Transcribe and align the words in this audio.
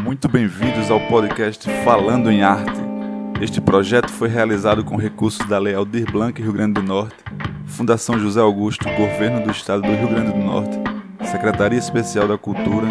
Muito 0.00 0.28
bem-vindos 0.28 0.90
ao 0.90 0.98
podcast 1.06 1.68
Falando 1.84 2.30
em 2.30 2.42
Arte. 2.42 2.80
Este 3.40 3.60
projeto 3.60 4.10
foi 4.10 4.28
realizado 4.28 4.84
com 4.84 4.96
recursos 4.96 5.46
da 5.46 5.58
Lei 5.58 5.74
Aldir 5.74 6.10
Blanc 6.10 6.40
Rio 6.40 6.52
Grande 6.52 6.80
do 6.80 6.82
Norte, 6.82 7.16
Fundação 7.66 8.18
José 8.18 8.40
Augusto, 8.40 8.84
Governo 8.96 9.44
do 9.44 9.50
Estado 9.50 9.82
do 9.82 9.94
Rio 9.94 10.08
Grande 10.08 10.32
do 10.32 10.38
Norte, 10.38 10.76
Secretaria 11.30 11.78
Especial 11.78 12.26
da 12.26 12.38
Cultura, 12.38 12.86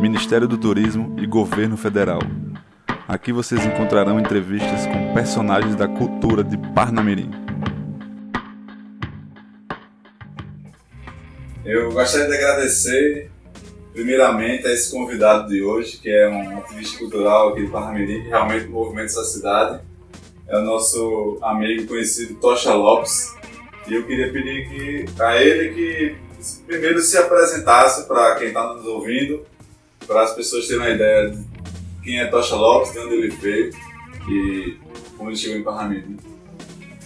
Ministério 0.00 0.48
do 0.48 0.58
Turismo 0.58 1.16
e 1.18 1.26
Governo 1.26 1.76
Federal. 1.76 2.20
Aqui 3.06 3.32
vocês 3.32 3.64
encontrarão 3.64 4.18
entrevistas 4.18 4.86
com 4.86 5.14
personagens 5.14 5.76
da 5.76 5.88
cultura 5.88 6.42
de 6.42 6.58
Parnamirim. 6.74 7.30
Eu 11.64 11.92
gostaria 11.92 12.28
de 12.28 12.34
agradecer 12.34 13.30
primeiramente 13.92 14.66
a 14.66 14.72
esse 14.72 14.90
convidado 14.90 15.48
de 15.48 15.62
hoje, 15.62 15.98
que 15.98 16.10
é 16.10 16.28
um 16.28 16.58
ativista 16.58 16.98
cultural 16.98 17.50
aqui 17.50 17.64
de 17.64 17.70
Parnamirim, 17.70 18.22
que 18.22 18.28
realmente 18.28 18.66
movimenta 18.66 19.06
essa 19.06 19.24
cidade. 19.24 19.80
É 20.48 20.56
o 20.58 20.62
nosso 20.62 21.38
amigo 21.42 21.86
conhecido 21.86 22.34
Tocha 22.34 22.74
Lopes. 22.74 23.34
E 23.88 23.94
eu 23.94 24.06
queria 24.06 24.32
pedir 24.32 24.68
que, 24.68 25.22
a 25.22 25.36
ele 25.36 25.74
que 25.74 26.16
primeiro 26.66 27.00
se 27.00 27.16
apresentasse 27.18 28.06
para 28.06 28.36
quem 28.36 28.48
está 28.48 28.74
nos 28.74 28.86
ouvindo, 28.86 29.44
para 30.06 30.22
as 30.22 30.34
pessoas 30.34 30.66
terem 30.66 30.82
uma 30.82 30.90
ideia 30.90 31.30
de 31.30 31.44
quem 32.02 32.20
é 32.20 32.26
Tocha 32.26 32.56
Lopes, 32.56 32.92
de 32.92 32.98
onde 32.98 33.14
ele 33.14 33.28
veio 33.28 33.70
e 34.28 34.76
como 35.16 35.30
ele 35.30 35.36
chegou 35.36 35.58
em 35.58 35.62
Parnamirim. 35.62 36.16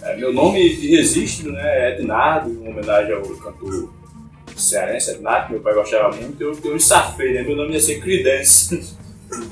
É, 0.03 0.16
meu 0.16 0.33
nome 0.34 0.77
de 0.77 0.97
registro 0.97 1.51
né, 1.51 1.62
é 1.62 1.95
Ednardo, 1.95 2.51
em 2.51 2.69
homenagem 2.69 3.14
ao 3.14 3.23
cantor 3.23 3.94
cearense, 4.65 5.13
Ednardo, 5.13 5.47
que 5.47 5.53
meu 5.53 5.63
pai 5.63 5.75
gostava 5.75 6.15
muito. 6.15 6.43
Eu, 6.43 6.59
eu 6.65 6.81
safei, 6.81 7.33
né? 7.33 7.43
Meu 7.43 7.57
nome 7.57 7.73
ia 7.73 7.81
ser 7.81 8.01
Creedence. 8.01 8.95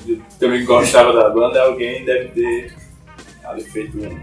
Eu 0.06 0.20
também 0.38 0.64
gostava 0.64 1.12
da 1.12 1.28
banda, 1.28 1.60
alguém 1.60 2.04
deve 2.04 2.28
ter 2.28 2.72
ali 3.42 3.64
feito 3.64 3.98
um 3.98 4.20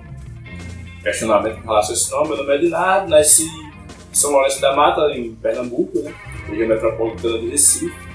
questionamento 1.04 1.62
com 1.62 1.68
relação 1.68 1.92
a 1.92 1.94
esse 1.98 2.12
nome. 2.12 2.28
Meu 2.30 2.38
nome 2.38 2.54
é 2.54 2.56
Ednardo, 2.56 3.10
nasci 3.10 3.44
em 3.44 4.16
São 4.16 4.32
Lourenço 4.32 4.62
da 4.62 4.74
Mata, 4.74 5.02
em 5.12 5.36
Pernambuco, 5.36 6.00
né? 6.00 6.14
região 6.48 6.68
metropolitana 6.68 7.40
de 7.40 7.50
Recife. 7.50 8.10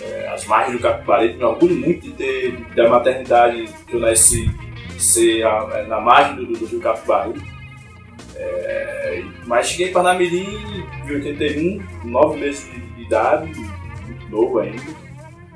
É, 0.00 0.28
as 0.28 0.44
margens 0.46 0.76
do 0.76 0.82
Capibaribe, 0.82 1.36
me 1.36 1.44
orgulho 1.44 1.76
muito 1.76 2.02
de 2.06 2.12
ter, 2.12 2.56
da 2.74 2.88
maternidade 2.88 3.68
que 3.86 3.94
eu 3.94 4.00
nasci 4.00 4.50
ser 4.98 5.44
a, 5.44 5.84
na 5.86 6.00
margem 6.00 6.36
do, 6.36 6.58
do 6.58 6.66
Rio 6.66 6.80
Capibaribe. 6.80 7.51
É, 8.42 9.24
mas 9.46 9.68
cheguei 9.68 9.88
em 9.88 9.92
Parnamirim 9.92 10.84
em 11.06 11.12
81, 11.12 11.82
nove 12.04 12.38
meses 12.38 12.64
de, 12.70 12.80
de 12.80 13.02
idade, 13.02 13.52
muito 14.06 14.28
novo 14.30 14.58
ainda. 14.58 14.82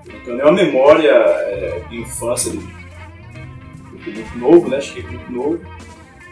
Não 0.06 0.20
tenho 0.20 0.36
nenhuma 0.36 0.52
memória 0.52 1.10
é, 1.10 1.80
de 1.88 2.00
infância, 2.00 2.50
de, 2.50 2.58
muito 2.58 4.38
novo, 4.38 4.68
né? 4.68 4.80
Cheguei 4.80 5.04
muito 5.10 5.32
novo. 5.32 5.60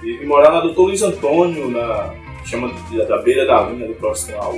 E 0.02 0.18
vim 0.18 0.26
morar 0.26 0.52
na 0.52 0.60
Doutor 0.60 0.84
Luiz 0.84 1.02
Antônio, 1.02 1.70
na, 1.70 2.14
chama 2.44 2.72
de, 2.90 3.04
da 3.06 3.18
beira 3.22 3.46
da 3.46 3.62
linha, 3.62 3.88
do 3.88 3.94
próximo 3.94 4.36
ao 4.36 4.54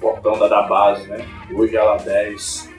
portão 0.00 0.36
da, 0.38 0.48
da 0.48 0.62
base, 0.62 1.06
né? 1.08 1.24
Hoje 1.52 1.76
é 1.76 1.80
a 1.80 1.96
10. 1.96 2.72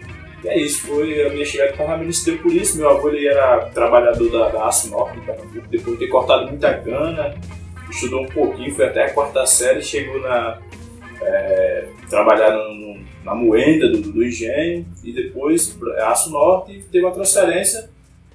E 0.43 0.47
é 0.49 0.59
isso, 0.59 0.87
foi 0.87 1.25
a 1.25 1.29
minha 1.29 1.45
chegada 1.45 1.71
em 1.71 1.77
Parnamirim 1.77 2.11
se 2.11 2.25
deu 2.25 2.37
por 2.41 2.51
isso. 2.51 2.77
Meu 2.77 2.89
avô 2.89 3.09
ele 3.09 3.25
era 3.25 3.65
trabalhador 3.67 4.29
da, 4.29 4.49
da 4.49 4.65
Aço 4.67 4.89
Norte, 4.89 5.17
depois 5.69 5.97
de 5.97 6.05
ter 6.05 6.11
cortado 6.11 6.47
muita 6.47 6.73
cana, 6.79 7.33
estudou 7.93 8.23
um 8.23 8.27
pouquinho, 8.27 8.73
foi 8.75 8.85
até 8.85 9.05
a 9.05 9.13
quarta 9.13 9.45
série, 9.45 9.81
chegou 9.81 10.19
na. 10.19 10.59
É, 11.21 11.87
trabalhar 12.09 12.51
no, 12.51 12.99
na 13.23 13.33
moenda 13.33 13.89
do, 13.89 14.01
do 14.01 14.25
engenho 14.25 14.85
e 15.03 15.13
depois 15.13 15.77
Aço 15.99 16.29
Norte 16.31 16.83
teve 16.91 17.05
uma 17.05 17.13
transferência 17.13 17.89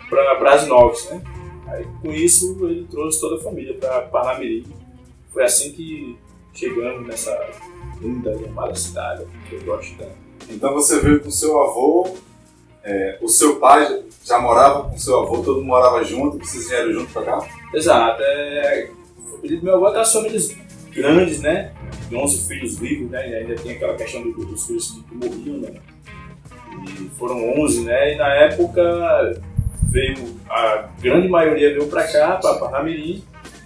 para 0.09 0.37
Brasinox, 0.37 1.11
né? 1.11 1.23
Aí 1.67 1.87
com 2.01 2.11
isso 2.11 2.57
ele 2.63 2.87
trouxe 2.91 3.21
toda 3.21 3.37
a 3.37 3.45
família 3.45 3.75
para 3.75 4.01
Parnamirim. 4.03 4.65
Foi 5.31 5.45
assim 5.45 5.73
que 5.73 6.17
chegamos 6.55 7.07
nessa 7.07 7.39
linda 8.01 8.33
e 8.41 8.47
amada 8.47 8.75
cidade 8.75 9.27
que 9.49 9.57
eu 9.57 9.63
gosto 9.63 9.95
tanto. 9.99 10.17
Então 10.49 10.73
você 10.73 10.99
veio 11.01 11.21
com 11.21 11.31
seu 11.31 11.61
avô, 11.61 12.17
é, 12.83 13.19
o 13.21 13.29
seu 13.29 13.57
pai 13.57 14.03
já 14.25 14.39
morava 14.39 14.89
com 14.89 14.97
seu 14.97 15.21
avô, 15.21 15.43
todo 15.43 15.57
mundo 15.57 15.67
morava 15.67 16.03
junto, 16.03 16.39
vocês 16.39 16.69
vieram 16.69 16.93
junto 16.93 17.13
para 17.13 17.23
cá? 17.23 17.49
Exato. 17.75 18.23
É, 18.23 18.91
do 19.43 19.63
meu 19.63 19.77
avô 19.77 19.87
é 19.87 19.89
aquelas 19.91 20.13
famílias 20.13 20.57
grandes, 20.93 21.41
né? 21.41 21.73
De 22.09 22.17
11 22.17 22.49
filhos 22.49 22.79
vivos, 22.79 23.11
né? 23.11 23.29
E 23.31 23.35
ainda 23.35 23.55
tem 23.55 23.73
aquela 23.73 23.95
questão 23.95 24.23
do, 24.23 24.33
dos 24.33 24.67
filhos 24.67 25.03
que 25.09 25.15
morriam, 25.15 25.59
né? 25.59 25.75
E 26.85 27.11
foram 27.19 27.61
11, 27.61 27.85
né? 27.85 28.15
E 28.15 28.17
na 28.17 28.29
época 28.35 29.41
veio, 29.83 30.17
a 30.49 30.89
grande 31.01 31.29
maioria 31.29 31.71
veio 31.71 31.87
para 31.87 32.07
cá, 32.07 32.37
para 32.37 32.59
Parnamirim, 32.59 33.23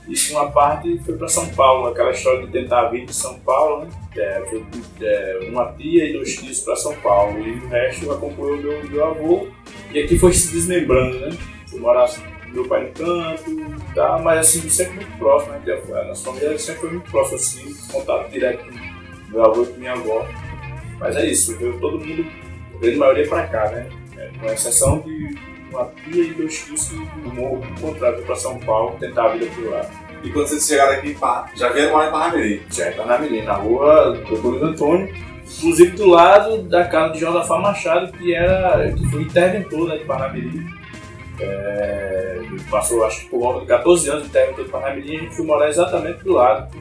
e 0.09 0.33
uma 0.33 0.51
parte 0.51 0.99
foi 1.05 1.17
para 1.17 1.29
São 1.29 1.49
Paulo, 1.51 1.89
aquela 1.89 2.11
história 2.11 2.45
de 2.45 2.53
tentar 2.53 2.89
vir 2.89 3.07
de 3.07 3.15
São 3.15 3.39
Paulo, 3.41 3.85
né? 3.85 3.91
É, 4.17 4.43
foi 4.49 4.65
é, 5.01 5.49
uma 5.49 5.73
tia 5.73 6.09
e 6.09 6.13
dois 6.13 6.35
tios 6.37 6.61
para 6.61 6.77
São 6.77 6.95
Paulo, 6.97 7.39
e 7.39 7.53
o 7.53 7.69
resto 7.69 8.11
acompanhou 8.11 8.57
meu, 8.57 8.91
meu 8.91 9.05
avô, 9.05 9.47
e 9.93 10.01
aqui 10.01 10.19
foi 10.19 10.33
se 10.33 10.53
desmembrando, 10.53 11.21
né? 11.21 11.31
Fui 11.69 11.81
morar 11.81 12.09
meu 12.53 12.67
pai 12.67 12.85
no 12.85 12.93
canto, 12.93 13.95
tá? 13.95 14.19
mas 14.19 14.39
assim, 14.41 14.69
sempre 14.69 14.97
muito 14.97 15.19
próximo, 15.19 15.53
né? 15.53 15.81
A 16.01 16.05
nossa 16.05 16.25
família 16.25 16.59
sempre 16.59 16.81
foi 16.81 16.91
muito 16.91 17.11
próximo, 17.11 17.37
assim, 17.37 17.75
contato 17.91 18.31
direto 18.31 18.65
com 18.65 19.33
meu 19.33 19.45
avô 19.45 19.63
e 19.63 19.67
com 19.67 19.79
minha 19.79 19.93
avó. 19.93 20.27
Mas 20.99 21.17
é 21.17 21.27
isso, 21.27 21.57
veio 21.57 21.79
todo 21.81 21.99
mundo, 21.99 22.27
a 22.75 22.79
grande 22.79 22.97
maioria 22.97 23.29
pra 23.29 23.47
cá, 23.47 23.71
né? 23.71 23.89
É, 24.17 24.31
com 24.39 24.47
exceção 24.47 25.01
de 25.01 25.37
uma 25.71 25.87
tia 26.05 26.23
e 26.23 26.35
dois 26.35 26.65
tios 26.65 26.89
que 26.89 26.97
morro 27.35 27.65
encontraram 27.71 28.23
para 28.23 28.37
São 28.37 28.59
Paulo, 28.61 28.97
tentar 29.01 29.25
a 29.25 29.29
vida 29.29 29.47
por 29.55 29.71
lá. 29.71 29.91
E 30.23 30.31
quando 30.31 30.47
vocês 30.47 30.67
chegaram 30.67 30.93
aqui, 30.93 31.17
já 31.57 31.71
vieram 31.71 31.93
morar 31.93 32.09
em 32.09 32.13
Parnamirim? 32.13 32.63
Já 32.71 32.91
em 32.91 32.95
Parnamirim, 32.95 33.43
na 33.43 33.55
rua 33.55 34.23
Doutor 34.29 34.63
Antônio, 34.63 35.13
inclusive 35.59 35.91
do 35.93 36.07
lado 36.07 36.63
da 36.63 36.87
casa 36.87 37.15
de 37.15 37.21
Josafá 37.21 37.59
Machado, 37.59 38.13
que, 38.13 38.33
era, 38.33 38.93
que 38.93 39.11
foi 39.11 39.23
interventor 39.23 39.89
né, 39.89 39.97
de 39.97 40.05
Parnamirim 40.05 40.72
é, 41.41 42.41
passou, 42.71 43.05
acho 43.05 43.21
que 43.21 43.31
por 43.31 43.41
volta 43.41 43.61
de 43.61 43.67
14 43.67 44.11
anos 44.11 44.25
de 44.25 44.29
técnico 44.31 44.65
de 44.65 44.71
Parnamirim, 44.71 45.17
a 45.17 45.21
gente 45.21 45.37
foi 45.37 45.45
morar 45.45 45.69
exatamente 45.69 46.23
do 46.25 46.33
lado 46.33 46.77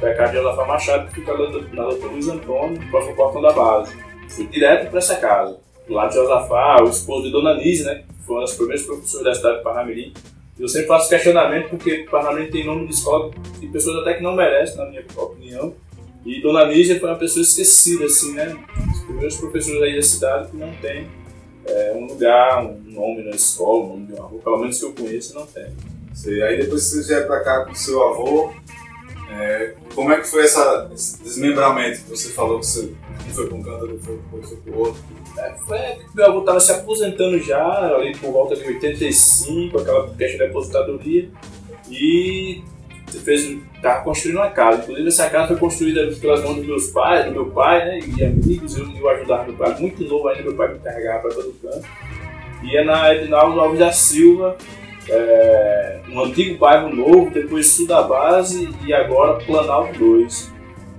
da 0.00 0.14
casa 0.14 0.32
de 0.32 0.38
Josafá 0.38 0.64
Machado, 0.66 1.08
que 1.08 1.14
fica 1.14 1.32
na 1.32 1.84
doutora 1.84 2.12
Luiz 2.12 2.28
Antônio, 2.28 2.80
próximo 2.90 3.10
ao 3.12 3.16
portão 3.16 3.42
da 3.42 3.52
base. 3.52 3.96
Fui 4.28 4.46
direto 4.46 4.90
para 4.90 4.98
essa 4.98 5.16
casa. 5.16 5.58
Do 5.88 5.94
lado 5.94 6.10
de 6.10 6.16
Josafá, 6.16 6.82
o 6.82 6.88
esposo 6.88 7.24
de 7.24 7.32
Dona 7.32 7.54
Nise, 7.54 7.84
né, 7.84 8.04
que 8.06 8.26
foi 8.26 8.36
uma 8.36 8.40
das 8.42 8.54
primeiras 8.54 8.84
professoras 8.84 9.24
da 9.24 9.34
cidade 9.34 9.58
de 9.58 9.62
Parnamirim. 9.62 10.12
Eu 10.58 10.68
sempre 10.68 10.88
faço 10.88 11.08
questionamento 11.08 11.70
porque 11.70 12.06
Parnamirim 12.10 12.50
tem 12.50 12.64
nome 12.64 12.86
de 12.86 12.94
escola 12.94 13.30
de 13.58 13.66
pessoas 13.68 13.98
até 14.02 14.14
que 14.14 14.22
não 14.22 14.34
merecem, 14.34 14.76
na 14.76 14.86
minha 14.86 15.04
opinião. 15.16 15.74
E 16.24 16.40
Dona 16.40 16.66
Nígia 16.66 16.98
foi 16.98 17.08
uma 17.08 17.18
pessoa 17.18 17.42
esquecida, 17.42 18.04
assim, 18.04 18.34
né? 18.34 18.56
Os 18.92 19.00
primeiros 19.04 19.36
professores 19.36 19.80
aí 19.80 19.94
da 19.94 20.02
cidade 20.02 20.50
que 20.50 20.56
não 20.56 20.72
tem 20.82 21.06
é, 21.68 21.92
um 21.94 22.06
lugar, 22.06 22.64
um 22.64 22.80
nome 22.86 23.24
na 23.24 23.30
escola, 23.30 23.84
um 23.84 23.88
nome 23.88 24.06
de 24.06 24.12
uma 24.14 24.26
rua, 24.26 24.40
pelo 24.42 24.58
menos 24.58 24.78
que 24.78 24.84
eu 24.84 24.92
conheço, 24.92 25.34
não 25.34 25.46
tem. 25.46 25.66
Sei. 26.14 26.42
Aí 26.42 26.58
depois 26.58 26.84
que 26.84 26.96
você 26.96 27.14
vier 27.14 27.26
para 27.26 27.40
cá 27.40 27.64
com 27.64 27.74
seu 27.74 28.02
avô, 28.02 28.52
é, 29.30 29.74
como 29.94 30.12
é 30.12 30.20
que 30.20 30.28
foi 30.28 30.44
essa, 30.44 30.88
esse 30.94 31.22
desmembramento 31.22 32.02
que 32.02 32.10
você 32.10 32.30
falou 32.30 32.60
que 32.60 32.66
você 32.66 32.92
um 33.28 33.34
foi 33.34 33.46
para 33.48 33.56
um 33.56 33.62
canto, 33.62 33.82
outro 33.82 33.98
foi, 33.98 34.42
foi 34.42 34.56
para 34.56 34.72
o 34.72 34.78
outro? 34.78 35.02
É, 35.38 35.54
foi 35.66 35.78
meu 36.14 36.26
avô 36.26 36.40
estava 36.40 36.60
se 36.60 36.72
aposentando 36.72 37.38
já, 37.40 37.94
ali 37.94 38.16
por 38.16 38.32
volta 38.32 38.54
de 38.54 38.64
85, 38.64 39.78
aquela 39.78 40.14
questão 40.14 40.38
de 40.38 40.50
aposentadoria, 40.50 41.30
e 41.90 42.62
fez, 43.12 43.58
estava 43.74 44.02
construindo 44.02 44.36
uma 44.36 44.50
casa. 44.50 44.82
Inclusive 44.82 45.08
essa 45.08 45.30
casa 45.30 45.48
foi 45.48 45.56
construída 45.56 46.06
pelas 46.20 46.42
mãos 46.42 46.56
dos 46.56 46.66
meus 46.66 46.86
pais, 46.90 47.26
do 47.26 47.32
meu 47.32 47.46
pai, 47.46 47.84
né, 47.84 48.00
e 48.00 48.24
amigos, 48.24 48.76
eu, 48.76 48.86
eu 48.96 49.08
ajudava 49.10 49.44
meu 49.44 49.54
pai, 49.54 49.76
muito 49.78 50.04
novo 50.04 50.28
ainda, 50.28 50.42
meu 50.42 50.54
pai 50.54 50.72
me 50.72 50.78
carregava 50.80 51.20
para 51.22 51.34
todo 51.34 51.54
canto. 51.62 51.86
E 52.62 52.76
é 52.76 52.84
na 52.84 53.14
Edinaldo 53.14 53.60
Alves 53.60 53.78
da 53.78 53.92
Silva, 53.92 54.56
é, 55.08 56.00
um 56.08 56.20
antigo 56.20 56.58
bairro 56.58 56.94
novo, 56.94 57.30
depois 57.30 57.68
sul 57.68 57.86
da 57.86 58.02
base 58.02 58.68
e 58.84 58.92
agora 58.92 59.44
Planalto 59.44 59.98
2. 59.98 60.52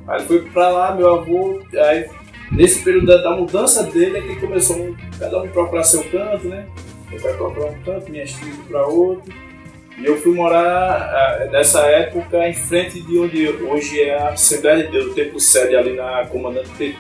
Aí 0.08 0.22
foi 0.26 0.42
para 0.44 0.70
lá, 0.70 0.96
meu 0.96 1.14
avô, 1.14 1.62
aí 1.76 2.10
nesse 2.52 2.82
período 2.84 3.08
da, 3.08 3.18
da, 3.18 3.32
mudança 3.36 3.84
dele 3.84 4.20
é 4.20 4.22
que 4.22 4.40
começou 4.40 4.96
cada 5.20 5.42
um 5.42 5.50
procurar 5.50 5.84
seu 5.84 6.04
canto, 6.06 6.48
né? 6.48 6.66
Pai 7.22 7.34
procurar 7.34 7.72
um 7.72 7.82
canto, 7.84 8.10
minha 8.10 8.26
filhas 8.26 8.58
para 8.70 8.86
outro. 8.88 9.34
E 9.98 10.06
eu 10.06 10.16
fui 10.18 10.36
morar 10.36 11.48
nessa 11.52 11.82
época 11.88 12.48
em 12.48 12.54
frente 12.54 13.02
de 13.02 13.18
onde 13.18 13.48
hoje 13.48 14.00
é 14.00 14.16
a 14.16 14.30
Assembleia 14.30 14.84
de 14.84 14.92
Deus, 14.92 15.08
o 15.08 15.16
templo 15.16 15.40
sede 15.40 15.76
ali 15.76 15.96
na 15.96 16.24
Comandante 16.28 16.70
Petit. 16.78 16.98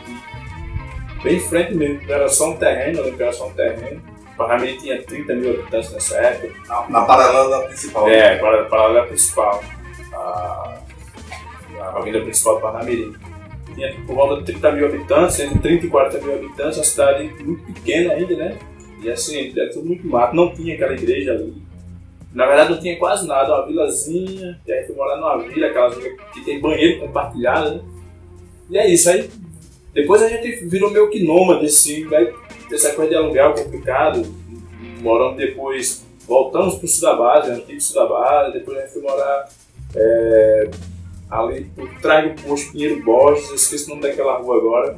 Bem 1.23 1.35
em 1.35 1.39
frente 1.39 1.75
mesmo, 1.75 2.01
era 2.11 2.27
só 2.27 2.49
um 2.51 2.57
terreno, 2.57 2.99
eu 3.01 3.13
era 3.19 3.31
só 3.31 3.47
um 3.47 3.53
terreno. 3.53 4.01
Parnamirim 4.35 4.77
tinha 4.77 5.01
30 5.01 5.35
mil 5.35 5.51
habitantes 5.51 5.91
nessa 5.91 6.15
época. 6.17 6.53
Na, 6.67 6.89
na 6.89 7.01
paralela 7.05 7.67
principal. 7.67 8.07
É, 8.07 8.37
para, 8.37 8.65
paralela 8.65 9.07
principal. 9.07 9.63
A, 10.13 10.77
a 11.79 11.97
avenida 11.97 12.21
principal 12.21 12.55
do 12.55 12.61
Parnamirim. 12.61 13.15
Tinha 13.75 13.95
por 14.07 14.15
volta 14.15 14.37
de 14.37 14.53
30 14.53 14.71
mil 14.71 14.85
habitantes, 14.87 15.39
entre 15.39 15.59
30 15.59 15.85
e 15.85 15.89
40 15.89 16.17
mil 16.19 16.35
habitantes, 16.35 16.77
uma 16.77 16.83
cidade 16.83 17.31
muito 17.43 17.63
pequena 17.73 18.13
ainda, 18.13 18.35
né? 18.35 18.57
E 19.01 19.09
assim, 19.09 19.53
é 19.55 19.65
tudo 19.67 19.85
muito 19.85 20.07
mato. 20.07 20.35
Não 20.35 20.51
tinha 20.53 20.73
aquela 20.73 20.93
igreja 20.93 21.33
ali. 21.33 21.66
Na 22.33 22.45
verdade 22.45 22.71
não 22.71 22.79
tinha 22.79 22.97
quase 22.97 23.27
nada, 23.27 23.55
uma 23.55 23.65
vilazinha, 23.65 24.59
e 24.65 24.71
aí 24.71 24.85
fui 24.85 24.95
morar 24.95 25.17
numa 25.17 25.37
vila, 25.37 25.67
aquelas 25.67 25.95
que 26.33 26.45
tem 26.45 26.59
banheiro 26.59 26.99
compartilhado, 26.99 27.75
né? 27.75 27.81
E 28.69 28.77
é 28.77 28.87
isso, 28.87 29.09
aí 29.09 29.29
depois 29.93 30.21
a 30.21 30.29
gente 30.29 30.65
virou 30.65 30.91
meio 30.91 31.09
que 31.09 31.23
nômade, 31.23 31.65
assim, 31.65 32.13
aí 32.13 32.31
essa 32.71 32.93
coisa 32.93 33.09
de 33.09 33.15
aluguel 33.15 33.53
complicado, 33.53 34.23
morando 35.01 35.37
depois, 35.37 36.05
voltamos 36.27 36.75
pro 36.75 36.87
sul 36.87 37.09
da 37.09 37.15
base, 37.15 37.51
antigo 37.51 37.81
sul 37.81 37.95
da 37.95 38.07
base, 38.07 38.53
depois 38.53 38.77
a 38.77 38.81
gente 38.81 38.93
foi 38.93 39.01
morar 39.01 39.49
é, 39.95 40.69
ali 41.29 41.65
por 41.75 41.89
trás 42.01 42.29
do 42.29 42.43
posto 42.43 42.71
Pinheiro 42.73 43.03
Borges, 43.03 43.49
eu 43.49 43.55
esqueci 43.55 43.85
o 43.85 43.89
nome 43.89 44.01
daquela 44.01 44.37
rua 44.37 44.57
agora. 44.57 44.97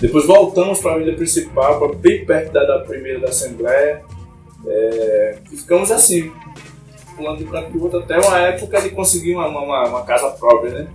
Depois 0.00 0.26
voltamos 0.26 0.80
para 0.80 0.92
a 0.92 0.94
avenida 0.94 1.16
principal, 1.16 1.78
para 1.78 1.96
bem 1.96 2.24
perto 2.24 2.52
da, 2.52 2.64
da 2.64 2.80
primeira 2.80 3.20
da 3.20 3.28
Assembleia, 3.28 4.02
é, 4.66 5.38
e 5.52 5.56
ficamos 5.56 5.90
assim, 5.90 6.32
pulando 7.16 7.38
de 7.38 7.44
um 7.44 7.50
canto 7.50 7.82
outro 7.82 8.00
até 8.00 8.18
uma 8.18 8.38
época 8.38 8.80
de 8.80 8.90
conseguir 8.90 9.34
uma, 9.34 9.48
uma, 9.48 9.88
uma 9.88 10.04
casa 10.04 10.30
própria, 10.30 10.70
né? 10.70 10.88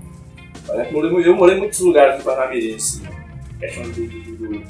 Eu 0.70 0.92
morei, 0.92 1.28
eu 1.28 1.36
morei 1.36 1.56
em 1.56 1.60
muitos 1.60 1.80
lugares 1.80 2.18
do 2.18 2.24
Parnamirim, 2.24 2.76
assim. 2.76 3.04
A 3.06 3.60
questão 3.60 3.84
do, 3.84 4.08
do, 4.08 4.64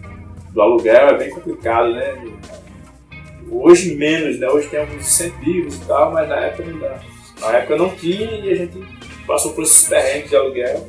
do, 0.51 0.61
aluguel 0.61 1.09
é 1.09 1.17
bem 1.17 1.29
complicado, 1.29 1.93
né? 1.93 2.15
Hoje 3.49 3.95
menos, 3.95 4.39
né? 4.39 4.47
Hoje 4.47 4.67
tem 4.69 4.79
alguns 4.79 5.01
incentivos 5.01 5.75
e 5.75 5.85
tal, 5.85 6.11
mas 6.11 6.27
na 6.27 6.35
época 6.37 6.69
não 6.69 6.79
dá. 6.79 6.99
Na 7.39 7.57
época 7.57 7.75
não 7.75 7.89
tinha 7.89 8.31
e 8.31 8.51
a 8.51 8.55
gente 8.55 8.79
passou 9.27 9.53
por 9.53 9.63
esses 9.63 9.87
terrenos 9.87 10.29
de 10.29 10.35
aluguel. 10.35 10.87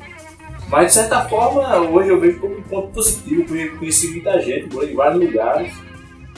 Mas 0.68 0.88
de 0.88 0.92
certa 0.94 1.28
forma, 1.28 1.78
hoje 1.80 2.08
eu 2.08 2.18
vejo 2.18 2.40
como 2.40 2.56
um 2.56 2.62
ponto 2.62 2.88
positivo, 2.88 3.44
conheci 3.78 4.08
muita 4.12 4.40
gente, 4.40 4.72
morei 4.72 4.92
em 4.92 4.96
vários 4.96 5.22
lugares 5.22 5.72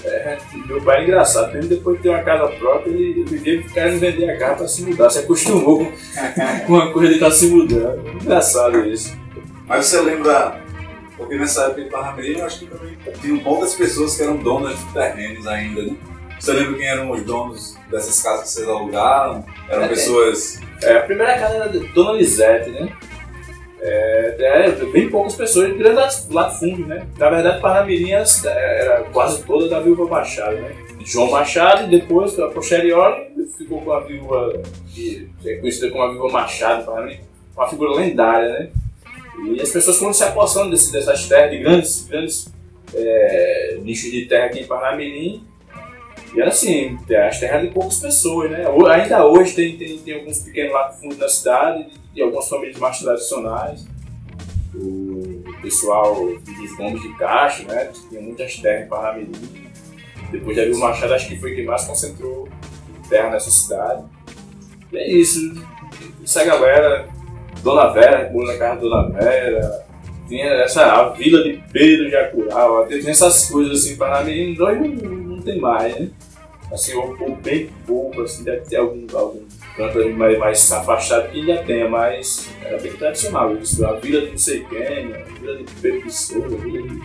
é, 0.05 0.39
meu 0.67 0.81
pai 0.83 1.01
é 1.01 1.03
engraçado, 1.05 1.53
mesmo 1.53 1.69
depois 1.69 1.97
de 1.97 2.03
ter 2.03 2.09
uma 2.11 2.23
casa 2.23 2.49
própria, 2.49 2.91
ele, 2.91 3.11
ele 3.11 3.25
vivia 3.25 3.63
querendo 3.63 3.99
vender 3.99 4.31
a 4.31 4.39
casa 4.39 4.55
para 4.57 4.69
se 4.69 4.83
mudar, 4.83 5.11
se 5.11 5.19
acostumou 5.21 5.93
com 6.67 6.77
a 6.77 6.93
coisa 6.93 7.09
de 7.09 7.15
estar 7.15 7.31
tá 7.31 7.33
se 7.33 7.47
mudando. 7.49 8.09
Engraçado 8.09 8.85
isso. 8.87 9.17
Mas 9.67 9.87
você 9.87 10.01
lembra, 10.01 10.61
porque 11.17 11.37
nessa 11.37 11.65
época 11.65 11.83
de 11.83 11.91
Parramirim, 11.91 12.39
eu 12.39 12.47
acho 12.47 12.61
que 12.61 12.67
também 12.67 12.97
tinham 13.21 13.39
poucas 13.39 13.75
pessoas 13.75 14.17
que 14.17 14.23
eram 14.23 14.37
donas 14.37 14.79
de 14.79 14.93
terrenos 14.93 15.47
ainda, 15.47 15.83
né? 15.83 15.97
Você 16.39 16.53
lembra 16.53 16.77
quem 16.77 16.87
eram 16.87 17.11
os 17.11 17.23
donos 17.23 17.77
dessas 17.91 18.23
casas 18.23 18.43
que 18.43 18.49
vocês 18.51 18.69
alugaram? 18.69 19.45
Eram 19.69 19.85
é, 19.85 19.89
pessoas. 19.89 20.61
É, 20.83 20.99
a 20.99 21.03
primeira 21.03 21.39
casa 21.39 21.55
era 21.55 21.69
Dona 21.69 22.13
Lisete, 22.13 22.71
né? 22.71 22.93
É, 23.81 24.37
é, 24.39 24.71
bem 24.87 25.11
poucas 25.11 25.35
pessoas, 25.35 25.77
grande 25.77 26.01
latifúndio, 26.31 26.87
né? 26.87 27.07
Na 27.19 27.31
verdade, 27.31 27.61
Parnamirim 27.61 28.11
era, 28.11 28.25
era 28.51 29.05
quase 29.13 29.43
toda 29.45 29.69
da 29.69 29.81
viúva 29.81 30.07
Machado, 30.07 30.57
né? 30.57 30.75
João 31.05 31.31
Machado 31.31 31.85
e 31.85 31.99
depois, 32.01 32.39
a 32.39 32.49
posteriori, 32.49 33.31
ficou 33.57 33.81
com 33.81 33.93
a 33.93 34.01
viúva, 34.01 34.61
que 34.93 35.29
é 35.45 35.57
conhecida 35.57 35.91
como 35.91 36.03
a 36.03 36.11
viúva 36.11 36.29
Machado, 36.31 36.91
uma 37.57 37.69
figura 37.69 37.95
lendária, 37.95 38.49
né? 38.49 38.71
E 39.55 39.61
as 39.61 39.71
pessoas 39.71 39.99
foram 39.99 40.13
se 40.13 40.25
apossando 40.25 40.71
desse, 40.71 40.91
dessas 40.91 41.29
terras, 41.29 41.51
de 41.51 41.59
grandes, 41.59 42.07
grandes 42.09 42.49
é, 42.95 43.79
nichos 43.83 44.11
de 44.11 44.27
terra 44.27 44.47
aqui 44.47 44.61
em 44.61 44.67
Parnamirim. 44.67 45.45
E 46.35 46.43
assim, 46.43 46.99
as 47.27 47.41
terras 47.41 47.63
de 47.63 47.69
poucas 47.69 47.99
pessoas, 47.99 48.51
né? 48.51 48.65
Ainda 48.91 49.27
hoje 49.27 49.55
tem, 49.55 49.77
tem, 49.77 49.99
tem 49.99 50.15
alguns 50.15 50.41
pequenos 50.41 50.73
latifúndios 50.73 51.19
na 51.19 51.29
cidade, 51.29 51.87
e 52.17 52.23
algumas 52.23 52.49
famílias 52.49 52.79
mais 52.79 52.99
tradicionais. 52.99 53.87
O 54.75 55.43
pessoal 55.61 56.15
dos 56.15 56.77
Gomes 56.77 57.03
de 57.03 57.15
Caixa, 57.17 57.65
né, 57.65 57.91
tinha 58.09 58.21
muitas 58.21 58.57
terras 58.57 58.87
em 58.87 58.89
Parnamirim. 58.89 59.67
Depois 60.31 60.57
de 60.57 60.63
Avil 60.63 60.79
Machado, 60.79 61.15
acho 61.15 61.29
que 61.29 61.39
foi 61.39 61.55
quem 61.55 61.65
mais 61.65 61.85
concentrou 61.85 62.49
terra 63.09 63.31
nessa 63.31 63.51
cidade. 63.51 64.03
E 64.93 64.97
é 64.97 65.09
isso. 65.09 65.41
Essa 66.25 66.45
galera, 66.45 67.07
Dona 67.63 67.89
Vera, 67.89 68.31
morou 68.33 68.53
na 68.53 68.59
casa 68.59 68.75
da 68.77 68.81
Dona 68.81 69.11
Vera, 69.11 69.87
tinha 70.27 70.47
essa 70.47 70.85
a 70.85 71.11
vila 71.11 71.43
de 71.45 71.63
Pedro 71.73 72.11
Jacurau, 72.11 72.87
tem 72.87 73.09
essas 73.09 73.49
coisas 73.49 73.79
assim, 73.79 73.97
Parnamirim, 73.97 74.57
não 74.57 74.67
tem 75.47 75.61
mais, 75.61 75.99
né? 75.99 76.11
Assim, 76.73 76.95
ou, 76.95 77.17
ou 77.21 77.37
bem 77.37 77.71
pouco, 77.87 78.23
assim, 78.23 78.43
deve 78.43 78.63
ter 78.63 78.77
algum, 78.77 79.07
algum 79.17 79.41
canto 79.77 80.09
mais, 80.11 80.39
mais 80.39 80.73
afastado 80.73 81.31
que 81.31 81.39
ainda 81.39 81.63
tenha, 81.63 81.89
mas 81.89 82.49
era 82.65 82.77
bem 82.79 82.93
tradicional 82.93 83.55
isso. 83.57 83.87
A 83.87 83.93
vila 83.93 84.23
de 84.23 84.31
não 84.33 84.39
sei 84.39 84.65
quem, 84.65 85.15
a 85.15 85.25
vila 85.25 86.03
de 86.03 86.13
Souza, 86.13 86.57
a 86.57 86.59
vila 86.59 86.83
de 86.89 87.01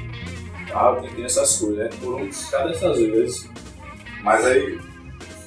tal, 0.68 1.02
tem 1.02 1.24
essas 1.24 1.58
coisas, 1.58 1.78
né? 1.78 1.90
Foram 2.02 2.30
cada 2.50 2.70
dessas 2.70 2.98
vezes. 2.98 3.50
Mas 4.24 4.46
aí, 4.46 4.80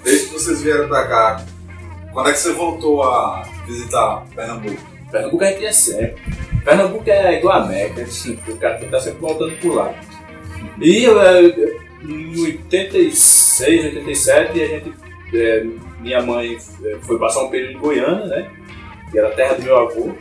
desde 0.04 0.28
que 0.28 0.32
vocês 0.32 0.62
vieram 0.62 0.86
pra 0.86 1.08
cá, 1.08 1.44
quando 2.12 2.28
é 2.28 2.32
que 2.32 2.38
você 2.38 2.52
voltou 2.52 3.02
a 3.02 3.42
visitar 3.66 4.24
Pernambuco? 4.34 4.80
Pernambuco 5.10 5.44
a 5.44 5.46
gente 5.48 5.64
é 5.64 5.72
sempre. 5.72 6.22
Pernambuco 6.64 7.10
é 7.10 7.38
igual 7.38 7.62
a 7.62 7.66
Meca, 7.66 8.02
assim, 8.02 8.38
o 8.46 8.56
cara 8.56 8.74
tem 8.74 8.88
que 8.88 8.94
estar 8.96 9.00
sempre 9.00 9.20
voltando 9.20 9.56
por 9.60 9.74
lá. 9.74 9.94
E 10.80 11.04
eu, 11.04 11.20
em 12.04 12.40
86, 12.40 13.84
87, 13.96 14.62
a 14.62 14.66
gente 14.66 15.04
é, 15.34 15.66
minha 16.00 16.22
mãe 16.22 16.56
é, 16.84 16.96
foi 17.02 17.18
passar 17.18 17.44
um 17.44 17.48
período 17.48 17.72
em 17.72 17.80
Goiânia, 17.80 18.26
né? 18.26 18.50
Que 19.10 19.18
era 19.18 19.28
a 19.28 19.32
terra 19.32 19.54
do 19.54 19.62
meu 19.62 19.76
avô. 19.76 20.12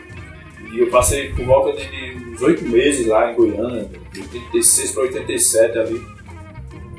E 0.72 0.80
eu 0.80 0.90
passei 0.90 1.30
por 1.34 1.46
volta 1.46 1.74
de 1.80 2.18
uns 2.32 2.42
oito 2.42 2.64
meses 2.66 3.06
lá 3.06 3.32
em 3.32 3.36
Goiânia, 3.36 3.88
de 4.12 4.22
86 4.22 4.92
para 4.92 5.04
87 5.04 5.78
ali. 5.78 6.02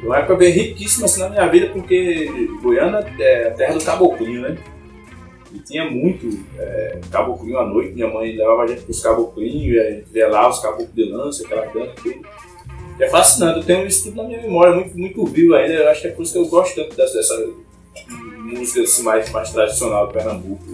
Uma 0.02 0.18
época 0.18 0.36
bem 0.36 0.52
riquíssima 0.52 1.06
assim, 1.06 1.20
na 1.20 1.30
minha 1.30 1.48
vida, 1.48 1.68
porque 1.68 2.30
Goiânia 2.62 2.98
é 3.18 3.48
a 3.48 3.50
terra 3.52 3.74
do 3.74 3.84
caboclinho, 3.84 4.42
né? 4.42 4.58
E 5.52 5.58
tinha 5.60 5.90
muito 5.90 6.28
é, 6.58 7.00
caboclinho 7.10 7.58
à 7.58 7.66
noite. 7.66 7.94
Minha 7.94 8.08
mãe 8.08 8.36
levava 8.36 8.62
a 8.62 8.66
gente 8.66 8.82
para 8.82 8.90
os 8.90 9.02
caboclinhos, 9.02 9.74
e 9.74 9.78
a 9.78 9.90
gente 9.90 10.06
via 10.12 10.28
lá 10.28 10.48
os 10.48 10.58
caboclos 10.60 10.94
de 10.94 11.04
lança, 11.04 11.44
aquela 11.44 11.66
dança, 11.66 11.94
tudo. 12.02 12.20
É 12.98 13.08
fascinante, 13.08 13.58
eu 13.58 13.64
tenho 13.64 13.86
isso 13.86 14.04
tudo 14.04 14.16
na 14.16 14.24
minha 14.24 14.40
memória, 14.40 14.74
muito, 14.74 14.96
muito 14.96 15.24
vivo 15.26 15.54
ainda. 15.54 15.72
Eu 15.72 15.90
acho 15.90 16.02
que 16.02 16.08
é 16.08 16.10
por 16.10 16.22
isso 16.22 16.32
que 16.32 16.38
eu 16.38 16.46
gosto 16.46 16.74
tanto 16.74 16.96
dessa, 16.96 17.14
dessa 17.14 17.46
música 18.44 18.82
assim, 18.82 19.02
mais, 19.02 19.30
mais 19.30 19.50
tradicional 19.50 20.06
do 20.06 20.12
Pernambuco, 20.12 20.64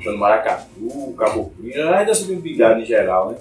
Jano 0.00 0.18
Maracatu, 0.18 1.14
Caboclinho, 1.18 1.88
a 1.88 2.04
dança 2.04 2.24
de 2.24 2.32
um 2.32 2.40
bigado 2.40 2.80
em 2.80 2.84
geral, 2.84 3.30
né? 3.30 3.38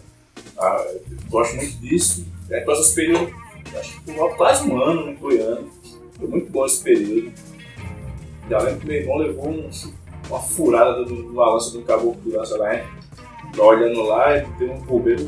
Ah, 0.57 0.83
gosto 1.29 1.55
muito 1.55 1.77
disso. 1.77 2.25
É 2.49 2.61
com 2.61 2.71
esse 2.71 2.95
período, 2.95 3.31
acho 3.77 4.01
que 4.01 4.13
por 4.13 4.35
quase 4.35 4.67
um 4.67 4.81
ano 4.81 5.11
no 5.11 5.17
Goiânia. 5.17 5.65
Foi 6.17 6.27
muito 6.27 6.49
bom 6.49 6.65
esse 6.65 6.81
período. 6.81 7.31
Já 8.49 8.59
lembro 8.59 8.79
que 8.79 8.87
meu 8.87 8.95
irmão 8.95 9.17
levou 9.17 9.49
um, 9.49 9.69
uma 10.29 10.39
furada 10.39 11.03
do, 11.03 11.23
do 11.23 11.35
lança 11.35 11.71
do 11.71 11.83
caboclo 11.83 12.33
lá, 12.33 12.75
hein? 12.75 12.83
olhando 13.57 14.01
lá 14.03 14.37
e 14.37 14.45
teve 14.57 14.71
um 14.71 14.79
bobeiro, 14.79 15.25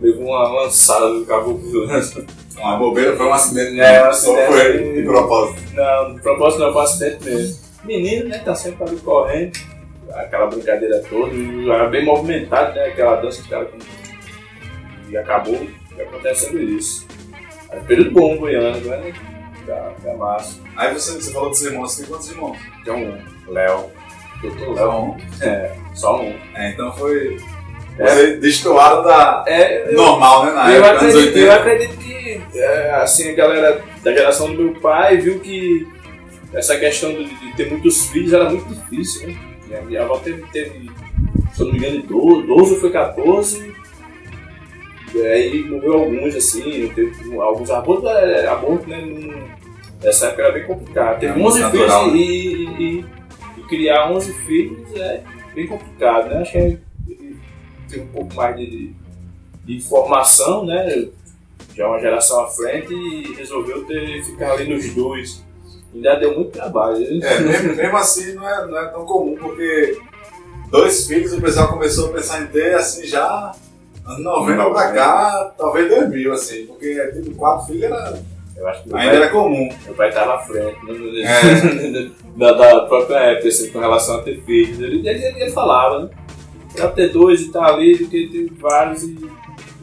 levou 0.00 0.26
uma 0.26 0.48
lançada 0.62 1.12
do 1.12 1.24
caboclo 1.26 1.86
lança. 1.86 2.24
Uma 2.56 2.76
bobeira 2.76 3.16
foi 3.16 3.26
um 3.26 3.32
acidente. 3.32 3.80
É, 3.80 4.04
um 4.04 4.08
acidente. 4.08 4.40
Ou 4.40 4.46
foi 4.46 4.92
de 4.94 5.02
propósito? 5.02 5.74
Não, 5.74 6.14
de 6.14 6.20
propósito 6.20 6.60
não, 6.60 6.72
foi 6.72 6.80
um 6.80 6.84
acidente 6.84 7.24
mesmo. 7.24 7.68
Menino, 7.84 8.28
né, 8.28 8.38
tá 8.38 8.54
sempre 8.54 8.88
ali 8.88 8.96
correndo, 8.96 9.58
aquela 10.12 10.46
brincadeira 10.46 11.00
toda, 11.08 11.32
e 11.32 11.70
era 11.70 11.86
bem 11.86 12.04
movimentado, 12.04 12.74
né, 12.74 12.86
aquela 12.86 13.16
dança 13.16 13.40
que 13.42 13.48
cara 13.48 13.68
E 15.08 15.16
acabou 15.16 15.66
acontecendo 15.98 16.60
isso. 16.60 17.06
Aí, 17.70 17.80
período 17.80 18.12
bom, 18.12 18.36
Goiânia, 18.36 18.80
né? 18.80 19.12
Tá, 19.66 19.92
tá 20.02 20.14
massa. 20.14 20.60
Aí 20.76 20.92
você, 20.94 21.12
você 21.20 21.32
falou 21.32 21.50
dos 21.50 21.62
irmãos, 21.62 21.92
você 21.92 22.02
tem 22.02 22.10
quantos 22.10 22.30
irmãos? 22.30 22.58
Tem 22.84 22.92
um, 22.94 23.52
Léo. 23.52 23.90
Doutor 24.40 24.74
Léo. 24.74 25.16
É, 25.40 25.74
só 25.94 26.20
um. 26.20 26.34
É, 26.54 26.70
então 26.70 26.92
foi. 26.96 27.36
É, 27.98 28.26
destoado 28.36 29.02
da. 29.02 29.44
É, 29.46 29.90
normal, 29.92 30.46
né? 30.46 30.52
Na 30.52 30.70
eu, 30.70 30.84
época, 30.84 31.06
acredito, 31.06 31.36
eu 31.36 31.52
acredito 31.52 31.98
que 31.98 32.40
é, 32.54 32.94
assim, 32.94 33.30
a 33.30 33.34
galera 33.34 33.82
da 34.02 34.12
geração 34.12 34.54
do 34.54 34.62
meu 34.62 34.80
pai 34.80 35.16
viu 35.16 35.40
que 35.40 35.86
essa 36.52 36.76
questão 36.78 37.12
de, 37.12 37.24
de 37.24 37.56
ter 37.56 37.70
muitos 37.70 38.06
filhos 38.06 38.32
era 38.32 38.48
muito 38.48 38.68
difícil, 38.68 39.28
né? 39.28 39.82
Minha, 39.86 40.02
avó 40.02 40.18
teve, 40.18 40.42
teve, 40.50 40.90
se 41.52 41.60
eu 41.60 41.66
não 41.66 41.72
me 41.72 41.78
engano, 41.78 42.02
12, 42.02 42.46
12 42.46 42.74
ou 42.74 42.80
foi 42.80 42.90
14. 42.90 43.72
E 45.14 45.22
aí 45.22 45.64
morreu 45.64 45.94
alguns, 45.94 46.34
assim, 46.34 46.90
teve 46.94 47.38
alguns 47.38 47.70
abortos, 47.70 48.10
é, 48.10 48.46
aborto, 48.46 48.88
né? 48.88 49.02
Nessa 50.02 50.26
época 50.26 50.42
era 50.42 50.52
bem 50.52 50.66
complicado. 50.66 51.18
Teve 51.18 51.40
é 51.40 51.44
11 51.44 51.60
natural, 51.60 52.10
filhos 52.10 52.70
né? 52.70 52.76
e, 52.78 52.98
e, 52.98 53.04
e, 53.58 53.62
criar 53.68 54.10
11 54.10 54.32
filhos 54.44 54.94
é 54.94 55.22
bem 55.54 55.66
complicado, 55.66 56.28
né? 56.28 56.42
Acho 56.42 56.52
que 56.52 56.58
é, 56.58 56.78
tem 57.88 58.02
um 58.02 58.08
pouco 58.08 58.34
mais 58.34 58.56
de, 58.56 58.92
de 59.64 59.76
informação, 59.76 60.64
né? 60.64 61.08
já 61.78 61.86
uma 61.86 62.00
geração 62.00 62.40
à 62.40 62.48
frente 62.48 62.92
e 62.92 63.34
resolveu 63.34 63.84
ter, 63.84 64.24
ficar 64.24 64.52
ali 64.52 64.74
nos 64.74 64.92
dois. 64.92 65.44
Ainda 65.94 66.16
deu 66.16 66.34
muito 66.34 66.50
trabalho. 66.50 66.96
É, 67.22 67.40
mesmo, 67.40 67.74
mesmo, 67.76 67.96
assim 67.96 68.34
não 68.34 68.48
é, 68.48 68.66
não 68.66 68.78
é 68.78 68.86
tão 68.86 69.06
comum, 69.06 69.36
porque 69.36 69.96
dois 70.70 71.06
filhos 71.06 71.32
o 71.32 71.40
pessoal 71.40 71.68
começou 71.68 72.10
a 72.10 72.12
pensar 72.12 72.42
em 72.42 72.46
ter 72.48 72.74
assim 72.74 73.06
já 73.06 73.54
anos 74.04 74.24
90 74.24 74.70
pra 74.70 74.92
cá, 74.92 75.54
talvez 75.56 75.88
2000, 75.88 76.32
assim, 76.32 76.66
porque 76.66 77.12
tipo, 77.12 77.34
quatro 77.36 77.66
filhos 77.66 77.84
era, 77.84 78.22
Eu 78.56 78.66
acho 78.68 78.82
que 78.82 78.94
Ainda 78.94 79.10
pai, 79.10 79.16
era 79.16 79.30
comum. 79.30 79.68
meu 79.84 79.94
pai 79.94 80.08
estava 80.08 80.34
à 80.34 80.38
frente 80.38 80.78
né, 80.84 81.22
É. 81.22 82.10
da, 82.36 82.52
da 82.52 82.80
própria 82.86 83.18
época, 83.18 83.48
assim, 83.48 83.70
com 83.70 83.78
relação 83.78 84.16
a 84.16 84.22
ter 84.22 84.42
filhos. 84.42 84.80
Ele, 84.80 85.08
ele, 85.08 85.24
ele 85.42 85.50
falava, 85.52 86.04
né? 86.04 86.10
Pra 86.78 86.90
ter 86.90 87.12
dois 87.12 87.40
e 87.42 87.50
tá 87.50 87.66
ali, 87.66 87.96
do 87.96 88.08
que 88.08 88.28
ter 88.28 88.52
vários 88.60 89.02
e, 89.02 89.30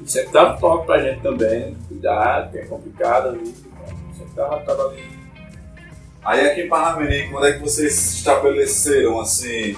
sempre 0.05 0.31
dava 0.31 0.59
toque 0.59 0.85
pra 0.85 1.01
gente 1.01 1.21
também. 1.21 1.75
Cuidado, 1.87 2.51
que 2.51 2.57
é 2.59 2.65
complicado 2.65 3.29
ali. 3.29 3.41
então, 3.41 4.13
Sempre 4.17 4.33
tava, 4.35 4.59
tava 4.61 4.89
ali. 4.89 5.03
Aí 6.23 6.49
aqui 6.49 6.61
em 6.61 6.67
Parnamirim, 6.67 7.29
quando 7.29 7.45
é 7.45 7.53
que 7.53 7.59
vocês 7.59 8.15
estabeleceram 8.15 9.19
assim 9.19 9.75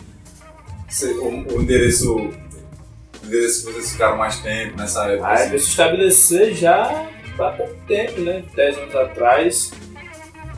o, 1.21 1.55
o 1.55 1.61
endereço 1.61 2.15
o 2.15 3.25
endereço 3.25 3.65
que 3.65 3.73
vocês 3.73 3.91
ficaram 3.91 4.17
mais 4.17 4.39
tempo 4.39 4.77
nessa 4.77 5.05
época? 5.05 5.27
Aí 5.27 5.33
assim? 5.33 5.49
veio 5.49 5.59
se 5.61 5.69
estabelecer 5.69 6.55
já 6.55 7.07
há 7.37 7.51
pouco 7.51 7.75
tempo, 7.85 8.21
né? 8.21 8.43
10 8.55 8.77
anos 8.77 8.95
atrás, 8.95 9.71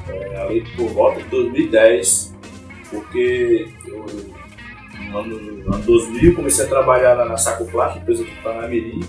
é, 0.07 0.41
ali 0.41 0.63
por 0.75 0.89
volta 0.89 1.21
de 1.21 1.29
2010, 1.29 2.35
porque 2.91 3.67
eu, 3.87 4.05
no 5.09 5.19
ano, 5.19 5.39
no 5.39 5.73
ano 5.73 5.83
2000 5.83 6.35
comecei 6.35 6.65
a 6.65 6.69
trabalhar 6.69 7.15
na, 7.15 7.25
na 7.25 7.37
Saco 7.37 7.65
Plástico, 7.65 8.01
empresa 8.01 8.23
de 8.23 8.31
Panamiri, 8.41 8.99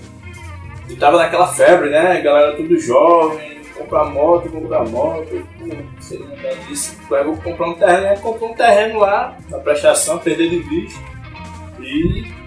e 0.88 0.97
tava 0.97 1.19
naquela 1.19 1.47
febre, 1.47 1.90
né? 1.90 2.21
Galera 2.21 2.57
tudo 2.57 2.78
jovem, 2.78 3.61
comprar 3.76 4.04
moto, 4.07 4.50
comprar 4.50 4.85
moto, 4.88 5.47
sei 6.00 6.21
disso, 6.69 6.97
aí 7.12 7.21
eu 7.21 7.26
vou 7.26 7.37
comprar 7.37 7.69
um 7.69 7.75
terreno, 7.75 8.07
aí 8.09 8.19
comprou 8.19 8.50
um 8.50 8.54
terreno 8.54 8.99
lá, 8.99 9.37
na 9.49 9.59
prestação, 9.59 10.19
perder 10.19 10.50
de 10.50 10.59
vista, 10.59 11.00
e 11.80 12.40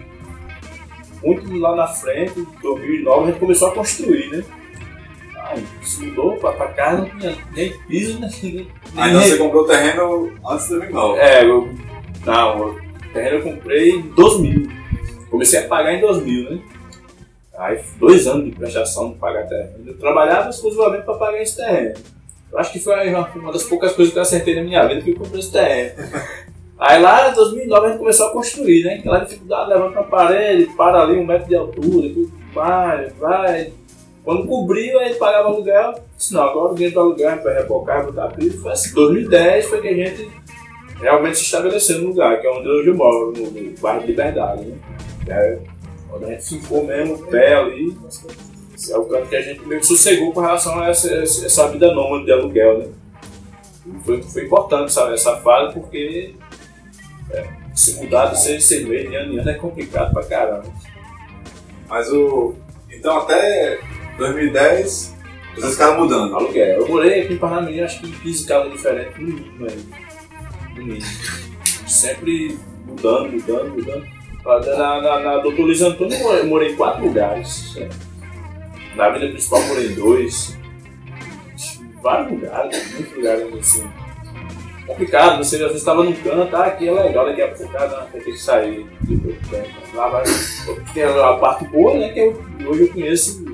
muito 1.23 1.57
lá 1.57 1.75
na 1.75 1.87
frente, 1.87 2.39
em 2.39 2.47
2009, 2.61 3.23
a 3.23 3.25
gente 3.27 3.39
começou 3.39 3.69
a 3.69 3.73
construir, 3.73 4.29
né? 4.29 4.43
Aí, 5.45 5.65
se 5.81 6.05
mudou 6.05 6.37
pra, 6.37 6.51
pra 6.51 6.67
casa, 6.67 7.01
não 7.01 7.19
tinha 7.19 7.37
nem 7.53 7.77
piso, 7.79 8.19
né? 8.19 8.29
nem, 8.43 8.67
Ah, 8.95 9.09
então 9.09 9.21
você 9.21 9.37
comprou 9.37 9.63
o 9.63 9.67
terreno 9.67 10.31
antes 10.45 10.67
de 10.67 10.75
2009. 10.75 11.19
É, 11.19 11.45
eu. 11.45 11.73
Não, 12.25 12.69
o 12.69 12.82
terreno 13.13 13.37
eu 13.37 13.43
comprei 13.43 13.91
em 13.91 14.01
2000. 14.01 14.69
Comecei 15.29 15.59
a 15.59 15.67
pagar 15.67 15.93
em 15.93 16.01
2000, 16.01 16.49
né? 16.49 16.61
Aí, 17.57 17.79
dois 17.99 18.27
anos 18.27 18.45
de 18.45 18.51
prestação 18.51 19.11
de 19.11 19.19
pagar 19.19 19.47
terreno. 19.47 19.83
Eu 19.85 19.97
trabalhava 19.97 20.49
exclusivamente 20.49 21.05
para 21.05 21.15
pagar 21.15 21.41
esse 21.41 21.55
terreno. 21.55 21.93
Eu 22.51 22.59
acho 22.59 22.71
que 22.71 22.79
foi 22.79 23.09
uma, 23.09 23.51
das 23.51 23.63
poucas 23.63 23.93
coisas 23.93 24.13
que 24.13 24.19
eu 24.19 24.23
acertei 24.23 24.55
na 24.55 24.63
minha 24.63 24.85
vida 24.87 25.01
que 25.01 25.11
eu 25.11 25.15
comprei 25.15 25.39
esse 25.39 25.51
terreno. 25.51 25.93
Aí 26.77 27.01
lá 27.01 27.29
em 27.29 27.33
2009 27.33 27.85
a 27.85 27.89
gente 27.89 27.99
começou 27.99 28.27
a 28.27 28.31
construir, 28.31 28.83
né? 28.83 28.95
Aquela 28.95 29.19
dificuldade, 29.19 29.69
levanta 29.69 29.99
uma 29.99 30.09
parede, 30.09 30.65
para 30.75 31.01
ali 31.01 31.17
um 31.17 31.25
metro 31.25 31.47
de 31.47 31.55
altura, 31.55 32.09
tudo 32.09 32.31
vai, 32.53 33.09
vai. 33.19 33.73
Quando 34.23 34.47
cobriu, 34.47 34.99
aí 34.99 35.15
pagava 35.15 35.49
aluguel. 35.49 35.95
Disse, 36.17 36.33
não, 36.33 36.43
agora 36.43 36.71
o 36.71 36.75
dinheiro 36.75 36.93
do 36.93 36.99
aluguel 37.01 37.43
vai 37.43 37.53
rebocar, 37.55 38.05
botar 38.05 38.29
piso. 38.29 38.61
Foi 38.61 38.71
assim, 38.71 38.93
2010 38.93 39.65
foi 39.65 39.81
que 39.81 39.87
a 39.87 39.93
gente 39.93 40.31
realmente 40.99 41.37
se 41.37 41.43
estabeleceu 41.43 42.01
no 42.01 42.09
lugar, 42.09 42.39
que 42.39 42.47
é 42.47 42.51
onde 42.51 42.67
hoje 42.67 42.89
eu 42.89 42.95
moro, 42.95 43.33
no, 43.35 43.51
no 43.51 43.77
bairro 43.79 44.01
de 44.01 44.07
Liberdade, 44.07 44.65
né? 44.65 44.77
É, 45.27 45.59
onde 46.11 46.25
a 46.25 46.27
gente 46.29 46.59
ficou 46.59 46.85
mesmo, 46.85 47.15
o 47.15 47.27
pé 47.27 47.55
ali. 47.55 47.95
É 48.89 48.97
o 48.97 49.05
canto 49.05 49.29
que 49.29 49.35
a 49.35 49.41
gente 49.41 49.61
meio 49.65 49.79
que 49.79 49.87
sossegou 49.87 50.33
com 50.33 50.41
relação 50.41 50.77
a 50.79 50.89
essa, 50.89 51.11
essa 51.13 51.67
vida 51.69 51.93
nômade 51.93 52.25
de 52.25 52.33
aluguel, 52.33 52.79
né? 52.79 52.87
Foi, 54.03 54.21
foi 54.21 54.45
importante 54.45 54.91
sabe, 54.91 55.13
essa 55.13 55.37
fase, 55.37 55.73
porque 55.73 56.35
é, 57.31 57.47
se 57.73 57.95
mudar 57.95 58.27
de 58.27 58.41
seis, 58.41 58.65
seis 58.65 58.85
meses 58.87 59.09
de 59.09 59.15
ano 59.15 59.33
em 59.33 59.39
ano 59.39 59.49
é 59.49 59.53
complicado 59.55 60.13
pra 60.13 60.23
caramba. 60.23 60.65
Mas 61.87 62.11
o. 62.11 62.55
Então 62.91 63.17
até 63.19 63.79
2010 64.17 65.13
vocês 65.55 65.73
ficaram 65.73 65.99
mudando. 65.99 66.35
Aluguel. 66.35 66.81
Eu 66.81 66.87
morei 66.87 67.21
aqui 67.21 67.33
em 67.33 67.37
Parnamirim, 67.37 67.81
acho 67.81 67.99
que 68.01 68.07
em 68.07 68.11
15 68.11 68.45
casas 68.45 68.71
diferentes, 68.71 69.19
no 69.19 69.27
mínimo. 69.27 69.67
Sempre 71.87 72.57
mudando, 72.85 73.31
mudando, 73.31 73.69
mudando. 73.75 74.05
Na, 74.77 75.01
na, 75.01 75.19
na 75.19 75.37
Doutor 75.37 75.65
Luiz 75.65 75.81
Antônio 75.81 76.17
eu 76.17 76.45
morei- 76.47 76.69
eu 76.69 76.73
em 76.73 76.75
quatro 76.75 77.05
lugares. 77.05 77.75
né? 77.75 77.89
Na 78.95 79.05
Avenida 79.05 79.31
Principal 79.31 79.59
eu 79.61 79.67
morei 79.67 79.87
em 79.87 79.95
dois. 79.95 80.57
Vários 82.01 82.31
lugares, 82.31 82.93
muitos 82.93 83.15
lugares 83.15 83.53
assim. 83.59 83.89
Complicado, 84.85 85.37
você 85.37 85.55
às 85.55 85.61
vezes 85.61 85.77
estava 85.77 86.03
num 86.03 86.11
canto, 86.13 86.53
ah, 86.57 86.65
aqui 86.65 86.89
é 86.89 86.91
legal, 86.91 87.25
daqui 87.25 87.41
a 87.41 87.47
pouco 87.47 87.71
não, 87.71 87.79
vai 87.89 88.05
ter 88.11 88.19
que 88.21 88.37
sair. 88.37 88.85
Tempo. 89.07 89.69
Lá 89.93 90.09
vai. 90.09 90.23
Tem 90.93 91.03
a 91.03 91.33
parte 91.37 91.65
boa, 91.69 91.97
né? 91.97 92.09
Que 92.09 92.19
eu, 92.19 92.43
hoje 92.65 92.81
eu 92.81 92.89
conheço 92.89 93.45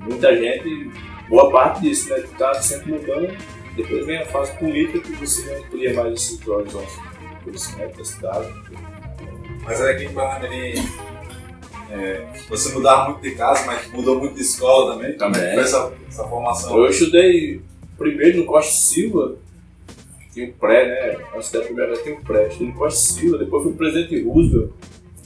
muita 0.00 0.34
gente 0.34 0.90
boa 1.28 1.50
parte 1.52 1.82
disso, 1.82 2.08
né? 2.08 2.24
Tá 2.38 2.54
sempre 2.54 2.92
mudando. 2.92 3.36
Depois 3.76 4.06
vem 4.06 4.18
a 4.18 4.26
fase 4.26 4.56
política 4.58 5.00
que 5.00 5.12
você 5.12 5.54
amplia 5.54 5.92
mais 5.94 6.14
esses 6.14 6.46
horizontes 6.48 6.94
de 6.94 7.44
conhecimento 7.44 7.98
da 7.98 8.04
cidade. 8.04 8.52
Mas 9.62 9.80
aqui 9.80 10.04
em 10.04 10.12
Parnamirim 10.12 10.82
é, 11.90 12.26
você 12.48 12.72
mudava 12.72 13.10
muito 13.10 13.22
de 13.22 13.32
casa, 13.34 13.64
mas 13.66 13.86
mudou 13.92 14.18
muito 14.18 14.34
de 14.34 14.42
escola 14.42 14.94
também. 14.94 15.16
Também. 15.16 15.40
Como 15.40 15.50
é 15.50 15.54
Foi 15.54 15.62
essa, 15.62 15.92
essa 16.08 16.24
formação. 16.28 16.76
Eu 16.78 16.88
estudei 16.88 17.60
primeiro 17.98 18.38
no 18.38 18.44
Costa 18.46 18.72
Silva, 18.72 19.36
tinha 20.32 20.48
o 20.48 20.52
pré, 20.54 20.86
né? 21.16 21.24
Antes 21.34 21.50
da 21.50 21.60
primeira 21.60 21.90
vez 21.92 22.02
tinha 22.02 22.14
o 22.14 22.22
pré. 22.24 22.46
Estudei 22.48 22.68
no 22.68 22.74
Costa 22.74 22.98
Silva, 23.14 23.38
depois 23.38 23.62
fui 23.62 23.72
pro 23.72 23.86
presidente 23.86 24.22
Roosevelt. 24.22 24.70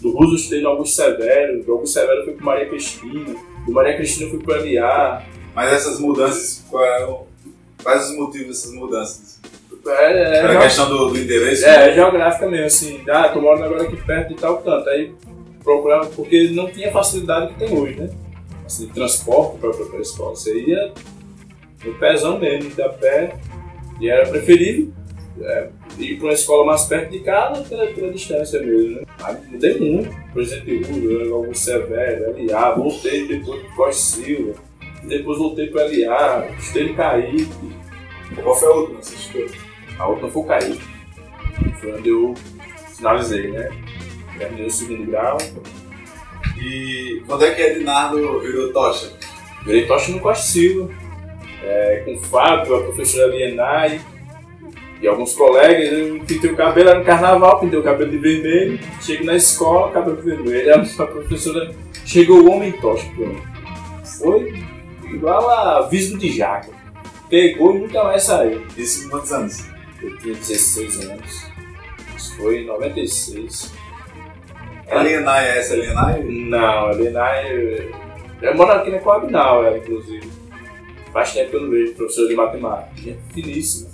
Do 0.01 0.11
Roosevelt 0.13 0.31
eu 0.31 0.37
estudei 0.37 0.63
no 0.63 0.69
Augusto 0.71 0.95
Severo, 0.97 1.63
do 1.65 1.73
Augusto 1.73 1.93
Severo 1.95 2.25
fui 2.25 2.33
pro 2.35 2.45
Maria 2.45 2.69
Cristina, 2.69 3.35
do 3.67 3.73
Maria 3.73 3.97
Cristina 3.97 4.31
fui 4.31 4.39
pro 4.39 4.55
LA. 4.55 5.23
Mas 5.55 5.73
essas 5.73 5.99
mudanças, 6.01 6.65
qual 6.71 6.85
é 6.85 7.07
o- 7.07 7.30
quais 7.83 8.11
os 8.11 8.17
motivos 8.17 8.49
dessas 8.49 8.73
mudanças? 8.73 9.41
É, 9.87 10.13
é, 10.13 10.37
Era 10.39 10.55
é, 10.55 10.63
questão 10.63 10.89
do, 10.89 11.11
do 11.11 11.19
endereço? 11.19 11.65
É, 11.65 11.93
geográfica 11.93 12.49
mesmo, 12.49 12.67
assim, 12.67 13.03
ah, 13.09 13.29
tô 13.29 13.41
morando 13.41 13.65
agora 13.65 13.85
aqui 13.85 13.97
perto 13.97 14.29
de 14.29 14.35
tal 14.35 14.59
canto. 14.59 14.89
Aí 14.89 15.13
procurava, 15.63 16.07
porque 16.07 16.51
não 16.51 16.71
tinha 16.71 16.89
a 16.89 16.93
facilidade 16.93 17.55
que 17.55 17.61
tem 17.61 17.79
hoje, 17.79 18.01
né? 18.01 18.11
Assim, 18.65 18.87
de 18.87 18.93
transporte 18.93 19.59
para 19.59 19.71
a 19.71 20.01
escola. 20.01 20.37
Você 20.37 20.59
ia 20.61 20.93
no 21.85 21.95
pezão 21.95 22.39
mesmo, 22.39 22.71
de 22.71 22.83
a 22.83 22.89
pé, 22.89 23.35
e 24.01 24.09
era 24.09 24.29
preferível 24.29 24.93
é, 25.41 25.69
ir 25.99 26.17
para 26.17 26.27
uma 26.27 26.33
escola 26.35 26.67
mais 26.67 26.85
perto 26.85 27.11
de 27.11 27.21
casa 27.21 27.63
pela, 27.63 27.87
pela 27.87 28.13
distância 28.13 28.61
mesmo, 28.61 28.97
né? 28.97 29.03
Aí 29.23 29.37
mudei 29.49 29.79
muito, 29.79 30.15
Presidente 30.33 30.91
Rúlio, 30.91 31.35
Augusto 31.35 31.65
Severo, 31.65 32.35
LA, 32.37 32.75
voltei 32.75 33.27
depois 33.27 33.63
para 33.63 33.75
Costa 33.75 34.17
Silva, 34.17 34.55
depois 35.05 35.39
voltei 35.39 35.69
para 35.69 35.85
LA, 35.85 36.49
no 36.87 36.95
Caíque, 36.95 37.49
Qual 38.43 38.55
foi 38.55 38.69
a 38.69 38.73
última 38.73 38.99
que 39.01 39.07
você 39.07 39.15
estudou? 39.17 39.49
a 39.99 40.07
outra 40.09 40.29
foi 40.29 40.43
o 40.43 40.47
Caíque. 40.47 40.81
Foi 41.81 41.93
onde 41.93 42.09
eu 42.09 42.35
finalizei, 42.97 43.51
né? 43.51 43.71
Terminei 44.39 44.67
o 44.67 44.71
segundo 44.71 45.11
grau. 45.11 45.37
E 46.59 47.23
quando 47.27 47.45
é 47.45 47.55
que 47.55 47.63
Ednardo 47.63 48.41
virou 48.41 48.73
tocha? 48.73 49.13
Virei 49.65 49.87
tocha 49.87 50.13
no 50.13 50.21
Costa 50.21 50.45
Silva. 50.45 50.91
É, 51.63 52.03
com 52.05 52.15
o 52.15 52.21
Fábio, 52.21 52.75
a 52.77 52.83
professora 52.85 53.27
Lienai 53.35 54.01
e 55.01 55.07
alguns 55.07 55.35
colegas. 55.35 55.93
Eu 55.93 56.21
pintei 56.25 56.51
o 56.51 56.57
cabelo, 56.57 56.89
era 56.89 56.99
no 56.99 57.05
carnaval, 57.05 57.61
pintei 57.61 57.79
o 57.79 57.83
cabelo 57.83 58.11
de 58.11 58.19
vermelho. 58.19 58.79
Chego 59.01 59.25
na 59.25 59.37
escola, 59.37 59.93
cabelo 59.93 60.23
vermelho. 60.23 60.75
A 60.75 61.07
professora 61.07 61.75
chegou 62.07 62.41
o 62.41 62.51
homem 62.51 62.73
tocha. 62.73 63.07
pronto. 63.15 63.43
Foi 64.19 64.53
igual 65.15 65.51
a 65.51 65.83
visgo 65.89 66.19
de 66.19 66.31
jaca. 66.37 66.71
Pegou 67.29 67.77
e 67.77 67.81
nunca 67.81 68.03
mais 68.05 68.25
saiu. 68.25 68.67
Isso 68.77 69.05
com 69.05 69.11
quantos 69.11 69.33
anos? 69.33 69.65
Eu 70.03 70.17
tinha 70.19 70.35
16 70.35 71.11
anos. 71.11 71.47
Isso 72.17 72.37
foi 72.37 72.63
em 72.63 72.67
96. 72.67 73.73
A 74.91 75.03
Lienai 75.03 75.49
é 75.49 75.59
essa, 75.59 75.77
Lienai? 75.77 76.23
Não, 76.25 76.87
a 76.87 76.91
Lenai. 76.91 77.93
Eu 78.43 78.57
moro 78.57 78.73
aqui 78.73 78.91
na 78.91 78.99
Coabinal, 78.99 79.65
ela, 79.65 79.79
inclusive. 79.79 80.29
Faz 81.13 81.33
tempo 81.33 81.51
que 81.51 81.57
eu 81.57 81.63
não 81.63 81.71
vejo 81.71 81.95
professora 81.95 82.29
de 82.29 82.35
matemática. 82.35 82.97
Gente 82.97 83.21
finíssima. 83.33 83.91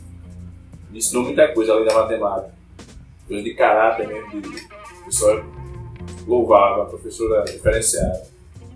Me 0.90 0.99
ensinou 0.99 1.25
muita 1.25 1.49
coisa 1.49 1.73
além 1.73 1.87
da 1.87 1.94
matemática. 1.94 2.54
Coisa 3.28 3.42
de 3.42 3.54
caráter 3.54 4.08
mesmo, 4.08 4.40
de 4.40 4.68
pessoa 5.04 5.44
louvável, 6.26 6.82
uma 6.82 6.87
professora 6.87 7.44
diferenciada. 7.44 8.23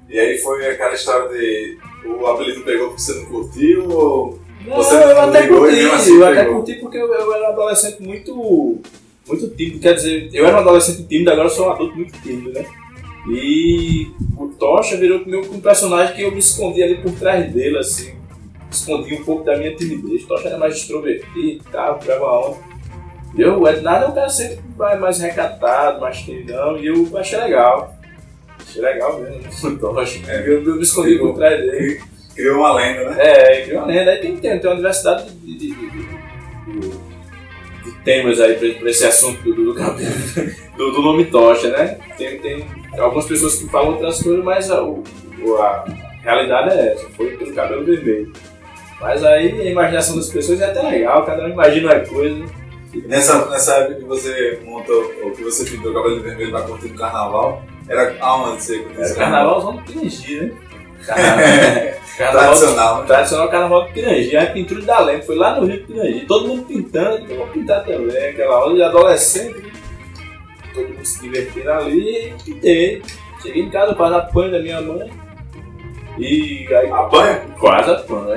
E 0.09 0.19
aí 0.19 0.39
foi 0.39 0.67
aquela 0.67 0.95
história 0.95 1.29
de 1.29 1.79
o 2.05 2.27
apelido 2.27 2.61
pegou 2.63 2.89
porque 2.89 3.01
você 3.03 3.15
não 3.21 3.27
curtiu 3.27 3.89
ou 3.91 4.39
Não, 4.67 4.77
Você 4.77 4.95
eu 4.95 5.09
não 5.15 5.21
até 5.23 5.43
ligou 5.43 5.59
e 5.59 5.61
curti, 5.61 5.77
mesmo 5.77 5.95
assim 5.95 6.17
eu 6.17 6.27
até 6.27 6.45
pegou? 6.45 6.57
curti 6.57 6.75
porque 6.75 6.97
eu, 6.99 7.13
eu 7.13 7.35
era 7.35 7.45
um 7.45 7.53
adolescente 7.53 8.03
muito, 8.03 8.79
muito 9.29 9.49
tímido, 9.57 9.81
quer 9.81 9.95
dizer, 9.95 10.31
eu 10.33 10.47
era 10.47 10.57
um 10.57 10.61
adolescente 10.61 11.07
tímido, 11.07 11.31
agora 11.31 11.47
eu 11.47 11.53
sou 11.53 11.67
um 11.69 11.71
adulto 11.73 11.97
muito 11.97 12.21
tímido, 12.23 12.53
né? 12.53 12.65
E 13.29 14.11
o 14.39 14.49
Tocha 14.49 14.97
virou 14.97 15.25
meu 15.27 15.41
um 15.43 15.61
personagem 15.61 16.15
que 16.17 16.23
eu 16.23 16.33
me 16.33 16.39
escondi 16.39 16.83
ali 16.83 16.97
por 17.03 17.13
trás 17.13 17.53
dele, 17.53 17.77
assim, 17.79 18.15
escondi 18.71 19.15
um 19.15 19.25
pouco 19.25 19.45
da 19.45 19.57
minha 19.59 19.75
timidez. 19.77 20.25
Tocha 20.25 20.49
era 20.49 20.57
mais 20.59 20.75
extrovertido 20.77 21.39
e 21.39 21.61
tal, 21.71 21.99
tirava 21.99 22.25
onda. 22.25 22.57
E 23.37 23.43
eu, 23.43 23.61
o 23.61 23.69
Ednardo 23.69 24.07
é 24.07 24.09
um 24.09 24.15
cara 24.15 24.29
sempre 24.31 24.59
mais, 24.77 24.99
mais 24.99 25.19
recatado, 25.21 26.01
mais 26.01 26.19
timidão, 26.19 26.79
e 26.79 26.87
eu 26.87 27.07
achei 27.17 27.39
legal. 27.39 27.95
Achei 28.71 28.83
legal 28.83 29.19
mesmo, 29.19 29.69
o 29.69 29.79
Tocha. 29.79 30.21
É. 30.29 30.41
Eu, 30.47 30.63
eu 30.65 30.77
me 30.77 30.83
escondi 30.83 31.19
por 31.19 31.35
trás 31.35 31.61
dele. 31.61 32.01
Criou 32.35 32.59
uma 32.59 32.75
lenda, 32.75 33.11
né? 33.11 33.17
É, 33.19 33.63
criou 33.63 33.81
uma 33.81 33.89
lenda. 33.89 34.13
Aí 34.13 34.19
tem, 34.19 34.37
tem, 34.37 34.59
tem 34.61 34.71
uma 34.71 34.77
diversidade 34.77 35.29
de, 35.31 35.59
de, 35.59 35.75
de, 35.75 35.91
de, 37.83 38.05
temas 38.05 38.41
aí 38.41 38.55
pra, 38.55 38.81
pra 38.81 38.91
esse 38.91 39.05
assunto 39.05 39.43
do, 39.43 39.65
do, 39.65 39.75
cabelo, 39.75 40.09
do, 40.79 40.93
do 40.93 41.03
nome 41.03 41.25
tocha, 41.25 41.69
né? 41.71 41.99
Tem, 42.17 42.39
tem 42.39 42.65
algumas 42.97 43.27
pessoas 43.27 43.57
que 43.57 43.69
falam 43.69 43.95
outras 43.95 44.23
coisas, 44.23 44.45
mas 44.45 44.71
a, 44.71 44.79
a 44.79 45.85
realidade 46.23 46.79
é 46.79 46.93
essa, 46.93 47.09
foi 47.11 47.37
pelo 47.37 47.53
cabelo 47.53 47.85
vermelho. 47.85 48.33
Mas 49.01 49.25
aí 49.25 49.61
a 49.63 49.71
imaginação 49.71 50.15
das 50.15 50.29
pessoas 50.29 50.61
é 50.61 50.67
até 50.67 50.81
legal, 50.83 51.25
cada 51.27 51.45
um 51.45 51.49
imagina 51.49 51.93
uma 51.93 52.07
coisa. 52.07 52.45
Nessa, 53.07 53.47
nessa 53.47 53.75
época 53.75 53.95
que 53.97 54.05
você 54.05 54.61
montou, 54.65 55.13
ou 55.23 55.31
que 55.33 55.43
você 55.43 55.65
pintou 55.65 55.91
o 55.91 55.95
cabelo 55.95 56.21
vermelho 56.21 56.51
pra 56.51 56.63
curtir 56.63 56.87
o 56.87 56.95
carnaval, 56.95 57.63
era 57.91 58.17
aonde 58.21 58.63
você 58.63 58.87
esse 58.99 59.17
carnavalzão 59.17 59.77
do 59.77 59.83
Pirangi, 59.83 60.41
né? 60.41 60.53
Carnaval, 61.05 61.45
carnaval 62.17 62.43
Tradicional, 62.45 63.01
né? 63.01 63.07
tradicional 63.07 63.49
carnaval 63.49 63.85
do 63.85 63.93
Pirangi, 63.93 64.37
aí 64.37 64.47
pintura 64.53 64.83
da 64.83 65.01
lente, 65.01 65.27
foi 65.27 65.37
lá 65.37 65.59
no 65.59 65.67
Rio 65.67 65.81
do 65.81 65.87
Pirangi, 65.87 66.27
todo 66.27 66.47
mundo 66.49 66.63
pintando, 66.63 67.27
eu 67.29 67.39
vou 67.39 67.49
pintar 67.49 67.85
também, 67.85 68.29
aquela 68.29 68.65
onda 68.65 68.77
de 68.77 68.83
adolescente, 68.85 69.59
né? 69.59 69.73
todo 70.73 70.89
mundo 70.89 71.05
se 71.05 71.21
divertindo 71.21 71.71
ali, 71.71 72.29
e 72.29 72.35
pintei. 72.45 73.03
Cheguei 73.43 73.63
em 73.63 73.71
casa, 73.71 73.95
quase 73.95 74.15
apanho 74.15 74.53
da 74.53 74.61
minha 74.61 74.81
mãe, 74.83 75.11
e 76.19 76.69
aí 76.73 76.91
Apanha? 76.91 77.41
quase 77.59 77.91
apanho. 77.91 78.37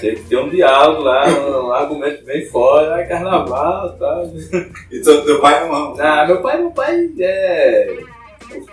Teve 0.00 0.16
que 0.16 0.28
ter 0.28 0.36
um 0.36 0.48
diálogo 0.50 1.02
lá, 1.02 1.26
um 1.28 1.72
argumento 1.72 2.24
bem 2.24 2.44
fora, 2.46 2.96
aí 2.96 3.06
carnaval 3.06 3.94
e 3.94 3.98
tal. 3.98 4.32
E 4.90 5.00
teu, 5.00 5.24
teu 5.24 5.40
pai 5.40 5.66
não 5.66 5.94
Ah, 6.00 6.26
meu 6.26 6.42
pai, 6.42 6.58
meu 6.58 6.72
pai 6.72 7.08
é. 7.20 7.96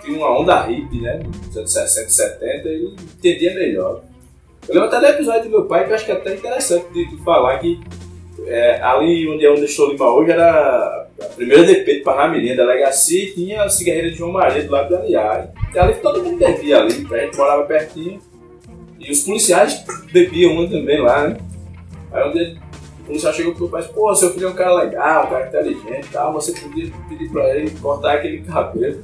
Tinha 0.02 0.18
uma 0.18 0.40
onda 0.40 0.62
hippie, 0.62 1.00
né? 1.00 1.22
Nos 1.46 1.56
anos 1.56 1.72
60 1.72 2.08
e 2.08 2.12
70, 2.12 2.68
ele 2.68 2.96
entendia 3.18 3.54
melhor. 3.54 4.02
Eu 4.68 4.74
lembro 4.74 4.88
até 4.88 5.00
do 5.00 5.06
episódio 5.06 5.44
do 5.44 5.50
meu 5.50 5.64
pai, 5.64 5.84
que 5.84 5.90
eu 5.90 5.94
acho 5.96 6.04
que 6.04 6.12
é 6.12 6.14
até 6.14 6.34
interessante 6.34 6.92
de, 6.92 7.08
de 7.08 7.24
falar 7.24 7.58
que 7.58 7.80
é, 8.46 8.80
ali 8.82 9.28
onde 9.28 9.44
é 9.44 9.50
onde 9.50 9.64
estou 9.64 9.90
Lima 9.90 10.10
hoje 10.10 10.30
era 10.30 11.08
a 11.20 11.24
primeira 11.26 11.64
DP 11.64 11.98
de 11.98 12.00
Parnamirim, 12.00 12.56
delegacia, 12.56 13.24
e 13.24 13.32
tinha 13.32 13.62
a 13.62 13.68
cigarreira 13.68 14.10
de 14.10 14.16
João 14.16 14.32
Maria 14.32 14.62
do 14.62 14.70
lado 14.70 14.88
do 14.88 14.96
Aliar. 14.96 15.52
E 15.72 15.78
ali 15.78 15.94
todo 15.94 16.22
mundo 16.22 16.38
bebia 16.38 16.78
ali, 16.78 17.06
a 17.10 17.18
gente 17.18 17.36
morava 17.36 17.64
pertinho. 17.64 18.20
E 18.98 19.10
os 19.10 19.22
policiais 19.22 19.84
bebiam 20.12 20.52
uma 20.52 20.68
também 20.68 21.00
lá, 21.00 21.28
né? 21.28 21.36
Aí 22.12 22.56
o 23.02 23.04
policial 23.06 23.32
chegou 23.32 23.52
pro 23.52 23.62
meu 23.62 23.70
pai 23.70 23.82
e 23.82 23.92
pô, 23.92 24.14
seu 24.14 24.32
filho 24.32 24.46
é 24.46 24.50
um 24.50 24.54
cara 24.54 24.74
legal, 24.74 25.26
um 25.26 25.30
cara 25.30 25.48
inteligente 25.48 26.06
e 26.06 26.12
tal, 26.12 26.32
você 26.32 26.52
podia 26.52 26.92
pedir 27.08 27.30
pra 27.30 27.56
ele 27.56 27.70
cortar 27.80 28.14
aquele 28.14 28.42
cabelo. 28.42 29.02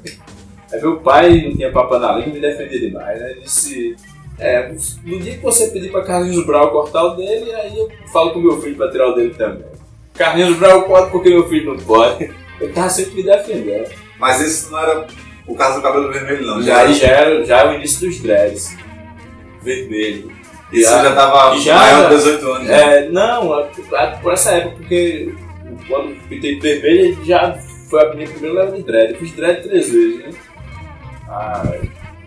Aí 0.72 0.80
meu 0.80 0.96
pai 1.00 1.42
não 1.42 1.56
tinha 1.56 1.72
papo 1.72 1.98
na 1.98 2.12
língua 2.16 2.32
me 2.34 2.40
defendia 2.40 2.80
demais, 2.80 3.18
né? 3.20 3.30
Ele 3.32 3.40
disse, 3.40 3.96
é, 4.38 4.70
no 5.04 5.18
dia 5.18 5.36
que 5.36 5.42
você 5.42 5.68
pedir 5.68 5.90
pra 5.90 6.02
Carlinhos 6.02 6.44
Brau 6.44 6.70
cortar 6.70 7.04
o 7.04 7.16
dele, 7.16 7.52
aí 7.54 7.76
eu 7.76 7.88
falo 8.12 8.32
com 8.32 8.40
meu 8.40 8.60
filho 8.60 8.76
pra 8.76 8.90
tirar 8.90 9.08
o 9.08 9.14
dele 9.14 9.34
também. 9.34 9.64
Carlinhos 10.14 10.56
Brau 10.58 10.82
pode 10.82 11.10
porque 11.10 11.30
meu 11.30 11.48
filho 11.48 11.74
não 11.74 11.82
pode. 11.82 12.30
Ele 12.60 12.72
tava 12.72 12.90
sempre 12.90 13.14
me 13.14 13.22
defendendo. 13.22 13.88
Mas 14.18 14.40
isso 14.40 14.70
não 14.72 14.78
era 14.80 15.06
o 15.46 15.54
caso 15.54 15.76
do 15.76 15.82
cabelo 15.82 16.12
vermelho, 16.12 16.44
não. 16.46 16.60
Já, 16.62 16.86
já 16.92 17.06
era, 17.06 17.44
já 17.44 17.58
era 17.60 17.70
o 17.70 17.74
início 17.74 18.06
dos 18.06 18.18
dreads. 18.20 18.76
Vermelho. 19.62 20.32
Isso 20.72 20.90
Já- 20.90 21.02
já 21.02 21.14
tava 21.14 21.56
já- 21.58 21.74
maior 21.76 22.08
de 22.10 22.16
18 22.16 22.46
anos. 22.52 22.68
né? 22.68 22.98
É, 22.98 23.08
não, 23.08 23.52
a- 23.54 23.68
a- 23.96 24.06
por 24.20 24.32
essa 24.34 24.50
época, 24.52 24.76
porque 24.76 25.32
quando 25.88 26.14
pintei 26.28 26.56
de 26.56 26.60
vermelho 26.60 27.18
já 27.24 27.56
foi 27.88 28.02
a 28.04 28.14
minha 28.14 28.28
primeira 28.28 28.64
leva 28.64 28.76
de 28.76 28.82
dread. 28.82 29.12
Eu 29.14 29.18
fiz 29.18 29.32
dread 29.32 29.62
três 29.62 29.90
vezes, 29.90 30.18
né? 30.18 30.30
Ah, 31.28 31.62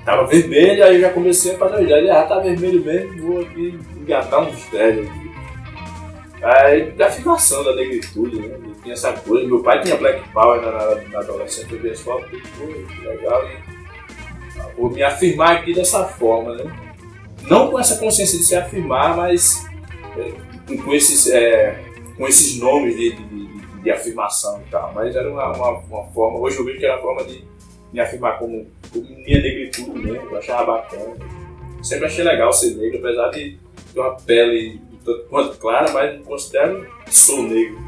tava 0.05 0.27
vermelho, 0.27 0.83
aí 0.83 0.95
eu 0.95 1.01
já 1.01 1.09
comecei 1.09 1.55
a 1.55 1.57
fazer 1.57 1.85
dread. 1.85 2.09
Ah, 2.09 2.23
tá 2.23 2.39
vermelho 2.39 2.83
mesmo, 2.83 3.21
vou 3.33 3.41
aqui 3.41 3.79
engatar 3.97 4.45
dread 4.71 4.99
aqui. 5.01 5.31
Aí, 6.43 6.91
da 6.91 7.07
afirmação 7.07 7.63
da 7.63 7.75
negritude, 7.75 8.39
né? 8.39 8.57
E 8.65 8.81
tinha 8.81 8.93
essa 8.93 9.13
coisa. 9.13 9.45
Meu 9.47 9.61
pai 9.61 9.81
tinha 9.81 9.95
Black 9.95 10.27
Power 10.29 10.59
na, 10.61 10.71
na, 10.71 10.95
na 11.09 11.19
adolescência, 11.19 11.67
eu 11.71 11.79
vi 11.79 11.89
as 11.91 11.99
fotos, 11.99 12.29
pô, 12.57 12.65
legal. 13.07 13.43
E, 13.47 13.57
vou 14.75 14.89
me 14.89 15.03
afirmar 15.03 15.57
aqui 15.57 15.73
dessa 15.73 16.03
forma, 16.05 16.55
né? 16.55 16.63
Não 17.43 17.69
com 17.69 17.79
essa 17.79 17.97
consciência 17.97 18.37
de 18.39 18.43
se 18.45 18.55
afirmar, 18.55 19.15
mas 19.15 19.65
é, 20.17 20.75
com 20.77 20.93
esses, 20.93 21.27
é, 21.29 21.79
com 22.17 22.27
esses 22.27 22.59
nomes 22.59 22.95
de, 22.95 23.11
de, 23.15 23.23
de- 23.23 23.61
de 23.81 23.91
afirmação 23.91 24.61
e 24.65 24.69
tal. 24.71 24.91
Mas 24.95 25.15
era 25.15 25.29
uma, 25.29 25.51
uma, 25.55 25.69
uma 25.79 26.03
forma, 26.11 26.39
hoje 26.39 26.57
eu 26.57 26.65
vejo 26.65 26.79
que 26.79 26.85
era 26.85 26.95
uma 26.95 27.01
forma 27.01 27.23
de 27.25 27.43
me 27.93 27.99
afirmar 27.99 28.37
como, 28.39 28.65
como 28.91 29.03
minha 29.05 29.41
negritude 29.41 29.91
mesmo, 29.99 30.29
eu 30.29 30.37
achava 30.37 30.73
bacana. 30.77 31.15
Sempre 31.83 32.05
achei 32.05 32.23
legal 32.23 32.53
ser 32.53 32.75
negro, 32.75 32.99
apesar 32.99 33.29
de 33.29 33.57
ter 33.93 33.99
uma 33.99 34.15
pele 34.15 34.79
tanto 35.03 35.23
quanto 35.29 35.57
clara, 35.57 35.91
mas 35.91 36.15
não 36.15 36.23
considero 36.23 36.87
que 37.05 37.13
sou 37.15 37.43
negro. 37.43 37.79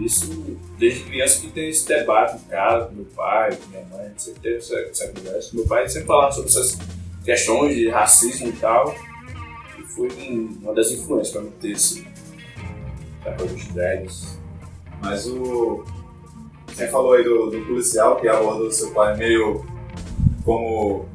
Isso 0.00 0.56
desde 0.78 1.04
criança 1.04 1.40
que 1.40 1.48
tem 1.50 1.68
esse 1.68 1.86
debate 1.86 2.36
em 2.36 2.48
casa, 2.48 2.86
com 2.86 2.94
meu 2.94 3.04
pai, 3.16 3.54
com 3.56 3.68
minha 3.70 3.84
mãe, 3.86 4.10
sempre 4.16 4.40
teve 4.40 4.56
essa, 4.56 4.74
essa 4.80 5.08
conversa. 5.08 5.50
Meu 5.54 5.66
pai 5.66 5.88
sempre 5.88 6.06
falava 6.08 6.32
sobre 6.32 6.48
essas 6.50 6.78
questões 7.24 7.74
de 7.74 7.88
racismo 7.88 8.48
e 8.48 8.52
tal. 8.52 8.94
E 9.78 9.82
foi 9.82 10.08
um- 10.08 10.58
uma 10.62 10.74
das 10.74 10.90
influências 10.90 11.30
para 11.30 11.42
me 11.42 11.50
ter 11.52 11.70
esse. 11.72 12.06
Da 13.24 13.32
coisa 13.32 13.54
dos 13.54 13.66
drags. 13.68 14.38
Mas 15.00 15.26
o. 15.26 15.84
Você 16.72 16.88
falou 16.88 17.12
aí 17.14 17.22
do, 17.24 17.50
do 17.50 17.60
policial 17.66 18.16
que 18.16 18.28
abordou 18.28 18.70
seu 18.70 18.90
pai 18.90 19.16
meio 19.16 19.64
como. 20.44 21.06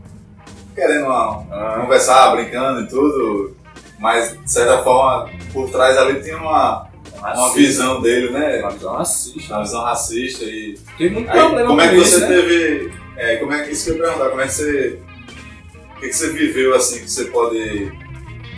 querendo 0.76 1.06
uma- 1.06 1.44
Ah, 1.52 1.80
conversar, 1.82 2.36
brincando 2.36 2.82
e 2.82 2.88
tudo, 2.88 3.56
mas 4.00 4.38
de 4.40 4.52
certa 4.52 4.84
forma 4.84 5.30
por 5.52 5.70
trás 5.72 5.98
ali 5.98 6.22
tinha 6.22 6.38
uma, 6.38 6.88
uma 7.22 7.54
visão 7.54 8.02
dele, 8.02 8.30
né? 8.32 8.60
Uma 8.62 8.70
visão 8.72 8.94
racista. 8.96 9.54
Uma 9.56 9.64
visão 9.64 9.82
racista 9.84 10.46
e. 10.46 10.78
Tem 10.98 11.10
muito 11.10 11.30
Aí, 11.32 11.40
problema 11.40 11.68
como 11.70 11.82
é 11.82 11.88
que 11.90 11.96
isso, 11.96 12.12
você 12.12 12.20
né? 12.20 12.28
teve. 12.28 12.94
É, 13.18 13.36
como 13.38 13.52
é 13.54 13.64
que 13.64 13.72
isso 13.72 13.86
que 13.86 13.90
eu 13.92 13.96
ia 13.98 14.04
perguntar, 14.04 14.30
como 14.30 14.42
é 14.42 14.46
que 14.46 14.54
você. 14.54 15.00
O 15.96 16.00
que, 16.00 16.08
que 16.10 16.14
você 16.16 16.30
viveu 16.30 16.76
assim 16.76 17.00
que 17.00 17.10
você 17.10 17.26
pode 17.26 17.92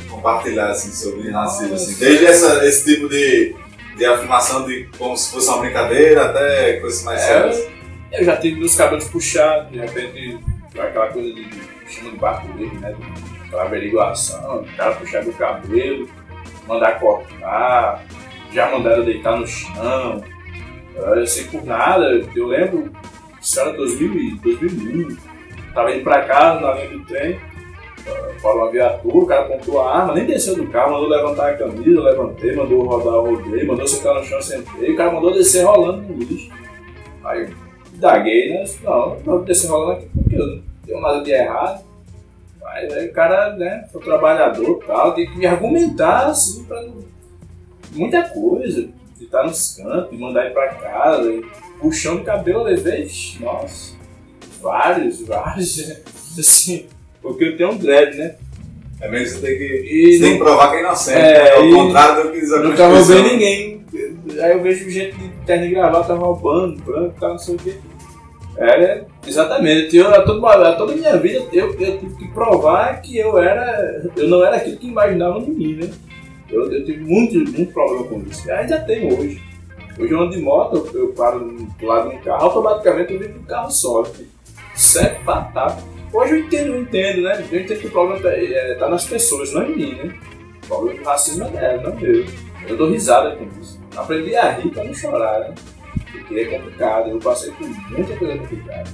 compartilhar 0.09 0.71
assim, 0.71 0.91
sobre 0.91 1.31
racismo? 1.31 1.73
Assim? 1.75 1.95
Desde 1.97 2.25
essa, 2.25 2.65
esse 2.65 2.83
tipo 2.83 3.07
de, 3.07 3.55
de 3.99 4.05
afirmação 4.05 4.65
de 4.65 4.89
como 4.97 5.15
se 5.15 5.31
fosse 5.31 5.49
uma 5.49 5.59
brincadeira 5.59 6.25
até 6.25 6.79
coisas 6.79 7.03
mais 7.03 7.21
É, 7.21 7.25
sérias. 7.25 7.67
Eu 8.13 8.23
já 8.23 8.37
tive 8.37 8.59
meus 8.59 8.75
cabelos 8.75 9.05
puxados, 9.09 9.69
de 9.71 9.77
repente, 9.77 10.39
aquela 10.79 11.07
coisa 11.07 11.31
de, 11.33 11.47
chama 11.87 12.11
de 12.11 12.17
barco 12.17 12.47
dele, 12.53 12.75
né? 12.79 12.95
Aquela 13.45 13.63
averiguação, 13.63 14.61
o 14.61 14.77
cara 14.77 14.95
puxar 14.95 15.23
meu 15.23 15.33
cabelo, 15.33 16.09
mandar 16.67 16.99
cortar, 16.99 18.03
já 18.51 18.71
mandaram 18.71 19.03
deitar 19.03 19.37
no 19.37 19.45
chão. 19.45 20.23
Eu 20.95 21.27
sei 21.27 21.43
por 21.45 21.63
nada, 21.65 22.05
eu 22.35 22.47
lembro, 22.47 22.91
isso 23.41 23.59
era 23.59 23.73
2000, 23.73 24.13
e 24.15 24.35
2001, 24.39 25.17
tava 25.73 25.91
indo 25.93 26.03
pra 26.03 26.23
casa 26.23 26.59
na 26.61 26.73
linha 26.73 26.89
do 26.89 27.05
trem, 27.05 27.39
parou 28.41 28.63
uma 28.63 28.71
viatura, 28.71 29.17
o 29.17 29.25
cara 29.25 29.41
apontou 29.41 29.81
a 29.81 29.97
arma, 29.97 30.13
nem 30.13 30.25
desceu 30.25 30.55
do 30.55 30.67
carro, 30.67 30.93
mandou 30.93 31.09
levantar 31.09 31.51
a 31.51 31.57
camisa, 31.57 32.01
levantei, 32.01 32.55
mandou 32.55 32.83
rodar, 32.83 33.21
rodei, 33.21 33.65
mandou 33.65 33.87
sentar 33.87 34.15
no 34.15 34.23
chão, 34.23 34.41
sentei, 34.41 34.91
o 34.91 34.95
cara 34.95 35.11
mandou 35.11 35.33
descer 35.33 35.65
rolando 35.65 36.01
no 36.01 36.17
lixo. 36.17 36.49
Aí 37.23 37.43
eu 37.43 37.49
indaguei, 37.93 38.53
né? 38.53 38.65
Não, 38.83 39.09
não 39.09 39.37
vou 39.37 39.43
descer 39.43 39.69
rolando 39.69 39.91
aqui 39.93 40.09
porque 40.13 40.35
eu 40.35 40.47
não 40.47 40.63
tenho 40.85 41.01
nada 41.01 41.21
de 41.21 41.31
errado. 41.31 41.83
Mas 42.61 42.93
aí 42.93 43.07
o 43.07 43.13
cara, 43.13 43.55
né, 43.55 43.87
foi 43.91 44.01
trabalhador 44.01 44.79
e 44.81 44.85
tal, 44.85 45.13
tem 45.13 45.29
que 45.29 45.37
me 45.37 45.45
argumentar, 45.45 46.27
assim, 46.27 46.63
pra 46.65 46.85
muita 47.91 48.23
coisa. 48.29 48.87
De 49.17 49.25
estar 49.25 49.43
nos 49.43 49.75
cantos, 49.75 50.11
de 50.11 50.17
mandar 50.17 50.45
ir 50.45 50.53
pra 50.53 50.75
casa, 50.75 51.29
e 51.29 51.45
puxão 51.81 52.17
de 52.17 52.23
cabelo, 52.23 52.59
eu 52.59 52.63
levei, 52.63 53.05
nossa, 53.41 53.93
vários, 54.61 55.19
vários, 55.27 55.77
assim, 56.39 56.87
porque 57.21 57.43
eu 57.45 57.57
tenho 57.57 57.71
um 57.71 57.77
dread, 57.77 58.17
né? 58.17 58.35
É 59.01 59.07
mesmo 59.09 59.39
você 59.39 59.47
tem 59.47 59.57
que, 59.57 59.63
E 59.63 60.13
você 60.13 60.23
tem 60.23 60.33
que 60.33 60.43
provar 60.43 60.71
que 60.71 60.77
é 60.77 60.79
inocente. 60.81 61.17
É, 61.17 61.43
né? 61.43 61.51
Ao 61.51 61.65
e- 61.65 61.73
contrário 61.73 62.23
do 62.23 62.31
que 62.31 62.39
diz 62.39 62.51
a 62.51 62.59
Nunca 62.59 62.87
roubei 62.87 63.21
ninguém. 63.21 63.85
Aí 64.41 64.51
eu 64.51 64.61
vejo 64.61 64.89
gente 64.89 65.15
de 65.15 65.29
terno 65.45 65.65
e 65.65 65.69
gravata 65.69 66.13
roubando, 66.13 66.81
branco 66.83 67.13
e 67.15 67.19
tal, 67.19 67.31
não 67.31 67.39
sei 67.39 67.55
o 67.55 67.57
quê. 67.57 67.75
Era, 68.57 69.07
exatamente. 69.25 69.95
Eu, 69.95 70.13
a, 70.13 70.21
toda, 70.21 70.69
a 70.69 70.75
toda 70.75 70.91
a 70.91 70.95
minha 70.95 71.15
vida 71.17 71.45
eu, 71.53 71.73
eu 71.79 71.97
tive 71.97 72.15
que 72.15 72.27
provar 72.29 73.01
que 73.01 73.17
eu 73.17 73.37
era. 73.37 74.03
Eu 74.17 74.27
não 74.27 74.43
era 74.43 74.57
aquilo 74.57 74.77
que 74.77 74.87
imaginavam 74.87 75.41
de 75.41 75.51
mim, 75.51 75.75
né? 75.75 75.89
Eu, 76.49 76.71
eu 76.71 76.83
tive 76.83 77.03
muito, 77.03 77.35
muito 77.35 77.71
problema 77.71 78.03
com 78.03 78.21
isso. 78.29 78.47
E 78.47 78.51
ainda 78.51 78.79
tenho 78.79 79.17
hoje. 79.17 79.41
Hoje 79.97 80.13
eu 80.13 80.19
ando 80.19 80.31
de 80.31 80.41
moto, 80.41 80.89
eu, 80.93 81.09
paro 81.09 81.39
do 81.39 81.85
lado 81.85 82.09
de 82.09 82.15
um 82.15 82.19
carro, 82.19 82.45
automaticamente 82.45 83.13
eu 83.13 83.19
venho 83.19 83.33
pro 83.33 83.43
carro 83.43 83.71
sobe. 83.71 84.27
Isso 84.75 84.99
é 84.99 85.15
fatal. 85.25 85.77
Hoje 86.11 86.33
eu 86.33 86.39
entendo, 86.39 86.73
eu 86.73 86.81
entendo, 86.81 87.21
né? 87.21 87.47
Eu 87.51 87.59
entendo 87.61 87.79
que 87.79 87.87
o 87.87 87.91
problema 87.91 88.21
tá, 88.21 88.29
é, 88.31 88.75
tá 88.75 88.89
nas 88.89 89.05
pessoas, 89.05 89.53
não 89.53 89.63
em 89.63 89.75
mim, 89.75 89.95
né? 89.95 90.15
O 90.63 90.67
problema 90.67 90.99
do 90.99 91.05
racismo 91.05 91.45
é 91.45 91.49
dela, 91.49 91.83
não 91.83 91.95
meu. 91.95 92.25
Eu 92.67 92.77
dou 92.77 92.89
risada 92.89 93.35
com 93.35 93.47
isso. 93.59 93.79
Aprendi 93.95 94.35
a 94.35 94.51
rir 94.51 94.69
pra 94.69 94.83
não 94.83 94.93
chorar, 94.93 95.39
né? 95.39 95.55
Porque 96.11 96.39
é 96.39 96.45
complicado. 96.45 97.09
Eu 97.09 97.19
passei 97.19 97.51
por 97.51 97.67
muita 97.67 98.15
coisa 98.17 98.37
complicada. 98.37 98.89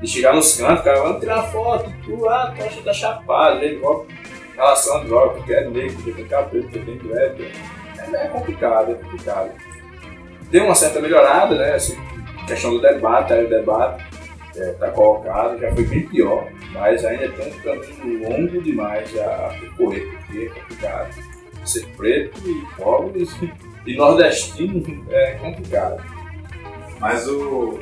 E 0.00 0.06
chegar 0.06 0.34
nos 0.34 0.56
cantos, 0.56 0.84
cara, 0.84 1.00
vamos 1.02 1.20
tirar 1.20 1.42
foto, 1.44 1.90
tu, 2.04 2.28
ah, 2.28 2.52
tu 2.54 2.62
acha 2.62 2.76
que 2.76 2.84
tá 2.84 2.92
chapado, 2.92 3.62
ele 3.62 3.78
volta. 3.78 4.12
relação 4.54 4.98
à 4.98 5.04
droga, 5.04 5.34
porque 5.34 5.52
é 5.54 5.68
negro, 5.68 5.94
porque 5.94 6.12
tem 6.12 6.26
cabelo, 6.26 6.64
porque 6.64 6.78
tem 6.78 6.98
dread. 6.98 7.52
É, 7.98 8.16
é 8.16 8.28
complicado, 8.28 8.92
é 8.92 8.94
complicado. 8.94 9.50
Deu 10.50 10.64
uma 10.64 10.74
certa 10.74 11.00
melhorada, 11.00 11.54
né? 11.56 11.74
Assim, 11.74 11.96
questão 12.46 12.70
do 12.70 12.80
debate, 12.80 13.32
aí 13.32 13.44
o 13.44 13.48
debate 13.48 14.04
está 14.56 14.86
é, 14.86 14.90
colocado, 14.90 15.58
já 15.58 15.72
foi 15.74 15.84
bem 15.84 16.06
pior, 16.06 16.48
mas 16.72 17.04
ainda 17.04 17.28
tem 17.30 17.52
um 17.52 17.58
caminho 17.60 18.28
longo 18.28 18.62
demais 18.62 19.18
a 19.18 19.56
percorrer, 19.60 20.10
porque 20.10 20.38
é 20.38 20.60
complicado. 20.60 21.34
Ser 21.64 21.86
preto 21.96 22.40
e 22.46 22.66
pobre 22.76 23.26
e 23.86 23.96
nordestino 23.96 25.06
é 25.10 25.32
complicado. 25.34 26.02
Mas 27.00 27.26
o. 27.28 27.78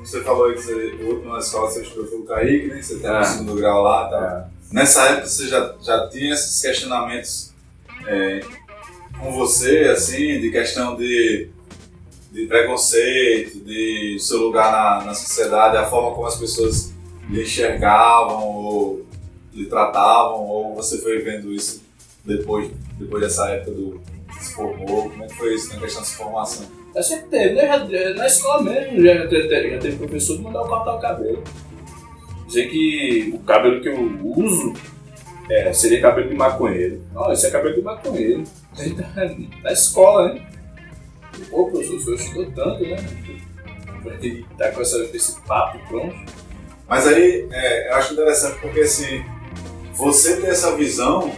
Você 0.00 0.22
falou 0.22 0.52
que 0.52 0.62
você, 0.62 0.72
o 0.72 1.14
último 1.14 1.32
na 1.32 1.40
escola 1.40 1.68
você 1.68 1.82
estudou 1.82 2.06
foi 2.06 2.18
o 2.18 2.24
Kaique, 2.24 2.66
né? 2.68 2.80
Você 2.80 2.98
tem 2.98 3.10
ah. 3.10 3.18
no 3.18 3.24
segundo 3.24 3.54
grau 3.56 3.82
lá 3.82 4.08
tá? 4.08 4.48
É. 4.50 4.74
Nessa 4.74 5.08
época 5.08 5.26
você 5.26 5.48
já, 5.48 5.74
já 5.82 6.08
tinha 6.08 6.32
esses 6.32 6.62
questionamentos 6.62 7.52
é, 8.06 8.40
com 9.18 9.32
você, 9.32 9.88
assim, 9.92 10.40
de 10.40 10.50
questão 10.50 10.96
de 10.96 11.50
de 12.36 12.46
preconceito, 12.46 13.64
de 13.64 14.18
seu 14.20 14.40
lugar 14.40 14.70
na, 14.70 15.06
na 15.06 15.14
sociedade, 15.14 15.78
a 15.78 15.86
forma 15.86 16.14
como 16.14 16.26
as 16.26 16.38
pessoas 16.38 16.92
lhe 17.30 17.42
enxergavam 17.42 18.46
ou 18.46 19.06
lhe 19.54 19.64
tratavam, 19.64 20.46
ou 20.46 20.74
você 20.74 20.98
foi 20.98 21.18
vendo 21.20 21.50
isso 21.50 21.82
depois, 22.22 22.70
depois 22.98 23.22
dessa 23.22 23.48
época 23.48 23.70
do 23.70 24.02
se 24.38 24.52
formou? 24.52 25.08
Como 25.08 25.24
é 25.24 25.26
que 25.26 25.34
foi 25.34 25.54
isso 25.54 25.72
na 25.72 25.80
questão 25.80 26.02
de 26.02 26.10
formação? 26.10 26.66
Eu 26.94 27.02
sempre 27.02 27.26
teve, 27.28 27.54
né? 27.54 28.14
Na 28.14 28.26
escola 28.26 28.62
mesmo, 28.64 29.02
já 29.02 29.26
teve, 29.28 29.70
já 29.70 29.78
teve 29.78 29.96
professor 29.96 30.36
de 30.36 30.42
mandar 30.42 30.60
eu 30.60 30.66
cortar 30.66 30.94
o 30.94 31.00
cabelo. 31.00 31.42
Dizer 32.46 32.68
que 32.68 33.32
o 33.34 33.38
cabelo 33.44 33.80
que 33.80 33.88
eu 33.88 34.20
uso 34.22 34.74
é, 35.48 35.72
seria 35.72 36.02
cabelo 36.02 36.28
de 36.28 36.34
maconheiro. 36.34 37.00
Olha, 37.14 37.32
esse 37.32 37.46
é 37.46 37.50
cabelo 37.50 37.74
de 37.74 37.80
maconheiro. 37.80 38.44
Na 39.64 39.72
escola, 39.72 40.34
né? 40.34 40.55
Pô, 41.50 41.66
professor, 41.66 41.96
o 41.96 42.00
senhor 42.00 42.16
estudou 42.16 42.50
tanto, 42.52 42.82
né? 42.82 42.96
Pra 44.02 44.14
ele 44.14 44.46
tá 44.56 44.70
com 44.70 44.80
essa, 44.80 44.98
esse 45.14 45.40
papo 45.42 45.78
pronto. 45.88 46.16
Mas 46.88 47.06
aí, 47.06 47.46
é, 47.50 47.90
eu 47.90 47.94
acho 47.96 48.12
interessante 48.12 48.58
porque, 48.60 48.80
assim, 48.80 49.24
você 49.92 50.40
ter 50.40 50.48
essa 50.48 50.76
visão 50.76 51.32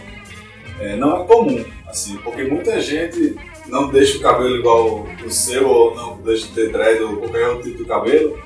é, 0.79 0.95
não 0.95 1.21
é 1.21 1.25
comum, 1.25 1.65
assim, 1.87 2.17
porque 2.17 2.43
muita 2.43 2.79
gente 2.79 3.35
não 3.67 3.89
deixa 3.89 4.17
o 4.17 4.21
cabelo 4.21 4.55
igual 4.55 5.07
o 5.25 5.29
seu, 5.29 5.67
ou 5.67 5.95
não 5.95 6.21
deixa 6.21 6.47
de 6.47 6.53
ter 6.53 6.71
dread 6.71 7.01
ou 7.03 7.17
qualquer 7.17 7.47
outro 7.47 7.63
tipo 7.63 7.83
de 7.83 7.89
cabelo, 7.89 8.39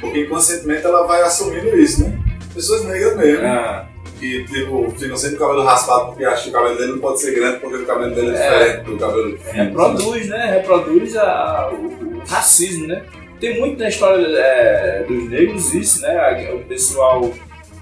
porque 0.00 0.22
inconscientemente 0.22 0.84
ela 0.84 1.06
vai 1.06 1.22
assumindo 1.22 1.76
isso, 1.78 2.04
né? 2.04 2.18
Pessoas 2.54 2.84
negras 2.84 3.16
mesmo. 3.16 3.46
Ah 3.46 3.93
que 4.24 4.44
tipo, 4.44 4.90
ficam 4.92 5.16
sempre 5.16 5.36
com 5.36 5.44
o 5.44 5.48
cabelo 5.48 5.66
raspado 5.66 6.06
porque 6.06 6.24
acham 6.24 6.44
que 6.44 6.48
o 6.48 6.52
cabelo 6.52 6.78
dele 6.78 6.92
não 6.92 6.98
pode 6.98 7.20
ser 7.20 7.34
grande 7.34 7.58
porque 7.58 7.76
o 7.76 7.86
cabelo 7.86 8.14
dele 8.14 8.30
é, 8.30 8.40
é 8.40 8.42
diferente 8.42 8.84
do 8.84 8.96
cabelo 8.96 9.38
fino. 9.38 9.64
Reproduz, 9.64 10.28
né? 10.28 10.50
Reproduz 10.56 11.16
a, 11.16 11.70
o, 11.72 11.76
o, 11.76 12.22
racismo, 12.26 12.86
né? 12.86 13.04
Tem 13.38 13.60
muito 13.60 13.78
na 13.78 13.88
história 13.88 14.24
é, 14.38 15.04
dos 15.06 15.28
negros 15.28 15.74
isso, 15.74 16.00
né? 16.00 16.52
O 16.54 16.60
pessoal 16.60 17.30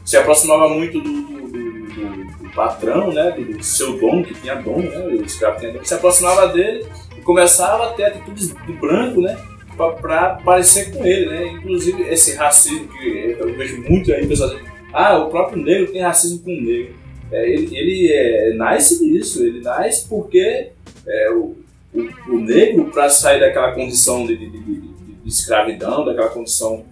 se 0.05 0.17
aproximava 0.17 0.69
muito 0.69 1.01
do, 1.01 1.23
do, 1.23 1.49
do, 1.49 2.43
do 2.43 2.51
patrão, 2.55 3.13
né? 3.13 3.31
Do, 3.31 3.63
seu 3.63 3.99
dono, 3.99 4.25
que 4.25 4.35
tinha 4.35 4.57
dono, 4.57 4.91
né? 4.91 4.99
O 4.99 5.25
escravo 5.25 5.61
tinha 5.61 5.73
dono. 5.73 5.85
Se 5.85 5.95
aproximava 5.95 6.49
dele 6.49 6.85
e 7.17 7.21
começava 7.21 7.91
a 7.91 7.93
ter 7.93 8.07
atitudes 8.07 8.49
de 8.49 8.73
branco, 8.73 9.21
né? 9.21 9.39
Para 9.77 10.41
parecer 10.45 10.93
com 10.93 11.05
ele, 11.05 11.27
né? 11.27 11.47
Inclusive 11.53 12.03
esse 12.11 12.35
racismo 12.35 12.89
que 12.89 13.37
eu 13.39 13.55
vejo 13.55 13.81
muito 13.83 14.13
aí, 14.13 14.27
pessoal 14.27 14.51
ah, 14.93 15.19
o 15.19 15.31
próprio 15.31 15.63
negro 15.63 15.93
tem 15.93 16.03
racismo 16.03 16.41
com 16.41 16.51
o 16.51 16.61
negro. 16.61 16.95
É, 17.33 17.51
ele 17.51 17.77
ele 17.77 18.13
é, 18.13 18.55
nasce 18.55 18.99
disso, 18.99 19.43
ele 19.43 19.63
nasce 19.63 20.07
porque 20.07 20.71
é, 21.07 21.31
o, 21.31 21.57
o, 21.95 22.35
o, 22.35 22.39
negro, 22.39 22.91
para 22.91 23.09
sair 23.09 23.41
daquela 23.41 23.73
condição 23.73 24.27
de, 24.27 24.37
de, 24.37 24.51
de, 24.51 24.61
de, 24.61 25.29
escravidão, 25.29 26.05
daquela 26.05 26.29
condição 26.29 26.85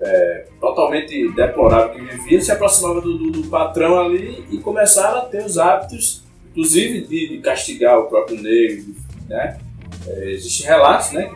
é, 0.00 0.46
totalmente 0.58 1.30
deplorável 1.32 1.94
que 1.94 2.16
vivia, 2.16 2.40
se 2.40 2.50
aproximava 2.50 3.02
do, 3.02 3.18
do, 3.18 3.30
do, 3.32 3.48
patrão 3.48 4.00
ali 4.00 4.44
e 4.50 4.58
começava 4.58 5.18
a 5.18 5.22
ter 5.26 5.44
os 5.44 5.58
hábitos, 5.58 6.22
inclusive 6.50 7.02
de, 7.02 7.38
castigar 7.38 7.98
o 7.98 8.04
próprio 8.04 8.40
negro. 8.40 8.94
Né? 9.28 9.58
É, 10.06 10.30
Existem 10.30 10.66
relatos, 10.66 11.12
né? 11.12 11.30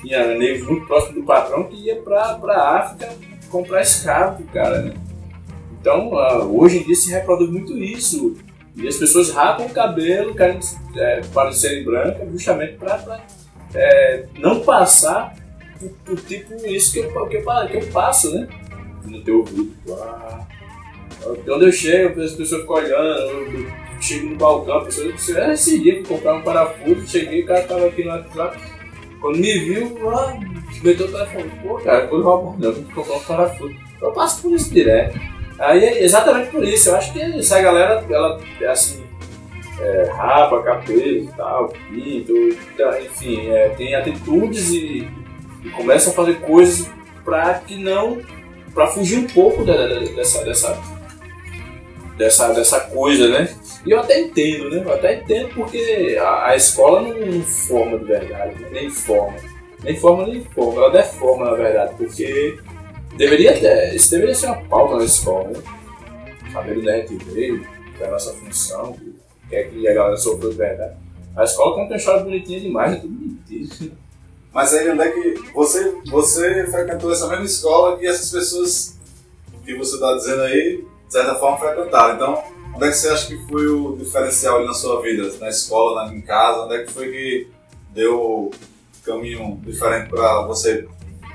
Tinha 0.00 0.26
negros 0.36 0.68
muito 0.68 0.86
próximos 0.86 1.16
do 1.16 1.24
patrão 1.24 1.64
que 1.64 1.76
ia 1.76 1.96
para 1.96 2.38
a 2.40 2.78
África 2.78 3.12
comprar 3.50 3.82
escravo, 3.82 4.44
cara, 4.44 4.82
né? 4.82 5.05
Então, 5.86 6.08
uh, 6.08 6.60
hoje 6.60 6.78
em 6.78 6.82
dia 6.82 6.96
se 6.96 7.12
reproduz 7.12 7.48
muito 7.48 7.78
isso. 7.78 8.34
E 8.74 8.88
as 8.88 8.96
pessoas 8.96 9.30
rapam 9.30 9.66
o 9.66 9.70
cabelo, 9.70 10.34
querem 10.34 10.58
é, 10.96 11.20
parecerem 11.32 11.84
brancas, 11.84 12.28
justamente 12.32 12.72
para 12.72 13.24
é, 13.72 14.24
não 14.36 14.64
passar 14.64 15.36
por, 16.04 16.16
tipo 16.22 16.56
isso 16.66 16.92
que 16.92 16.98
eu, 16.98 17.28
que 17.28 17.36
eu, 17.36 17.68
que 17.68 17.76
eu 17.76 17.86
passo, 17.92 18.34
né? 18.34 18.48
No 19.04 19.22
teu 19.22 19.38
ouvido. 19.38 19.72
Ah, 19.92 20.44
onde 21.24 21.66
eu 21.66 21.72
chego, 21.72 22.20
as 22.20 22.32
pessoas 22.32 22.62
ficam 22.62 22.76
olhando, 22.76 23.68
eu 23.94 24.02
chego 24.02 24.30
no 24.30 24.36
balcão, 24.36 24.78
a 24.78 24.84
pessoa 24.86 25.12
disse, 25.12 25.38
esse 25.38 25.78
dia 25.78 26.02
que 26.02 26.08
comprar 26.08 26.34
um 26.34 26.42
parafuso, 26.42 27.06
cheguei, 27.06 27.44
o 27.44 27.46
cara 27.46 27.62
tava 27.62 27.86
aqui 27.86 28.02
no 28.02 28.10
WhatsApp. 28.10 28.58
Quando 29.20 29.38
me 29.38 29.58
viu, 29.60 30.10
ah, 30.10 30.36
meteu 30.82 31.06
o 31.06 31.12
telefone, 31.12 31.50
pô, 31.62 31.76
cara, 31.76 32.08
foi 32.08 32.20
roubar, 32.20 32.58
não, 32.58 32.74
comprar 32.86 33.14
um 33.14 33.20
parafuso. 33.20 33.74
Eu 34.02 34.10
passo 34.10 34.42
por 34.42 34.52
isso 34.52 34.74
direto. 34.74 35.35
Aí 35.58 36.04
exatamente 36.04 36.50
por 36.50 36.62
isso, 36.62 36.90
eu 36.90 36.96
acho 36.96 37.12
que 37.12 37.20
essa 37.20 37.60
galera, 37.60 38.04
ela, 38.10 38.40
assim, 38.68 39.02
é, 39.80 40.10
rapa, 40.14 40.62
cabelo 40.62 41.24
e 41.24 41.28
tal, 41.36 41.68
pinto, 41.90 42.32
então, 42.74 43.00
enfim, 43.00 43.48
é, 43.50 43.70
tem 43.70 43.94
atitudes 43.94 44.70
e, 44.70 45.08
e 45.64 45.70
começam 45.70 46.12
a 46.12 46.16
fazer 46.16 46.40
coisas 46.40 46.90
para 47.24 47.54
que 47.54 47.76
não, 47.76 48.20
para 48.74 48.86
fugir 48.88 49.18
um 49.18 49.26
pouco 49.26 49.64
dessa, 49.64 50.44
dessa, 50.44 50.78
dessa, 52.16 52.52
dessa 52.52 52.80
coisa, 52.80 53.28
né? 53.28 53.48
E 53.84 53.90
eu 53.90 54.00
até 54.00 54.20
entendo, 54.20 54.70
né? 54.70 54.82
Eu 54.84 54.92
até 54.92 55.14
entendo 55.14 55.50
porque 55.54 56.16
a, 56.20 56.48
a 56.48 56.56
escola 56.56 57.02
não 57.02 57.42
forma 57.42 57.98
de 57.98 58.04
verdade, 58.04 58.54
né? 58.60 58.68
nem 58.72 58.90
forma. 58.90 59.36
Nem 59.82 59.96
forma, 59.96 60.26
nem 60.26 60.44
forma. 60.44 60.82
Ela 60.82 60.90
deforma, 60.90 61.44
na 61.46 61.56
verdade, 61.56 61.94
porque 61.96 62.58
Deveria 63.16 63.58
ter, 63.58 63.94
isso 63.94 64.10
deveria 64.10 64.34
ser 64.34 64.46
uma 64.46 64.62
pauta 64.68 64.96
na 64.96 65.04
escola, 65.04 65.48
né? 65.48 65.62
Saber 66.52 66.82
da 66.82 66.96
RTV, 66.98 67.66
da 67.98 68.10
nossa 68.10 68.32
função, 68.34 68.96
que 69.48 69.56
é 69.56 69.64
que 69.64 69.88
a 69.88 69.94
galera 69.94 70.16
sofreu 70.16 70.50
de 70.50 70.56
verdade. 70.56 70.96
A 71.34 71.44
escola 71.44 71.74
conta 71.74 71.92
uma 71.92 71.96
história 71.96 72.24
bonitinha 72.24 72.60
demais, 72.60 72.92
é 72.92 72.96
tudo 72.96 73.14
mentira. 73.14 73.92
Mas 74.52 74.74
aí 74.74 74.90
onde 74.90 75.02
é 75.02 75.10
que 75.10 75.52
você, 75.52 75.94
você 76.06 76.66
frequentou 76.66 77.10
essa 77.12 77.26
mesma 77.28 77.44
escola 77.44 77.98
que 77.98 78.06
essas 78.06 78.30
pessoas 78.30 78.98
que 79.64 79.74
você 79.74 79.94
está 79.94 80.14
dizendo 80.14 80.42
aí, 80.42 80.84
de 81.06 81.12
certa 81.12 81.34
forma, 81.36 81.58
frequentaram. 81.58 82.14
Então, 82.14 82.44
onde 82.74 82.84
é 82.86 82.88
que 82.88 82.96
você 82.96 83.08
acha 83.08 83.26
que 83.26 83.36
foi 83.48 83.66
o 83.66 83.96
diferencial 83.96 84.58
ali 84.58 84.66
na 84.66 84.74
sua 84.74 85.00
vida? 85.02 85.30
Na 85.40 85.48
escola, 85.48 86.12
em 86.12 86.20
casa? 86.20 86.64
Onde 86.64 86.76
é 86.76 86.84
que 86.84 86.92
foi 86.92 87.10
que 87.10 87.48
deu 87.90 88.50
caminho 89.04 89.60
diferente 89.62 90.08
para 90.08 90.42
você 90.46 90.86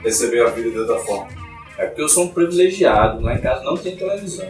perceber 0.02 0.46
a 0.46 0.50
vida 0.50 0.72
de 0.72 0.80
outra 0.80 1.00
forma? 1.00 1.51
É 1.82 1.88
porque 1.88 2.02
eu 2.04 2.10
sou 2.10 2.26
um 2.26 2.28
privilegiado, 2.28 3.22
lá 3.22 3.34
em 3.34 3.40
casa 3.40 3.64
não 3.64 3.76
tem 3.76 3.96
televisão. 3.96 4.46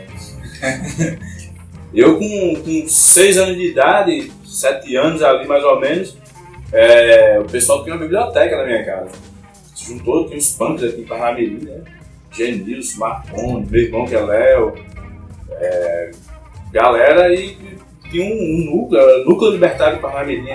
eu 1.96 2.20
com, 2.20 2.56
com 2.56 2.88
seis 2.90 3.38
anos 3.38 3.56
de 3.56 3.72
idade, 3.72 4.30
sete 4.44 4.98
anos 4.98 5.24
ali 5.24 5.48
mais 5.48 5.64
ou 5.64 5.80
menos, 5.80 6.18
é, 6.74 7.40
o 7.40 7.46
pessoal 7.46 7.84
tinha 7.84 7.96
uma 7.96 8.02
biblioteca 8.02 8.58
na 8.58 8.66
minha 8.66 8.84
casa. 8.84 9.12
Se 9.74 9.86
juntou, 9.86 10.26
tinha 10.26 10.38
uns 10.38 10.52
punks 10.52 10.84
aqui 10.84 11.02
em 11.02 11.06
Parnamirim, 11.06 11.64
né? 11.64 11.82
Genilson, 12.34 13.00
Marconi, 13.00 13.66
meu 13.70 13.82
irmão 13.82 14.06
que 14.06 14.16
é 14.16 14.22
Léo, 14.22 14.74
é, 15.54 16.12
galera 16.74 17.34
e 17.34 17.58
tinha 18.10 18.26
um, 18.26 18.38
um 18.38 18.76
núcleo, 18.76 19.26
Núcleo 19.26 19.52
Libertário 19.52 19.96
de 19.96 20.02
Parnamirim. 20.02 20.48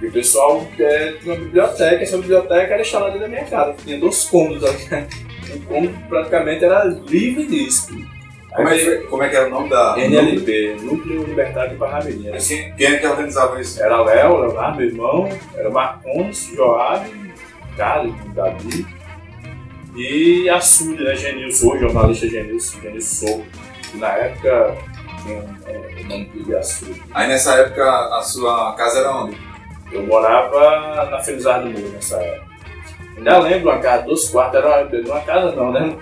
E 0.00 0.06
o 0.06 0.12
pessoal 0.12 0.64
é, 0.78 1.12
tinha 1.20 1.34
uma 1.34 1.44
biblioteca, 1.44 2.02
essa 2.02 2.16
biblioteca 2.18 2.72
era 2.72 2.82
instalada 2.82 3.18
na 3.18 3.26
minha 3.26 3.44
casa, 3.44 3.74
tinha 3.84 3.98
dois 3.98 4.24
cômodos 4.26 4.62
ali 4.64 5.08
o 5.56 5.60
cômodo 5.62 5.94
praticamente 6.08 6.64
era 6.64 6.84
livre 6.84 7.46
disso. 7.46 7.94
Como 8.54 8.68
é, 8.68 8.76
que, 8.76 8.96
como 9.06 9.22
é 9.22 9.28
que 9.28 9.36
era 9.36 9.46
o 9.46 9.50
nome 9.50 9.70
da. 9.70 9.94
NLP, 9.96 10.78
Núcleo 10.82 11.24
Libertário 11.24 11.70
de 11.70 11.76
Parnamirim. 11.76 12.32
Assim, 12.34 12.72
quem 12.76 12.88
é 12.88 12.98
que 12.98 13.06
organizava 13.06 13.60
isso? 13.60 13.80
Era 13.80 14.02
Léo, 14.02 14.40
Leonardo, 14.40 14.78
meu 14.78 14.88
irmão, 14.88 15.28
era 15.54 15.70
Marcones, 15.70 16.50
Joab, 16.52 17.08
Carlos, 17.76 18.14
Davi 18.34 18.84
e 19.94 20.48
a 20.48 20.60
Súlia, 20.60 21.10
né, 21.10 21.16
Genilson, 21.16 21.68
hoje 21.68 21.80
jornalista 21.80 22.28
Genilson, 22.28 22.80
Genilson 22.80 23.44
que 23.90 23.98
na 23.98 24.08
época 24.08 24.76
tinha 25.22 25.38
o 25.38 26.08
nome 26.08 26.30
de 26.44 26.56
Açúcar. 26.56 26.94
Aí 27.12 27.28
nessa 27.28 27.54
época 27.54 27.84
a 27.84 28.22
sua 28.22 28.74
casa 28.74 29.00
era 29.00 29.16
onde? 29.16 29.36
Eu 29.90 30.06
morava 30.06 31.06
na 31.10 31.20
Felizardo 31.20 31.68
do 31.68 31.78
Muro 31.78 31.92
nessa 31.92 32.16
época. 32.16 32.49
Ainda 33.20 33.38
lembro 33.38 33.70
uma 33.70 33.78
casa, 33.78 34.04
dois 34.04 34.28
quartos, 34.28 34.56
era 34.56 34.84
uma, 34.84 35.14
uma 35.14 35.20
casa 35.20 35.54
não, 35.54 35.72
né? 35.72 35.96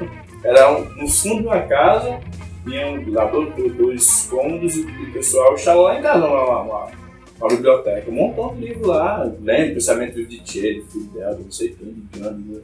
Era 0.44 0.72
um, 0.72 0.84
no 0.94 1.08
fundo 1.08 1.42
de 1.42 1.46
uma 1.48 1.60
casa 1.62 2.20
tinha 2.68 3.02
lá 3.08 3.24
dois, 3.24 3.74
dois 3.74 4.28
cômodos 4.30 4.76
e 4.76 4.82
o 4.82 5.12
pessoal 5.12 5.54
instalou 5.54 5.84
lá 5.84 5.98
em 5.98 6.02
casa 6.02 6.26
uma, 6.26 6.44
uma, 6.44 6.62
uma, 6.62 6.90
uma 7.40 7.48
biblioteca. 7.48 8.10
Um 8.10 8.14
montão 8.14 8.54
de 8.54 8.66
livro 8.66 8.88
lá, 8.88 9.30
lembro, 9.42 9.74
pensamento 9.74 10.14
de 10.14 10.26
Nietzsche, 10.26 10.74
de 10.74 10.82
Fidel, 10.82 11.38
não 11.38 11.50
sei 11.50 11.70
quem, 11.70 11.94
de 12.12 12.20
Gandhi. 12.20 12.62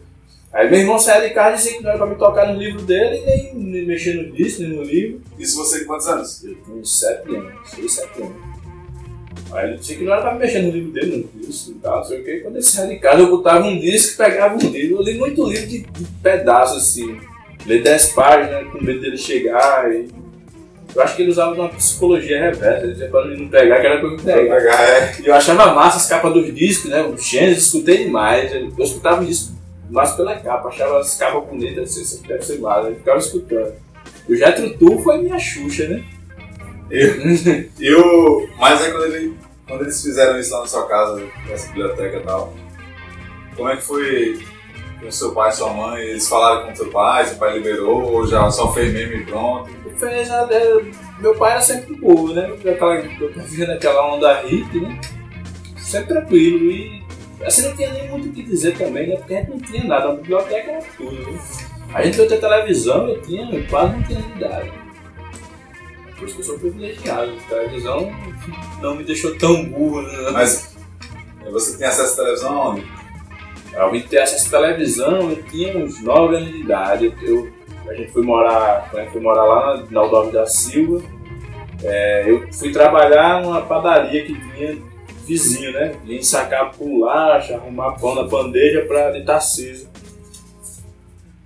Aí 0.53 0.71
meu 0.71 0.81
irmão 0.81 0.99
saía 1.01 1.29
de 1.29 1.35
casa 1.35 1.55
e 1.55 1.57
dizia 1.57 1.79
que 1.79 1.83
não 1.83 1.91
era 1.91 1.99
pra 1.99 2.07
me 2.07 2.15
tocar 2.15 2.53
no 2.53 2.59
livro 2.59 2.83
dele 2.83 3.25
e 3.27 3.57
nem 3.57 3.87
mexer 3.87 4.15
no 4.15 4.33
disco, 4.33 4.63
nem 4.63 4.71
no 4.71 4.83
livro. 4.83 5.21
Isso 5.37 5.57
você 5.57 5.81
com 5.81 5.87
quantos 5.87 6.07
anos? 6.07 6.45
Eu 6.45 6.55
tinha 6.63 6.77
uns 6.77 7.01
7 7.01 7.35
anos, 7.35 7.71
6, 7.71 7.93
7 7.93 8.23
anos. 8.23 8.54
Aí 9.53 9.69
ele 9.69 9.79
disse 9.79 9.97
que 9.97 10.05
não 10.05 10.13
era 10.13 10.23
pra 10.23 10.33
me 10.33 10.41
mexer 10.41 10.63
no 10.63 10.71
livro 10.71 10.93
dele, 10.93 11.29
no 11.33 11.41
disco 11.41 11.73
e 11.73 11.75
tal, 11.75 11.99
não 11.99 12.05
sei 12.05 12.21
o 12.21 12.25
que. 12.25 12.41
Quando 12.41 12.57
ele 12.57 12.63
saía 12.63 12.95
de 12.95 13.01
casa, 13.01 13.21
eu 13.21 13.31
botava 13.31 13.65
um 13.67 13.79
disco 13.79 14.15
e 14.15 14.25
pegava 14.25 14.55
um 14.55 14.71
livro. 14.71 14.97
Eu 14.99 15.03
li 15.03 15.19
muito 15.19 15.47
livro 15.49 15.67
de, 15.67 15.79
de 15.81 16.07
pedaços 16.23 16.83
assim. 16.83 17.19
Li 17.67 17.83
10 17.83 18.07
páginas, 18.13 18.71
com 18.71 18.83
medo 18.83 19.01
dele 19.01 19.17
chegar. 19.17 19.91
E... 19.93 20.09
Eu 20.95 21.03
acho 21.03 21.17
que 21.17 21.23
ele 21.23 21.31
usava 21.31 21.55
uma 21.55 21.69
psicologia 21.69 22.41
reversa, 22.41 22.85
ele 22.85 22.93
dizia 22.93 23.09
pra 23.09 23.23
ele 23.23 23.43
não 23.43 23.49
pegar, 23.49 23.81
que 23.81 23.87
era 23.87 23.99
pra 23.99 24.09
eu 24.09 24.17
pegar. 24.17 24.57
pegar, 24.57 24.83
é. 24.83 25.15
E 25.21 25.27
eu 25.27 25.35
achava 25.35 25.75
massa 25.75 25.97
as 25.97 26.07
capas 26.07 26.33
dos 26.33 26.55
discos, 26.55 26.91
né? 26.91 27.03
O 27.03 27.17
Gênesis, 27.17 27.67
escutei 27.67 28.05
demais. 28.05 28.53
Eu 28.53 28.73
escutava 28.79 29.23
o 29.23 29.27
disco 29.27 29.55
mais 29.91 30.13
pela 30.13 30.37
capa, 30.37 30.69
achava 30.69 31.01
as 31.01 31.17
capas 31.17 31.45
bonitas, 31.49 31.91
assim, 31.91 32.03
isso 32.03 32.23
deve 32.27 32.45
ser 32.45 32.59
massa. 32.59 32.89
Eu 32.89 32.97
ficava 32.97 33.19
escutando. 33.19 33.73
O 34.29 34.35
Jetro 34.35 34.79
Tull 34.79 35.03
foi 35.03 35.19
minha 35.19 35.39
Xuxa, 35.39 35.89
né? 35.89 36.05
E 37.79 37.95
o... 37.95 38.49
Mas 38.59 38.83
aí 38.83 38.93
quando, 38.93 39.05
ele, 39.07 39.37
quando 39.67 39.83
eles 39.83 40.03
fizeram 40.03 40.39
isso 40.39 40.53
lá 40.53 40.61
na 40.61 40.67
sua 40.67 40.87
casa, 40.87 41.23
nessa 41.49 41.69
biblioteca 41.69 42.17
e 42.17 42.23
tal, 42.23 42.55
como 43.57 43.69
é 43.69 43.77
que 43.77 43.83
foi 43.83 44.45
com 45.01 45.11
seu 45.11 45.33
pai 45.33 45.51
e 45.51 45.53
sua 45.53 45.73
mãe? 45.73 46.03
Eles 46.03 46.29
falaram 46.29 46.67
com 46.67 46.75
seu 46.75 46.91
pai, 46.91 47.25
seu 47.27 47.37
pai 47.37 47.59
liberou, 47.59 48.13
ou 48.13 48.27
já 48.27 48.51
só 48.51 48.73
fez 48.73 48.93
mesmo 48.93 49.15
e 49.15 49.25
pronto? 49.25 49.71
fez 49.99 50.29
dela. 50.29 50.83
Meu 51.21 51.35
pai 51.35 51.53
era 51.53 51.61
sempre 51.61 51.95
boa, 51.95 52.33
né? 52.35 52.55
Aquela, 52.71 52.97
eu 52.97 53.69
naquela 53.69 54.15
onda 54.15 54.41
hippie, 54.43 54.81
né? 54.81 55.01
Sempre 55.79 56.15
tranquilo. 56.15 56.71
E 56.71 57.03
assim 57.43 57.69
não 57.69 57.77
tinha 57.77 57.93
nem 57.93 58.11
muito 58.11 58.29
o 58.29 58.33
que 58.33 58.43
dizer 58.43 58.77
também, 58.77 59.09
né? 59.09 59.17
Porque 59.17 59.35
a 59.35 59.39
gente 59.39 59.51
não 59.51 59.59
tinha 59.59 59.85
nada, 59.85 60.11
a 60.11 60.15
biblioteca 60.15 60.71
era 60.71 60.83
tudo, 60.97 61.13
né? 61.13 61.39
A 61.93 62.03
gente 62.03 62.17
veio 62.17 62.29
ter 62.29 62.41
televisão, 62.41 63.09
eu 63.09 63.23
tinha, 63.23 63.55
eu 63.55 63.67
quase 63.69 63.93
não 63.95 64.03
tinha 64.03 64.21
idade. 64.37 64.84
Por 66.25 66.29
isso 66.29 66.37
que 66.37 66.41
eu 66.41 66.47
sou 66.47 66.59
privilegiado. 66.59 67.33
A 67.33 67.49
televisão 67.51 68.11
não 68.81 68.95
me 68.95 69.05
deixou 69.05 69.37
tão 69.37 69.63
burro, 69.63 70.01
né? 70.01 70.31
Mas 70.33 70.75
você 71.51 71.77
tem 71.77 71.87
acesso 71.87 72.15
à 72.15 72.17
televisão 72.17 72.63
aonde? 72.63 72.87
Eu 73.75 74.09
ter 74.09 74.21
acesso 74.21 74.47
à 74.49 74.59
televisão, 74.59 75.31
eu 75.31 75.43
tinha 75.43 75.77
uns 75.77 76.03
9 76.03 76.37
anos 76.37 76.51
de 76.51 76.61
idade. 76.61 77.15
Eu, 77.21 77.53
a 77.87 77.93
gente 77.93 78.11
foi 78.11 78.23
morar, 78.23 78.89
a 78.91 79.01
gente 79.01 79.13
foi 79.13 79.21
morar 79.21 79.45
lá 79.45 79.85
na, 79.91 80.01
Aldovio 80.01 80.33
da 80.33 80.47
Silva, 80.47 81.03
é, 81.83 82.25
eu 82.27 82.51
fui 82.51 82.73
trabalhar 82.73 83.43
numa 83.43 83.61
padaria 83.61 84.25
que 84.25 84.33
tinha 84.33 84.79
vizinho, 85.27 85.73
né? 85.73 85.95
Vim 86.05 86.23
sacar 86.23 86.73
bolacha, 86.75 87.57
arrumar 87.57 87.93
pão 87.99 88.15
na 88.15 88.23
bandeja 88.23 88.81
pra 88.87 89.11
de 89.11 89.23
Tarcísio. 89.27 89.89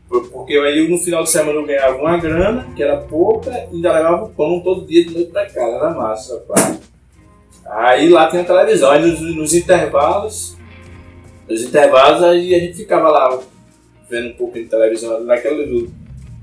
Por- 0.09 0.29
Porque 0.31 0.55
aí 0.57 0.89
no 0.89 0.99
final 0.99 1.23
de 1.23 1.31
semana 1.31 1.59
eu 1.59 1.67
ganhava 1.67 1.97
uma 1.99 2.17
grana, 2.17 2.67
que 2.75 2.83
era 2.83 2.97
pouca, 2.97 3.51
e 3.71 3.77
ainda 3.77 3.93
levava 3.93 4.25
o 4.25 4.29
pão 4.31 4.61
todo 4.61 4.87
dia 4.87 5.05
de 5.05 5.13
noite 5.15 5.31
pra 5.31 5.47
casa, 5.47 5.77
era 5.77 5.91
massa, 5.91 6.35
rapaz. 6.49 6.81
Aí 7.67 8.09
lá 8.09 8.29
tinha 8.31 8.45
televisão, 8.45 8.91
aí 8.91 9.05
nos, 9.07 9.21
nos 9.37 9.53
intervalos, 9.55 10.57
nos 11.49 11.63
intervalos 11.63 12.23
aí 12.23 12.55
a 12.55 12.59
gente 12.59 12.77
ficava 12.79 13.09
lá 13.11 13.39
vendo 14.09 14.31
um 14.31 14.33
pouco 14.37 14.55
de 14.55 14.65
televisão, 14.65 15.23
naquela 15.25 15.63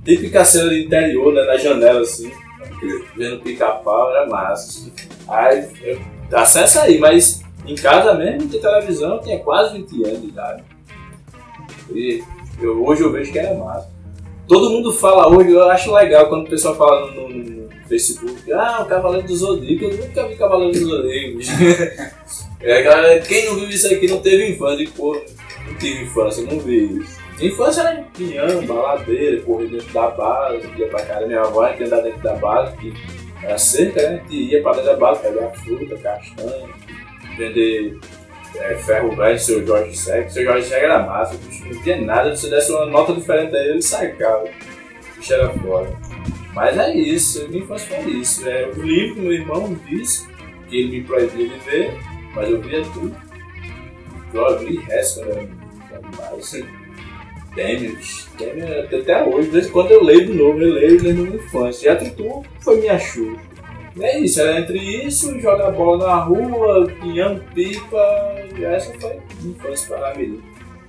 típica 0.04 0.46
cena 0.46 0.70
de 0.70 0.86
interior, 0.86 1.34
né, 1.34 1.44
na 1.46 1.58
janela 1.58 2.02
assim, 2.02 2.32
vendo 3.18 3.42
pica-pau, 3.42 4.12
era 4.12 4.28
massa. 4.28 4.92
Aí, 5.28 5.68
eu, 5.82 6.00
acesso 6.32 6.80
aí, 6.82 7.00
mas 7.00 7.42
em 7.66 7.74
casa 7.74 8.14
mesmo, 8.14 8.48
de 8.48 8.60
televisão, 8.60 9.16
eu 9.16 9.22
tinha 9.22 9.40
quase 9.40 9.76
20 9.80 10.06
anos 10.06 10.22
de 10.22 10.28
idade. 10.28 10.64
E 11.92 12.24
eu, 12.62 12.86
hoje 12.86 13.02
eu 13.04 13.12
vejo 13.12 13.32
que 13.32 13.40
era 13.40 13.54
massa. 13.56 13.90
Todo 14.48 14.70
mundo 14.70 14.92
fala 14.94 15.28
hoje, 15.28 15.52
eu 15.52 15.64
acho 15.70 15.92
legal 15.94 16.28
quando 16.30 16.46
o 16.46 16.50
pessoal 16.50 16.76
fala 16.76 17.12
no, 17.12 17.30
no- 17.30 17.66
Facebook, 17.88 18.52
ah, 18.52 18.82
o 18.82 18.88
Cavaleiro 18.88 19.28
do 19.28 19.36
Zodíaco, 19.36 19.86
eu 19.86 19.98
nunca 19.98 20.28
vi 20.28 20.36
Cavaleiro 20.36 20.74
do 20.74 20.86
Zodíaco. 20.88 21.40
é, 22.62 23.20
quem 23.20 23.46
não 23.46 23.56
viu 23.56 23.70
isso 23.70 23.94
aqui 23.94 24.08
não 24.08 24.20
teve 24.20 24.50
infância, 24.50 24.88
pô, 24.96 25.14
não 25.68 25.76
tive 25.76 26.04
infância, 26.04 26.44
não 26.44 26.60
vi 26.60 27.00
isso. 27.00 27.20
Infância 27.40 27.82
era 27.82 28.02
pinhão, 28.16 28.66
baladeira, 28.66 29.40
correr 29.42 29.68
dentro 29.68 29.94
da 29.94 30.08
base, 30.10 30.68
ia 30.78 30.88
pra 30.88 31.06
casa 31.06 31.20
da 31.22 31.28
minha 31.28 31.42
avó, 31.42 31.68
ia 31.68 31.86
andar 31.86 32.02
dentro 32.02 32.22
da 32.24 32.34
base, 32.36 32.76
que 32.78 32.94
era 33.44 33.58
cerca, 33.58 34.02
né? 34.10 34.22
Gente 34.30 34.52
ia 34.52 34.62
pra 34.64 34.72
dentro 34.72 34.88
da 34.88 34.98
base, 34.98 35.22
pegar 35.22 35.50
fruta, 35.52 35.98
castanha, 35.98 36.68
vender 37.38 38.00
é, 38.60 38.76
ferro 38.76 39.16
velho, 39.16 39.40
seu 39.40 39.66
Jorge 39.66 39.96
Seco. 39.96 40.32
Seu 40.32 40.44
Jorge 40.44 40.68
Seco 40.68 40.86
era 40.86 41.04
massa, 41.04 41.36
não 41.66 41.82
tinha 41.82 42.02
nada, 42.02 42.36
se 42.36 42.44
você 42.44 42.50
desse 42.50 42.72
uma 42.72 42.86
nota 42.86 43.14
diferente 43.14 43.56
a 43.56 43.60
ele, 43.60 43.72
ele 43.72 43.82
sacava. 43.82 44.44
O 44.46 45.18
bicho 45.18 45.34
era 45.34 45.50
fora. 45.50 45.90
Mas 46.54 46.78
é 46.78 46.96
isso, 46.96 47.48
minha 47.50 47.64
infância 47.64 48.02
foi 48.02 48.12
isso. 48.14 48.48
É, 48.48 48.68
o 48.68 48.82
livro 48.82 49.22
meu 49.22 49.34
irmão 49.34 49.78
disse, 49.88 50.28
que 50.68 50.78
ele 50.78 51.00
me 51.00 51.04
proibia 51.04 51.48
de 51.50 51.60
ver, 51.60 51.94
mas 52.34 52.50
eu 52.50 52.62
via 52.62 52.84
tudo. 52.94 53.16
Eu 54.34 54.64
li 54.64 54.78
resto, 54.80 55.22
era 55.22 55.42
demais. 55.44 56.66
Demios, 57.56 58.28
Demios, 58.38 58.94
até 58.94 59.24
hoje, 59.24 59.48
de 59.48 59.54
vez 59.54 59.68
em 59.68 59.72
quando 59.72 59.92
eu 59.92 60.04
leio 60.04 60.26
de 60.26 60.34
novo, 60.34 60.62
eu 60.62 60.74
leio, 60.74 61.02
leio 61.02 61.16
na 61.16 61.24
minha 61.24 61.36
infância. 61.38 61.88
E 61.88 61.90
a 61.90 61.96
Tutu 61.96 62.44
foi 62.60 62.82
minha 62.82 63.00
chuva. 63.00 63.40
É 64.00 64.20
isso, 64.20 64.42
era 64.42 64.60
entre 64.60 64.78
isso, 64.78 65.40
jogar 65.40 65.72
bola 65.72 66.06
na 66.06 66.16
rua, 66.24 66.86
pinhão, 67.02 67.40
pipa, 67.54 67.98
e 68.58 68.64
essa 68.64 68.94
foi 69.00 69.22
infância 69.44 69.96
para 69.96 70.10
a 70.10 70.14
vida. 70.14 70.38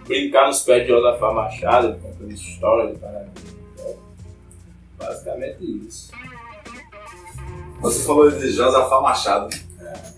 Brincar 0.07 0.47
nos 0.47 0.63
pés 0.63 0.83
de 0.83 0.89
Josafá 0.89 1.33
Machado, 1.33 1.99
contando 2.01 2.33
história 2.33 2.93
do 2.93 2.99
Paraná. 2.99 3.27
Basicamente 4.99 5.87
isso. 5.87 6.11
Você 7.81 8.05
falou 8.05 8.31
de 8.31 8.51
Josafá 8.51 9.01
Machado. 9.01 9.57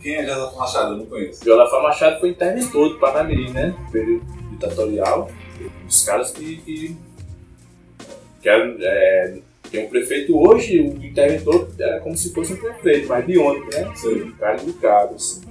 Quem 0.01 0.15
é 0.15 0.27
Josafá 0.27 0.57
Machado? 0.57 0.93
Eu 0.93 0.97
não 0.99 1.07
conheço. 1.07 1.45
Josafá 1.45 1.83
Machado 1.83 2.21
foi 2.21 2.31
interventor 2.31 2.89
do 2.91 2.99
Parnamirim, 2.99 3.51
né? 3.51 3.75
Período 3.91 4.25
ditatorial. 4.51 5.31
Os 5.87 6.05
caras 6.05 6.31
que. 6.31 6.57
que, 6.59 6.97
que 8.41 8.49
eram, 8.49 8.77
é, 8.81 9.39
tem 9.71 9.87
um 9.87 9.89
prefeito 9.89 10.39
hoje, 10.39 10.81
o 10.81 11.05
interventor 11.05 11.69
era 11.79 12.01
como 12.01 12.17
se 12.17 12.33
fosse 12.33 12.53
um 12.53 12.57
prefeito, 12.57 13.09
mas 13.09 13.25
biônico, 13.25 13.67
né? 13.73 13.91
Sim. 13.95 14.33
Cara 14.39 14.61
educado, 14.61 15.15
assim. 15.15 15.43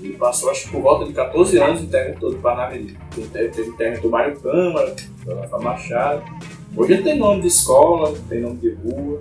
Ele 0.00 0.14
passou, 0.14 0.50
acho 0.50 0.64
que 0.64 0.70
por 0.70 0.82
volta 0.82 1.06
de 1.06 1.12
14 1.12 1.58
anos, 1.58 1.82
interventor 1.82 2.30
do 2.30 2.38
Parnamirim. 2.38 2.96
Teve 3.32 3.48
teve 3.48 3.68
interventor 3.68 4.10
Mário 4.10 4.40
Câmara, 4.40 4.94
Josafá 5.24 5.58
Machado. 5.58 6.24
Hoje 6.76 6.92
ele 6.92 7.02
tem 7.02 7.18
nome 7.18 7.42
de 7.42 7.48
escola, 7.48 8.16
tem 8.28 8.40
nome 8.40 8.58
de 8.58 8.70
rua. 8.70 9.20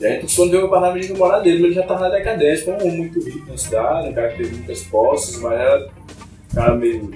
E 0.00 0.06
a 0.06 0.10
gente, 0.10 0.34
quando 0.34 0.50
veio 0.50 0.66
o 0.66 0.70
Parnamirim 0.70 1.14
morar 1.14 1.40
dele, 1.40 1.58
mas 1.58 1.66
ele 1.66 1.74
já 1.74 1.82
estava 1.82 2.00
na 2.00 2.10
decadência, 2.10 2.64
foi 2.64 2.88
um 2.88 2.96
muito 2.96 3.20
rico 3.24 3.48
na 3.48 3.56
cidade, 3.56 4.08
um 4.08 4.12
cara 4.12 4.28
que 4.30 4.38
teve 4.38 4.56
muitas 4.56 4.82
posses, 4.84 5.40
mas 5.40 5.52
era 5.52 5.86
um 5.86 6.54
cara 6.54 6.74
meio. 6.74 7.10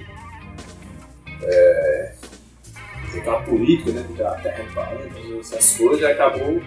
É, 1.43 2.13
aquela 3.19 3.41
política, 3.41 3.91
né? 3.91 4.05
De 4.13 4.23
a 4.23 4.31
terra 4.31 4.63
reparando, 4.63 5.39
essas 5.39 5.77
coisas, 5.77 6.03
acabou 6.03 6.61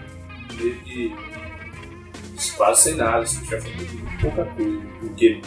meio 0.55 0.77
que 0.81 1.15
quase 2.57 2.83
sem 2.83 2.95
nada, 2.95 3.21
assim, 3.21 3.45
já 3.47 3.61
foi 3.61 3.73
muito 3.75 4.21
pouca 4.21 4.45
coisa 4.45 4.81
do 5.01 5.15
que 5.15 5.41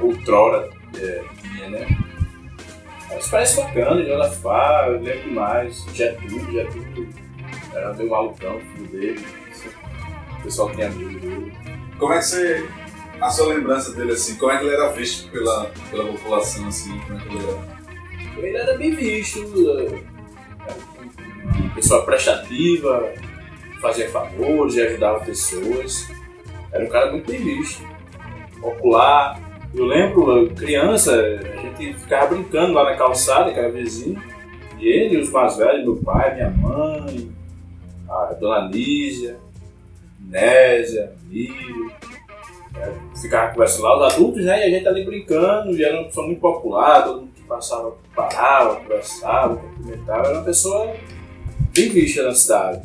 outrora 0.00 0.70
é, 0.96 1.24
tinha, 1.40 1.70
né? 1.70 1.86
Mas 3.10 3.28
parece 3.28 3.56
bacana, 3.56 4.02
Josafá, 4.02 4.86
eu 4.88 5.00
lembro 5.00 5.32
mais, 5.32 5.84
Getúlio, 5.92 6.50
Getúlio 6.50 7.08
era 7.74 7.92
meio 7.94 8.10
malucão, 8.10 8.60
filho 8.60 8.88
dele. 8.88 9.26
O 10.38 10.42
pessoal 10.42 10.70
tinha 10.70 10.88
amigo 10.88 11.20
dele. 11.20 11.52
Como 11.98 12.12
é 12.12 12.18
que 12.18 12.24
você. 12.24 12.68
A 13.20 13.30
sua 13.30 13.54
lembrança 13.54 13.92
dele 13.92 14.12
assim, 14.12 14.34
como 14.34 14.50
é 14.50 14.58
que 14.58 14.64
ele 14.64 14.74
era 14.74 14.90
visto 14.90 15.30
pela, 15.30 15.70
pela 15.90 16.06
população 16.06 16.66
assim? 16.66 16.98
Como 17.00 17.18
é 17.18 17.22
que 17.22 17.28
ele 17.28 17.44
era? 17.46 17.82
Ele 18.48 18.56
era 18.56 18.76
bem 18.78 18.94
visto, 18.94 19.38
pessoa 21.74 22.04
prestativa, 22.04 23.12
fazia 23.80 24.08
favores 24.10 24.74
e 24.74 24.82
ajudava 24.82 25.24
pessoas. 25.24 26.08
Era 26.72 26.84
um 26.84 26.88
cara 26.88 27.10
muito 27.10 27.30
bem 27.30 27.42
visto, 27.42 27.82
popular. 28.60 29.40
Eu 29.74 29.86
lembro, 29.86 30.50
criança, 30.54 31.14
a 31.14 31.56
gente 31.56 31.94
ficava 31.98 32.34
brincando 32.34 32.72
lá 32.72 32.84
na 32.84 32.96
calçada, 32.96 33.52
que 33.52 33.58
era 33.58 33.70
vizinho. 33.70 34.22
E 34.78 34.86
ele, 34.86 35.18
os 35.18 35.30
mais 35.30 35.56
velhos, 35.56 35.84
meu 35.84 35.96
pai, 35.96 36.34
minha 36.34 36.50
mãe, 36.50 37.30
a 38.08 38.34
dona 38.38 38.68
Lígia, 38.68 39.38
Nésia, 40.20 41.12
Miro. 41.24 41.92
É, 42.74 42.92
ficava 43.20 43.52
conversando 43.52 43.84
lá, 43.84 44.06
os 44.06 44.14
adultos, 44.14 44.44
né? 44.44 44.60
E 44.60 44.62
a 44.64 44.70
gente 44.70 44.88
ali 44.88 45.04
brincando, 45.04 45.76
e 45.76 45.84
era 45.84 45.96
uma 45.96 46.04
pessoa 46.06 46.26
muito 46.26 46.40
popular, 46.40 47.04
todo 47.04 47.20
mundo 47.20 47.32
que 47.34 47.42
passava 47.42 47.94
parava, 48.14 48.76
conversava, 48.76 49.56
cumprimentava, 49.56 50.28
era 50.28 50.38
uma 50.38 50.44
pessoa 50.44 50.94
bem 51.74 51.88
vista 51.90 52.22
na 52.22 52.34
cidade. 52.34 52.82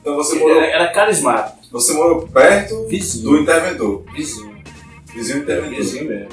Então 0.00 0.16
você 0.16 0.38
morou, 0.38 0.56
Era, 0.56 0.66
era 0.66 0.92
carismático. 0.92 1.58
você 1.70 1.92
morou 1.92 2.26
perto 2.26 2.86
Vizinho. 2.86 3.24
do 3.30 3.38
interventor. 3.38 4.04
Vizinho. 4.14 4.56
Vizinho 5.14 5.38
interventor. 5.40 5.76
Vizinho 5.76 6.04
mesmo. 6.06 6.28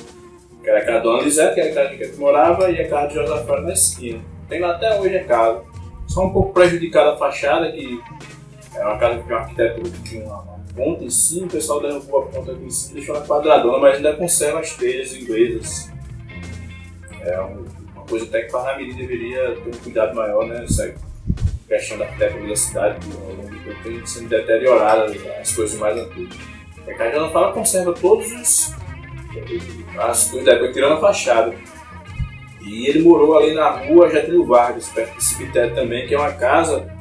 Que 0.63 0.69
era 0.69 0.79
a 0.79 0.85
casa 0.85 0.99
Dona 1.01 1.23
Lisete, 1.23 1.53
que 1.55 1.59
era 1.61 1.71
a 1.71 1.73
casa 1.75 1.89
de 1.95 2.11
que 2.11 2.17
morava, 2.17 2.69
e 2.71 2.79
a 2.81 2.87
casa 2.89 3.07
de 3.09 3.13
Josafá 3.15 3.61
na 3.61 3.73
esquina. 3.73 4.19
Tem 4.49 4.59
lá 4.61 4.71
até 4.75 4.99
hoje 4.99 5.17
a 5.17 5.23
casa. 5.25 5.61
Só 6.07 6.25
um 6.25 6.29
pouco 6.31 6.53
prejudicada 6.53 7.13
a 7.13 7.17
fachada, 7.17 7.71
que 7.71 7.99
é 8.75 8.83
uma 8.85 8.97
casa 8.97 9.17
que 9.17 9.23
tinha 9.25 9.35
uma 9.35 9.41
arquitetura 9.43 9.89
que 9.89 10.03
tinha 10.03 10.23
uma, 10.25 10.41
uma 10.41 10.57
ponta 10.75 11.03
em 11.03 11.09
cima, 11.09 11.47
o 11.47 11.49
pessoal 11.49 11.81
derrubou 11.81 12.19
a 12.21 12.25
ponta 12.27 12.51
aqui 12.53 12.63
em 12.63 12.69
cima 12.69 12.91
e 12.91 12.95
deixou 12.95 13.15
ela 13.15 13.25
quadradona, 13.25 13.77
mas 13.79 13.95
ainda 13.97 14.13
conserva 14.15 14.59
as 14.59 14.71
telhas 14.75 15.13
inglesas. 15.13 15.89
É 17.21 17.41
um- 17.41 17.65
uma 17.95 18.05
coisa 18.05 18.25
até 18.25 18.43
que 18.43 18.51
Parnamirim 18.51 18.95
deveria 18.95 19.55
ter 19.55 19.69
um 19.69 19.79
cuidado 19.83 20.15
maior, 20.15 20.45
né? 20.47 20.63
Essa 20.63 20.93
questão 21.67 21.97
da 21.97 22.05
arquitetura 22.05 22.47
da 22.47 22.55
cidade, 22.55 23.05
que 23.05 23.15
ao 23.15 23.29
longo 23.29 23.49
do 23.49 23.59
tempo 23.63 23.83
tem 23.83 24.05
sendo 24.05 24.29
deteriorada 24.29 25.05
as 25.41 25.53
coisas 25.53 25.77
mais 25.79 25.97
antigas. 25.97 26.37
A 26.87 27.07
de 27.07 27.13
Josafá 27.13 27.39
ela 27.39 27.51
conserva 27.51 27.93
todos 27.93 28.31
os 28.31 28.75
as 29.97 30.29
coisas 30.29 30.47
época, 30.47 30.71
tirando 30.71 30.93
a 30.93 31.01
fachada. 31.01 31.53
E 32.61 32.87
ele 32.87 33.01
morou 33.01 33.37
ali 33.37 33.53
na 33.53 33.69
rua 33.69 34.09
Getúlio 34.09 34.45
Vargas, 34.45 34.89
perto 34.89 35.15
do 35.15 35.23
cemitério 35.23 35.73
também, 35.75 36.07
que 36.07 36.15
é 36.15 36.17
uma 36.17 36.33
casa 36.33 36.93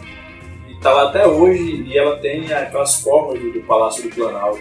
que 0.66 0.72
está 0.74 0.92
lá 0.92 1.08
até 1.08 1.26
hoje 1.26 1.82
e 1.86 1.96
ela 1.96 2.18
tem 2.18 2.52
aquelas 2.52 3.00
formas 3.00 3.40
do, 3.40 3.52
do 3.52 3.60
Palácio 3.62 4.02
do 4.02 4.14
Planalto. 4.14 4.60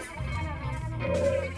É, 1.15 1.49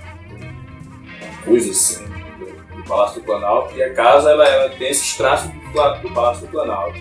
coisa 1.46 1.72
assim, 1.72 2.04
do, 2.40 2.76
do 2.76 2.84
Palácio 2.84 3.22
do 3.22 3.26
Planalto. 3.26 3.76
E 3.76 3.84
a 3.84 3.94
casa 3.94 4.32
ela, 4.32 4.48
ela 4.48 4.70
tem 4.70 4.90
esses 4.90 5.16
traços 5.16 5.50
do, 5.50 6.02
do 6.02 6.14
Palácio 6.14 6.46
do 6.46 6.52
Planalto. 6.52 7.00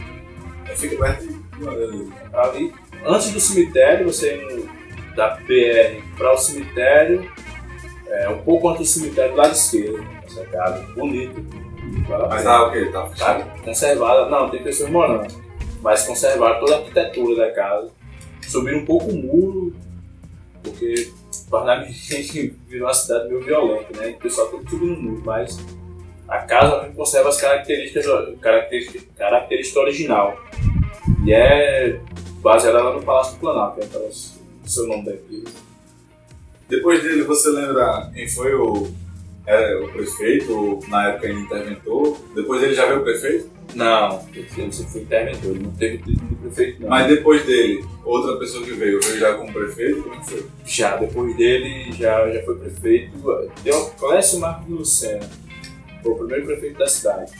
Fica 0.77 0.97
perto 0.97 1.27
de- 1.27 1.36
Ali, 2.33 2.73
antes 3.05 3.33
do 3.33 3.41
cemitério, 3.41 4.07
você 4.07 4.37
indo 4.37 4.69
da 5.15 5.31
PR 5.31 6.03
para 6.17 6.35
o 6.35 6.39
cemitério, 6.39 7.31
é, 8.09 8.29
um 8.29 8.39
pouco 8.43 8.69
antes 8.69 8.83
do 8.83 9.01
cemitério, 9.01 9.33
do 9.33 9.39
lado 9.39 9.53
esquerdo, 9.53 10.07
essa 10.27 10.45
casa, 10.47 10.83
bonita. 10.95 11.41
vale 12.09 12.25
a 12.25 12.29
Mas 12.29 12.45
tá 12.45 12.67
o 12.67 12.73
quê? 12.73 12.85
Tá 12.93 13.09
Tá 13.09 13.41
conservada, 13.65 14.29
não, 14.29 14.51
tem 14.51 14.63
pessoas 14.63 14.91
morando, 14.91 15.35
mas 15.81 16.07
conservaram 16.07 16.61
toda 16.61 16.75
a 16.75 16.79
arquitetura 16.79 17.37
da 17.37 17.53
casa, 17.53 17.91
subiram 18.43 18.79
um 18.79 18.85
pouco 18.85 19.11
o 19.11 19.17
muro, 19.17 19.75
porque 20.63 21.11
Parnamirim 21.51 21.93
virou 22.69 22.89
uma 22.89 22.95
cidade 22.95 23.29
meio 23.29 23.43
violenta, 23.43 23.99
né? 23.99 24.09
O 24.09 24.19
pessoal 24.19 24.49
todo 24.49 24.69
subindo 24.69 24.97
no 24.97 25.03
muro, 25.11 25.23
mas 25.25 25.59
a 26.29 26.39
casa 26.39 26.91
conserva 26.95 27.29
as 27.29 27.41
características, 27.41 28.07
características, 28.41 29.07
característica 29.17 29.81
original. 29.81 30.37
E 31.27 31.33
é 31.33 31.99
baseada 32.41 32.81
lá 32.85 32.95
no 32.95 33.03
Palácio 33.03 33.35
do 33.35 33.41
Planalto? 33.41 33.83
Aquelas, 33.83 34.39
o 34.65 34.69
seu 34.69 34.87
nome 34.87 35.07
daqui. 35.07 35.43
Depois 36.69 37.03
dele, 37.03 37.25
você 37.25 37.49
lembra 37.51 38.13
quem 38.15 38.29
foi 38.29 38.55
o, 38.55 38.87
era 39.45 39.85
o 39.85 39.91
prefeito, 39.91 40.79
na 40.87 41.09
época 41.09 41.27
ainda 41.27 41.41
interventor? 41.41 42.17
Depois 42.33 42.61
dele 42.61 42.75
já 42.75 42.87
veio 42.87 43.01
o 43.01 43.03
prefeito? 43.03 43.51
Não, 43.75 44.25
ele 44.33 44.49
sempre 44.49 44.71
foi 44.71 45.01
interventor, 45.01 45.51
ele 45.51 45.65
não 45.65 45.73
teve 45.73 45.99
título 45.99 46.29
de 46.29 46.35
prefeito, 46.37 46.83
não. 46.83 46.91
Mas 46.91 47.09
depois 47.09 47.45
dele, 47.45 47.85
outra 48.05 48.37
pessoa 48.39 48.65
que 48.65 48.71
veio, 48.75 49.01
veio 49.01 49.19
já 49.19 49.35
como 49.35 49.53
prefeito? 49.53 50.05
Como 50.05 50.15
é 50.15 50.19
que 50.19 50.31
foi? 50.31 50.47
Já, 50.65 50.97
depois 50.97 51.37
dele, 51.37 51.91
já, 51.91 52.31
já 52.31 52.41
foi 52.45 52.57
prefeito. 52.57 53.19
Deu 53.65 53.87
Clécio 53.99 54.39
Marcos 54.39 54.69
Lucena. 54.69 55.29
Foi 56.05 56.13
o 56.13 56.19
primeiro 56.19 56.47
prefeito 56.47 56.79
da 56.79 56.87
cidade. 56.87 57.33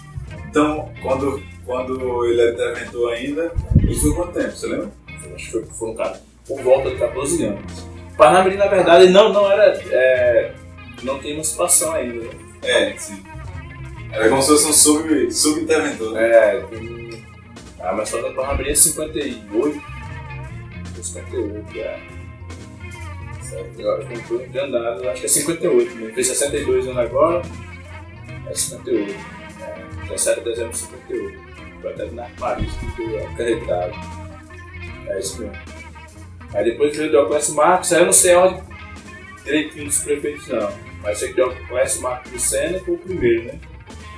Então, 0.57 0.91
quando, 1.03 1.43
quando 1.67 2.25
ele 2.25 2.51
interventor 2.53 3.13
ainda, 3.13 3.53
ele 3.79 3.95
foi 3.95 4.15
quanto 4.15 4.33
tempo, 4.33 4.53
você 4.53 4.67
lembra? 4.69 4.91
Acho 5.35 5.45
que 5.45 5.51
foi, 5.53 5.65
foi 5.67 5.91
um 5.91 5.95
cara 5.95 6.19
por 6.49 6.63
volta 6.63 6.89
de 6.89 6.97
14 6.97 7.45
anos. 7.45 7.87
Parnamirim, 8.17 8.57
na 8.57 8.67
verdade, 8.67 9.11
não, 9.11 9.31
não 9.35 9.53
era. 9.53 9.79
é, 9.93 10.55
não 11.03 11.19
tinha 11.19 11.35
emancipação 11.35 11.93
ainda. 11.93 12.25
né? 12.25 12.31
É, 12.63 12.97
sim. 12.97 13.23
Era 14.11 14.31
como 14.31 14.41
se 14.41 14.49
fosse 14.49 14.67
um 14.67 14.73
sub- 14.73 15.31
sub-interventor. 15.31 16.13
né? 16.13 16.27
É, 16.27 16.61
tem. 16.71 17.23
A 17.79 17.93
emancipação 17.93 18.31
do 18.31 18.35
Parnamirim 18.35 18.71
é 18.71 18.75
58. 18.75 19.83
Foi 20.95 21.03
58, 21.05 21.79
é. 21.81 22.01
Certo, 23.43 23.79
eu 23.79 23.99
que 23.99 24.15
não 24.15 24.21
estou 24.23 24.43
enganado, 24.43 25.05
eu 25.05 25.11
acho 25.11 25.21
que 25.21 25.27
é 25.27 25.29
58 25.29 25.97
mesmo. 25.97 26.15
Fez 26.15 26.27
62 26.29 26.87
anos 26.87 26.97
agora, 26.99 27.43
é 28.49 28.55
58. 28.55 29.36
É, 30.07 30.15
17 30.15 30.41
de 30.41 30.45
dezembro 30.51 30.73
de 30.73 30.79
58. 30.79 31.41
Foi 31.83 31.93
até 31.93 32.11
na 32.11 32.29
Paris 32.39 32.73
que 32.75 32.91
foi 32.97 33.25
acreditado. 33.25 33.93
É 35.09 35.19
isso 35.19 35.41
mesmo. 35.41 35.57
Aí 36.55 36.65
depois 36.65 36.97
veio 36.97 37.09
o 37.09 37.11
Dioclésio 37.11 37.55
Marcos, 37.55 37.93
aí 37.93 38.01
eu 38.01 38.07
não 38.07 38.13
sei 38.13 38.35
a 38.35 38.41
ordem 38.41 38.77
direitinho 39.47 39.87
dos 39.87 40.01
prefeitos 40.01 40.49
não. 40.49 40.69
Mas 41.03 41.19
sei 41.19 41.33
que 41.33 41.41
o 41.41 41.49
Dioclésio 41.49 42.03
Marcos 42.03 42.33
Lucena 42.33 42.81
foi 42.81 42.95
o 42.95 42.99
primeiro, 42.99 43.45
né? 43.45 43.61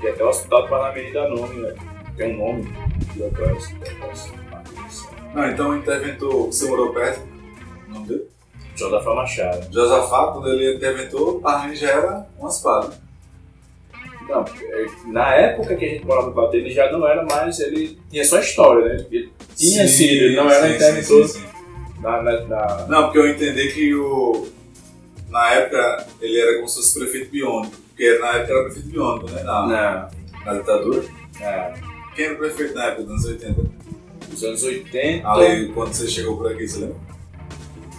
E 0.02 0.08
até 0.08 0.24
o 0.24 0.28
Hospital 0.28 0.62
do 0.62 0.68
Parnamirim 0.68 1.12
dá 1.12 1.28
nome, 1.28 1.60
né? 1.60 1.74
Tem 2.16 2.34
um 2.34 2.38
nome, 2.38 2.72
Dioclésio, 3.14 3.78
Dioclésio 3.78 4.34
Marcos 4.50 4.78
Lucena. 4.78 5.32
Não, 5.34 5.48
então 5.50 5.70
o 5.70 5.76
interventor, 5.76 6.46
você 6.46 6.68
morou 6.68 6.92
perto? 6.92 7.20
O 7.88 7.92
nome 7.92 8.08
dele? 8.08 8.28
Josafá 8.74 9.14
Machado. 9.14 9.72
Josafá, 9.72 10.32
quando 10.32 10.48
ele 10.48 10.76
interventor, 10.76 11.36
o 11.36 11.40
Parnamirim 11.40 11.76
já 11.76 11.90
era 11.90 12.26
uma 12.38 12.48
espada. 12.48 13.07
Não, 14.28 14.44
é, 14.44 14.86
na 15.06 15.34
época 15.34 15.74
que 15.76 15.84
a 15.84 15.88
gente 15.88 16.04
morava 16.04 16.30
no 16.30 16.36
lado 16.36 16.50
dele 16.52 16.70
já 16.70 16.90
não 16.92 17.06
era 17.08 17.24
mais, 17.24 17.58
ele 17.60 17.98
tinha 18.10 18.24
só 18.24 18.38
história, 18.40 18.84
né? 18.94 19.06
Ele 19.10 19.32
tinha 19.56 19.88
sido, 19.88 20.10
ele 20.24 20.36
não 20.36 20.50
era 20.50 20.68
sim, 20.68 20.74
interventor 20.74 21.26
sim, 21.28 21.38
sim, 21.40 21.46
sim. 21.46 22.02
na, 22.02 22.22
na, 22.22 22.40
na- 22.44 22.86
Não, 22.88 23.02
porque 23.04 23.18
eu 23.18 23.28
entendi 23.28 23.68
que 23.72 23.94
o. 23.94 24.46
Na 25.30 25.50
época 25.52 26.06
ele 26.20 26.38
era 26.40 26.56
como 26.56 26.68
se 26.68 26.76
fosse 26.76 26.98
prefeito 26.98 27.30
biônico. 27.30 27.74
Porque 27.88 28.18
na 28.18 28.28
época 28.36 28.52
era 28.52 28.62
prefeito 28.64 28.88
biônico, 28.88 29.30
né? 29.30 29.42
Na, 29.42 29.66
na, 29.66 30.08
na 30.44 30.54
ditadura. 30.58 31.02
na- 31.40 31.72
Quem 32.14 32.24
era 32.26 32.34
o 32.34 32.38
prefeito 32.38 32.74
na 32.74 32.84
época 32.86 33.02
dos 33.04 33.10
anos 33.12 33.24
80? 33.24 33.62
nos 34.30 34.44
anos 34.44 34.62
80. 34.62 35.26
Ali, 35.28 35.68
quando 35.72 35.92
você 35.94 36.06
chegou 36.06 36.36
por 36.36 36.52
aqui, 36.52 36.68
você 36.68 36.80
lembra? 36.80 36.96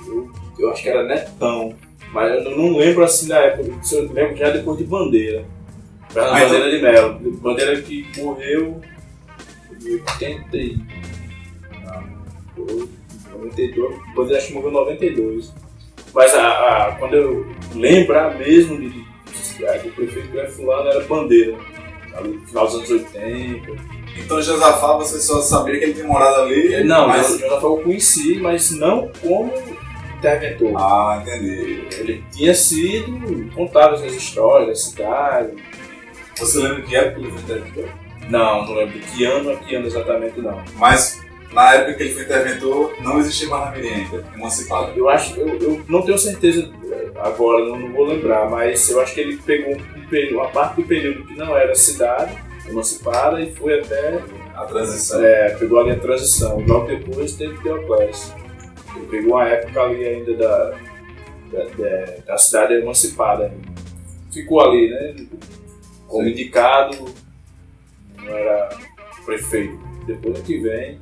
Eu, 0.08 0.30
eu 0.60 0.70
acho 0.72 0.84
que 0.84 0.90
era 0.90 1.04
Netão, 1.04 1.74
mas 2.14 2.46
eu 2.46 2.56
não- 2.56 2.78
lembro 2.78 3.04
assim 3.04 3.28
da 3.28 3.40
época, 3.40 3.72
eu 3.92 4.12
lembro 4.14 4.36
já 4.38 4.50
depois 4.52 4.78
de 4.78 4.84
Bandeira. 4.86 5.44
Ah, 6.16 6.44
então- 6.44 6.50
Bandeira 6.60 6.72
de 6.72 6.82
Melo. 6.82 7.20
Bandeira 7.38 7.82
que 7.82 8.08
morreu 8.18 8.82
em 9.82 9.94
80 9.94 10.58
e... 10.58 10.78
Não, 11.86 12.04
foi 12.56 12.90
92. 13.32 13.96
Bandeira 14.16 14.38
acho 14.40 14.48
que 14.48 14.54
morreu 14.54 14.70
em 14.70 14.74
92. 14.74 15.54
Mas 16.14 16.34
a, 16.34 16.48
a- 16.88 16.96
quando 16.96 17.14
eu 17.14 17.46
lembrar 17.76 18.36
mesmo 18.38 18.78
de, 18.78 18.90
do 18.90 19.92
prefeito 19.96 20.30
que 20.32 20.38
era 20.40 20.50
fulano 20.50 20.90
era 20.90 21.02
Bandeira. 21.06 21.56
Ali 22.16 22.30
no 22.30 22.48
final 22.48 22.66
dos 22.66 22.76
anos 22.76 22.90
80. 22.90 23.72
Então 24.18 24.42
Josafá, 24.42 24.94
você 24.98 25.20
só 25.20 25.40
sabia 25.42 25.78
que 25.78 25.86
ele 25.86 25.94
tinha 25.94 26.08
morado 26.08 26.42
ali? 26.42 26.84
Não, 26.84 27.08
mas... 27.08 27.40
eu 27.40 27.48
já 27.50 27.56
eu 27.56 27.78
conheci, 27.78 28.40
mas 28.40 28.72
não 28.72 29.10
como 29.22 29.54
interventor. 30.18 30.74
Ah, 30.76 31.22
entendi. 31.22 31.84
Ele 32.00 32.24
tinha 32.32 32.54
sido 32.54 33.50
contado 33.54 33.94
as 33.96 34.02
histórias 34.12 34.68
da 34.70 34.76
cidade. 34.76 35.52
Você 36.40 36.60
lembra 36.60 36.82
que 36.82 36.96
época 36.96 37.20
ele 37.20 37.32
foi 37.32 37.42
interventor? 37.42 37.90
Não, 38.30 38.66
não 38.66 38.74
lembro 38.76 39.00
de 39.00 39.06
que 39.06 39.26
ano 39.26 39.52
a 39.52 39.56
que 39.58 39.76
ano 39.76 39.88
exatamente 39.88 40.40
não. 40.40 40.64
Mas 40.76 41.20
na 41.52 41.74
época 41.74 41.96
que 41.96 42.04
ele 42.04 42.14
foi 42.14 42.24
interventor, 42.24 42.94
não 43.02 43.20
existia 43.20 43.50
Parnamirim 43.50 43.94
ainda, 43.94 44.24
emancipado. 44.36 44.92
Eu 44.96 45.10
acho, 45.10 45.40
eu, 45.40 45.58
eu 45.60 45.82
não 45.88 46.02
tenho 46.02 46.18
certeza 46.18 46.72
eh, 46.92 47.10
agora, 47.16 47.66
não, 47.66 47.78
não 47.78 47.92
vou 47.92 48.06
lembrar, 48.06 48.50
mas 48.50 48.90
eu 48.90 49.02
acho 49.02 49.14
que 49.16 49.22
ele 49.22 49.38
pegou 49.38 49.76
um 49.76 50.08
período, 50.08 50.36
uma 50.36 50.50
parte 50.50 50.82
do 50.82 50.88
período 50.88 51.26
que 51.26 51.36
não 51.36 51.58
era 51.58 51.74
cidade, 51.76 52.38
emancipada, 52.68 53.42
e 53.42 53.54
foi 53.54 53.80
até. 53.80 54.22
A 54.56 54.66
transição. 54.66 55.24
É, 55.24 55.56
pegou 55.56 55.80
ali 55.80 55.92
a 55.92 56.00
transição. 56.00 56.60
Logo 56.68 56.88
depois 56.88 57.32
teve 57.34 57.58
Teoclésio. 57.64 58.36
Ele 58.94 59.06
pegou 59.08 59.36
uma 59.36 59.48
época 59.48 59.82
ali 59.82 60.06
ainda 60.06 60.34
da, 60.34 60.76
da, 61.50 61.64
da, 61.64 62.16
da 62.28 62.38
cidade 62.38 62.74
emancipada. 62.74 63.54
Ficou 64.34 64.60
ali, 64.60 64.90
né? 64.90 65.16
Como 66.10 66.28
indicado, 66.28 66.98
não 68.18 68.28
era 68.36 68.70
prefeito. 69.26 69.80
Depois 70.06 70.40
é 70.40 70.42
que 70.42 70.58
vem. 70.60 71.00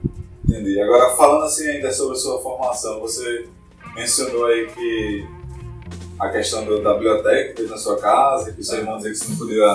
Entendi. 0.47 0.79
Agora, 0.79 1.09
falando 1.15 1.43
assim 1.45 1.67
ainda 1.67 1.91
sobre 1.91 2.13
a 2.15 2.19
sua 2.19 2.41
formação, 2.41 2.99
você 2.99 3.47
mencionou 3.95 4.45
aí 4.45 4.67
que 4.67 5.25
a 6.19 6.29
questão 6.29 6.63
do- 6.65 6.81
da 6.81 6.93
biblioteca 6.93 7.49
que 7.51 7.57
fez 7.57 7.69
na 7.69 7.77
sua 7.77 7.97
casa, 7.99 8.51
que 8.53 8.63
seu 8.63 8.79
irmão 8.79 8.97
dizia 8.97 9.11
que 9.11 9.17
você 9.17 9.29
não 9.31 9.37
podia 9.37 9.73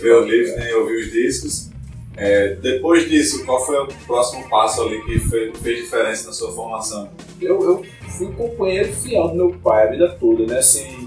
ver 0.00 0.14
os 0.16 0.26
livros 0.28 0.56
nem 0.56 0.74
ouvir 0.74 0.96
os 1.06 1.12
discos. 1.12 1.70
É, 2.16 2.54
depois 2.56 3.08
disso, 3.08 3.44
qual 3.44 3.64
foi 3.64 3.78
o 3.78 3.88
próximo 4.06 4.46
passo 4.48 4.82
ali 4.82 5.02
que 5.04 5.18
fe- 5.18 5.52
fez 5.62 5.78
diferença 5.84 6.26
na 6.26 6.32
sua 6.32 6.52
formação? 6.52 7.10
Eu, 7.40 7.62
eu 7.62 7.84
fui 8.18 8.30
companheiro 8.32 8.92
fiel 8.92 9.28
do 9.28 9.34
meu 9.34 9.50
pai 9.62 9.88
a 9.88 9.90
vida 9.90 10.08
toda, 10.20 10.44
né? 10.46 10.58
Assim, 10.58 11.01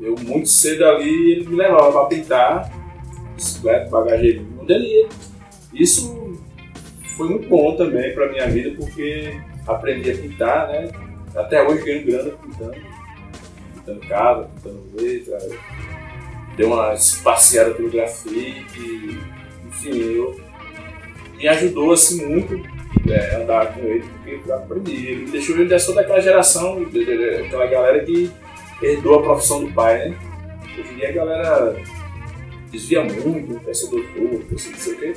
eu 0.00 0.14
muito 0.18 0.48
cedo 0.48 0.84
ali 0.84 1.32
ele 1.32 1.48
me 1.48 1.56
levava 1.56 1.92
para 1.92 2.06
pintar, 2.06 2.72
bicicleta, 3.34 3.90
bagageirinho, 3.90 4.58
onde 4.60 4.72
ele 4.72 4.86
ia. 4.86 5.08
Isso 5.72 6.40
foi 7.16 7.28
muito 7.28 7.48
bom 7.48 7.74
também 7.76 8.14
para 8.14 8.30
minha 8.30 8.46
vida, 8.48 8.74
porque 8.76 9.40
aprendi 9.66 10.10
a 10.10 10.16
pintar, 10.16 10.68
né? 10.68 10.88
Até 11.34 11.62
hoje 11.62 11.84
ganho 11.84 12.06
grana 12.06 12.30
pintando. 12.30 12.76
Pintando 13.74 14.00
casa, 14.00 14.50
pintando 14.54 14.82
letra. 14.94 15.38
Deu 16.56 16.68
uma 16.68 16.94
passeada 17.22 17.72
pelo 17.72 17.90
grafite. 17.90 19.20
Enfim, 19.66 19.98
eu, 19.98 20.40
me 21.36 21.48
ajudou 21.48 21.92
assim 21.92 22.24
muito 22.24 22.54
é, 23.08 23.36
andar 23.36 23.74
com 23.74 23.80
ele, 23.80 24.04
porque 24.04 24.40
eu 24.50 24.54
aprendi. 24.54 25.06
Ele 25.06 25.24
me 25.24 25.30
deixou, 25.30 25.56
ele 25.56 25.68
deixou 25.68 25.94
daquela 25.94 26.20
geração, 26.20 26.86
aquela 27.44 27.66
galera 27.66 28.04
que 28.04 28.30
herdou 28.82 29.20
a 29.20 29.22
profissão 29.22 29.64
do 29.64 29.72
pai, 29.72 30.10
né? 30.10 30.18
Hoje 30.78 30.92
em 30.92 30.96
dia 30.96 31.08
a 31.08 31.12
galera 31.12 31.76
desvia 32.70 33.02
muito, 33.02 33.74
ser 33.74 33.90
doutor, 33.90 34.58
ser 34.58 34.70
não 34.70 34.78
sei 34.78 34.92
o 34.92 34.98
quê. 34.98 35.16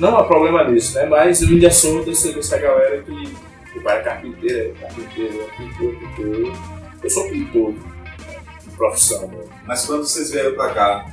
Não 0.00 0.18
há 0.18 0.24
problema 0.24 0.64
nisso, 0.64 0.94
né? 0.96 1.06
Mas 1.06 1.40
eu 1.42 1.48
ainda 1.48 1.70
sou 1.70 2.04
dessa, 2.04 2.32
dessa 2.32 2.58
galera 2.58 3.02
que 3.02 3.78
o 3.78 3.82
pai 3.82 3.98
é 3.98 4.02
carpinteiro, 4.02 4.74
é 4.76 4.80
carpinteiro, 4.80 5.42
é 5.42 5.56
pintor, 5.56 5.94
pintor. 5.94 6.52
Eu 7.02 7.10
sou 7.10 7.28
pintor 7.28 7.74
de 8.62 8.70
profissão. 8.76 9.28
Né? 9.28 9.44
Mas 9.66 9.86
quando 9.86 10.04
vocês 10.04 10.32
vieram 10.32 10.54
pra 10.54 10.70
cá, 10.70 11.06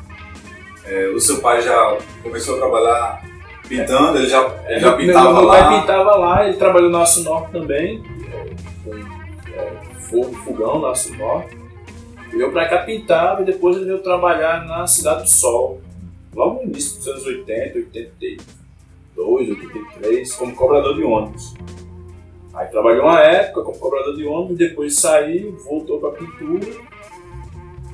é, 0.86 1.07
o 1.09 1.19
seu 1.19 1.39
pai 1.39 1.61
já 1.61 1.97
começou 2.24 2.55
a 2.55 2.57
trabalhar 2.57 3.24
pintando? 3.67 4.17
Ele 4.17 4.28
já, 4.28 4.63
ele 4.67 4.80
já 4.80 4.93
pintava 4.93 5.26
meu, 5.26 5.34
meu 5.34 5.43
lá? 5.43 5.53
Meu 5.53 5.69
pai 5.69 5.80
pintava 5.82 6.15
lá, 6.15 6.47
ele 6.47 6.57
trabalhou 6.57 6.89
no 6.89 7.01
Aço 7.01 7.24
Norte 7.24 7.51
também, 7.51 8.03
com 8.84 8.95
é, 8.95 9.91
fogo, 10.12 10.36
fogão 10.43 10.80
no 10.80 10.88
Aço 10.88 11.16
Norte. 11.16 11.57
Veio 12.32 12.51
pra 12.51 12.68
cá 12.68 12.80
pintava 12.80 13.41
e 13.41 13.45
depois 13.45 13.78
ele 13.78 13.86
veio 13.86 13.99
trabalhar 13.99 14.66
na 14.66 14.86
Cidade 14.86 15.24
do 15.24 15.30
Sol, 15.30 15.82
logo 16.34 16.62
no 16.62 16.64
início 16.70 16.97
dos 16.97 17.07
anos 17.07 17.26
80, 17.26 17.78
82, 17.80 19.49
83, 19.49 20.34
como 20.36 20.55
cobrador 20.55 20.95
de 20.95 21.03
ônibus. 21.03 21.53
Aí 22.53 22.68
trabalhou 22.68 23.05
uma 23.05 23.22
época 23.22 23.64
como 23.64 23.80
cobrador 23.80 24.16
de 24.16 24.26
ônibus, 24.26 24.57
depois 24.57 24.95
saiu, 24.95 25.57
voltou 25.64 25.99
para 25.99 26.12
pintura. 26.12 26.68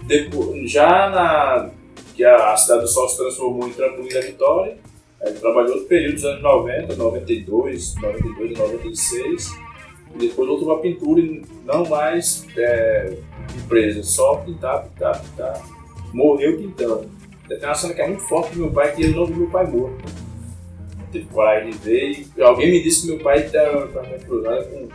Depois, 0.03 0.71
já 0.71 1.09
na 1.09 1.69
que 2.15 2.23
a, 2.23 2.51
a 2.51 2.57
Cidade 2.57 2.81
do 2.81 2.87
Sol 2.87 3.07
se 3.07 3.17
transformou 3.17 3.67
em 3.67 3.73
Trampolim 3.73 4.09
da 4.09 4.21
Vitória, 4.21 4.77
ele 5.21 5.39
trabalhou 5.39 5.73
outro 5.73 5.87
período 5.87 6.15
dos 6.15 6.25
anos 6.25 6.41
90, 6.41 6.95
92, 6.95 7.95
92 7.95 8.51
e 8.51 8.59
96. 8.59 9.66
Depois 10.15 10.47
voltou 10.47 10.65
para 10.65 10.81
pintura 10.81 11.21
não 11.65 11.85
mais 11.85 12.45
é, 12.57 13.17
empresa, 13.55 14.03
só 14.03 14.37
pintar, 14.37 14.83
pintar, 14.85 15.21
pintar. 15.21 15.61
Morreu 16.13 16.57
pintando. 16.57 17.09
Tem 17.47 17.63
uma 17.63 17.75
cena 17.75 17.93
que 17.93 18.01
é 18.01 18.07
muito 18.07 18.23
forte 18.23 18.53
do 18.53 18.63
meu 18.63 18.71
pai, 18.71 18.93
que 18.93 19.03
eu 19.03 19.11
não 19.11 19.25
vi 19.25 19.33
meu 19.33 19.49
pai 19.49 19.65
morto. 19.67 20.03
Teve 21.11 21.25
coragem 21.25 21.71
de 21.71 21.77
ver 21.77 22.27
e 22.35 22.41
alguém 22.41 22.71
me 22.71 22.83
disse 22.83 23.01
que 23.01 23.13
meu 23.13 23.23
pai 23.23 23.45
estava 23.45 23.87
cruzado 24.25 24.65
com 24.65 24.87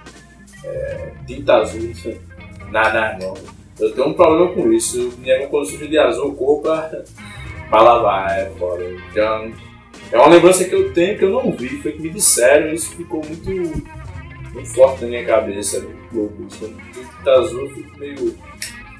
é, 0.64 1.12
tinta 1.26 1.54
azul 1.54 1.92
na, 2.70 2.92
na 2.92 3.18
mão. 3.18 3.34
Eu 3.78 3.92
tenho 3.94 4.08
um 4.08 4.14
problema 4.14 4.52
com 4.52 4.72
isso. 4.72 5.12
Minha 5.18 5.46
quando 5.48 5.66
suja 5.66 5.88
de 5.88 5.98
azul, 5.98 6.34
cor 6.34 6.60
pra 7.70 7.82
lavar, 7.82 8.38
é 8.38 8.50
foda. 8.58 8.84
Então, 9.10 9.52
é 10.12 10.18
uma 10.18 10.28
lembrança 10.28 10.64
que 10.64 10.74
eu 10.74 10.92
tenho 10.92 11.18
que 11.18 11.24
eu 11.24 11.30
não 11.30 11.50
vi, 11.52 11.68
foi 11.80 11.92
que 11.92 12.02
me 12.02 12.10
disseram 12.10 12.72
isso 12.72 12.94
ficou 12.94 13.22
muito, 13.24 13.50
muito 14.52 14.74
forte 14.74 15.02
na 15.02 15.08
minha 15.08 15.24
cabeça. 15.24 15.80
Muito 15.80 16.14
louco. 16.14 16.34
Quando 16.58 16.76
tinta 16.92 17.30
azul, 17.30 17.62
eu 17.62 17.70
fico 17.70 17.98
meio. 17.98 18.38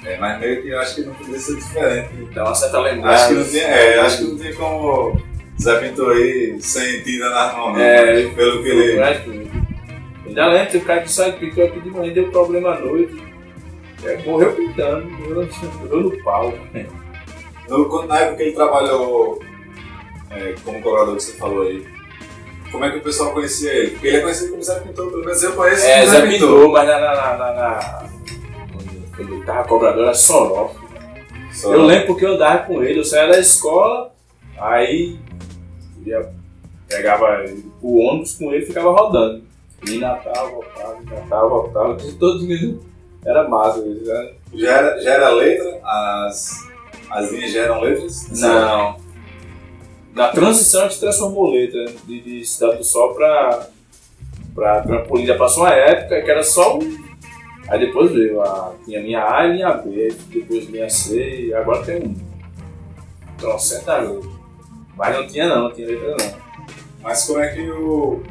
É, 0.05 0.19
mas 0.19 0.41
meio 0.41 0.63
que 0.63 0.69
eu 0.69 0.81
acho 0.81 0.95
que 0.97 1.03
não 1.03 1.15
podia 1.15 1.39
ser 1.39 1.57
diferente. 1.57 2.35
Dá 2.35 2.45
uma 2.45 2.55
certa 2.55 2.81
lembrança. 2.81 3.25
Acho 3.25 3.29
que 3.29 3.35
não 3.35 3.49
tem, 3.49 3.61
é, 3.61 4.01
acho 4.01 4.19
que 4.19 4.25
não 4.25 4.39
tem 4.39 4.55
como 4.55 5.23
Zé 5.61 5.79
Pintor 5.79 6.17
aí 6.17 6.61
sem 6.61 7.03
tinta 7.03 7.31
nas 7.31 7.55
mãos, 7.55 7.75
não, 7.75 7.81
É, 7.81 8.27
pelo 8.31 8.63
que 8.63 8.69
ele. 8.69 9.53
Ainda 10.27 10.47
lembro, 10.47 10.73
tem 10.73 10.81
um 10.81 10.85
cara 10.85 11.03
que 11.03 11.13
sai 11.13 11.33
pintou 11.33 11.65
aqui 11.65 11.81
de 11.81 11.91
manhã, 11.91 12.13
deu 12.13 12.31
problema 12.31 12.75
à 12.75 12.81
noite. 12.81 13.23
É, 14.05 14.17
morreu 14.25 14.53
pintando, 14.55 15.09
morreu, 15.11 15.49
no 15.91 16.23
pau. 16.25 16.55
No, 17.69 18.07
na 18.07 18.19
época 18.19 18.37
que 18.39 18.43
ele 18.45 18.53
trabalhou 18.53 19.41
é, 20.31 20.55
como 20.65 20.83
cobrador 20.83 21.17
que 21.17 21.23
você 21.23 21.33
falou 21.37 21.63
aí, 21.63 21.87
como 22.73 22.85
é 22.85 22.91
que 22.91 22.97
o 22.99 23.03
pessoal 23.03 23.33
conhecia 23.33 23.73
ele? 23.73 23.91
Porque 23.93 24.07
ele 24.09 24.17
é 24.17 24.21
conhecido 24.23 24.51
como 24.53 24.63
Zé 24.63 24.81
Pintor, 24.81 25.11
pelo 25.11 25.25
menos 25.25 25.43
eu 25.43 25.53
conheço 25.53 25.85
É, 25.87 26.01
como 26.01 26.11
Zé 26.13 26.27
pintou, 26.27 26.73
mas 26.73 26.89
na, 26.89 26.99
na, 27.01 27.15
na, 27.15 27.37
na, 27.37 27.53
na- 27.55 28.09
Quando 29.15 29.35
ele 29.35 29.45
tava 29.45 29.69
cobrador 29.69 30.05
era 30.05 30.15
Soró. 30.15 30.73
Só- 31.53 31.73
Eu 31.75 31.83
lembro 31.85 32.07
porque 32.09 32.25
eu 32.25 32.35
andava 32.35 32.59
com 32.65 32.83
ele, 32.83 32.99
eu 32.99 33.05
saía 33.05 33.31
da 33.33 33.39
escola, 33.39 34.11
aí 34.59 35.19
ia, 36.07 36.33
pegava 36.89 37.45
o 37.83 37.99
ônibus 37.99 38.35
com 38.37 38.53
ele 38.53 38.65
e 38.65 38.67
ficava 38.67 38.91
rodando. 38.91 39.43
E 39.87 39.99
Natal, 39.99 40.51
voltava, 40.51 40.97
Natal, 41.11 41.49
voltava, 41.51 41.97
todo 42.19 42.47
dia 42.47 42.75
era 43.25 43.49
massa 43.49 43.81
né? 43.83 44.31
Já 44.55 44.71
era, 44.79 45.01
já 45.03 45.11
era 45.15 45.29
letra? 45.31 45.81
As, 45.85 46.69
as 47.11 47.31
linhas 47.31 47.53
já 47.53 47.61
eram 47.63 47.81
letras? 47.81 48.29
Não. 48.41 48.97
Na 50.15 50.29
transição 50.29 50.85
a 50.85 50.89
gente 50.89 51.01
transformou 51.01 51.51
letra 51.51 51.87
de, 52.05 52.21
de 52.21 52.45
Cidade 52.45 52.79
do 52.79 52.85
Sol 52.85 53.15
pra, 53.15 53.67
pra 54.55 54.83
Trampolim. 54.83 55.27
Já 55.27 55.39
passou 55.39 55.63
uma 55.63 55.73
época 55.73 56.21
que 56.21 56.31
era 56.31 56.43
só 56.43 56.79
um. 56.79 57.13
Aí 57.69 57.81
depois 57.81 58.13
veio 58.13 58.43
a. 58.43 58.75
Tinha 58.85 59.01
linha 59.01 59.25
A 59.25 59.47
e 59.47 59.53
linha 59.55 59.73
B, 59.73 60.15
depois 60.29 60.69
linha 60.69 60.91
C, 60.91 61.47
e 61.47 61.55
agora 61.55 61.83
tem 61.85 62.03
um. 62.03 62.15
Trocenta 63.39 63.97
letra. 63.99 64.31
Mas 64.97 65.17
não 65.17 65.27
tinha 65.27 65.49
não, 65.49 65.63
não 65.65 65.73
tinha 65.73 65.89
letra 65.89 66.17
não. 66.19 66.43
Mas 67.03 67.25
como 67.25 67.41
é 67.41 67.49
que 67.49 67.71
o. 67.71 68.23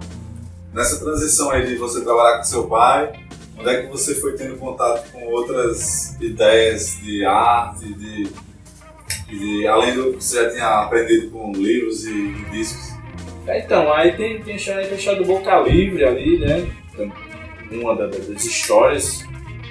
Nessa 0.74 1.04
transição 1.04 1.50
aí 1.50 1.66
de 1.66 1.76
você 1.76 2.02
trabalhar 2.02 2.38
com 2.38 2.44
seu 2.46 2.66
pai, 2.68 3.12
onde 3.58 3.70
é 3.70 3.82
que 3.82 3.92
você 3.92 4.16
foi 4.16 4.38
tendo 4.38 4.56
contato 4.58 5.12
com 5.12 5.26
outras 5.26 6.16
ideias 6.22 6.98
de 7.02 7.26
arte, 7.26 7.94
de, 7.94 8.32
de 9.38 9.68
além 9.68 9.94
do 9.96 10.14
que 10.14 10.24
você 10.24 10.44
já 10.44 10.50
tinha 10.52 10.68
aprendido 10.82 11.30
com 11.32 11.52
livros 11.54 12.06
e, 12.06 12.12
e 12.12 12.46
discos? 12.52 12.92
É, 13.48 13.60
Então, 13.60 13.92
aí 13.94 14.12
tem, 14.16 14.36
tem 14.36 14.44
deixado, 14.56 14.88
deixado 14.88 15.26
boca 15.26 15.60
livre 15.62 16.04
ali, 16.06 16.38
né? 16.40 16.68
Uma 17.72 17.96
da- 17.96 18.08
das 18.08 18.46
histórias. 18.46 19.26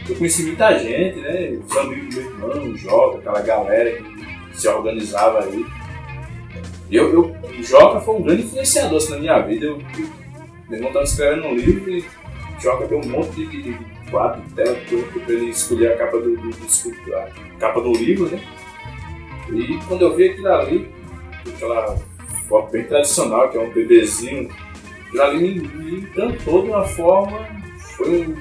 Eu 0.09 0.17
conheci 0.17 0.43
muita 0.45 0.77
gente, 0.79 1.21
né? 1.21 1.59
Os 1.69 1.77
amigos 1.77 2.15
do 2.15 2.21
meu 2.23 2.31
irmão, 2.31 2.71
o 2.73 2.77
Joca, 2.77 3.19
aquela 3.19 3.41
galera 3.43 3.93
que 3.93 4.59
se 4.59 4.67
organizava 4.69 5.45
aí. 5.45 5.65
Eu, 6.91 7.13
eu, 7.13 7.37
o 7.59 7.63
Joca 7.63 8.01
foi 8.01 8.15
um 8.17 8.23
grande 8.23 8.43
influenciador 8.43 8.97
assim, 8.99 9.13
na 9.13 9.19
minha 9.19 9.39
vida. 9.41 9.67
Eu, 9.67 9.79
eu- 9.99 10.21
meu 10.69 10.77
irmão 10.79 10.89
estava 10.89 11.05
escrevendo 11.05 11.47
um 11.49 11.55
livro 11.55 11.91
e 11.91 11.99
o 12.01 12.61
Joca 12.61 12.87
deu 12.87 12.99
um 12.99 13.07
monte 13.09 13.31
de, 13.37 13.47
de, 13.47 13.63
de 13.75 14.11
quadro, 14.11 14.43
tela 14.57 14.77
para 15.25 15.35
ele 15.35 15.51
escolher 15.51 15.93
a 15.93 15.97
capa 15.97 16.19
do, 16.19 16.37
do, 16.37 16.51
do- 16.51 17.17
a 17.17 17.29
capa 17.61 17.81
do 17.81 17.93
livro, 17.93 18.27
né? 18.31 18.41
E 19.53 19.79
quando 19.89 20.03
eu 20.03 20.15
vi 20.17 20.31
aquilo 20.31 20.49
ali, 20.53 20.91
aquela 21.47 21.97
foto 22.49 22.71
bem 22.73 22.85
tradicional, 22.85 23.49
que 23.51 23.59
é 23.59 23.61
um 23.61 23.71
bebezinho, 23.73 24.51
aquilo 25.07 25.23
ali 25.23 25.39
me, 25.61 25.61
me 25.69 26.01
encantou 26.01 26.63
de 26.63 26.69
uma 26.69 26.85
forma. 26.85 27.47
Foi 27.97 28.27
um, 28.27 28.37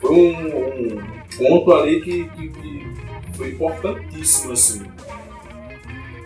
foi 0.00 0.10
um, 0.16 0.98
um 0.98 1.02
ponto 1.38 1.72
ali 1.74 2.00
que, 2.02 2.24
que, 2.30 2.48
que 2.48 2.86
foi 3.36 3.50
importantíssimo, 3.50 4.52
assim. 4.52 4.82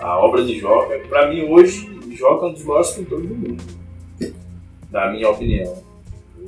A 0.01 0.19
obra 0.19 0.43
de 0.45 0.59
Joca, 0.59 0.99
para 1.09 1.29
mim 1.29 1.43
hoje, 1.43 1.89
Joca 2.13 2.47
é 2.47 2.49
um 2.49 2.53
dos 2.53 2.65
maiores 2.65 2.91
pintores 2.93 3.27
do 3.29 3.35
mundo, 3.35 3.63
na 4.91 5.11
minha 5.13 5.29
opinião. 5.31 5.83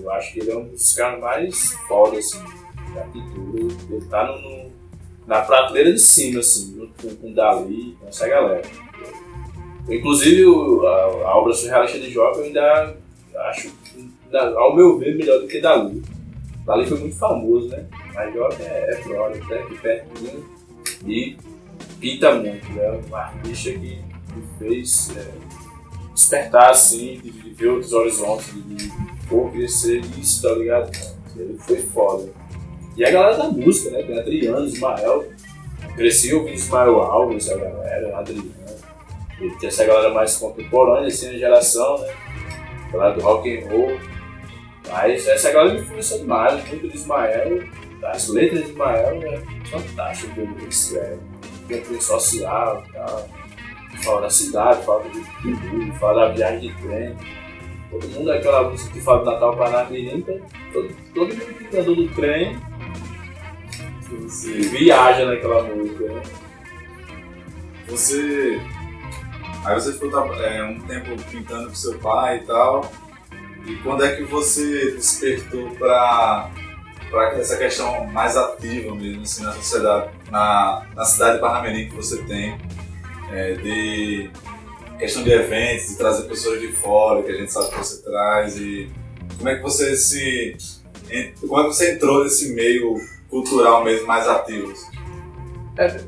Eu 0.00 0.10
acho 0.12 0.32
que 0.32 0.40
ele 0.40 0.50
é 0.50 0.56
um 0.56 0.68
dos 0.68 0.94
caras 0.94 1.20
mais 1.20 1.72
foda, 1.86 2.18
assim, 2.18 2.42
da 2.94 3.02
pintura. 3.02 3.74
Ele 3.90 4.06
tá 4.06 4.26
no, 4.26 4.40
no- 4.40 4.71
na 5.32 5.40
prateleira 5.40 5.90
de 5.90 5.98
cima, 5.98 6.40
assim, 6.40 6.74
junto 6.76 6.92
com, 7.00 7.16
com 7.16 7.32
Dali, 7.32 7.96
com 7.98 8.06
essa 8.06 8.28
galera. 8.28 8.62
Inclusive, 9.88 10.44
a, 10.44 10.90
a 11.30 11.38
obra 11.38 11.54
surrealista 11.54 11.98
de 11.98 12.10
Joca 12.10 12.38
eu 12.38 12.44
ainda 12.44 12.96
acho, 13.48 13.72
ao 14.56 14.76
meu 14.76 14.98
ver, 14.98 15.16
melhor 15.16 15.40
do 15.40 15.48
que 15.48 15.58
Dali. 15.58 16.02
Dali 16.66 16.86
foi 16.86 16.98
muito 16.98 17.16
famoso, 17.16 17.68
né? 17.68 17.86
Mas 18.14 18.34
Joca 18.34 18.62
é, 18.62 18.94
é 18.94 19.02
brother, 19.02 19.48
tá 19.48 19.54
aqui 19.54 19.78
pertinho 19.78 20.44
e 21.06 21.36
pinta 21.98 22.34
muito, 22.34 22.70
né? 22.72 23.00
Um 23.10 23.16
artista 23.16 23.72
que 23.72 23.78
me 23.78 24.58
fez 24.58 25.16
é, 25.16 25.32
despertar, 26.12 26.70
assim, 26.70 27.18
de, 27.22 27.30
de 27.30 27.50
ver 27.54 27.68
outros 27.68 27.94
horizontes, 27.94 28.52
de, 28.52 28.60
de 28.60 28.92
pô, 29.30 29.48
crescer 29.48 30.02
isso, 30.20 30.42
tá 30.42 30.54
ligado? 30.54 30.92
Ele 31.34 31.56
foi 31.58 31.78
foda. 31.78 32.41
E 32.96 33.04
a 33.04 33.10
galera 33.10 33.36
da 33.36 33.48
música, 33.48 33.90
né? 33.90 34.02
Tem 34.02 34.18
Adriano, 34.18 34.66
Ismael. 34.66 35.28
Cresci 35.96 36.34
ouvindo 36.34 36.54
Ismael 36.54 37.00
Alves, 37.00 37.50
a 37.50 37.56
galera, 37.56 38.18
Adriano. 38.18 38.50
E 39.40 39.50
tem 39.58 39.68
essa 39.68 39.84
galera 39.84 40.12
mais 40.12 40.36
contemporânea, 40.36 41.08
assim, 41.08 41.28
a 41.28 41.38
geração, 41.38 41.98
né? 41.98 42.14
A 42.88 42.92
galera 42.92 43.14
do 43.14 43.22
rock 43.22 43.58
and 43.58 43.68
roll. 43.68 43.98
Mas 44.90 45.26
essa 45.26 45.50
galera 45.50 45.74
me 45.74 45.80
influenciou 45.80 46.20
demais, 46.20 46.68
muito 46.68 46.88
de 46.88 46.96
Ismael. 46.96 47.62
As 48.02 48.28
letras 48.28 48.64
de 48.64 48.70
Ismael 48.70 49.20
é 49.22 49.40
fantástico, 49.66 50.40
o 50.40 50.54
que 50.54 50.60
ele 50.60 50.68
escreve. 50.68 51.18
Tem 51.68 51.80
cunho 51.82 52.02
social 52.02 52.84
e 52.88 52.92
tal. 52.92 53.28
Fala 54.02 54.20
da 54.22 54.30
cidade, 54.30 54.84
fala 54.84 55.04
do 55.04 55.48
mundo, 55.48 55.94
fala 55.98 56.28
da 56.28 56.34
viagem 56.34 56.60
de 56.60 56.82
trem. 56.82 57.16
Todo 57.90 58.08
mundo, 58.08 58.32
aquela 58.32 58.70
música 58.70 58.92
que 58.92 59.00
fala 59.00 59.18
do 59.20 59.30
Natal 59.30 59.56
Parnamirim, 59.56 60.16
então, 60.18 60.40
todo, 60.72 60.88
todo 61.14 61.34
mundo 61.34 61.68
que 61.70 61.76
andou 61.76 61.94
do 61.94 62.08
trem 62.14 62.58
viaja 64.70 65.26
naquela 65.26 65.62
música, 65.62 66.04
né? 66.04 66.22
Você. 67.88 68.60
Aí 69.64 69.74
você 69.74 69.92
ficou 69.92 70.34
é, 70.34 70.64
um 70.64 70.80
tempo 70.80 71.10
pintando 71.30 71.68
com 71.68 71.74
seu 71.74 71.98
pai 71.98 72.38
e 72.38 72.46
tal. 72.46 72.90
E 73.66 73.76
quando 73.76 74.04
é 74.04 74.16
que 74.16 74.24
você 74.24 74.90
despertou 74.92 75.70
para 75.76 76.50
para 77.12 77.38
essa 77.38 77.58
questão 77.58 78.06
mais 78.06 78.38
ativa 78.38 78.94
mesmo 78.94 79.20
assim, 79.20 79.44
na 79.44 79.52
sociedade, 79.52 80.10
na, 80.30 80.86
na 80.96 81.04
cidade 81.04 81.34
de 81.34 81.40
Parnamirim 81.42 81.90
que 81.90 81.94
você 81.94 82.22
tem, 82.22 82.58
é, 83.30 83.52
de 83.52 84.30
questão 84.98 85.22
de 85.22 85.30
eventos, 85.30 85.88
de 85.88 85.96
trazer 85.96 86.26
pessoas 86.26 86.60
de 86.60 86.68
fora, 86.68 87.22
que 87.22 87.30
a 87.30 87.34
gente 87.34 87.52
sabe 87.52 87.70
que 87.70 87.76
você 87.76 88.02
traz, 88.02 88.56
e 88.56 88.90
como 89.36 89.48
é 89.48 89.56
que 89.56 89.62
você 89.62 89.94
se. 89.94 90.56
Como 91.40 91.60
é 91.60 91.64
que 91.64 91.74
você 91.74 91.92
entrou 91.92 92.24
nesse 92.24 92.54
meio 92.54 92.96
cultural 93.32 93.82
mesmo 93.82 94.06
mais 94.06 94.28
ativo? 94.28 94.72
É, 95.76 96.00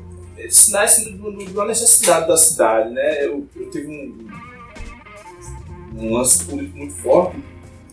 nasce 0.69 1.09
uma 1.09 1.65
necessidade 1.65 2.27
da 2.27 2.37
cidade, 2.37 2.93
né? 2.93 3.25
Eu, 3.25 3.45
eu 3.55 3.69
tive 3.69 3.87
um, 3.87 4.29
um 5.97 6.13
lance 6.13 6.45
político 6.45 6.77
muito 6.77 6.93
forte 6.93 7.35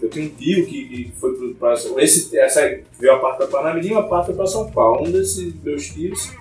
eu 0.03 0.11
tenho 0.11 0.27
um 0.27 0.31
tio 0.31 0.67
que, 0.67 0.85
que 0.85 1.13
foi 1.19 1.55
para 1.55 1.75
esse 1.99 2.37
essa 2.37 2.61
veio 2.99 3.15
a 3.15 3.19
parte 3.21 3.39
para 3.39 3.47
Panamirim, 3.47 3.95
a 3.95 4.03
parte 4.03 4.33
para 4.33 4.47
São 4.49 4.69
Paulo. 4.69 5.07
Um 5.07 5.13
desses 5.13 5.55
meus 5.63 5.87
tios, 5.87 6.33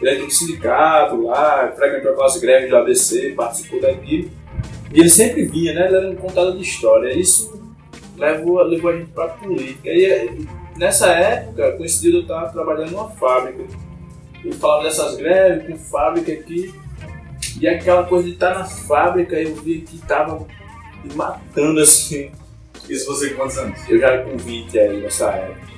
ele 0.00 0.10
é 0.10 0.14
de 0.14 0.22
um 0.22 0.30
sindicato 0.30 1.20
lá, 1.22 1.72
frequentou 1.76 2.12
aquelas 2.12 2.38
greves 2.38 2.70
do 2.70 2.76
ABC, 2.76 3.32
participou 3.36 3.80
daquilo. 3.80 4.30
E 4.94 5.00
ele 5.00 5.10
sempre 5.10 5.44
vinha, 5.46 5.74
né? 5.74 5.88
Ele 5.88 5.96
era 5.96 6.10
um 6.10 6.14
contador 6.14 6.56
de 6.56 6.62
história. 6.62 7.12
Isso 7.12 7.60
levou, 8.16 8.62
levou 8.62 8.92
a 8.92 8.96
gente 8.96 9.10
para 9.10 9.28
política. 9.30 9.88
E 9.90 10.46
nessa 10.76 11.08
época, 11.12 11.72
coincidiu 11.72 12.14
eu 12.14 12.22
estava 12.22 12.50
trabalhando 12.50 12.92
numa 12.92 13.10
fábrica. 13.10 13.64
Ele 14.44 14.54
falava 14.54 14.84
dessas 14.84 15.16
greves 15.16 15.66
com 15.66 15.78
fábrica 15.78 16.32
aqui. 16.32 16.74
E 17.60 17.68
aquela 17.68 18.04
coisa 18.04 18.24
de 18.24 18.34
estar 18.34 18.54
na 18.58 18.64
fábrica, 18.64 19.36
eu 19.36 19.54
vi 19.56 19.80
que 19.80 19.96
estava 19.96 20.46
me 21.04 21.14
matando 21.14 21.80
assim 21.80 22.30
isso 22.88 23.06
você 23.06 23.30
com 23.30 23.36
quantos 23.36 23.58
anos? 23.58 23.78
Eu 23.88 23.98
já 23.98 24.18
com 24.22 24.36
20 24.36 24.78
aí 24.78 25.00
nessa 25.00 25.30
época. 25.30 25.72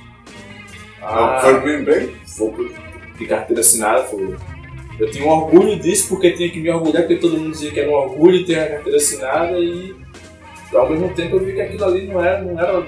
Ah, 1.01 1.39
foi 1.41 1.61
pro 1.61 1.83
bem? 1.83 2.15
Foi 2.25 2.75
de 3.17 3.25
carteira 3.25 3.61
assinada, 3.61 4.03
foi. 4.03 4.35
Eu 4.99 5.11
tinha 5.11 5.25
um 5.25 5.29
orgulho 5.29 5.77
disso 5.79 6.09
porque 6.09 6.31
tinha 6.31 6.49
que 6.49 6.59
me 6.59 6.69
orgulhar, 6.69 7.03
porque 7.03 7.17
todo 7.17 7.37
mundo 7.37 7.51
dizia 7.51 7.71
que 7.71 7.79
era 7.79 7.89
um 7.89 7.93
orgulho 7.93 8.45
ter 8.45 8.59
a 8.59 8.69
carteira 8.69 8.97
assinada 8.97 9.59
e 9.59 9.95
ao 10.73 10.89
mesmo 10.89 11.13
tempo 11.13 11.35
eu 11.35 11.45
vi 11.45 11.53
que 11.53 11.61
aquilo 11.61 11.85
ali 11.85 12.07
não 12.07 12.23
era. 12.23 12.41
Não 12.41 12.59
era... 12.59 12.83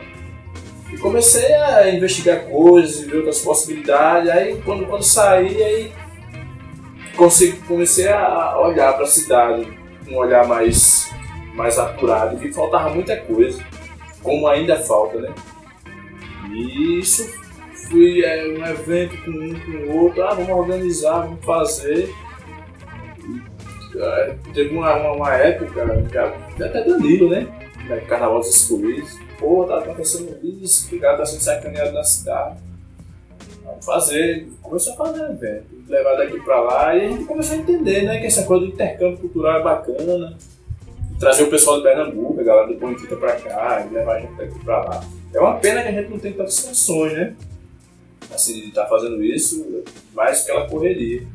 E 0.97 0.99
comecei 0.99 1.53
a 1.53 1.93
investigar 1.93 2.45
coisas 2.45 3.01
ver 3.01 3.17
outras 3.17 3.39
possibilidades. 3.39 4.29
Aí 4.31 4.59
quando, 4.65 4.87
quando 4.87 5.03
saí, 5.03 5.63
aí 5.63 5.91
comecei 7.67 8.07
a 8.07 8.57
olhar 8.59 8.93
para 8.93 9.03
a 9.03 9.07
cidade 9.07 9.67
com 10.05 10.15
um 10.15 10.17
olhar 10.17 10.47
mais, 10.47 11.11
mais 11.53 11.77
apurado 11.77 12.37
vi 12.37 12.47
que 12.47 12.53
faltava 12.53 12.89
muita 12.89 13.15
coisa 13.17 13.63
como 14.23 14.47
ainda 14.47 14.75
falta, 14.77 15.19
né? 15.21 15.33
E 16.51 16.99
isso 16.99 17.29
fui 17.87 18.23
é, 18.25 18.47
um 18.47 18.65
evento 18.65 19.15
com 19.23 19.31
um, 19.31 19.59
com 19.59 19.91
o 19.91 20.03
outro, 20.03 20.23
ah, 20.23 20.33
vamos 20.33 20.49
organizar, 20.49 21.21
vamos 21.21 21.45
fazer. 21.45 22.13
É, 23.95 24.35
teve 24.53 24.75
uma, 24.75 24.95
uma, 24.95 25.11
uma, 25.13 25.33
época, 25.33 25.83
até 26.55 26.83
Danilo, 26.83 27.29
né? 27.29 27.47
Carnaval 28.07 28.39
dos 28.39 28.53
Excluídos, 28.53 29.17
pô, 29.39 29.65
tá 29.65 29.79
acontecendo 29.79 30.37
isso, 30.43 30.95
o 30.95 30.99
cara 30.99 31.17
tá 31.17 31.25
sendo 31.25 31.41
sacaneado 31.41 31.91
na 31.91 32.03
cidade. 32.03 32.57
Vamos 33.63 33.85
fazer, 33.85 34.47
começou 34.61 34.93
a 34.93 34.95
fazer 34.95 35.23
evento, 35.29 35.65
levar 35.87 36.15
daqui 36.15 36.39
pra 36.41 36.61
lá 36.61 36.95
e 36.95 37.05
a 37.05 37.09
gente 37.09 37.25
começou 37.25 37.55
a 37.55 37.59
entender, 37.59 38.03
né? 38.03 38.19
Que 38.19 38.27
essa 38.27 38.43
coisa 38.43 38.65
do 38.65 38.71
intercâmbio 38.71 39.17
cultural 39.17 39.59
é 39.59 39.63
bacana 39.63 40.37
trazer 41.19 41.43
o 41.43 41.49
pessoal 41.49 41.77
de 41.77 41.83
Pernambuco, 41.83 42.39
a 42.39 42.43
galera 42.43 42.67
do 42.67 42.79
Bonitita 42.79 43.15
pra 43.15 43.35
cá, 43.35 43.85
e 43.89 43.93
levar 43.93 44.17
a 44.17 44.19
gente 44.19 44.33
daqui 44.35 44.59
pra 44.63 44.83
lá. 44.83 45.03
É 45.33 45.39
uma 45.39 45.57
pena 45.57 45.81
que 45.81 45.89
a 45.89 45.91
gente 45.91 46.09
não 46.09 46.19
tem 46.19 46.33
tantas 46.33 46.53
sanções, 46.53 47.13
né? 47.13 47.35
Assim, 48.31 48.53
de 48.53 48.67
estar 48.69 48.83
tá 48.83 48.89
fazendo 48.89 49.23
isso, 49.23 49.83
mais 50.13 50.43
aquela 50.43 50.67
correria. 50.67 51.25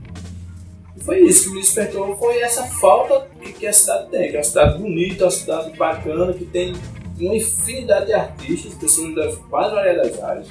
E 0.96 1.00
foi 1.02 1.20
isso 1.20 1.48
que 1.48 1.54
me 1.54 1.60
despertou, 1.60 2.16
foi 2.16 2.38
essa 2.40 2.64
falta 2.64 3.26
que, 3.40 3.52
que 3.52 3.66
a 3.66 3.72
cidade 3.72 4.10
tem, 4.10 4.30
que 4.30 4.36
é 4.36 4.38
uma 4.38 4.44
cidade 4.44 4.78
bonita, 4.78 5.24
uma 5.24 5.30
cidade 5.30 5.76
bacana, 5.76 6.32
que 6.32 6.44
tem 6.44 6.74
uma 7.26 7.36
infinidade 7.36 8.06
de 8.06 8.12
artistas, 8.12 8.74
pessoas 8.74 9.14
das 9.14 9.38
mais 9.48 9.70
variadas 9.70 10.22
áreas. 10.22 10.48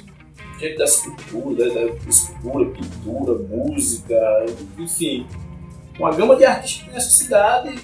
Gente 0.58 0.78
da 0.78 0.84
escultura, 0.84 1.70
da 1.70 1.82
escultura, 2.08 2.70
pintura, 2.70 3.38
música, 3.38 4.46
enfim. 4.78 5.26
Uma 5.98 6.14
gama 6.14 6.36
de 6.36 6.44
artistas 6.44 6.92
nessa 6.92 7.10
cidade 7.10 7.74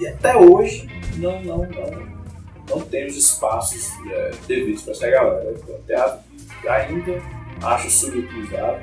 e 0.00 0.06
até 0.06 0.36
hoje 0.36 0.88
não, 1.16 1.42
não, 1.42 1.58
não, 1.58 2.14
não 2.68 2.80
tem 2.80 3.06
os 3.06 3.16
espaços 3.16 3.90
é, 4.10 4.30
devidos 4.46 4.82
para 4.82 4.92
essa 4.92 5.10
galera. 5.10 5.54
É 5.68 5.72
um 5.72 5.82
teatro 5.82 6.20
que 6.60 6.68
ainda 6.68 7.22
acho 7.62 7.90
subutilizado. 7.90 8.82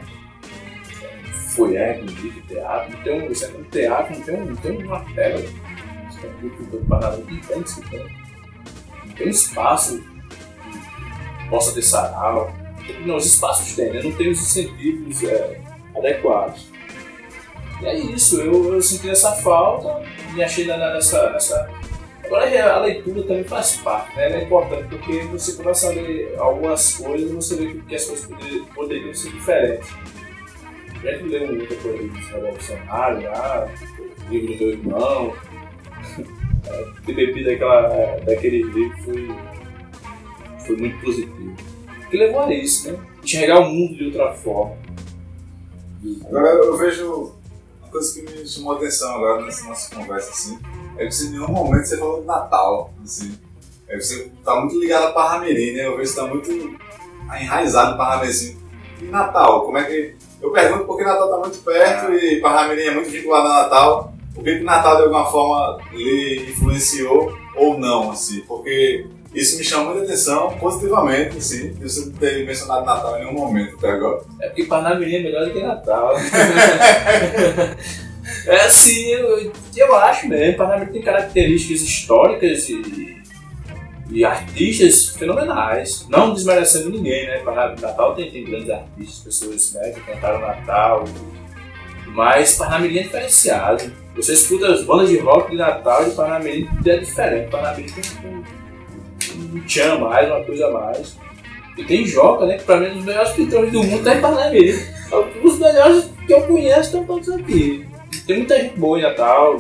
Foi 1.55 1.75
é, 1.75 1.95
bonito 1.97 2.47
teatro, 2.47 2.95
não 2.95 3.03
tem 3.03 3.27
você 3.27 3.47
um 3.47 3.63
teatro, 3.65 4.15
não 4.15 4.23
tem, 4.23 4.37
não 4.37 4.55
tem 4.55 4.83
uma 4.85 5.13
tela. 5.13 5.41
Você 6.09 6.21
tem 6.21 6.29
um 6.29 6.47
não 6.47 7.39
tem 7.41 7.57
Não 7.57 7.65
tem 7.89 8.20
espaço 9.29 10.01
que 11.41 11.49
possa 11.49 11.73
ter 11.73 11.81
sarau. 11.81 12.53
Não, 13.05 13.15
os 13.15 13.25
espaços 13.25 13.75
tem, 13.75 13.91
né? 13.91 14.01
não 14.03 14.11
tem 14.11 14.29
os 14.29 14.39
incentivos 14.39 15.23
é, 15.23 15.61
adequados. 15.95 16.69
E 17.81 17.85
é 17.85 17.97
isso, 17.97 18.39
eu, 18.41 18.75
eu 18.75 18.81
senti 18.81 19.09
essa 19.09 19.31
falta, 19.31 20.03
me 20.33 20.43
achei 20.43 20.65
nessa, 20.65 21.31
nessa. 21.31 21.69
Agora 22.23 22.73
a 22.73 22.79
leitura 22.79 23.23
também 23.23 23.43
faz 23.43 23.77
parte, 23.77 24.15
né? 24.15 24.39
É 24.39 24.43
importante 24.43 24.87
porque 24.87 25.19
você 25.23 25.53
começa 25.53 25.89
a 25.89 25.91
ler 25.91 26.35
algumas 26.37 26.95
coisas 26.95 27.29
você 27.31 27.55
vê 27.55 27.81
que 27.87 27.95
as 27.95 28.05
coisas 28.05 28.25
poderiam, 28.25 28.65
poderiam 28.67 29.13
ser 29.13 29.31
diferentes. 29.31 29.89
A 31.03 31.11
gente 31.11 31.23
leu 31.23 31.47
muita 31.47 31.75
coisa 31.75 31.97
do 31.97 32.13
revolucionário 32.13 33.23
lá, 33.23 33.67
livro 34.29 34.53
do 34.53 34.59
meu 34.59 34.69
irmão. 34.69 35.33
Ter 37.05 37.13
bebido 37.13 37.49
daquela, 37.49 38.17
daquele 38.25 38.63
livro 38.63 39.03
foi, 39.03 39.29
foi 40.65 40.77
muito 40.77 41.01
positivo. 41.01 41.55
Que 42.09 42.17
levou 42.17 42.41
a 42.41 42.53
isso, 42.53 42.91
né? 42.91 42.99
Enxergar 43.23 43.59
o 43.59 43.69
mundo 43.69 43.95
de 43.95 44.05
outra 44.05 44.33
forma. 44.33 44.75
Agora 46.27 46.47
eu 46.49 46.77
vejo 46.77 47.41
coisa 47.91 48.13
que 48.13 48.21
me 48.21 48.47
chamou 48.47 48.73
a 48.73 48.77
atenção 48.77 49.15
agora 49.15 49.43
nessa 49.43 49.67
nossa 49.67 49.93
conversa, 49.93 50.31
assim, 50.31 50.57
é 50.97 51.05
que 51.05 51.11
você, 51.11 51.25
em 51.25 51.31
nenhum 51.31 51.49
momento 51.49 51.85
você 51.85 51.97
falou 51.97 52.21
de 52.21 52.25
Natal, 52.27 52.93
assim. 53.03 53.37
É 53.87 53.97
que 53.97 54.01
você 54.01 54.31
tá 54.43 54.55
muito 54.61 54.79
ligado 54.79 55.07
a 55.07 55.11
Parramirim, 55.11 55.73
né? 55.73 55.85
Eu 55.85 55.97
vejo 55.97 56.13
que 56.13 56.19
tá 56.19 56.25
muito 56.25 56.51
enraizado 57.41 57.93
em 57.93 57.97
Parramirim, 57.97 58.31
assim. 58.31 58.57
E 59.01 59.05
Natal, 59.05 59.65
como 59.65 59.77
é 59.77 59.83
que... 59.83 60.15
Eu 60.41 60.51
pergunto 60.51 60.85
porque 60.85 61.03
Natal 61.03 61.29
tá 61.29 61.37
muito 61.37 61.59
perto 61.59 62.13
e 62.13 62.39
Parramirim 62.39 62.83
é 62.83 62.91
muito 62.91 63.09
vinculado 63.09 63.47
a 63.47 63.63
Natal. 63.63 64.10
Por 64.33 64.43
que 64.43 64.57
que 64.57 64.63
Natal, 64.63 64.95
de 64.97 65.03
alguma 65.03 65.25
forma, 65.25 65.79
lhe 65.93 66.49
influenciou 66.49 67.37
ou 67.55 67.77
não, 67.77 68.11
assim? 68.11 68.41
Porque 68.41 69.05
isso 69.33 69.57
me 69.57 69.63
chama 69.63 69.91
muita 69.91 70.03
atenção, 70.03 70.57
positivamente, 70.57 71.37
assim, 71.37 71.71
de 71.73 71.83
você 71.83 72.05
não 72.05 72.11
ter 72.13 72.45
mencionado 72.45 72.85
Natal 72.85 73.17
em 73.17 73.21
nenhum 73.21 73.33
momento 73.33 73.77
até 73.77 73.91
agora. 73.91 74.21
É 74.41 74.47
porque 74.47 74.65
Parnamirim 74.65 75.15
é 75.15 75.23
melhor 75.23 75.45
do 75.45 75.51
que 75.53 75.61
Natal. 75.61 76.15
é 78.45 78.55
assim, 78.65 79.05
eu, 79.07 79.51
eu 79.75 79.95
acho 79.95 80.27
mesmo, 80.27 80.57
Parnamirim 80.57 80.91
tem 80.91 81.01
características 81.01 81.81
históricas 81.81 82.67
e, 82.67 83.21
e 84.09 84.25
artistas 84.25 85.15
fenomenais. 85.15 86.05
Não 86.09 86.33
desmerecendo 86.33 86.89
ninguém, 86.89 87.25
né? 87.25 87.41
Natal 87.79 88.13
tem, 88.15 88.29
tem 88.29 88.43
grandes 88.43 88.69
artistas, 88.69 89.19
pessoas 89.19 89.73
né, 89.73 89.91
que 89.91 90.01
cantaram 90.01 90.41
Natal. 90.41 91.05
Mas 92.13 92.55
Parnamirim 92.55 92.99
é 92.99 93.03
diferenciado. 93.03 93.91
Você 94.15 94.33
escuta 94.33 94.67
as 94.67 94.83
bandas 94.83 95.09
de 95.09 95.17
rock 95.17 95.51
de 95.51 95.57
Natal 95.57 96.07
e 96.07 96.11
Parnamirim 96.11 96.69
é 96.85 96.97
diferente. 96.97 97.49
Parnamirim 97.49 97.91
tem 97.91 98.45
um 99.37 99.61
tchan 99.65 99.97
mais, 99.99 100.27
uma 100.29 100.43
coisa 100.43 100.67
a 100.67 100.71
mais. 100.71 101.17
E 101.77 101.83
tem 101.83 102.05
Joca, 102.05 102.45
né? 102.45 102.57
Que 102.57 102.63
pra 102.63 102.77
mim 102.77 102.87
é 102.87 102.91
um 102.91 102.95
dos 102.95 103.05
melhores 103.05 103.31
pintores 103.31 103.71
do 103.71 103.83
mundo 103.83 104.03
tá 104.03 104.15
em 104.15 104.21
Parnamirim. 104.21 104.77
Os 105.43 105.57
melhores 105.57 106.09
que 106.27 106.33
eu 106.33 106.41
conheço 106.41 106.81
estão 106.81 107.05
todos 107.05 107.29
aqui. 107.29 107.87
Tem 108.27 108.37
muita 108.37 108.59
gente 108.59 108.77
boa 108.77 108.99
em 108.99 109.03
Natal, 109.03 109.57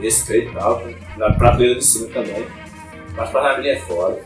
respeito 0.00 0.50
e 0.50 0.54
tal, 0.54 0.82
na 1.16 1.32
prateleira 1.32 1.78
de 1.78 1.84
cima 1.84 2.08
também. 2.08 2.46
Mas 3.16 3.30
Parnamirim 3.30 3.70
é 3.70 3.80
foda. 3.80 4.18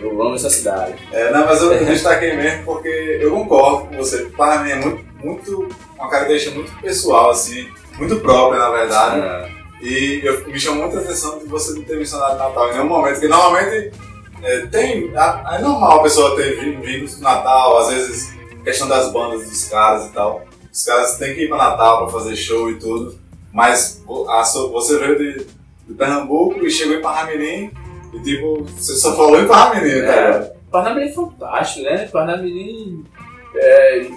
Eu 0.00 0.20
amo 0.20 0.34
essa 0.34 0.50
cidade. 0.50 0.94
É, 1.12 1.30
não, 1.30 1.46
mas 1.46 1.62
eu 1.62 1.84
destaquei 1.84 2.34
mesmo 2.34 2.64
porque 2.64 3.18
eu 3.20 3.30
concordo 3.30 3.88
com 3.88 3.96
você. 3.98 4.24
Parnamirim 4.36 4.72
é 4.72 4.76
muito, 4.76 5.04
muito, 5.22 5.68
uma 6.02 6.10
característica 6.10 6.54
muito 6.54 6.72
pessoal, 6.80 7.30
assim, 7.30 7.68
muito 7.96 8.18
própria, 8.20 8.58
na 8.58 8.70
verdade. 8.70 9.20
É. 9.20 9.62
E 9.82 10.20
eu, 10.24 10.46
me 10.46 10.58
chamou 10.58 10.84
muita 10.84 10.98
atenção 11.00 11.38
de 11.38 11.46
você 11.46 11.72
não 11.74 11.82
ter 11.82 11.96
mencionado 11.96 12.38
Natal 12.38 12.68
em 12.68 12.72
nenhum 12.72 12.86
momento, 12.86 13.14
porque 13.14 13.28
normalmente 13.28 13.92
é, 14.42 14.66
tem. 14.66 15.12
É, 15.14 15.56
é 15.56 15.58
normal 15.60 16.00
a 16.00 16.02
pessoa 16.02 16.36
ter 16.36 16.58
vindo, 16.60 17.14
no 17.14 17.20
Natal, 17.20 17.78
às 17.78 17.88
vezes, 17.90 18.32
questão 18.64 18.88
das 18.88 19.12
bandas 19.12 19.48
dos 19.48 19.64
caras 19.68 20.06
e 20.06 20.12
tal. 20.12 20.44
Os 20.72 20.84
caras 20.84 21.18
têm 21.18 21.34
que 21.34 21.44
ir 21.44 21.48
pra 21.48 21.58
Natal 21.58 22.04
pra 22.04 22.18
fazer 22.18 22.36
show 22.36 22.70
e 22.70 22.78
tudo. 22.78 23.18
Mas 23.52 24.02
a, 24.28 24.42
você 24.72 24.98
veio 24.98 25.18
de, 25.18 25.46
de 25.86 25.94
Pernambuco 25.94 26.64
e 26.64 26.70
chegou 26.70 26.96
em 26.96 27.02
Parnamirim 27.02 27.70
e 28.14 28.20
tipo, 28.22 28.64
você 28.64 28.94
só 28.94 29.14
falou 29.14 29.40
em 29.40 29.46
Parnamirim, 29.46 29.98
É, 29.98 30.06
cara. 30.06 30.56
Parnamirim 30.70 31.08
é 31.08 31.12
fantástico, 31.12 31.84
né? 31.84 32.08
Parnamirim 32.10 33.04
é 33.54 34.10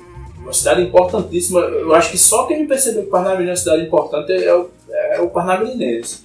uma 0.45 0.53
cidade 0.53 0.81
importantíssima. 0.81 1.59
Eu 1.59 1.93
acho 1.93 2.11
que 2.11 2.17
só 2.17 2.45
quem 2.45 2.65
percebeu 2.67 3.03
que 3.03 3.09
Parnamirim 3.09 3.47
é 3.47 3.51
uma 3.51 3.55
cidade 3.57 3.83
importante 3.83 4.31
é 4.31 4.55
o, 4.55 4.69
é 4.89 5.19
o 5.21 5.29
Parnamirinense. 5.29 6.23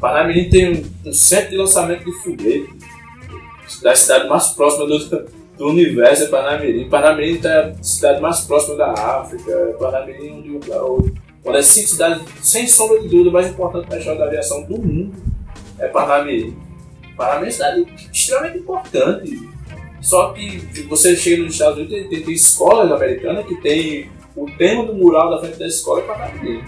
Parnamirim 0.00 0.48
tem 0.50 0.72
um, 1.04 1.08
um 1.10 1.12
centro 1.12 1.50
de 1.50 1.56
lançamento 1.56 2.04
de 2.04 2.12
foguete 2.22 2.68
da 3.82 3.94
cidade 3.94 4.28
mais 4.28 4.48
próxima 4.48 4.86
do, 4.86 4.98
do 5.56 5.68
universo 5.68 6.24
é 6.24 6.26
Parnamirim. 6.28 6.88
Parnamirim 6.88 7.40
é 7.44 7.48
a 7.48 7.82
cidade 7.82 8.20
mais 8.20 8.40
próxima 8.40 8.76
da 8.76 8.92
África. 8.92 9.76
Parnamirim 9.78 10.28
é 10.28 10.32
onde, 10.32 10.70
o- 10.72 11.12
uma 11.44 11.54
das 11.54 11.66
cinco 11.66 11.88
cidades, 11.88 12.22
sem 12.42 12.66
sombra 12.68 13.00
de 13.00 13.08
dúvida, 13.08 13.30
mais 13.30 13.48
importantes 13.48 13.88
na 13.90 13.98
história 13.98 14.18
da 14.20 14.26
aviação 14.26 14.62
do 14.64 14.78
mundo 14.78 15.12
é 15.78 15.88
Parnamirim. 15.88 16.56
Parnamirim 17.16 17.44
é 17.44 17.48
uma 17.48 17.52
cidade 17.52 17.86
extremamente 18.12 18.58
importante. 18.58 19.51
Só 20.02 20.32
que 20.32 20.58
você 20.88 21.16
chega 21.16 21.44
nos 21.44 21.52
Estados 21.52 21.78
Unidos, 21.78 22.08
tem, 22.08 22.22
tem, 22.22 22.34
escolas 22.34 22.90
americanas 22.90 23.46
que 23.46 23.54
tem 23.56 24.10
o 24.34 24.46
tema 24.58 24.84
do 24.84 24.94
mural 24.94 25.30
da 25.30 25.38
frente 25.40 25.58
da 25.58 25.66
escola 25.66 26.00
é 26.00 26.06
Parnamirim. 26.06 26.64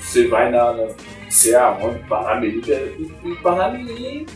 Você 0.00 0.28
vai 0.28 0.50
na, 0.50 0.72
na 0.72 0.88
sei 1.30 1.54
aonde, 1.54 1.98
Parnamirim, 2.00 2.60
e 2.66 3.28
e 3.28 3.36
Parnamirim 3.36 4.26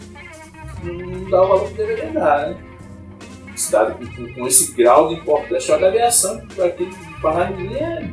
não 0.83 1.31
dá 1.31 1.43
o 1.43 1.49
valor 1.49 1.69
que 1.69 1.75
deveria 1.75 2.11
dar, 2.11 2.49
né? 2.49 2.57
Cidade 3.55 3.95
com, 4.17 4.33
com- 4.35 4.47
esse 4.47 4.73
grau 4.73 5.09
de 5.09 5.15
importância, 5.17 5.75
a 5.75 5.79
da 5.79 5.89
aviação, 5.89 6.43
aqui 6.65 6.85
em 6.85 7.21
Parnamirim 7.21 7.75
é. 7.75 8.11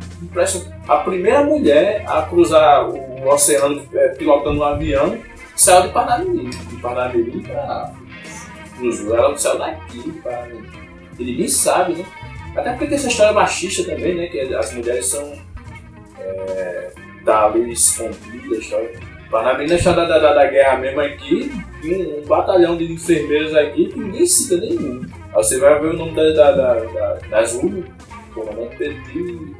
A 0.88 0.98
primeira 0.98 1.44
mulher 1.44 2.04
a 2.06 2.22
cruzar 2.24 2.90
o 2.90 3.28
oceano 3.30 3.82
é, 3.94 4.10
pilotando 4.10 4.60
um 4.60 4.64
avião 4.64 5.18
saiu 5.56 5.84
de 5.84 5.90
Parnamirim, 5.94 6.50
de 6.50 6.76
Parnamirim 6.82 7.42
para 7.42 7.94
cruzou, 8.80 9.16
ela 9.16 9.38
saiu 9.38 9.60
daqui 9.60 10.00
de 10.00 10.12
Parnamirim. 10.22 10.66
E 11.20 11.24
ninguém 11.24 11.48
sabe, 11.48 11.94
né? 11.94 12.06
Até 12.56 12.72
porque 12.72 12.88
tem 12.88 12.96
essa 12.96 13.08
história 13.08 13.34
machista 13.34 13.84
também, 13.84 14.16
né? 14.16 14.28
Que 14.28 14.40
as 14.54 14.74
mulheres 14.74 15.06
são 15.06 15.34
é, 16.20 16.92
tá 17.26 17.46
ali 17.46 17.72
escondidas, 17.72 18.52
a 18.52 18.60
história. 18.60 18.92
Parnamirim 19.30 19.70
na 19.70 19.76
história 19.76 20.06
da, 20.08 20.18
da, 20.18 20.34
da 20.34 20.48
guerra 20.48 20.80
mesmo 20.80 21.02
aqui, 21.02 21.52
tem 21.82 22.20
um, 22.20 22.26
batalhão 22.26 22.76
de 22.76 22.92
enfermeiros 22.92 23.56
aqui 23.56 23.88
que 23.88 24.00
ninguém 24.00 24.26
cita 24.26 24.58
nenhum. 24.58 25.02
Aí 25.04 25.36
você 25.36 25.60
vai 25.60 25.80
ver 25.80 25.90
o 25.90 25.94
nome 25.94 26.16
da, 26.16 26.32
da, 26.32 26.52
da, 26.52 26.74
da, 26.74 27.14
das 27.30 27.54
URU, 27.54 27.84
comandante 28.34 28.76
Petit, 28.78 29.56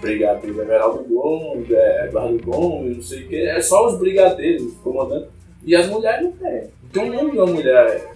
brigadeiro 0.00 0.60
Everaldo 0.60 1.04
Gomes, 1.04 1.70
é, 1.70 2.06
Eduardo 2.06 2.40
Gomes, 2.44 2.96
não 2.96 3.02
sei 3.02 3.22
o 3.22 3.28
que, 3.28 3.36
é 3.36 3.60
só 3.60 3.86
os 3.86 3.98
brigadeiros, 3.98 4.62
os 4.64 4.74
comandantes. 4.78 5.28
E 5.64 5.76
as 5.76 5.86
mulheres 5.86 6.24
não 6.24 6.32
tem. 6.32 6.70
Não 6.82 6.90
tem 6.92 7.02
um 7.04 7.14
nome 7.14 7.30
de 7.30 7.38
uma 7.38 7.46
mulher 7.46 8.11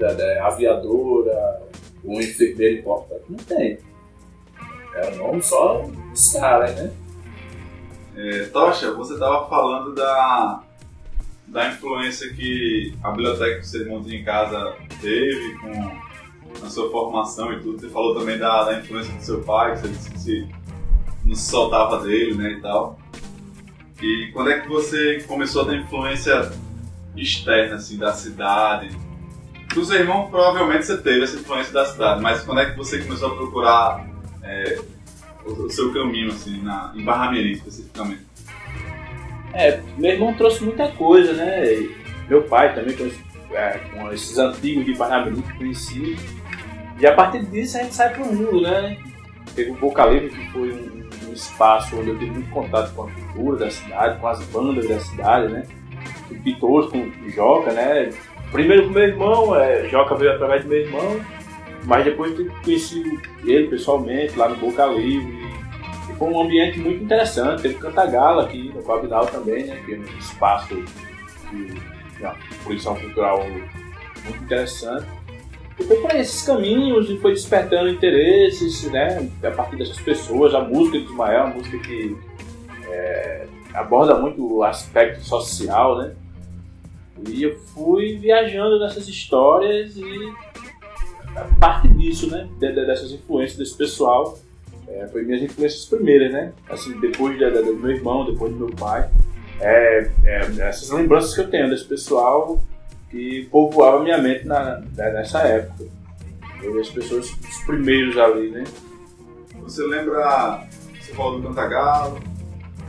da, 0.00 0.14
da 0.14 0.46
aviadora, 0.46 1.62
um 2.02 2.18
enfermeiro 2.18 2.80
importante. 2.80 3.24
Não 3.28 3.38
tem. 3.38 3.78
É 4.94 5.10
o 5.12 5.16
nome 5.16 5.42
só 5.42 5.82
dos 6.10 6.32
caras, 6.32 6.74
né? 6.74 6.92
É, 8.16 8.44
Tocha, 8.46 8.92
você 8.92 9.12
estava 9.14 9.48
falando 9.48 9.94
da, 9.94 10.62
da 11.46 11.68
influência 11.68 12.32
que 12.32 12.94
a 13.02 13.10
biblioteca 13.10 13.60
que 13.60 13.66
você 13.66 13.84
montou 13.84 14.10
em 14.10 14.24
casa 14.24 14.74
teve 15.00 15.54
com 15.58 16.66
a 16.66 16.68
sua 16.68 16.90
formação 16.90 17.52
e 17.52 17.60
tudo. 17.60 17.78
Você 17.78 17.88
falou 17.88 18.18
também 18.18 18.38
da, 18.38 18.64
da 18.64 18.78
influência 18.78 19.14
do 19.14 19.22
seu 19.22 19.42
pai, 19.42 19.74
que 19.74 19.80
você 19.80 19.88
disse 19.88 20.10
que 20.10 20.18
se, 20.18 20.48
não 21.24 21.34
se 21.34 21.50
soltava 21.50 22.02
dele, 22.02 22.34
né, 22.34 22.52
e 22.52 22.60
tal. 22.60 22.98
E 24.02 24.30
quando 24.32 24.50
é 24.50 24.60
que 24.60 24.68
você 24.68 25.22
começou 25.28 25.62
a 25.62 25.66
ter 25.66 25.76
influência 25.76 26.50
externa, 27.14 27.76
assim, 27.76 27.96
da 27.96 28.12
cidade? 28.12 28.90
Do 29.74 29.84
seu 29.84 30.00
irmão, 30.00 30.28
provavelmente 30.30 30.84
você 30.86 30.96
teve 30.98 31.22
essa 31.22 31.36
influência 31.36 31.72
da 31.72 31.84
cidade, 31.86 32.20
mas 32.20 32.42
quando 32.42 32.60
é 32.60 32.70
que 32.70 32.76
você 32.76 32.98
começou 33.02 33.32
a 33.32 33.36
procurar 33.36 34.04
é, 34.42 34.78
o, 35.46 35.50
o 35.52 35.70
seu 35.70 35.92
caminho, 35.92 36.28
assim, 36.28 36.60
na, 36.62 36.92
em 36.96 37.04
Barra-Mirim, 37.04 37.52
especificamente? 37.52 38.22
É, 39.54 39.80
meu 39.96 40.10
irmão 40.12 40.34
trouxe 40.34 40.64
muita 40.64 40.88
coisa, 40.88 41.32
né? 41.34 41.88
Meu 42.28 42.42
pai 42.42 42.74
também, 42.74 42.94
esse- 42.94 43.20
é, 43.52 43.78
com 43.92 44.12
esses 44.12 44.38
antigos 44.38 44.84
de 44.84 44.94
Parnamirim 44.96 45.40
que 45.42 45.52
conheci. 45.58 46.16
E 46.98 47.06
a 47.06 47.14
partir 47.14 47.44
disso 47.46 47.78
a 47.78 47.82
gente 47.82 47.94
sai 47.94 48.10
pro 48.12 48.24
mundo, 48.26 48.60
né? 48.62 48.96
Teve 49.54 49.70
o 49.70 49.74
Boca 49.74 50.04
Livre, 50.06 50.30
que 50.30 50.50
foi 50.52 50.72
um, 50.72 51.28
um 51.28 51.32
espaço 51.32 51.96
onde 51.98 52.10
eu 52.10 52.18
tive 52.18 52.30
muito 52.32 52.50
contato 52.50 52.92
com 52.94 53.04
a 53.04 53.10
cultura 53.10 53.56
da 53.58 53.70
cidade, 53.70 54.20
com 54.20 54.26
as 54.28 54.40
bandas 54.46 54.88
da 54.88 54.98
cidade, 55.00 55.52
né? 55.52 55.64
Com 56.28 56.34
pintores, 56.42 56.90
com 56.90 56.98
o 56.98 57.30
Joca, 57.30 57.72
né? 57.72 58.10
Primeiro 58.52 58.86
com 58.86 58.90
meu 58.90 59.02
irmão, 59.04 59.56
é, 59.56 59.88
Joca 59.88 60.14
veio 60.16 60.32
através 60.32 60.64
do 60.64 60.68
meu 60.68 60.78
irmão, 60.78 61.20
mas 61.84 62.04
depois 62.04 62.34
conheci 62.64 63.20
ele 63.44 63.68
pessoalmente 63.68 64.36
lá 64.36 64.48
no 64.48 64.56
Boca 64.56 64.86
Livre. 64.86 65.38
E 66.10 66.14
foi 66.16 66.28
um 66.28 66.40
ambiente 66.42 66.78
muito 66.80 67.04
interessante. 67.04 67.62
Teve 67.62 67.74
Cantagalo 67.74 68.40
aqui 68.40 68.72
no 68.74 68.82
Coabinal 68.82 69.26
também, 69.26 69.64
né? 69.64 69.80
Que 69.86 69.94
é 69.94 69.98
um 69.98 70.18
espaço 70.18 70.74
de 71.50 71.80
uma 72.20 72.34
produção 72.64 72.96
cultural 72.96 73.46
muito 74.24 74.42
interessante. 74.42 75.06
E 75.78 75.84
foi 75.84 75.96
por 75.96 76.14
esses 76.14 76.42
caminhos 76.42 77.08
e 77.08 77.16
foi 77.18 77.32
despertando 77.32 77.88
interesses, 77.88 78.82
né? 78.90 79.30
A 79.42 79.50
partir 79.52 79.76
dessas 79.76 79.98
pessoas, 80.00 80.54
a 80.54 80.60
música 80.60 80.98
de 80.98 81.04
Ismael, 81.04 81.44
a 81.44 81.46
música 81.46 81.78
que 81.78 82.16
é, 82.88 83.46
aborda 83.72 84.16
muito 84.16 84.56
o 84.56 84.64
aspecto 84.64 85.22
social, 85.22 85.96
né? 85.98 86.12
E 87.28 87.42
eu 87.42 87.58
fui 87.58 88.16
viajando 88.16 88.78
nessas 88.78 89.06
histórias 89.08 89.96
e 89.96 90.32
a 91.36 91.44
parte 91.60 91.88
disso, 91.88 92.30
né? 92.30 92.48
de- 92.58 92.72
de- 92.72 92.86
dessas 92.86 93.12
influências 93.12 93.58
desse 93.58 93.76
pessoal, 93.76 94.38
é, 94.88 95.06
foi 95.08 95.22
minhas 95.22 95.42
influências 95.42 95.84
primeiras, 95.84 96.32
né? 96.32 96.52
Assim, 96.68 96.98
depois 97.00 97.38
da- 97.38 97.50
da- 97.50 97.60
do 97.60 97.74
meu 97.76 97.90
irmão, 97.90 98.24
depois 98.24 98.52
do 98.52 98.58
meu 98.66 98.74
pai. 98.76 99.08
É, 99.60 100.10
é, 100.24 100.38
essas 100.60 100.90
lembranças 100.90 101.34
que 101.34 101.40
eu 101.40 101.50
tenho 101.50 101.68
desse 101.68 101.84
pessoal 101.84 102.60
que 103.10 103.46
povoava 103.50 104.02
minha 104.02 104.18
mente 104.18 104.46
na, 104.46 104.80
na- 104.96 105.10
nessa 105.10 105.40
época. 105.40 105.84
Eu, 106.62 106.78
as 106.80 106.88
pessoas, 106.88 107.30
os 107.30 107.58
primeiros 107.64 108.16
ali, 108.18 108.50
né? 108.50 108.64
Você 109.62 109.82
lembra, 109.86 110.66
você 111.00 111.12
falou 111.14 111.40
do 111.40 111.46
Cantagalo, 111.48 112.18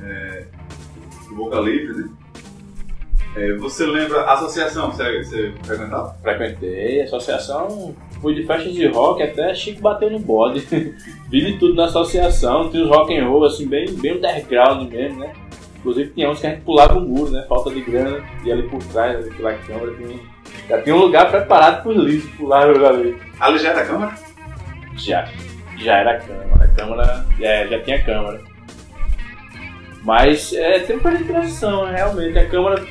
é, 0.04 0.46
do 1.28 1.36
Boca 1.36 1.60
Livre, 1.60 1.94
né? 2.04 2.10
É, 3.36 3.54
você 3.54 3.86
lembra 3.86 4.22
a 4.22 4.34
associação 4.34 4.90
que 4.92 4.98
você, 4.98 5.24
você 5.24 5.54
frequentava? 5.64 6.16
Frequentei 6.22 7.02
associação, 7.02 7.96
fui 8.22 8.36
de 8.36 8.44
festas 8.44 8.74
de 8.74 8.88
rock 8.88 9.24
até 9.24 9.54
Chico 9.56 9.82
bateu 9.82 10.10
no 10.10 10.20
bode. 10.20 10.60
Vi 11.30 11.42
de 11.46 11.58
tudo 11.58 11.76
na 11.76 11.86
associação, 11.86 12.70
tinha 12.70 12.84
os 12.84 12.90
rock 12.90 13.18
and 13.18 13.28
roll 13.28 13.46
assim, 13.46 13.68
bem, 13.68 13.86
bem 13.94 14.18
underground 14.18 14.92
mesmo, 14.92 15.20
né? 15.20 15.32
Inclusive 15.80 16.12
tinha 16.12 16.30
uns 16.30 16.40
que 16.40 16.48
a 16.48 16.50
gente 16.52 16.62
pulava 16.64 16.98
o 16.98 17.02
muro, 17.02 17.32
né? 17.32 17.46
Falta 17.48 17.72
de 17.72 17.80
grana, 17.82 18.22
e 18.44 18.52
ali 18.52 18.64
por 18.64 18.84
trás, 18.84 19.16
ali 19.16 19.32
pela 19.34 19.54
câmara, 19.54 19.94
tinha, 19.96 20.10
um- 20.10 20.20
já 20.70 20.82
tinha 20.82 20.96
um 20.96 21.00
lugar 21.00 21.32
preparado 21.32 21.84
para 21.84 21.92
os 21.92 22.26
pular 22.32 22.70
ali. 22.90 23.18
Ali 23.40 23.58
já 23.60 23.70
era 23.70 23.82
a 23.82 23.86
Câmara? 23.86 24.16
Já, 24.98 25.30
já 25.78 25.98
era 25.98 26.12
a 26.12 26.20
câmara, 26.20 26.66
a 26.66 26.68
câmara, 26.68 27.26
é, 27.40 27.68
já 27.68 27.80
tinha 27.80 28.04
câmara. 28.04 28.42
Mas 30.04 30.52
é, 30.54 30.80
um 30.96 31.00
período 31.00 31.24
de 31.24 31.32
transição, 31.32 31.86
né? 31.86 31.96
realmente. 31.96 32.38
A 32.38 32.48
câmara 32.48 32.84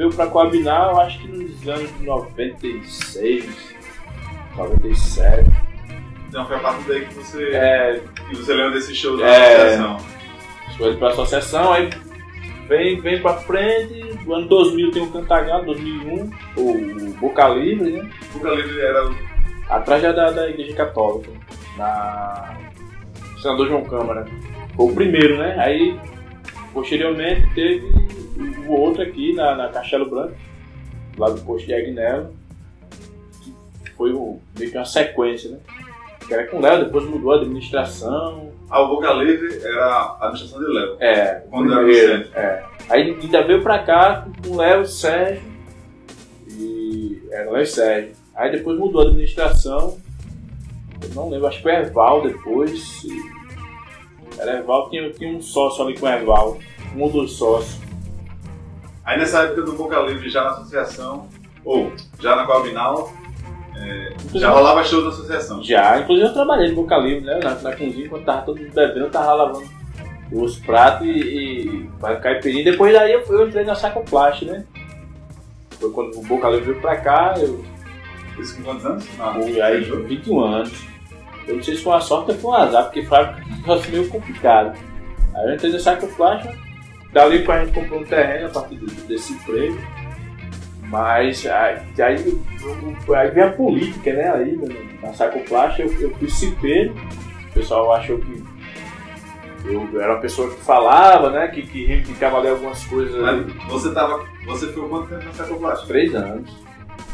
veio 0.00 0.10
para 0.14 0.26
Coabinar, 0.28 0.92
eu 0.92 1.00
acho 1.00 1.18
que 1.18 1.28
nos 1.28 1.68
anos 1.68 1.90
96, 2.00 3.74
97. 4.56 5.50
Então 6.26 6.46
foi 6.46 6.56
a 6.56 6.60
partir 6.60 6.88
daí 6.88 7.04
que 7.04 7.14
você, 7.14 7.50
É, 7.52 8.00
que 8.30 8.34
você 8.34 8.54
lembra 8.54 8.70
desse 8.70 8.94
show 8.94 9.18
da 9.18 9.26
É. 9.26 9.56
associação. 9.56 9.96
foi 10.78 10.96
para 10.96 11.08
a 11.08 11.10
associação, 11.10 11.72
aí 11.74 11.90
vem, 12.66 12.98
vem 13.02 13.20
para 13.20 13.34
frente. 13.40 14.18
No 14.24 14.36
ano 14.36 14.48
2000 14.48 14.90
tem 14.90 15.02
o 15.02 15.10
Cantagalo, 15.10 15.66
2001, 15.66 16.30
o 16.56 17.12
Boca 17.20 17.46
Livre, 17.48 17.90
né? 17.90 18.10
Boca 18.32 18.48
Livre 18.54 18.80
era 18.80 19.10
atrás 19.68 20.02
da, 20.02 20.12
da, 20.12 20.30
da 20.30 20.48
igreja 20.48 20.74
católica, 20.74 21.30
na 21.76 22.56
Senador 23.42 23.68
João 23.68 23.84
Câmara. 23.84 24.26
Foi 24.74 24.86
o 24.90 24.94
primeiro, 24.94 25.36
né? 25.36 25.56
Aí, 25.58 26.00
posteriormente, 26.72 27.46
teve 27.54 27.99
o 28.70 28.80
outro 28.80 29.02
aqui 29.02 29.32
na, 29.32 29.54
na 29.54 29.68
Castelo 29.68 30.08
Branco, 30.08 30.34
lá 31.18 31.30
do 31.30 31.40
posto 31.42 31.66
de 31.66 31.74
Agnello, 31.74 32.34
que 33.84 33.90
foi 33.92 34.12
o, 34.12 34.40
meio 34.58 34.70
que 34.70 34.76
uma 34.76 34.84
sequência, 34.84 35.50
né? 35.50 35.58
Que 36.26 36.34
era 36.34 36.46
com 36.46 36.58
o 36.58 36.60
Léo, 36.60 36.84
depois 36.84 37.04
mudou 37.04 37.32
a 37.32 37.36
administração. 37.36 38.50
Ah, 38.70 38.82
o 38.82 38.88
Boca 38.88 39.12
Livre 39.14 39.60
era 39.64 39.84
a 39.84 40.26
administração 40.26 40.60
de 40.60 40.72
Léo. 40.72 40.96
É, 41.00 41.42
Quando 41.50 41.72
era 41.72 41.86
o 41.86 41.92
centro. 41.92 42.38
é. 42.38 42.64
Aí 42.88 43.02
ainda 43.20 43.42
veio 43.42 43.62
pra 43.62 43.80
cá 43.80 44.26
com 44.44 44.52
o 44.52 44.56
Léo, 44.56 44.82
o 44.82 44.86
Sérgio 44.86 45.42
e 46.48 47.22
Era 47.30 47.50
lá 47.50 47.62
em 47.62 47.66
Sérgio. 47.66 48.12
Aí 48.34 48.50
depois 48.52 48.78
mudou 48.78 49.02
a 49.02 49.04
administração. 49.06 49.98
Eu 51.02 51.08
não 51.14 51.28
lembro, 51.28 51.46
acho 51.48 51.58
que 51.58 51.62
foi 51.64 51.72
Erval 51.72 52.22
depois. 52.22 53.02
Era 54.38 54.58
Erval, 54.58 54.88
tinha, 54.90 55.10
tinha 55.10 55.30
um 55.36 55.40
sócio 55.42 55.84
ali 55.84 55.98
com 55.98 56.08
Erval. 56.08 56.58
Um 56.96 57.08
dos 57.08 57.36
sócios. 57.36 57.80
Aí 59.10 59.18
nessa 59.18 59.42
época 59.42 59.62
do 59.62 59.72
Boca 59.72 59.98
Livre, 60.02 60.30
já 60.30 60.44
na 60.44 60.50
associação, 60.50 61.26
ou 61.64 61.92
já 62.20 62.36
na 62.36 62.46
Coabinal, 62.46 63.12
é, 63.76 64.14
já 64.34 64.50
rolava 64.50 64.84
show 64.84 65.02
da 65.02 65.08
associação. 65.08 65.60
Já, 65.64 65.98
inclusive 65.98 66.28
eu 66.28 66.32
trabalhei 66.32 66.68
no 66.68 66.76
Boca 66.76 66.96
Livre, 66.96 67.24
né? 67.24 67.40
Na, 67.42 67.56
na 67.56 67.74
cozinha, 67.74 68.08
quando 68.08 68.24
tava 68.24 68.42
todo 68.42 68.60
mundo 68.60 68.72
bebendo, 68.72 69.06
eu 69.06 69.10
tava 69.10 69.34
lavando 69.34 69.68
os 70.30 70.60
pratos 70.60 71.08
e, 71.08 71.10
e 71.10 71.90
para 71.98 72.20
caipirinha. 72.20 72.62
Depois 72.62 72.94
daí 72.94 73.12
eu, 73.12 73.24
eu 73.28 73.48
entrei 73.48 73.64
na 73.64 73.74
Sacoplast, 73.74 74.44
né? 74.44 74.64
Foi 75.80 75.90
quando 75.90 76.16
o 76.16 76.22
Boca 76.22 76.48
Livre 76.48 76.66
veio 76.66 76.80
pra 76.80 76.96
cá, 76.98 77.34
eu. 77.36 77.64
Isso 78.38 78.58
com 78.58 78.62
quantos 78.62 78.86
anos? 78.86 79.08
Ah, 79.18 79.34
fui 79.34 79.60
aí, 79.60 79.80
21 79.80 80.40
anos. 80.40 80.84
Eu 81.48 81.56
não 81.56 81.62
sei 81.64 81.74
se 81.74 81.82
foi 81.82 81.94
uma 81.94 82.00
sorte 82.00 82.30
ou 82.30 82.36
foi 82.36 82.50
um 82.52 82.54
azar, 82.54 82.84
porque 82.84 83.02
foi 83.02 83.18
um 83.18 83.56
negócio 83.56 83.90
meio 83.90 84.08
complicado. 84.08 84.78
Aí 85.34 85.48
eu 85.48 85.54
entrei 85.54 85.72
na 85.72 85.80
Sacoplast, 85.80 86.48
dali 87.12 87.44
pra 87.44 87.64
gente 87.64 87.78
comprou 87.78 88.00
um 88.00 88.04
terreno 88.04 88.46
a 88.46 88.50
partir 88.50 88.76
desse 88.76 89.32
emprego. 89.32 89.78
Mas 90.84 91.46
aí, 91.46 91.78
aí, 92.02 92.36
aí 93.16 93.30
vem 93.30 93.44
a 93.44 93.52
política, 93.52 94.12
né? 94.12 94.32
Aí 94.32 94.58
na 95.00 95.12
Sacoplast 95.12 95.80
eu, 95.80 95.92
eu 96.00 96.10
fui 96.16 96.28
cipeiro. 96.28 96.94
O 97.50 97.52
pessoal 97.54 97.92
achou 97.92 98.18
que 98.18 98.42
eu 99.64 100.00
era 100.00 100.14
uma 100.14 100.20
pessoa 100.20 100.50
que 100.50 100.60
falava, 100.62 101.30
né? 101.30 101.48
Que, 101.48 101.62
que 101.62 101.84
reivindicava 101.84 102.38
ali 102.38 102.48
algumas 102.48 102.84
coisas. 102.86 103.14
Mas 103.20 103.52
você 103.68 103.92
tava. 103.92 104.24
Você 104.46 104.68
ficou 104.68 104.88
quanto 104.88 105.08
tempo 105.08 105.24
na 105.24 105.32
Sacoplast? 105.32 105.86
Três 105.86 106.14
anos. 106.14 106.50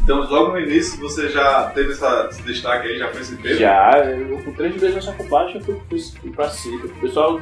Então 0.03 0.21
logo 0.31 0.53
no 0.53 0.61
início 0.61 1.01
você 1.01 1.29
já 1.29 1.65
teve 1.75 1.91
essa, 1.91 2.29
esse 2.31 2.43
destaque 2.43 2.87
aí, 2.87 2.99
já 2.99 3.09
foi 3.09 3.25
cipeiro? 3.25 3.59
Já, 3.59 3.91
eu 3.99 4.39
com 4.39 4.53
três 4.53 4.81
vezes 4.81 4.95
na 4.95 5.03
Sacoplast 5.03 5.57
eu 5.57 5.61
fui, 5.63 5.81
fui, 5.89 6.01
fui 6.21 6.31
pra 6.31 6.49
cima. 6.49 6.87
O 6.87 7.01
pessoal. 7.01 7.41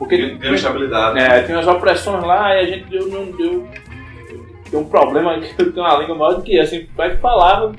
Porque. 0.00 0.34
Deu 0.34 0.54
estabilidade. 0.54 1.20
É, 1.20 1.42
tem 1.42 1.54
umas 1.54 1.68
opressões 1.68 2.24
lá 2.24 2.56
e 2.56 2.58
a 2.58 2.66
gente 2.66 2.88
deu, 2.88 3.06
não 3.06 3.26
deu 3.30 3.68
tem 4.70 4.78
um 4.78 4.84
problema 4.84 5.38
que 5.40 5.60
eu 5.60 5.72
tenho 5.72 5.84
uma 5.84 5.98
língua 5.98 6.14
maior 6.14 6.34
do 6.34 6.42
que 6.42 6.58
assim, 6.58 6.86
vai 6.96 7.16
falava. 7.16 7.74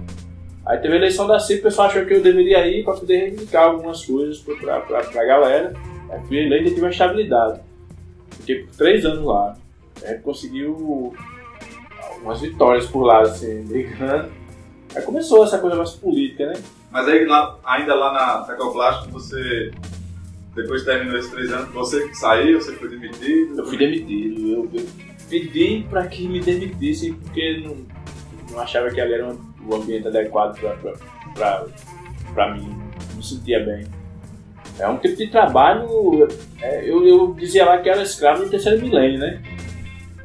Aí 0.65 0.77
teve 0.77 0.93
a 0.93 0.97
eleição 0.97 1.25
da 1.25 1.39
CIP, 1.39 1.61
o 1.61 1.63
pessoal 1.63 1.87
achou 1.87 2.05
que 2.05 2.13
eu 2.13 2.21
deveria 2.21 2.67
ir 2.67 2.83
para 2.83 2.93
poder 2.93 3.17
reivindicar 3.17 3.63
algumas 3.63 4.05
coisas 4.05 4.37
para 4.39 4.77
a 4.77 5.25
galera. 5.25 5.73
Aí 6.09 6.19
fui 6.27 6.37
eleito 6.37 6.67
e 6.67 6.69
tive 6.69 6.81
uma 6.81 6.91
estabilidade. 6.91 7.61
Fiquei 8.31 8.63
por 8.63 8.75
três 8.75 9.05
anos 9.05 9.25
lá. 9.25 9.55
Aí 10.05 10.15
conseguiu 10.19 11.13
algumas 12.09 12.41
vitórias 12.41 12.85
por 12.85 13.03
lá, 13.03 13.21
assim, 13.21 13.63
brigando. 13.63 14.31
Aí 14.95 15.01
começou 15.01 15.43
essa 15.45 15.57
coisa 15.57 15.77
mais 15.77 15.91
política, 15.91 16.47
né? 16.47 16.53
Mas 16.91 17.07
aí 17.07 17.25
lá, 17.25 17.57
ainda 17.63 17.95
lá 17.95 18.13
na 18.13 18.45
Sacoplástico 18.45 19.13
você 19.13 19.71
depois 20.55 20.83
terminou 20.83 21.17
esses 21.17 21.31
três 21.31 21.51
anos, 21.51 21.69
você 21.73 22.13
saiu, 22.13 22.61
você 22.61 22.73
foi 22.73 22.89
demitido? 22.89 23.57
Eu 23.57 23.65
fui 23.65 23.77
demitido. 23.77 24.69
Eu, 24.73 24.85
pedi 25.29 25.85
para 25.89 26.05
que 26.07 26.27
me 26.27 26.41
demitissem 26.41 27.13
porque 27.13 27.63
não, 27.63 27.77
não 28.51 28.59
achava 28.59 28.91
que 28.91 28.99
ali 28.99 29.13
era 29.13 29.33
o 29.65 29.75
ambiente 29.75 30.07
adequado 30.07 30.59
para 32.33 32.53
mim, 32.53 32.77
não 33.15 33.21
sentia 33.21 33.63
bem. 33.63 33.85
É 34.77 34.87
um 34.87 34.97
tipo 34.97 35.15
de 35.15 35.27
trabalho, 35.27 36.27
é, 36.61 36.89
eu, 36.89 37.05
eu 37.07 37.33
dizia 37.33 37.65
lá 37.65 37.77
que 37.77 37.89
era 37.89 38.01
escravo 38.01 38.43
do 38.43 38.49
terceiro 38.49 38.81
milênio, 38.81 39.19
né? 39.19 39.41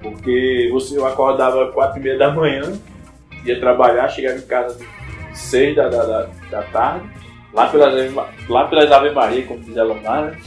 Porque 0.03 0.68
você, 0.72 0.97
eu 0.97 1.07
acordava 1.07 1.70
quatro 1.72 2.01
e 2.01 2.03
meia 2.03 2.18
da 2.18 2.33
manhã, 2.33 2.72
ia 3.45 3.61
trabalhar, 3.61 4.09
chegava 4.09 4.39
em 4.39 4.43
casa 4.43 4.79
seis 5.35 5.77
da, 5.77 5.89
da, 5.89 6.05
da, 6.05 6.31
da 6.51 6.62
tarde, 6.62 7.09
lá 7.57 7.67
pelas, 7.69 8.15
lá 8.49 8.65
pelas 8.67 8.93
Ave 8.93 9.11
Maria, 9.11 9.47
como 9.47 9.61
diz 9.61 9.77
ela 9.77 9.99
lá, 10.03 10.27
né? 10.27 10.39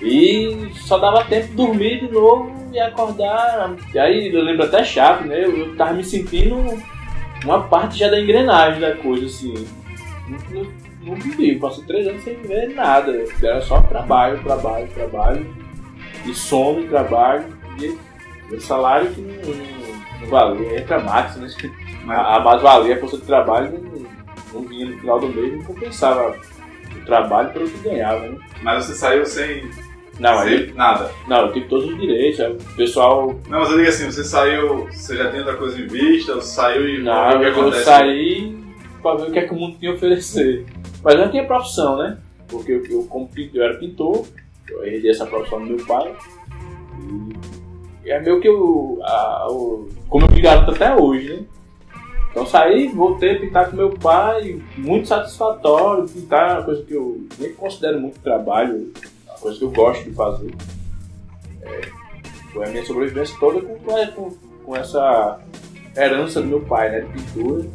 E 0.00 0.70
só 0.74 0.98
dava 0.98 1.24
tempo 1.24 1.48
de 1.48 1.54
dormir 1.54 2.00
de 2.00 2.12
novo 2.12 2.52
e 2.72 2.78
acordar. 2.78 3.74
E 3.92 3.98
aí 3.98 4.32
eu 4.32 4.42
lembro 4.42 4.64
até 4.64 4.84
chato, 4.84 5.24
né? 5.24 5.44
Eu, 5.44 5.56
eu 5.56 5.76
tava 5.76 5.94
me 5.94 6.04
sentindo 6.04 6.56
uma 7.44 7.62
parte 7.64 7.98
já 7.98 8.08
da 8.08 8.20
engrenagem 8.20 8.80
da 8.80 8.94
coisa, 8.96 9.26
assim. 9.26 9.66
Não, 10.28 10.62
não, 10.62 10.72
não 11.02 11.14
vivi, 11.16 11.56
passei 11.56 11.84
três 11.84 12.06
anos 12.06 12.22
sem 12.22 12.34
ver 12.36 12.68
nada. 12.74 13.24
Era 13.42 13.60
só 13.60 13.82
trabalho, 13.82 14.42
trabalho, 14.42 14.88
trabalho. 14.94 15.54
E 16.24 16.34
sono, 16.34 16.86
trabalho. 16.88 17.44
E 17.80 18.54
o 18.54 18.60
salário 18.60 19.10
que 19.10 19.20
não, 19.20 19.34
não, 19.34 20.20
não 20.20 20.28
valia. 20.28 20.80
Entra 20.80 21.00
Max, 21.00 21.36
né? 21.36 21.48
A, 22.08 22.36
a 22.36 22.40
mais 22.40 22.62
valia 22.62 22.94
a 22.94 22.98
força 22.98 23.18
de 23.18 23.24
trabalho 23.24 23.72
não, 23.72 24.17
não 24.52 24.62
vinha 24.62 24.86
no 24.86 24.98
final 24.98 25.20
do 25.20 25.28
mês, 25.28 25.54
não 25.54 25.64
compensava 25.64 26.38
o 26.96 27.04
trabalho 27.04 27.50
pelo 27.50 27.68
que 27.68 27.78
ganhava, 27.78 28.28
né? 28.28 28.38
Mas 28.62 28.84
você 28.84 28.94
saiu 28.94 29.24
sem 29.26 29.68
não, 30.18 30.42
sem 30.42 30.48
aí, 30.48 30.72
nada. 30.74 31.10
Não, 31.28 31.46
eu 31.46 31.52
tive 31.52 31.68
todos 31.68 31.88
os 31.88 31.98
direitos. 31.98 32.40
O 32.40 32.76
pessoal. 32.76 33.38
Não, 33.48 33.60
mas 33.60 33.70
eu 33.70 33.76
digo 33.76 33.88
assim, 33.88 34.06
você 34.06 34.24
saiu, 34.24 34.86
você 34.86 35.16
já 35.16 35.30
tem 35.30 35.40
outra 35.40 35.56
coisa 35.56 35.80
em 35.80 35.86
vista, 35.86 36.34
você 36.34 36.54
saiu 36.54 36.88
e 36.88 37.02
não, 37.02 37.36
o 37.36 37.38
que 37.38 37.46
eu 37.46 37.52
acontece? 37.52 37.84
saí 37.84 38.58
pra 39.00 39.14
ver 39.14 39.28
o 39.28 39.32
que 39.32 39.38
é 39.38 39.46
que 39.46 39.54
o 39.54 39.56
mundo 39.56 39.78
tinha 39.78 39.92
a 39.92 39.94
oferecer. 39.94 40.66
Mas 41.02 41.14
eu 41.14 41.20
não 41.20 41.30
tinha 41.30 41.46
profissão, 41.46 41.96
né? 41.98 42.18
Porque 42.48 42.72
eu, 42.72 42.84
eu, 42.86 43.04
como 43.04 43.30
eu 43.36 43.62
era 43.62 43.78
pintor, 43.78 44.26
eu 44.68 44.84
herdei 44.84 45.10
essa 45.10 45.26
profissão 45.26 45.60
do 45.60 45.66
meu 45.66 45.86
pai. 45.86 46.12
E 48.04 48.10
é 48.10 48.20
meio 48.20 48.40
que 48.40 48.48
eu. 48.48 48.98
A, 49.02 49.46
o, 49.50 49.88
como 50.08 50.26
eu 50.26 50.34
me 50.34 50.40
garanto 50.40 50.72
até 50.72 50.94
hoje, 50.96 51.32
né? 51.32 51.44
Então 52.38 52.46
saí, 52.46 52.86
voltei 52.86 53.36
a 53.36 53.40
pintar 53.40 53.68
com 53.68 53.76
meu 53.76 53.90
pai, 53.90 54.62
muito 54.76 55.08
satisfatório. 55.08 56.08
Pintar 56.08 56.50
é 56.50 56.52
uma 56.52 56.62
coisa 56.62 56.84
que 56.84 56.94
eu 56.94 57.26
nem 57.36 57.52
considero 57.52 58.00
muito 58.00 58.20
trabalho 58.20 58.92
coisa 59.40 59.58
que 59.58 59.64
eu 59.64 59.70
gosto 59.72 60.04
de 60.04 60.12
fazer. 60.12 60.54
É, 61.62 61.80
foi 62.52 62.64
a 62.64 62.68
minha 62.70 62.84
sobrevivência 62.84 63.36
toda 63.40 63.60
com, 63.60 63.76
com, 63.76 64.30
com, 64.64 64.76
essa 64.76 65.40
herança 65.96 66.40
do 66.40 66.46
meu 66.46 66.60
pai, 66.60 66.92
né, 66.92 67.00
de 67.00 67.08
pintura. 67.08 67.66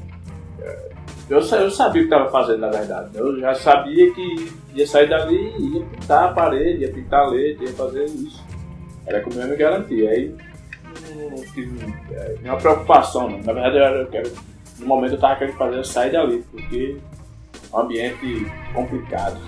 É, 0.62 0.90
eu, 1.30 1.40
eu 1.40 1.72
sabia 1.72 2.02
o 2.02 2.08
que 2.08 2.14
estava 2.14 2.32
fazendo, 2.32 2.60
na 2.60 2.70
verdade. 2.70 3.10
Eu 3.16 3.38
já 3.42 3.54
sabia 3.56 4.14
que 4.14 4.50
ia 4.76 4.88
sair 4.88 5.10
dali 5.10 5.54
e 5.60 5.78
ia 5.78 5.86
pintar 5.86 6.30
a 6.30 6.34
parede, 6.34 6.84
ia 6.84 6.92
pintar 6.92 7.26
a 7.26 7.28
letra, 7.28 7.66
ia 7.66 7.74
fazer 7.74 8.06
isso. 8.06 8.42
Era 9.06 9.20
como 9.20 9.42
eu 9.42 9.48
me 9.50 9.58
garantia. 9.58 10.10
Aí 10.10 10.34
não 11.30 11.44
tive 11.54 11.78
é, 12.12 12.36
nenhuma 12.42 12.60
preocupação, 12.60 13.30
não. 13.30 13.40
Na 13.40 13.52
verdade, 13.52 13.78
eu, 13.78 14.02
eu 14.02 14.08
quero, 14.08 14.32
no 14.84 14.90
momento 14.90 15.12
eu 15.12 15.16
estava 15.16 15.36
querendo 15.36 15.58
fazer 15.58 15.86
sair 15.86 16.12
dali, 16.12 16.44
porque 16.52 16.98
é 17.72 17.76
um 17.76 17.80
ambiente 17.80 18.52
complicado. 18.74 19.40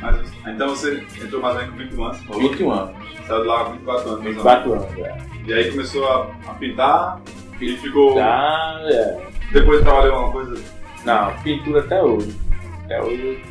Mas, 0.00 0.32
então 0.46 0.68
você 0.68 1.04
entrou 1.20 1.42
mais 1.42 1.68
com 1.68 1.76
21 1.76 2.04
anos? 2.04 2.20
21 2.20 2.70
anos. 2.70 2.96
Saiu 3.26 3.42
de 3.42 3.48
lá 3.48 3.64
com 3.64 3.72
24 3.72 4.10
anos. 4.10 4.24
24 4.24 4.72
anos, 4.74 4.98
é. 4.98 5.18
E 5.46 5.52
aí 5.52 5.70
começou 5.70 6.06
a, 6.06 6.30
a 6.46 6.54
pintar 6.54 7.20
e 7.60 7.76
ficou. 7.78 8.18
É. 8.18 9.26
Depois 9.52 9.82
trabalhou 9.82 10.18
uma 10.20 10.32
coisa. 10.32 10.62
Não, 11.04 11.34
pintura 11.42 11.80
até 11.80 12.02
hoje. 12.02 12.36
Até 12.84 13.02
hoje. 13.02 13.42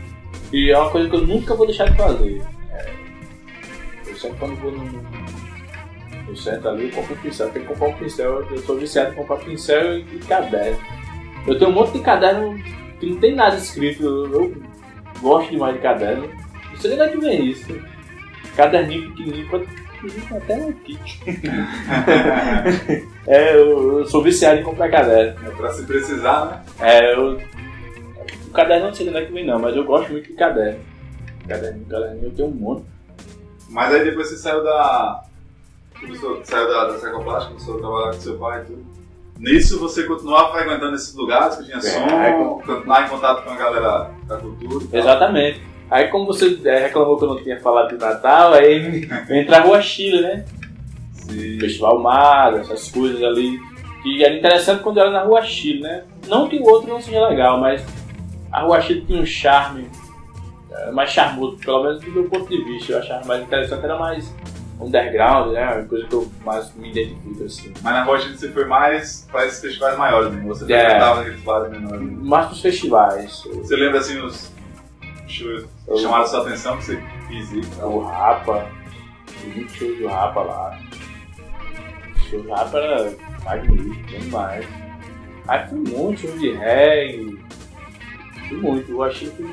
E 0.54 0.72
é 0.72 0.78
uma 0.78 0.90
coisa 0.90 1.10
que 1.10 1.16
eu 1.16 1.28
nunca 1.28 1.56
vou 1.56 1.66
deixar 1.66 1.90
de 1.90 1.98
fazer. 1.98 2.42
É, 2.72 2.94
eu 4.08 4.16
sempre 4.16 4.38
quando 4.40 4.56
vou 4.62 4.72
no. 4.72 5.28
Eu 6.28 6.36
sento 6.36 6.68
ali 6.68 6.88
e 6.88 6.92
compro 6.92 7.14
um 7.14 7.18
pincel. 7.18 7.50
Tem 7.50 7.62
que 7.62 7.68
comprar 7.68 7.88
um 7.88 7.94
pincel. 7.94 8.46
Eu 8.50 8.58
sou 8.60 8.78
viciado 8.78 9.12
em 9.12 9.16
comprar 9.16 9.38
pincel 9.38 9.98
e 9.98 10.20
caderno. 10.28 10.97
Eu 11.48 11.58
tenho 11.58 11.72
um 11.72 11.74
monte 11.74 11.94
de 11.94 12.02
caderno 12.02 12.62
que 13.00 13.06
não 13.06 13.20
tem 13.20 13.34
nada 13.34 13.56
escrito. 13.56 14.04
Eu 14.04 14.54
gosto 15.22 15.50
demais 15.50 15.76
de 15.76 15.82
caderno. 15.82 16.30
Não 16.72 16.78
sei 16.78 16.96
nem 16.96 17.08
onde 17.08 17.18
vem 17.18 17.48
isso. 17.48 17.80
Caderninho 18.56 19.10
pequenininho, 19.12 19.50
quanto 19.50 19.70
até 20.36 20.56
um 20.56 20.74
kit. 20.74 21.22
é, 23.26 23.56
eu, 23.56 24.00
eu, 24.00 24.06
sou 24.06 24.22
viciado 24.22 24.60
em 24.60 24.64
comprar 24.64 24.92
caderno. 24.92 25.48
É 25.48 25.52
pra 25.52 25.72
se 25.72 25.84
precisar, 25.84 26.46
né? 26.46 26.64
É, 26.80 27.14
eu. 27.14 27.40
O 28.48 28.52
caderno 28.52 28.88
não 28.88 28.94
sei 28.94 29.08
onde 29.08 29.18
é 29.18 29.26
que 29.26 29.32
vem 29.32 29.46
não, 29.46 29.60
mas 29.60 29.76
eu 29.76 29.84
gosto 29.84 30.12
muito 30.12 30.28
de 30.28 30.34
caderno. 30.34 30.80
Caderninho, 31.48 31.86
caderninho, 31.86 32.26
eu 32.26 32.32
tenho 32.32 32.50
um 32.50 32.52
monte. 32.52 32.86
Mas 33.70 33.94
aí 33.94 34.04
depois 34.04 34.28
você 34.28 34.38
saiu 34.38 34.64
da. 34.64 35.24
Começou, 36.00 36.42
saiu 36.44 36.68
da, 36.68 36.86
da 36.86 37.00
Sacoplástica, 37.00 37.54
começou 37.54 37.76
a 37.76 37.80
trabalhar 37.80 38.14
com 38.14 38.20
seu 38.20 38.38
pai 38.38 38.62
e 38.62 38.66
tudo. 38.66 38.97
Nisso 39.40 39.80
você 39.80 40.04
continuava 40.04 40.54
frequentando 40.54 40.96
esses 40.96 41.14
lugares 41.16 41.56
que 41.58 41.66
tinha 41.66 41.78
é, 41.78 41.82
som, 41.82 42.62
continuar 42.66 43.06
em 43.06 43.10
contato 43.10 43.44
com 43.44 43.52
a 43.52 43.56
galera 43.56 44.12
da 44.28 44.38
cultura. 44.38 44.86
Exatamente. 44.92 45.62
Aí 45.90 46.08
como 46.08 46.26
você 46.26 46.60
é, 46.66 46.80
reclamou 46.80 47.18
que 47.18 47.24
eu 47.24 47.30
não 47.30 47.44
tinha 47.44 47.60
falado 47.60 47.90
de 47.90 48.04
Natal, 48.04 48.54
aí 48.54 49.08
entra 49.30 49.58
a 49.58 49.62
Rua 49.62 49.82
Chile, 49.82 50.22
né? 50.22 50.46
Sim. 51.14 51.60
Festival 51.60 52.00
Mar, 52.00 52.56
essas 52.56 52.92
coisas 52.92 53.22
ali. 53.24 53.60
Que 54.04 54.24
era 54.24 54.36
interessante 54.36 54.84
quando 54.84 55.00
era 55.00 55.12
na 55.12 55.24
Rua 55.24 55.42
Chile, 55.42 55.82
né? 55.82 56.04
Não 56.28 56.48
que 56.48 56.58
o 56.58 56.64
outro 56.64 56.90
não 56.90 57.02
seja 57.02 57.28
legal, 57.28 57.60
mas 57.60 57.86
a 58.52 58.62
Rua 58.62 58.82
Chile 58.82 59.04
tinha 59.06 59.22
um 59.22 59.26
charme 59.26 59.90
mais 60.94 61.10
charmoso, 61.10 61.58
pelo 61.58 61.84
menos 61.84 62.02
do 62.02 62.12
meu 62.12 62.24
ponto 62.26 62.48
de 62.48 62.64
vista. 62.64 62.94
Eu 62.94 63.00
achava 63.00 63.26
mais 63.26 63.44
interessante, 63.44 63.84
era 63.84 63.98
mais 63.98 64.34
underground, 64.80 65.54
né? 65.54 65.74
Uma 65.74 65.84
coisa 65.86 66.06
que 66.08 66.14
eu 66.14 66.32
mais 66.46 66.74
me 66.76 66.90
identifico, 66.92 67.44
assim. 67.44 67.74
Mas 67.82 67.94
na 67.94 68.04
Rocha 68.04 68.30
você 68.30 68.50
foi 68.52 68.66
mais 68.66 69.28
para 69.32 69.46
esses 69.48 69.60
festivais 69.62 69.98
maiores, 69.98 70.32
né? 70.34 70.44
Você 70.48 70.72
É. 70.72 70.80
frequentava 70.82 71.22
aqueles 71.22 71.42
bares 71.42 71.72
menores. 71.72 72.02
né? 72.02 72.18
Mais 72.22 72.46
pros 72.48 72.62
festivais. 72.62 73.44
Você 73.54 73.76
lembra 73.76 74.00
assim 74.00 74.20
os 74.22 74.52
shows 75.28 75.64
que 75.64 75.70
Eu- 75.92 75.98
chamaram 75.98 76.28
sua 76.28 76.42
atenção 76.42 76.78
que 76.78 76.86
você 76.86 77.04
quis 77.28 77.52
ir? 77.54 77.64
O 77.82 78.00
Rapa, 78.00 78.68
tem 79.42 79.50
muito 79.52 79.72
show 79.74 79.96
do 79.96 80.08
Rapa 80.08 80.42
lá. 80.42 80.80
O 82.16 82.20
show 82.30 82.42
do 82.44 82.50
Rapa 82.52 82.78
era 82.78 83.14
magnífico, 83.44 84.20
demais. 84.20 84.66
Aí 85.48 85.68
foi 85.68 85.78
muito 85.80 86.20
show 86.22 86.38
de 86.38 86.52
reggae. 86.54 87.38
Foi 88.50 88.58
muito. 88.58 88.92
Eu 88.92 89.04
achei 89.04 89.30
que 89.30 89.44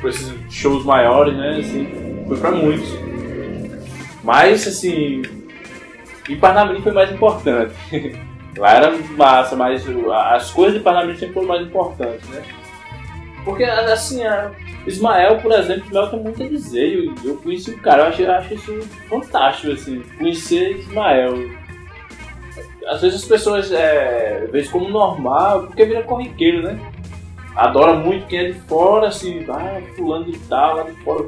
por 0.00 0.10
esses 0.10 0.34
shows 0.52 0.84
maiores, 0.84 1.34
né? 1.36 1.58
Assim, 1.58 2.24
foi 2.28 2.36
pra 2.38 2.50
muitos. 2.50 2.88
Mas 4.22 4.66
assim. 4.66 5.22
Em 6.28 6.36
Parnamirim 6.36 6.82
foi 6.82 6.92
mais 6.92 7.10
importante. 7.10 7.74
Lá 8.56 8.72
era 8.72 8.90
massa, 9.16 9.54
mas 9.54 9.84
as 10.32 10.50
coisas 10.50 10.74
de 10.74 10.80
Parnamirim 10.80 11.16
sempre 11.16 11.34
foram 11.34 11.48
mais 11.48 11.62
importantes, 11.62 12.28
né? 12.28 12.42
Porque 13.44 13.62
assim, 13.64 14.24
a, 14.24 14.50
Ismael, 14.86 15.38
por 15.38 15.52
exemplo, 15.52 15.86
Ismael 15.86 16.10
tem 16.10 16.20
muito 16.20 16.42
a 16.42 16.48
dizer. 16.48 16.94
Eu, 16.94 17.14
eu 17.24 17.36
conheci 17.36 17.70
o 17.70 17.78
cara, 17.78 18.02
eu 18.02 18.06
acho, 18.08 18.22
eu 18.22 18.32
acho 18.32 18.54
isso 18.54 18.80
fantástico, 19.08 19.72
assim, 19.72 20.02
conhecer 20.16 20.78
Ismael. 20.78 21.34
Às 22.86 23.02
vezes 23.02 23.22
as 23.22 23.28
pessoas 23.28 23.70
é, 23.70 24.48
veem 24.50 24.66
como 24.68 24.88
normal, 24.88 25.64
porque 25.64 25.84
vira 25.84 26.02
corriqueiro, 26.02 26.62
né? 26.62 26.78
Adora 27.54 27.94
muito 27.94 28.26
quem 28.26 28.38
é 28.38 28.52
de 28.52 28.60
fora, 28.60 29.08
assim, 29.08 29.44
ah, 29.48 29.80
fulano 29.94 30.24
de 30.24 30.38
tal, 30.40 30.76
lá 30.76 30.82
de 30.84 30.92
fora, 31.02 31.24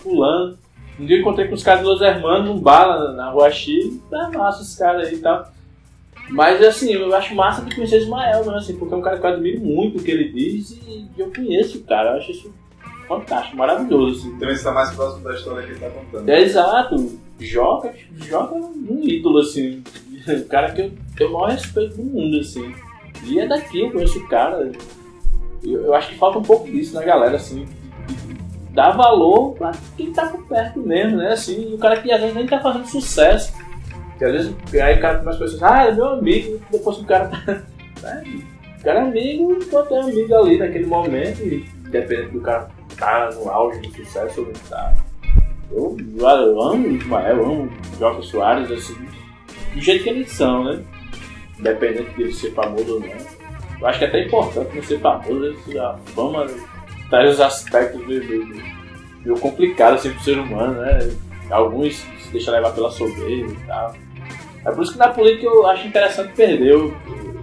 fulano. 0.00 0.58
Um 1.00 1.06
dia 1.06 1.16
eu 1.16 1.20
encontrei 1.22 1.48
com 1.48 1.54
os 1.54 1.62
caras 1.62 1.82
dos 1.82 2.02
Hermanos 2.02 2.46
num 2.46 2.60
bar 2.60 3.14
na, 3.14 3.30
Rua 3.30 3.50
Chile, 3.50 4.02
tá 4.10 4.30
massa 4.34 4.60
esses 4.60 4.76
caras 4.76 5.08
aí 5.08 5.14
e 5.14 5.18
tal. 5.18 5.50
Mas 6.28 6.62
assim, 6.62 6.92
eu 6.92 7.14
acho 7.14 7.34
massa 7.34 7.62
de 7.64 7.74
conhecer 7.74 8.02
Ismael, 8.02 8.44
né? 8.44 8.58
Assim, 8.58 8.76
porque 8.76 8.92
é 8.92 8.96
um 8.98 9.00
cara 9.00 9.18
que 9.18 9.24
eu 9.24 9.30
admiro 9.30 9.60
muito 9.60 9.98
o 9.98 10.02
que 10.02 10.10
ele 10.10 10.28
diz 10.28 10.72
e 10.72 11.08
eu 11.16 11.32
conheço 11.34 11.78
o 11.78 11.84
cara, 11.84 12.10
eu 12.10 12.16
acho 12.18 12.30
isso 12.32 12.54
fantástico, 13.08 13.56
maravilhoso. 13.56 14.20
Assim. 14.20 14.38
Também 14.38 14.54
você 14.54 14.60
está 14.60 14.72
mais 14.72 14.90
próximo 14.90 15.24
da 15.24 15.34
história 15.34 15.62
que 15.62 15.72
ele 15.72 15.84
está 15.84 15.88
contando. 15.88 16.28
É 16.28 16.40
exato, 16.42 17.18
Joca, 17.40 17.94
Joca 18.16 18.54
é 18.54 18.58
um 18.58 19.00
ídolo, 19.02 19.38
assim. 19.38 19.82
O 20.28 20.44
cara 20.48 20.70
que 20.72 20.82
eu 20.82 20.92
tenho 21.16 21.30
o 21.30 21.32
maior 21.32 21.50
respeito 21.50 21.96
do 21.96 22.02
mundo, 22.02 22.38
assim. 22.40 22.74
E 23.24 23.40
é 23.40 23.48
daqui, 23.48 23.80
eu 23.80 23.90
conheço 23.90 24.18
o 24.18 24.28
cara. 24.28 24.70
Eu, 25.64 25.86
eu 25.86 25.94
acho 25.94 26.10
que 26.10 26.18
falta 26.18 26.38
um 26.38 26.42
pouco 26.42 26.70
disso 26.70 26.94
na 26.94 27.02
galera, 27.02 27.36
assim. 27.36 27.66
Dar 28.80 28.92
valor 28.92 29.52
pra 29.56 29.72
quem 29.94 30.10
tá 30.10 30.24
por 30.28 30.42
perto 30.46 30.80
mesmo, 30.80 31.18
né? 31.18 31.32
Assim, 31.32 31.74
o 31.74 31.76
cara 31.76 32.00
que 32.00 32.10
às 32.10 32.18
vezes 32.18 32.34
nem 32.34 32.46
tá 32.46 32.60
fazendo 32.60 32.86
sucesso. 32.86 33.52
Que 34.16 34.24
às 34.24 34.32
vezes 34.32 34.54
aí 34.72 34.96
o 34.96 35.00
cara 35.02 35.18
começa 35.18 35.36
a 35.36 35.40
pessoas, 35.42 35.62
ah, 35.62 35.84
é 35.84 35.92
meu 35.92 36.08
amigo, 36.08 36.58
depois 36.70 36.96
o 36.96 37.04
cara 37.04 37.28
tá. 37.44 37.62
né? 38.02 38.24
O 38.78 38.82
cara 38.82 39.00
é 39.00 39.02
amigo, 39.02 39.52
enquanto 39.52 39.94
é 39.94 40.00
amigo 40.00 40.34
ali 40.34 40.56
naquele 40.56 40.86
momento, 40.86 41.42
e 41.42 41.62
dependendo 41.90 42.30
do 42.30 42.40
cara 42.40 42.70
tá 42.96 43.28
no 43.34 43.50
auge 43.50 43.80
do 43.80 43.94
sucesso 43.96 44.40
ou 44.40 44.46
não 44.46 44.54
tá. 44.70 44.94
Eu, 45.70 45.96
eu 46.18 46.62
amo 46.62 46.88
o 46.88 46.96
Ismael, 46.96 47.36
eu 47.36 48.08
amo 48.08 48.22
Soares, 48.22 48.70
assim, 48.70 48.94
do 49.74 49.80
jeito 49.82 50.04
que 50.04 50.08
eles 50.08 50.32
são, 50.32 50.64
né? 50.64 50.82
Independente 51.58 52.14
de 52.16 52.22
ele 52.22 52.32
ser 52.32 52.52
famoso 52.52 52.94
ou 52.94 53.00
não. 53.00 53.08
Eu 53.78 53.86
acho 53.86 53.98
que 53.98 54.06
é 54.06 54.08
até 54.08 54.24
importante 54.24 54.74
não 54.74 54.82
ser 54.82 55.00
famoso, 55.00 55.54
a 55.78 55.98
fama 56.14 56.46
os 57.10 57.40
aspectos 57.40 58.06
meio, 58.06 58.24
meio, 58.24 58.46
meio 59.24 59.38
complicados 59.40 60.00
assim, 60.00 60.10
pro 60.14 60.22
ser 60.22 60.38
humano, 60.38 60.80
né? 60.80 61.10
Alguns 61.50 61.96
se 61.96 62.30
deixam 62.32 62.54
levar 62.54 62.70
pela 62.72 62.90
soberba 62.90 63.52
e 63.52 63.56
tal. 63.66 63.94
É 64.64 64.70
por 64.70 64.82
isso 64.82 64.92
que 64.92 64.98
na 64.98 65.08
política 65.08 65.46
eu 65.46 65.66
acho 65.66 65.86
interessante 65.86 66.32
perder. 66.34 66.68
Eu, 66.68 66.94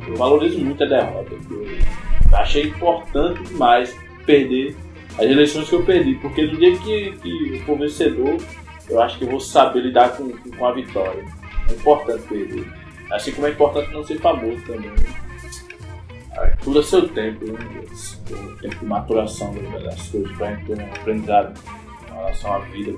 eu- 0.08 0.16
valorizo 0.16 0.58
muito 0.60 0.82
a 0.84 0.88
derrota. 0.88 1.32
Eu 1.52 2.38
achei 2.38 2.64
importante 2.68 3.44
demais 3.44 3.94
perder 4.26 4.76
as 5.18 5.26
eleições 5.26 5.68
que 5.68 5.76
eu 5.76 5.84
perdi, 5.84 6.16
porque 6.16 6.44
no 6.46 6.56
dia 6.58 6.78
que, 6.78 7.12
que 7.22 7.56
eu 7.58 7.66
for 7.66 7.78
vencedor, 7.78 8.38
eu 8.90 9.02
acho 9.02 9.18
que 9.18 9.26
eu 9.26 9.30
vou 9.32 9.40
saber 9.42 9.82
lidar 9.82 10.16
com- 10.16 10.32
com 10.32 10.66
a 10.66 10.72
vitória. 10.72 11.26
É 11.70 11.74
importante 11.74 12.22
perder. 12.30 12.66
Assim 13.12 13.32
como 13.32 13.48
é 13.48 13.50
importante 13.50 13.92
não 13.92 14.04
ser 14.04 14.18
famoso 14.20 14.62
também. 14.66 14.90
né? 14.90 14.96
Tudo 16.64 16.80
a 16.80 16.84
seu 16.84 17.08
tempo, 17.10 17.46
né? 17.46 17.60
O 18.30 18.58
tempo 18.58 18.76
de 18.76 18.86
maturação 18.86 19.54
das 19.54 20.10
coisas 20.10 20.38
gente 20.38 20.66
ter 20.66 20.82
um 20.82 20.94
aprendizado 20.94 21.60
em 22.08 22.14
relação 22.14 22.54
à 22.54 22.60
vida. 22.60 22.94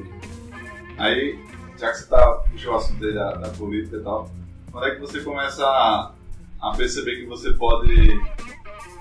Aí, 0.97 1.39
já 1.77 1.91
que 1.91 1.97
você 1.99 2.09
tá, 2.09 2.43
puxou 2.51 2.73
o 2.73 2.75
assunto 2.75 3.05
aí 3.05 3.13
da, 3.13 3.35
da 3.35 3.49
política 3.49 3.97
e 3.97 4.01
tal, 4.01 4.29
quando 4.71 4.87
é 4.87 4.95
que 4.95 5.01
você 5.01 5.21
começa 5.21 5.65
a, 5.65 6.13
a 6.61 6.71
perceber 6.75 7.17
que 7.17 7.25
você 7.25 7.51
pode 7.53 8.19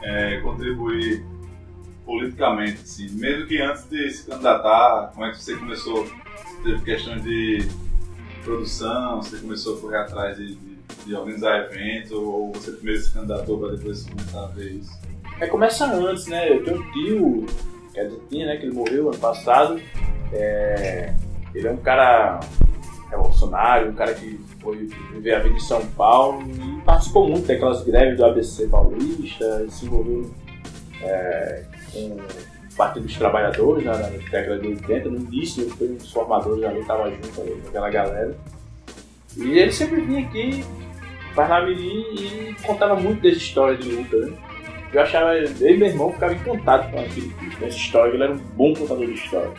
é, 0.02 0.40
contribuir 0.40 1.24
politicamente, 2.04 2.82
assim, 2.82 3.10
mesmo 3.10 3.46
que 3.46 3.60
antes 3.60 3.88
de 3.88 4.10
se 4.10 4.26
candidatar, 4.26 5.10
como 5.12 5.26
é 5.26 5.30
que 5.30 5.42
você 5.42 5.56
começou? 5.56 6.04
Você 6.04 6.62
teve 6.62 6.84
questões 6.84 7.22
de 7.22 7.68
produção, 8.44 9.20
você 9.20 9.38
começou 9.38 9.76
a 9.76 9.80
correr 9.80 9.98
atrás 9.98 10.36
de, 10.36 10.54
de, 11.04 11.14
organizar 11.14 11.70
eventos, 11.70 12.12
ou 12.12 12.52
você 12.52 12.72
primeiro 12.72 13.00
se 13.00 13.12
candidatou 13.12 13.58
para 13.58 13.76
depois 13.76 14.04
começar 14.04 14.44
a 14.44 14.46
ver 14.48 14.72
isso? 14.72 14.98
É, 15.40 15.46
começa 15.46 15.86
antes, 15.86 16.26
né? 16.26 16.50
Eu 16.50 16.64
tenho 16.64 16.80
um 16.80 16.92
tio, 16.92 17.46
quer 17.94 18.04
dizer, 18.04 18.20
tinha, 18.28 18.46
né? 18.46 18.56
Que 18.56 18.66
ele 18.66 18.74
morreu 18.74 19.08
ano 19.08 19.18
passado. 19.18 19.80
É, 20.32 21.14
ele 21.54 21.68
é 21.68 21.70
um 21.70 21.76
cara 21.78 22.40
revolucionário, 23.10 23.90
um 23.90 23.94
cara 23.94 24.14
que 24.14 24.38
foi 24.60 24.88
viver 25.12 25.34
a 25.34 25.38
vida 25.40 25.54
em 25.54 25.60
São 25.60 25.84
Paulo 25.92 26.42
e 26.42 26.80
participou 26.82 27.28
muito 27.28 27.46
daquelas 27.46 27.82
greves 27.82 28.18
do 28.18 28.24
ABC 28.24 28.66
paulista, 28.68 29.66
se 29.70 29.86
envolveu 29.86 30.30
é, 31.02 31.64
com 31.92 32.16
o 32.16 32.76
Partido 32.76 33.04
dos 33.04 33.16
Trabalhadores 33.16 33.84
na, 33.84 33.96
na 33.96 34.08
década 34.08 34.58
de 34.58 34.68
80, 34.68 35.08
no 35.08 35.16
início 35.16 35.68
foi 35.70 35.88
um 35.88 35.96
dos 35.96 36.12
formadores 36.12 36.62
ali, 36.64 36.80
estava 36.80 37.10
junto 37.10 37.40
ali 37.40 37.60
com 37.62 37.68
aquela 37.68 37.90
galera. 37.90 38.36
E 39.38 39.58
ele 39.58 39.72
sempre 39.72 40.00
vinha 40.00 40.26
aqui, 40.26 40.64
Parnamirim, 41.34 42.04
e 42.12 42.56
contava 42.62 42.96
muito 42.96 43.22
dessa 43.22 43.38
história 43.38 43.76
de 43.76 43.88
luta, 43.88 44.16
né? 44.16 44.32
Eu 44.92 45.02
achava, 45.02 45.34
eu 45.36 45.46
e 45.46 45.76
meu 45.76 45.88
irmão 45.88 46.12
ficava 46.12 46.32
encantado 46.32 46.90
com 46.90 46.96
com 46.96 47.66
essa 47.66 47.76
história, 47.76 48.12
ele 48.12 48.22
era 48.22 48.32
um 48.32 48.38
bom 48.38 48.74
contador 48.74 49.06
de 49.06 49.14
história. 49.14 49.50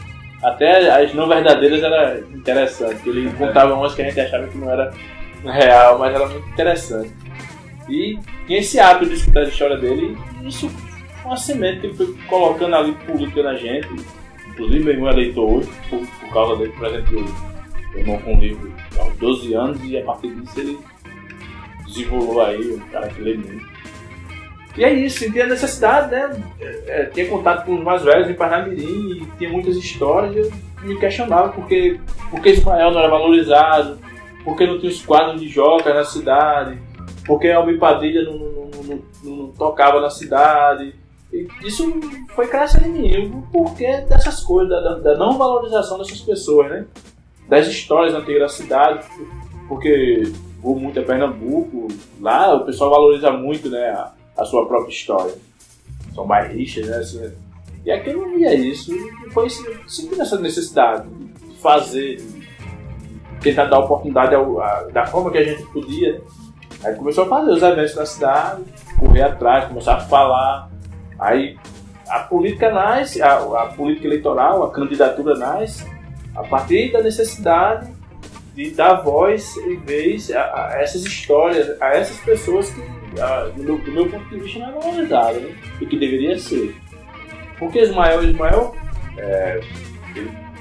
Até 0.43 0.89
as 0.89 1.13
não 1.13 1.27
verdadeiras 1.27 1.81
era 1.83 2.19
interessante, 2.33 3.07
ele 3.07 3.31
contava 3.33 3.73
umas 3.73 3.93
que 3.93 4.01
a 4.01 4.05
gente 4.05 4.19
achava 4.19 4.47
que 4.47 4.57
não 4.57 4.71
era 4.71 4.91
real, 5.45 5.99
mas 5.99 6.13
era 6.13 6.27
muito 6.27 6.49
interessante. 6.49 7.13
E 7.87 8.17
tinha 8.47 8.59
esse 8.59 8.79
hábito 8.79 9.11
de 9.11 9.15
escutar 9.15 9.41
a 9.41 9.43
história 9.43 9.77
dele, 9.77 10.17
e 10.41 10.47
isso 10.47 10.67
foi 10.69 11.25
uma 11.25 11.37
semente 11.37 11.81
que 11.81 11.87
ele 11.87 11.95
foi 11.95 12.17
colocando 12.27 12.75
ali 12.75 12.91
política 13.05 13.43
na 13.43 13.55
gente. 13.55 13.87
Inclusive 14.49 14.83
meu 14.83 14.93
irmão 14.93 15.09
é 15.09 15.13
leitor 15.13 15.57
hoje, 15.57 15.69
por, 15.89 15.99
por 15.99 16.33
causa 16.33 16.55
dele, 16.57 16.73
por 16.77 16.87
exemplo, 16.87 17.25
meu 17.91 17.99
irmão 17.99 18.17
com 18.19 18.33
um 18.33 18.39
livro 18.39 18.73
aos 18.99 19.13
12 19.17 19.53
anos 19.53 19.79
e 19.83 19.97
a 19.97 20.03
partir 20.03 20.33
disso 20.35 20.59
ele 20.59 20.79
desenvolveu 21.85 22.41
aí, 22.41 22.71
um 22.73 22.79
cara 22.91 23.07
que 23.07 23.21
lê 23.21 23.35
muito. 23.35 23.67
E 24.77 24.83
é 24.83 24.93
isso, 24.93 25.25
e 25.25 25.31
tinha 25.31 25.47
necessidade, 25.47 26.11
né? 26.11 26.41
É, 26.87 27.05
tinha 27.05 27.27
contato 27.27 27.65
com 27.65 27.75
os 27.75 27.83
mais 27.83 28.03
velhos 28.03 28.29
em 28.29 28.33
Parnamirim 28.35 29.11
e 29.23 29.25
tinha 29.37 29.49
muitas 29.49 29.75
histórias 29.75 30.35
eu 30.47 30.87
me 30.87 30.97
questionava 30.97 31.49
porque, 31.49 31.99
porque 32.31 32.51
Ismael 32.51 32.91
não 32.91 32.99
era 32.99 33.09
valorizado, 33.09 33.99
porque 34.45 34.65
não 34.65 34.79
tinha 34.79 34.91
os 34.91 35.03
quadros 35.03 35.41
de 35.41 35.49
joca 35.49 35.93
na 35.93 36.05
cidade, 36.05 36.77
porque 37.25 37.49
a 37.49 37.57
Almir 37.57 37.77
Padilha 37.77 38.23
não, 38.23 38.37
não, 38.37 38.69
não, 38.83 39.01
não- 39.23 39.47
tocava 39.51 39.99
na 39.99 40.09
cidade. 40.09 40.95
E 41.33 41.47
isso 41.63 41.99
foi 42.33 42.47
crescendo 42.47 42.85
em 42.87 43.01
mim, 43.01 43.43
porque 43.51 43.85
dessas 44.01 44.41
coisas, 44.41 44.69
da- 44.81 44.99
da 44.99 45.17
não 45.17 45.37
valorização 45.37 45.97
dessas 45.97 46.21
pessoas, 46.21 46.69
né? 46.69 46.85
Das 47.49 47.67
histórias 47.67 48.13
antigas 48.13 48.41
da 48.41 48.47
cidade, 48.49 49.05
porque 49.67 50.31
vou 50.61 50.75
muito 50.79 50.99
a 50.99 51.03
Pernambuco, 51.03 51.87
lá 52.21 52.55
o 52.55 52.65
pessoal 52.65 52.91
valoriza 52.91 53.31
muito, 53.31 53.69
né? 53.69 53.89
A, 53.89 54.11
a 54.37 54.45
sua 54.45 54.67
própria 54.67 54.91
história. 54.91 55.33
São 56.13 56.25
bairristas, 56.27 56.87
né? 56.87 56.97
Assim, 56.97 57.31
e 57.85 57.91
aqui 57.91 58.09
eu 58.11 58.19
não 58.19 58.35
via 58.35 58.53
isso. 58.53 58.93
E 58.93 59.29
foi 59.31 59.47
sempre 59.87 60.19
essa 60.21 60.39
necessidade 60.39 61.07
de 61.09 61.57
fazer, 61.59 62.17
de 62.17 62.47
tentar 63.41 63.65
dar 63.65 63.79
oportunidade 63.79 64.35
ao, 64.35 64.61
a- 64.61 64.83
da 64.93 65.05
forma 65.07 65.31
que 65.31 65.37
a 65.39 65.43
gente 65.43 65.63
podia. 65.71 66.13
né? 66.13 66.21
Aí 66.83 66.95
começou 66.95 67.23
a 67.25 67.27
fazer 67.27 67.51
os 67.51 67.63
eventos 67.63 67.95
na 67.95 68.05
cidade, 68.05 68.63
correr 68.99 69.23
atrás, 69.23 69.65
começar 69.67 69.95
a 69.95 69.99
falar. 70.01 70.69
Aí 71.17 71.57
a 72.07 72.19
política 72.19 72.71
nasce, 72.71 73.21
a, 73.21 73.33
a 73.37 73.65
política 73.75 74.07
eleitoral, 74.07 74.63
a 74.63 74.71
candidatura 74.71 75.35
nasce 75.35 75.85
a 76.39 76.43
partir 76.43 76.91
da 76.93 77.01
necessidade 77.03 77.91
de 78.55 78.71
dar 78.71 79.01
voz 79.01 79.57
e 79.57 79.75
vez 79.75 80.31
a, 80.31 80.69
a 80.69 80.81
essas 80.81 81.03
histórias, 81.03 81.79
a 81.81 81.89
essas 81.89 82.17
pessoas 82.21 82.69
que, 82.69 83.19
a, 83.19 83.47
do, 83.47 83.61
meu, 83.61 83.77
do 83.77 83.91
meu 83.91 84.09
ponto 84.09 84.29
de 84.29 84.39
vista, 84.39 84.59
não 84.59 84.69
é 84.69 84.71
valorizada, 84.71 85.39
né? 85.39 85.53
E 85.81 85.85
que 85.85 85.99
deveria 85.99 86.39
ser. 86.39 86.73
Porque 87.57 87.81
Ismael, 87.81 88.23
Ismael, 88.23 88.73
é, 89.17 89.59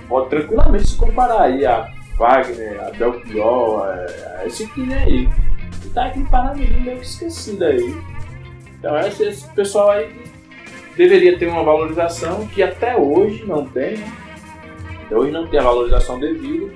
pode 0.09 0.31
tranquilamente 0.31 0.89
se 0.89 0.97
comparar 0.97 1.43
aí 1.43 1.65
a 1.65 1.89
Wagner, 2.17 2.81
a 2.81 2.91
Belchior, 2.91 3.87
é, 3.87 4.47
esse 4.47 4.67
time 4.73 4.95
aí. 4.95 5.29
E 5.85 5.89
tá 5.91 6.07
aqui 6.07 6.19
em 6.19 6.25
Parnamirim 6.25 6.81
meio 6.81 6.99
que 6.99 7.07
esquecido 7.07 7.65
aí. 7.65 7.97
Então 8.79 8.99
esse, 8.99 9.23
esse 9.23 9.49
pessoal 9.51 9.91
aí 9.91 10.11
deveria 10.97 11.39
ter 11.39 11.47
uma 11.47 11.63
valorização 11.63 12.49
que 12.49 12.65
até 12.65 12.97
hoje 12.97 13.45
não 13.47 13.65
tem, 13.65 13.97
né? 13.97 14.28
Até 15.09 15.17
hoje 15.17 15.33
não 15.33 15.47
tem 15.47 15.59
a 15.59 15.63
valorização 15.63 16.21
devida. 16.21 16.71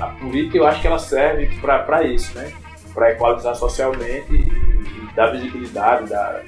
A 0.00 0.06
política 0.06 0.58
eu 0.58 0.66
acho 0.66 0.80
que 0.80 0.88
ela 0.88 0.98
serve 0.98 1.48
para 1.60 2.02
isso, 2.02 2.36
né? 2.36 2.52
Para 2.92 3.12
equalizar 3.12 3.54
socialmente 3.54 4.34
e, 4.34 4.40
e 4.40 5.14
dar 5.14 5.28
visibilidade, 5.28 6.10
dar 6.10 6.42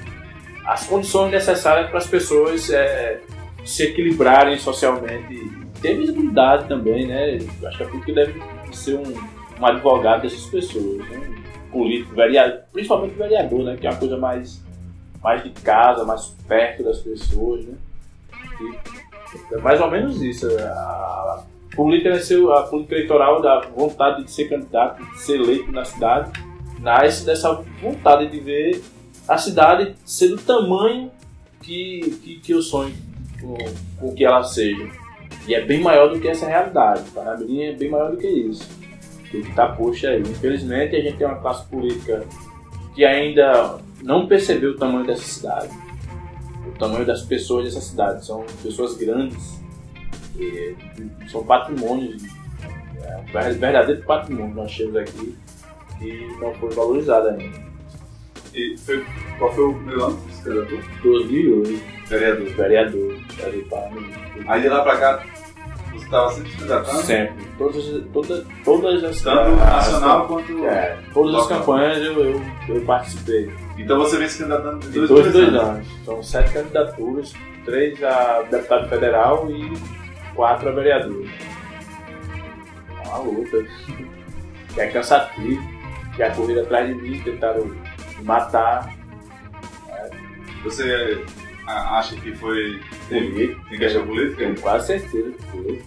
as 0.66 0.84
condições 0.88 1.30
necessárias 1.30 1.88
para 1.88 1.98
as 1.98 2.08
pessoas 2.08 2.70
é, 2.70 3.20
se 3.64 3.84
equilibrarem 3.84 4.58
socialmente 4.58 5.32
e 5.32 5.80
ter 5.80 5.96
visibilidade 5.96 6.66
também, 6.66 7.06
né? 7.06 7.38
Eu 7.38 7.68
acho 7.68 7.78
que 7.78 7.84
a 7.84 7.86
política 7.86 8.12
deve 8.12 8.42
ser 8.72 8.96
um, 8.96 9.14
um 9.60 9.66
advogado 9.66 10.22
dessas 10.22 10.46
pessoas, 10.46 11.08
né? 11.08 11.20
Político, 11.70 12.16
vereador, 12.16 12.62
principalmente 12.72 13.14
vereador, 13.14 13.62
né? 13.62 13.76
Que 13.76 13.86
é 13.86 13.90
uma 13.90 13.98
coisa 13.98 14.16
mais, 14.16 14.60
mais 15.22 15.44
de 15.44 15.50
casa, 15.50 16.04
mais 16.04 16.26
perto 16.48 16.82
das 16.82 16.98
pessoas, 16.98 17.64
né? 17.64 17.74
E 18.60 19.01
é 19.52 19.56
mais 19.58 19.80
ou 19.80 19.90
menos 19.90 20.20
isso. 20.22 20.46
A 20.58 21.44
política, 21.74 22.14
a 22.14 22.62
política 22.64 22.94
eleitoral 22.94 23.40
da 23.40 23.60
vontade 23.60 24.24
de 24.24 24.30
ser 24.30 24.48
candidato, 24.48 25.04
de 25.04 25.20
ser 25.20 25.40
eleito 25.40 25.72
na 25.72 25.84
cidade, 25.84 26.32
nasce 26.80 27.24
dessa 27.24 27.62
vontade 27.80 28.28
de 28.28 28.40
ver 28.40 28.82
a 29.28 29.38
cidade 29.38 29.94
ser 30.04 30.28
do 30.28 30.38
tamanho 30.38 31.10
que, 31.62 32.18
que, 32.22 32.40
que 32.40 32.52
eu 32.52 32.60
sonho 32.60 32.94
com, 33.40 33.56
com 33.98 34.14
que 34.14 34.24
ela 34.24 34.42
seja. 34.42 34.88
E 35.46 35.54
é 35.54 35.64
bem 35.64 35.80
maior 35.80 36.08
do 36.12 36.20
que 36.20 36.28
essa 36.28 36.46
realidade. 36.46 37.02
Paramirim 37.10 37.62
é 37.62 37.72
bem 37.72 37.90
maior 37.90 38.10
do 38.10 38.16
que 38.16 38.26
isso. 38.26 38.68
Que 39.30 39.38
está 39.38 39.68
posto 39.68 40.06
aí. 40.06 40.20
Infelizmente, 40.20 40.94
a 40.94 41.00
gente 41.00 41.16
tem 41.16 41.26
uma 41.26 41.40
classe 41.40 41.66
política 41.68 42.24
que 42.94 43.04
ainda 43.04 43.78
não 44.02 44.26
percebeu 44.26 44.72
o 44.72 44.76
tamanho 44.76 45.06
dessa 45.06 45.22
cidade. 45.22 45.70
Tamanho 46.82 47.06
das 47.06 47.22
pessoas 47.22 47.66
dessa 47.66 47.80
cidade. 47.80 48.26
São 48.26 48.44
pessoas 48.60 48.96
grandes. 48.96 49.60
são 51.30 51.44
patrimônios. 51.44 52.20
É 53.04 53.16
um 53.18 53.58
verdadeiro 53.58 54.02
patrimônio 54.02 54.54
nós 54.54 54.76
temos 54.76 54.96
aqui. 54.96 55.38
E 56.00 56.36
não 56.40 56.52
foi 56.54 56.70
valorizado 56.70 57.28
ainda. 57.28 57.62
E 58.52 58.76
foi, 58.78 59.06
qual 59.38 59.52
foi 59.52 59.64
o 59.64 59.74
primeiro 59.74 60.04
ano 60.06 60.16
que 60.16 60.22
você 60.24 60.36
se 60.36 60.42
candidatou? 60.42 60.78
2008. 61.04 62.08
Vereador. 62.08 62.46
Vereador. 62.48 63.16
Vereador 63.36 64.04
Aí 64.48 64.60
de 64.60 64.68
lá 64.68 64.82
pra 64.82 64.98
cá, 64.98 65.24
você 65.92 66.04
estava 66.04 66.32
sempre 66.32 66.50
se 66.50 66.56
candidatando? 66.56 67.02
Sempre. 67.02 67.44
Todas, 67.56 67.84
todas, 68.12 68.46
todas 68.64 69.04
as 69.04 69.22
Tanto 69.22 69.56
nacional 69.56 70.26
quanto. 70.26 70.64
É, 70.66 70.98
todas 71.14 71.34
as 71.34 71.42
local. 71.42 71.58
campanhas 71.60 71.98
eu, 71.98 72.24
eu, 72.24 72.42
eu 72.68 72.84
participei. 72.84 73.52
Então 73.78 73.98
você 73.98 74.18
vem 74.18 74.28
se 74.28 74.38
candidatando 74.38 74.80
de 74.80 74.88
De 74.88 74.98
dois, 74.98 75.08
dois, 75.08 75.32
dois, 75.32 75.50
dois 75.50 75.62
anos. 75.62 75.86
São 76.04 76.22
sete 76.22 76.52
candidaturas, 76.52 77.32
três 77.64 78.02
a 78.02 78.42
deputado 78.50 78.88
federal 78.88 79.50
e 79.50 79.72
quatro 80.34 80.68
a 80.68 80.72
vereador. 80.72 81.26
É 83.04 83.08
uma 83.08 83.18
luta. 83.18 83.64
Que 84.74 84.80
é 84.80 84.86
cansativo. 84.88 85.62
Que 86.14 86.22
é 86.22 86.28
a 86.28 86.34
corrida 86.34 86.62
atrás 86.62 86.88
de 86.88 86.94
mim, 86.94 87.20
tentaram 87.20 87.64
me 87.64 87.80
matar. 88.22 88.92
Você 90.62 91.24
acha 91.66 92.14
que 92.16 92.34
foi. 92.36 92.80
Tem, 93.08 93.32
tem 93.34 93.78
questão 93.78 94.06
política? 94.06 94.36
Tenho 94.36 94.60
quase 94.60 94.86
certeza 94.88 95.30
que 95.32 95.42
foi. 95.44 95.82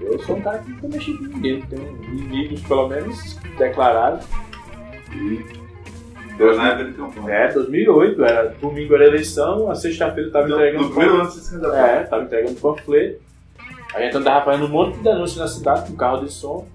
Eu 0.00 0.18
sou 0.20 0.36
um 0.36 0.40
cara 0.40 0.58
que 0.58 0.70
nunca 0.70 0.88
mexi 0.88 1.12
com 1.18 1.24
ninguém, 1.24 1.60
tenho 1.62 2.04
inimigos 2.04 2.62
pelo 2.62 2.88
menos 2.88 3.34
declarados. 3.58 4.24
E 5.12 5.57
Na 6.38 6.68
época 6.68 6.84
de 6.84 6.92
campanha. 6.92 7.36
é, 7.36 7.52
2008, 7.52 8.24
era 8.24 8.48
domingo 8.60 8.94
era 8.94 9.06
eleição, 9.06 9.70
a 9.70 9.74
sexta-feira 9.74 10.28
eu 10.28 10.32
tava 10.32 10.46
Então, 10.46 10.58
entregando 10.58 10.84
no 10.84 10.90
primeiro 10.90 11.14
ano 11.16 11.30
você. 11.30 11.56
É, 11.76 12.02
tava 12.04 12.22
entregando 12.22 12.54
panfleto. 12.60 13.20
A 13.94 14.00
gente 14.02 14.16
andava 14.16 14.44
fazendo 14.44 14.66
um 14.66 14.68
monte 14.68 14.98
de 14.98 15.08
anúncios 15.08 15.38
na 15.38 15.48
cidade 15.48 15.90
com 15.90 15.96
carro 15.96 16.24
de 16.24 16.32
som. 16.32 16.66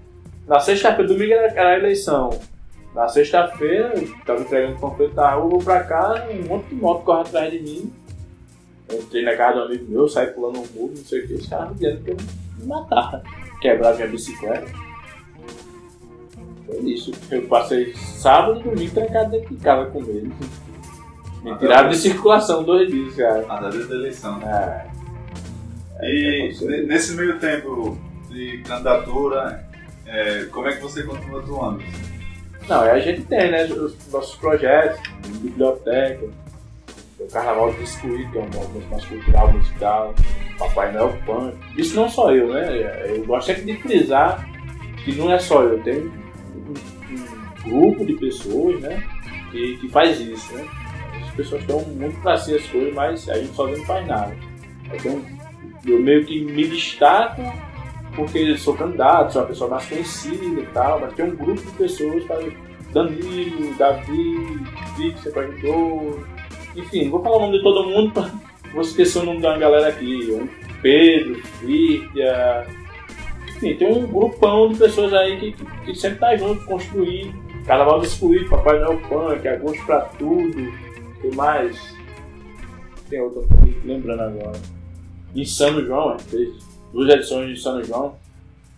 Na 0.46 0.60
sexta-feira, 0.60 1.08
domingo 1.08 1.32
era, 1.32 1.46
era 1.52 1.68
a 1.70 1.78
eleição. 1.78 2.30
Na 2.94 3.08
sexta-feira, 3.08 3.92
eu 3.96 4.08
tava 4.24 4.40
entregando 4.40 4.78
panfleto 4.78 5.14
da 5.14 5.32
rua, 5.32 5.50
vou 5.50 5.62
pra 5.62 5.82
casa, 5.84 6.26
um 6.30 6.42
monte 6.44 6.66
de 6.68 6.74
moto 6.74 7.02
corre 7.04 7.22
atrás 7.22 7.50
de 7.50 7.60
mim. 7.60 7.92
Eu 8.88 8.98
entrei 9.00 9.24
na 9.24 9.34
casa 9.36 9.54
de 9.54 9.58
um 9.58 9.64
amigo 9.64 9.90
meu, 9.90 10.08
saí 10.08 10.26
pulando 10.28 10.58
um 10.60 10.66
muro, 10.74 10.92
não 10.96 11.04
sei 11.04 11.20
o 11.20 11.26
que, 11.26 11.34
os 11.34 11.46
caras 11.48 11.70
me 11.70 11.74
dizendo 11.74 12.04
que 12.04 12.10
eu 12.10 12.16
me 12.60 12.66
matar. 12.66 13.22
Quebrar 13.60 13.94
minha 13.94 14.08
bicicleta. 14.08 14.66
Foi 16.66 16.76
isso. 16.90 17.12
Eu 17.30 17.42
passei 17.42 17.94
sábado 17.94 18.60
e 18.60 18.62
domingo 18.64 18.94
trancado 18.94 19.30
dentro 19.30 19.54
de 19.54 19.62
casa 19.62 19.90
com 19.90 20.00
medo. 20.00 20.32
Me 21.42 21.58
tiraram 21.58 21.90
de 21.90 21.96
circulação 21.98 22.62
dois 22.62 22.88
dias, 22.90 23.14
cara. 23.16 23.44
A 23.48 23.60
data 23.60 23.78
da 23.86 23.94
eleição. 23.94 24.40
É. 24.42 24.86
E 26.02 26.38
aconteceu. 26.44 26.68
ne- 26.70 26.82
nesse 26.84 27.14
meio 27.14 27.38
tempo 27.38 27.96
de 28.30 28.58
candidatura, 28.66 29.66
é, 30.06 30.44
como 30.50 30.66
é 30.68 30.72
que 30.74 30.80
você 30.82 31.02
continua 31.02 31.40
atuando? 31.40 31.82
Não, 32.68 32.80
aí 32.80 32.90
a 32.90 32.98
gente 32.98 33.22
tem, 33.22 33.50
né, 33.50 33.64
os 33.64 33.94
nossos 34.10 34.36
projetos, 34.36 34.98
biblioteca, 35.40 36.26
o 37.20 37.26
Carnaval 37.30 37.72
do 37.72 37.78
Biscuit, 37.78 38.30
que 38.32 38.38
é 38.38 38.40
um 38.40 38.48
movimento 38.54 38.90
mais 38.90 39.04
cultural, 39.04 39.52
musical, 39.52 40.14
Papai 40.58 40.92
Noel 40.92 41.14
Punk. 41.26 41.54
Isso 41.76 41.94
não 41.94 42.08
só 42.08 42.34
eu, 42.34 42.52
né? 42.52 43.04
Eu 43.14 43.24
gosto 43.26 43.46
sempre 43.48 43.64
de 43.64 43.76
frisar 43.82 44.48
que 45.04 45.14
não 45.14 45.30
é 45.30 45.38
só 45.38 45.62
eu, 45.62 45.78
tem 45.82 46.06
um 46.06 46.23
grupo 47.64 48.04
de 48.04 48.14
pessoas, 48.14 48.80
né, 48.80 49.02
que, 49.50 49.76
que 49.78 49.88
faz 49.88 50.20
isso, 50.20 50.54
né? 50.54 50.66
As 51.22 51.30
pessoas 51.34 51.62
estão 51.62 51.80
muito 51.80 52.20
pra 52.20 52.36
si 52.36 52.54
as 52.54 52.66
coisas, 52.66 52.94
mas 52.94 53.28
a 53.28 53.34
gente 53.34 53.54
sozinho 53.54 53.78
não 53.78 53.84
faz 53.84 54.06
nada. 54.06 54.36
Então, 54.92 55.22
eu 55.86 56.00
meio 56.00 56.24
que 56.24 56.40
me 56.40 56.66
destaco 56.66 57.42
porque 58.14 58.56
sou 58.56 58.74
candidato, 58.74 59.32
sou 59.32 59.42
uma 59.42 59.48
pessoa 59.48 59.70
mais 59.70 59.86
conhecida 59.86 60.60
e 60.60 60.66
tal, 60.66 61.00
mas 61.00 61.14
tem 61.14 61.24
um 61.24 61.36
grupo 61.36 61.60
de 61.60 61.72
pessoas, 61.72 62.24
tá? 62.26 62.38
Danilo, 62.92 63.74
Davi, 63.76 64.60
Vitor, 64.96 65.38
ajudou, 65.38 66.20
enfim, 66.76 67.04
não 67.04 67.10
vou 67.10 67.22
falar 67.22 67.36
o 67.38 67.40
nome 67.40 67.58
de 67.58 67.64
todo 67.64 67.88
mundo, 67.88 68.12
pra, 68.12 68.30
vou 68.72 68.82
esquecer 68.82 69.18
o 69.18 69.24
nome 69.24 69.40
da 69.40 69.58
galera 69.58 69.88
aqui, 69.88 70.48
Pedro, 70.80 71.42
Fírtia, 71.58 72.66
enfim, 73.48 73.74
tem 73.74 73.92
um 73.92 74.06
grupão 74.06 74.68
de 74.70 74.78
pessoas 74.78 75.12
aí 75.12 75.40
que, 75.40 75.52
que, 75.52 75.64
que 75.86 75.94
sempre 75.96 76.20
tá 76.20 76.36
junto, 76.36 76.64
construir, 76.66 77.34
Carnaval 77.66 78.00
do 78.00 78.06
Excluído, 78.06 78.50
Papai 78.50 78.78
Noel 78.78 79.00
Punk, 79.08 79.46
Agosto 79.48 79.84
pra 79.86 80.00
Tudo, 80.00 80.72
tem 81.20 81.32
mais, 81.32 81.96
tem 83.08 83.20
outra, 83.20 83.42
lembrando 83.84 84.20
agora, 84.20 84.60
Insano 85.34 85.84
João, 85.84 86.12
gente 86.12 86.24
fez 86.24 86.64
duas 86.92 87.08
edições 87.08 87.48
de 87.48 87.60
São 87.60 87.82
João. 87.82 88.16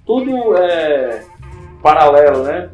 Tudo 0.06 0.56
é 0.56 1.24
paralelo, 1.82 2.44
né? 2.44 2.70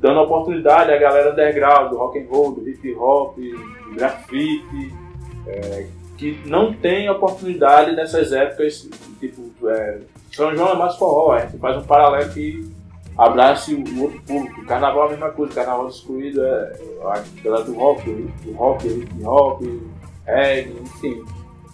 Dando 0.00 0.20
oportunidade 0.20 0.92
à 0.92 0.98
galera 0.98 1.32
underground, 1.32 1.90
do 1.90 1.96
rock 1.96 2.18
and 2.18 2.26
roll, 2.28 2.52
do 2.52 2.68
hip 2.68 2.94
hop, 2.94 3.36
do 3.36 3.94
grafite, 3.94 4.94
é, 5.46 5.86
que 6.16 6.38
não 6.44 6.72
tem 6.72 7.08
oportunidade 7.08 7.96
nessas 7.96 8.32
épocas, 8.32 8.88
tipo, 9.18 9.68
é, 9.68 10.00
São 10.30 10.54
João 10.54 10.72
é 10.72 10.76
mais 10.76 10.96
forró, 10.96 11.38
gente 11.38 11.58
faz 11.58 11.76
um 11.78 11.86
paralelo 11.86 12.30
que 12.32 12.70
abrace 13.16 13.74
o 13.74 14.02
outro 14.02 14.20
público. 14.22 14.60
O 14.60 14.66
carnaval 14.66 15.04
é 15.04 15.06
a 15.06 15.10
mesma 15.10 15.30
coisa, 15.30 15.52
o 15.52 15.54
carnaval 15.54 15.88
excluído 15.88 16.44
é 16.44 16.72
a 17.02 17.24
galera 17.42 17.64
do 17.64 17.74
rock, 17.74 18.10
do 18.10 18.52
rock, 18.52 18.86
hip 18.86 19.24
hop, 19.24 19.62
reggae, 20.24 20.76
enfim. 20.80 21.24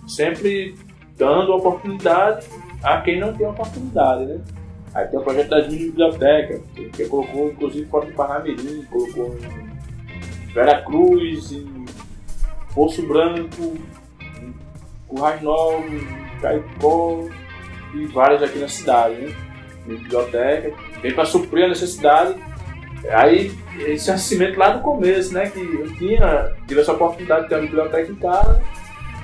Sempre 0.07 0.75
dando 1.17 1.55
oportunidade 1.55 2.47
a 2.83 3.01
quem 3.01 3.21
não 3.21 3.33
tem 3.33 3.47
oportunidade, 3.47 4.27
né? 4.27 4.41
Aí 4.95 5.07
tem 5.07 5.19
o 5.19 5.23
projeto 5.23 5.49
das 5.49 5.69
mini 5.69 5.87
bibliotecas, 5.87 6.61
que, 6.75 7.07
colocou 7.07 7.49
inclusive 7.49 7.89
fora 7.89 8.07
do 8.07 8.13
Parnamirim, 8.13 8.83
colocou 8.91 9.35
em 9.39 10.53
Veracruz, 10.53 11.53
em 11.53 11.87
Poço 12.75 13.07
Branco, 13.07 13.79
em 14.21 14.55
Currais 15.09 15.41
Novos, 15.41 15.93
em 15.93 16.41
Caicó 16.41 17.27
e 17.95 18.07
várias 18.07 18.43
aqui 18.43 18.59
na 18.59 18.69
cidade, 18.69 19.15
né? 19.15 19.35
Biblioteca, 19.87 20.75
vem 21.03 21.13
para 21.13 21.25
suprir 21.25 21.65
a 21.65 21.69
necessidade. 21.69 22.35
Aí 23.11 23.53
esse 23.81 24.11
nascimento 24.11 24.59
lá 24.59 24.75
no 24.75 24.83
começo, 24.83 25.35
né? 25.35 25.51
Que 25.51 25.61
eu 25.61 25.93
tinha, 25.97 26.53
tive 26.67 26.81
essa 26.81 26.93
oportunidade 26.93 27.43
de 27.43 27.49
ter 27.49 27.57
uma 27.57 27.63
biblioteca 27.63 28.11
em 28.11 28.15
casa 28.15 28.63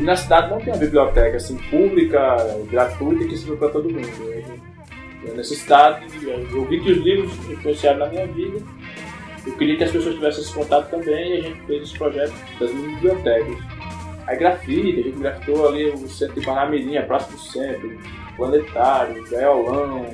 e 0.00 0.02
na 0.04 0.14
cidade 0.14 0.50
não 0.50 0.58
tem 0.58 0.72
uma 0.72 0.78
biblioteca 0.78 1.36
assim, 1.36 1.56
pública, 1.70 2.36
gratuita, 2.70 3.24
que 3.24 3.36
sirva 3.36 3.56
para 3.56 3.68
todo 3.70 3.90
mundo. 3.90 4.24
Né? 4.24 4.44
A 5.28 5.34
necessidade, 5.34 6.06
eu 6.24 6.64
vi 6.64 6.80
que 6.80 6.92
os 6.92 6.98
livros 6.98 7.32
influenciaram 7.50 7.98
na 7.98 8.06
minha 8.06 8.26
vida. 8.26 8.58
Eu 9.44 9.52
queria 9.54 9.76
que 9.76 9.84
as 9.84 9.90
pessoas 9.90 10.14
tivessem 10.14 10.42
esse 10.42 10.54
contato 10.54 10.90
também 10.90 11.34
e 11.34 11.38
a 11.38 11.40
gente 11.40 11.60
fez 11.62 11.82
esse 11.82 11.98
projeto 11.98 12.32
das 12.60 12.70
bibliotecas. 12.70 13.58
Aí 14.26 14.36
grafite, 14.36 15.00
a 15.00 15.02
gente 15.02 15.18
grafitou 15.18 15.68
ali 15.68 15.90
o 15.90 16.08
centro 16.08 16.38
de 16.38 16.46
Parnamirim, 16.46 16.96
a 16.98 17.02
Praça 17.02 17.32
do 17.32 17.38
Centro, 17.38 17.98
Planetário, 18.36 19.24
Gaiolão, 19.30 20.06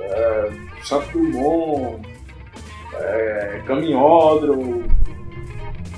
é, 0.00 0.50
Santo 0.82 1.12
Dumont, 1.12 2.06
é, 2.94 3.62
Caminhódromo, 3.66 4.84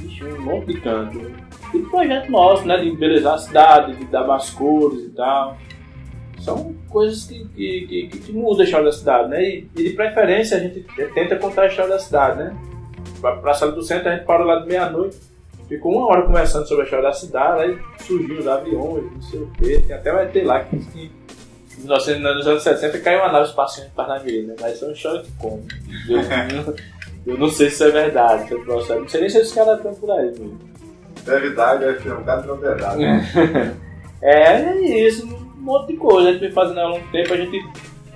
Ixi, 0.03 0.25
um 0.25 0.43
monte 0.43 0.73
de 0.73 0.81
canto. 0.81 1.33
E 1.75 1.79
projeto 1.81 2.31
nosso, 2.31 2.67
né? 2.67 2.79
De 2.79 2.89
embelezar 2.89 3.35
a 3.35 3.39
cidade, 3.39 3.97
de 3.97 4.05
dar 4.07 4.27
mais 4.27 4.51
cores 4.51 5.01
e 5.05 5.11
tal. 5.11 5.57
São 6.41 6.75
coisas 6.89 7.25
que, 7.25 7.45
que, 7.49 8.09
que, 8.09 8.19
que 8.19 8.33
mudam 8.33 8.61
a 8.61 8.65
história 8.65 8.87
da 8.87 8.93
cidade, 8.93 9.29
né? 9.29 9.43
E, 9.43 9.71
e, 9.77 9.85
de 9.85 9.91
preferência 9.91 10.57
a 10.57 10.61
gente 10.61 10.81
tenta 11.15 11.37
contar 11.37 11.63
a 11.63 11.67
história 11.67 11.91
da 11.91 11.99
cidade, 11.99 12.39
né? 12.39 12.57
Pra, 13.21 13.37
pra 13.37 13.55
sala 13.55 13.73
do 13.73 13.83
centro 13.83 14.09
a 14.09 14.15
gente 14.15 14.25
parou 14.25 14.47
lá 14.47 14.61
de 14.61 14.69
meia-noite, 14.69 15.19
ficou 15.69 15.93
uma 15.93 16.07
hora 16.07 16.23
conversando 16.23 16.67
sobre 16.67 16.83
a 16.83 16.85
história 16.85 17.05
da 17.05 17.13
cidade, 17.13 17.63
aí 17.63 17.79
surgiu 17.99 18.39
os 18.39 18.47
aviões, 18.47 19.13
não 19.13 19.23
sei 19.23 19.41
o 19.41 19.51
quê. 19.51 19.93
Até 19.93 20.13
vai 20.13 20.29
ter 20.29 20.45
lá 20.45 20.61
que, 20.61 20.79
que 20.79 21.11
nos 21.85 22.47
anos 22.47 22.63
60 22.63 22.99
caiu 23.01 23.21
uma 23.21 23.33
nave 23.33 23.49
espacial 23.49 23.87
em 23.87 23.91
Parnamirim, 23.91 24.47
né? 24.47 24.55
Mas 24.61 24.79
são 24.79 24.91
histórias 24.91 25.27
que 25.27 25.33
como. 25.39 25.63
Eu, 26.09 26.75
eu, 27.35 27.39
não 27.39 27.49
sei 27.49 27.71
se 27.71 27.85
é 27.85 27.91
verdade, 27.91 28.49
se 28.49 28.55
é 28.55 28.59
processo. 28.59 29.01
Não 29.01 29.09
sei 29.09 29.21
nem 29.21 29.31
se 29.31 29.39
esses 29.39 29.53
caras 29.53 29.77
estão 29.77 29.95
por 29.95 30.11
aí 30.11 30.27
mesmo. 30.27 30.59
Deve 31.25 31.51
dar, 31.51 31.77
deve 31.77 32.01
ter 32.01 32.13
um 32.13 32.17
bocado 32.17 32.55
de 32.55 32.61
verdade. 32.61 33.03
é, 34.23 34.63
é 34.63 35.07
isso, 35.07 35.27
um 35.27 35.61
monte 35.61 35.93
de 35.93 35.99
coisa. 35.99 36.29
A 36.29 36.33
gente 36.33 36.41
vem 36.41 36.53
fazendo 36.53 36.81
há 36.81 36.95
um 36.95 37.03
tempo, 37.11 37.35
a 37.35 37.37
gente. 37.37 37.59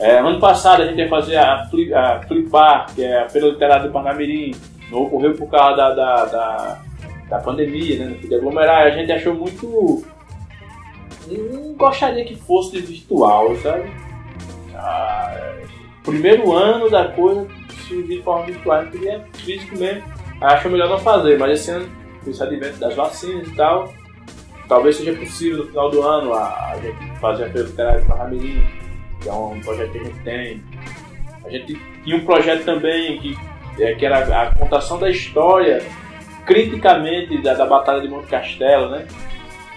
É, 0.00 0.18
ano 0.18 0.40
passado 0.40 0.82
a 0.82 0.86
gente 0.86 0.98
ia 0.98 1.08
fazer 1.08 1.36
a, 1.36 1.66
Flip, 1.68 1.92
a 1.94 2.22
Flipar, 2.22 2.86
que 2.94 3.04
é 3.04 3.22
a 3.22 3.28
Feira 3.28 3.48
Literária 3.48 3.86
do 3.86 3.92
Parnamirim. 3.92 4.52
Não 4.90 5.02
ocorreu 5.02 5.34
por 5.34 5.48
causa 5.48 5.76
da, 5.76 5.94
da, 5.94 6.24
da, 6.24 6.82
da 7.28 7.38
pandemia, 7.38 7.98
né? 7.98 8.06
Não 8.06 8.16
podia 8.16 8.38
aglomerar. 8.38 8.86
A 8.86 8.90
gente 8.90 9.12
achou 9.12 9.34
muito 9.34 10.04
não 11.38 11.74
gostaria 11.74 12.24
que 12.24 12.36
fosse 12.36 12.80
virtual, 12.80 13.54
sabe? 13.56 13.90
Ah, 14.74 15.54
primeiro 16.02 16.52
ano 16.52 16.90
da 16.90 17.08
coisa 17.08 17.46
surgir 17.92 18.16
de 18.16 18.22
forma 18.22 18.46
virtual, 18.46 18.86
queria 18.86 19.24
físico 19.34 19.76
mesmo. 19.76 20.02
Acho 20.40 20.70
melhor 20.70 20.88
não 20.88 20.98
fazer, 20.98 21.38
mas 21.38 21.60
esse 21.60 21.70
ano, 21.70 21.88
com 22.24 22.30
esse 22.30 22.42
advento 22.42 22.78
das 22.78 22.94
vacinas 22.94 23.46
e 23.46 23.54
tal, 23.54 23.92
talvez 24.68 24.96
seja 24.96 25.12
possível 25.12 25.58
no 25.58 25.66
final 25.66 25.90
do 25.90 26.02
ano 26.02 26.34
a, 26.34 26.72
a 26.72 26.78
gente 26.80 27.20
fazer 27.20 27.44
a 27.44 27.50
feira 27.50 27.68
literária 27.68 28.04
para 28.04 28.16
Ramirim, 28.16 28.62
que 29.20 29.28
é 29.28 29.32
um 29.32 29.60
projeto 29.60 29.92
que 29.92 29.98
a 29.98 30.04
gente 30.04 30.18
tem. 30.20 30.62
A 31.44 31.50
gente 31.50 31.80
tinha 32.04 32.16
um 32.16 32.24
projeto 32.24 32.64
também 32.64 33.18
que, 33.18 33.36
é, 33.78 33.94
que 33.94 34.06
era 34.06 34.42
a 34.42 34.54
contação 34.54 34.98
da 34.98 35.10
história 35.10 35.84
criticamente 36.46 37.40
da, 37.40 37.54
da 37.54 37.66
Batalha 37.66 38.00
de 38.00 38.08
Monte 38.08 38.28
Castelo, 38.28 38.90
né? 38.90 39.06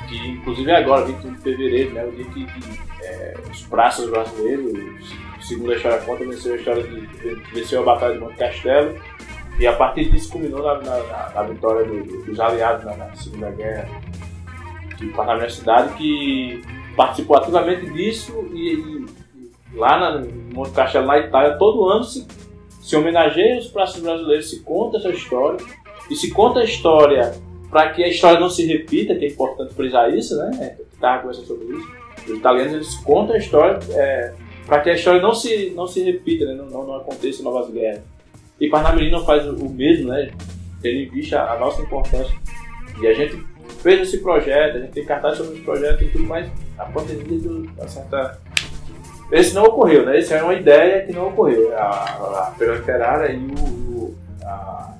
Que 0.07 0.29
inclusive 0.29 0.71
agora, 0.71 1.05
21 1.05 1.33
de 1.33 1.41
fevereiro, 1.41 1.93
né, 1.93 2.05
o 2.05 2.11
dia 2.11 2.25
que, 2.25 2.45
que 2.45 2.79
é, 3.03 3.33
os 3.51 3.63
praças 3.63 4.09
brasileiros, 4.09 4.73
segundo 5.41 5.71
a 5.71 5.75
história 5.75 5.97
conta, 5.99 6.25
venceu 6.25 6.53
a 6.53 6.57
história 6.57 6.83
de, 6.83 7.07
venceu 7.53 7.81
a 7.81 7.85
Batalha 7.85 8.13
de 8.13 8.19
Monte 8.19 8.35
Castelo, 8.37 8.95
e 9.59 9.65
a 9.65 9.73
partir 9.73 10.09
disso 10.09 10.31
culminou 10.31 10.61
na, 10.61 10.75
na, 10.81 11.29
na 11.33 11.43
vitória 11.43 11.85
do, 11.85 12.25
dos 12.25 12.39
aliados 12.39 12.83
na, 12.83 12.95
na, 12.95 13.15
Segunda 13.15 13.51
Guerra 13.51 13.89
de 14.97 15.07
Parlamento 15.07 15.53
Cidade, 15.53 15.93
que 15.95 16.61
participou 16.95 17.37
ativamente 17.37 17.89
disso 17.91 18.47
e, 18.53 18.73
e 18.73 19.77
lá 19.77 19.99
na, 19.99 20.19
no 20.19 20.53
Monte 20.53 20.71
Castelo, 20.71 21.07
na 21.07 21.19
Itália, 21.19 21.57
todo 21.57 21.89
ano 21.89 22.03
se, 22.03 22.27
se 22.81 22.95
homenageia 22.95 23.59
os 23.59 23.67
praças 23.67 24.01
brasileiros, 24.01 24.49
se 24.49 24.61
conta 24.61 24.97
essa 24.97 25.09
história, 25.09 25.57
e 26.09 26.15
se 26.15 26.31
conta 26.31 26.59
a 26.59 26.63
história 26.63 27.33
para 27.69 27.91
que 27.91 28.03
a 28.03 28.07
história 28.07 28.39
não 28.39 28.49
se 28.49 28.65
repita, 28.65 29.15
que 29.15 29.25
é 29.25 29.29
importante 29.29 29.73
frisar 29.73 30.13
isso, 30.13 30.37
né? 30.37 30.77
Estava 30.93 31.21
conversando 31.21 31.47
sobre 31.47 31.65
isso. 31.75 31.87
Os 32.27 32.37
italianos 32.37 32.73
eles 32.73 32.95
contam 32.95 33.35
a 33.35 33.37
história 33.37 33.79
é, 33.91 34.33
para 34.65 34.81
que 34.81 34.89
a 34.89 34.93
história 34.93 35.21
não 35.21 35.33
se, 35.33 35.71
não 35.75 35.87
se 35.87 36.03
repita, 36.03 36.45
né? 36.45 36.53
não, 36.53 36.65
não, 36.65 36.87
não 36.87 36.95
aconteça 36.95 37.43
novas 37.43 37.69
guerras. 37.69 38.01
E 38.59 38.69
Parnamirim 38.69 39.11
não 39.11 39.25
faz 39.25 39.45
o 39.47 39.69
mesmo, 39.69 40.09
né? 40.09 40.31
tendo 40.81 40.97
em 40.97 41.09
vista 41.09 41.41
a 41.41 41.57
nossa 41.59 41.81
importância. 41.81 42.33
E 43.01 43.07
a 43.07 43.13
gente 43.13 43.43
fez 43.81 44.01
esse 44.01 44.19
projeto, 44.19 44.77
a 44.77 44.79
gente 44.81 44.91
tem 44.91 45.05
cartaz 45.05 45.37
sobre 45.37 45.53
esse 45.53 45.63
projeto 45.63 46.03
e 46.03 46.09
tudo 46.09 46.23
mais. 46.23 46.49
A 46.77 46.85
pandemia 46.85 47.39
deu 47.39 47.65
uma 47.77 47.87
certa. 47.87 48.39
Esse 49.31 49.53
não 49.53 49.65
ocorreu, 49.65 50.05
né? 50.05 50.17
Esse 50.17 50.33
era 50.33 50.43
uma 50.43 50.53
ideia 50.53 51.05
que 51.05 51.11
não 51.11 51.27
ocorreu. 51.29 51.75
A, 51.77 52.53
a 52.59 52.63
Literária 52.63 53.33
e 53.33 53.47
o 53.59 54.15
a, 54.43 54.94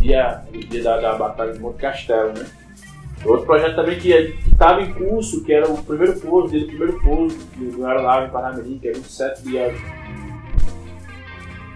dia, 0.00 0.42
dia 0.52 0.82
da, 0.82 0.98
da 0.98 1.14
Batalha 1.14 1.52
de 1.52 1.58
Monte 1.58 1.78
Castelo, 1.78 2.32
né? 2.32 2.46
Outro 3.24 3.44
projeto 3.44 3.76
também 3.76 3.98
que 3.98 4.10
estava 4.10 4.80
em 4.80 4.92
curso, 4.94 5.44
que 5.44 5.52
era 5.52 5.68
o 5.70 5.82
primeiro 5.82 6.18
pouso, 6.20 6.48
dia 6.48 6.60
do 6.60 6.66
primeiro 6.68 7.00
pouso 7.02 7.36
do 7.56 7.86
aeronave 7.86 8.32
Parnamirim, 8.32 8.78
que 8.78 8.88
é 8.88 8.92
27 8.92 9.42
de, 9.42 9.58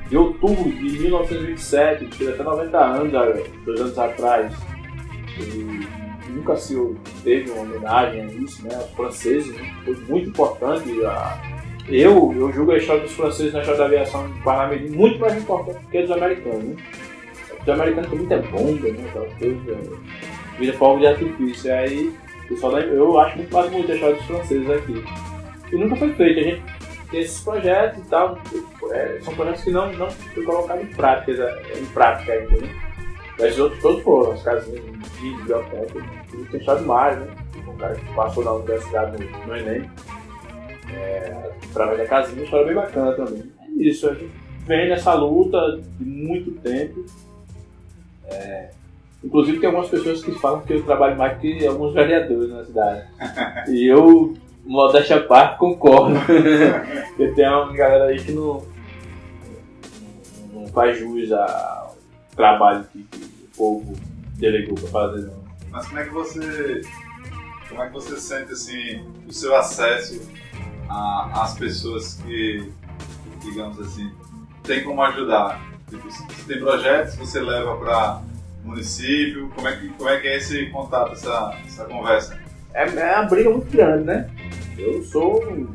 de 0.09 0.17
outubro 0.17 0.65
de 0.65 0.99
1927, 1.01 2.07
que 2.07 2.29
até 2.29 2.43
90 2.43 2.79
anos, 2.79 3.13
dois 3.67 3.81
anos 3.81 3.99
atrás. 3.99 4.55
E 5.39 6.31
nunca 6.31 6.57
se 6.57 6.75
teve 7.23 7.51
uma 7.51 7.63
homenagem 7.63 8.23
a 8.23 8.27
isso, 8.27 8.67
né? 8.67 8.75
Aos 8.75 8.91
franceses, 8.93 9.55
né? 9.55 9.75
foi 9.85 9.97
muito 10.09 10.31
importante. 10.31 10.89
Eu, 11.89 12.33
eu 12.35 12.51
julgo 12.53 12.73
a 12.73 12.79
história 12.79 13.03
dos 13.03 13.13
franceses 13.13 13.53
na 13.53 13.61
história 13.61 13.81
da 13.81 13.85
aviação 13.85 14.27
em 14.27 14.43
Parnamirim 14.43 14.89
muito 14.89 15.19
mais 15.21 15.37
importante 15.37 15.81
do 15.81 15.91
que 15.91 15.99
a 15.99 16.03
dos 16.03 16.11
americanos. 16.11 16.65
Né? 16.65 16.77
Os 17.65 17.69
americanos 17.71 18.11
tem 18.11 18.19
muita 18.19 18.39
bomba, 18.39 18.89
né? 18.89 19.09
Aquelas 19.09 19.35
coisas. 19.35 19.99
Vira 20.59 20.73
fogo 20.75 21.01
de 21.01 21.07
artifício. 21.07 21.75
Aí, 21.75 22.15
pessoal 22.49 22.79
eu 22.79 23.19
acho 23.19 23.39
muito 23.39 23.55
mais 23.55 23.71
bonito 23.71 23.87
deixar 23.87 24.13
dos 24.13 24.25
franceses 24.25 24.71
aqui. 24.71 25.05
E 25.73 25.77
nunca 25.77 25.97
foi 25.97 26.13
feito. 26.13 26.41
A 26.41 26.43
gente 26.43 26.63
tem 27.11 27.21
esses 27.21 27.41
projetos 27.41 28.05
e 28.05 28.11
tal. 28.11 28.39
É, 28.93 29.19
são 29.23 29.35
projetos 29.35 29.65
que 29.65 29.71
não, 29.71 29.91
não 29.95 30.11
foi 30.11 30.45
colocado 30.45 30.83
em 30.83 30.87
prática, 30.87 31.63
em 31.75 31.87
prática 31.87 32.33
ainda, 32.33 32.57
né? 32.59 32.69
Mas 33.39 33.55
os 33.55 33.61
outros 33.61 33.83
todos 33.83 34.03
foram, 34.03 34.33
as 34.33 34.43
casinhas 34.43 34.85
de 34.85 34.91
biblioteca, 35.21 36.05
tudo 36.31 36.51
tem 36.51 36.61
estado 36.61 36.85
mais, 36.85 37.19
né? 37.19 37.27
Um 37.67 37.77
cara 37.77 37.95
que 37.95 38.15
passou 38.15 38.45
na 38.45 38.53
universidade 38.53 39.25
no, 39.25 39.47
no 39.47 39.57
Enem, 39.57 39.91
é, 40.93 41.51
através 41.71 41.99
da 41.99 42.07
casinha, 42.07 42.45
história 42.45 42.67
bem 42.67 42.75
bacana 42.77 43.13
também. 43.15 43.43
É 43.61 43.83
isso, 43.83 44.09
a 44.09 44.15
gente 44.15 44.31
vem 44.67 44.89
nessa 44.89 45.15
luta 45.15 45.81
de 45.99 46.05
muito 46.05 46.53
tempo 46.61 47.05
é, 48.27 48.71
inclusive 49.23 49.59
tem 49.59 49.67
algumas 49.67 49.89
pessoas 49.89 50.23
que 50.23 50.33
falam 50.33 50.61
que 50.63 50.75
eu 50.75 50.83
trabalho 50.83 51.17
mais 51.17 51.39
que 51.39 51.67
alguns 51.67 51.95
vereadores 51.95 52.51
na 52.51 52.65
cidade. 52.65 53.07
e 53.71 53.87
eu, 53.87 54.37
modéstia 54.65 55.17
à 55.17 55.23
parte, 55.23 55.59
concordo. 55.59 56.15
Porque 57.17 57.29
tem 57.29 57.49
uma 57.49 57.73
galera 57.73 58.07
aí 58.07 58.23
que 58.23 58.33
não, 58.33 58.63
não 60.53 60.67
faz 60.69 60.99
jus 60.99 61.33
ao 61.33 61.97
trabalho 62.37 62.85
que, 62.93 63.03
que 63.03 63.25
o 63.25 63.57
povo 63.57 63.95
delegou 64.37 64.75
para 64.75 64.89
fazer. 64.89 65.27
Não. 65.27 65.45
Mas 65.71 65.89
como 65.89 65.99
é 65.99 66.05
que 66.05 66.11
você. 66.11 66.81
Como 67.69 67.83
é 67.83 67.87
que 67.87 67.93
você 67.93 68.17
sente 68.17 68.53
assim 68.53 69.05
o 69.27 69.33
seu 69.33 69.57
acesso 69.57 70.21
às 70.89 71.59
pessoas 71.59 72.15
que, 72.23 72.71
digamos 73.41 73.81
assim, 73.81 74.13
tem 74.63 74.85
como 74.85 75.03
ajudar? 75.03 75.74
Se 76.11 76.47
tem 76.47 76.59
projetos, 76.59 77.17
você 77.17 77.41
leva 77.41 77.77
para 77.77 78.23
município, 78.65 79.51
como 79.55 79.69
é, 79.69 79.77
que, 79.77 79.89
como 79.91 80.09
é 80.09 80.19
que 80.19 80.27
é 80.27 80.37
esse 80.37 80.67
contato, 80.67 81.13
essa, 81.13 81.55
essa 81.67 81.85
conversa? 81.85 82.41
É, 82.73 82.85
é 82.85 83.19
uma 83.19 83.25
briga 83.25 83.51
muito 83.51 83.71
grande, 83.71 84.05
né? 84.05 84.31
Eu 84.79 85.03
sou 85.05 85.45
um 85.47 85.69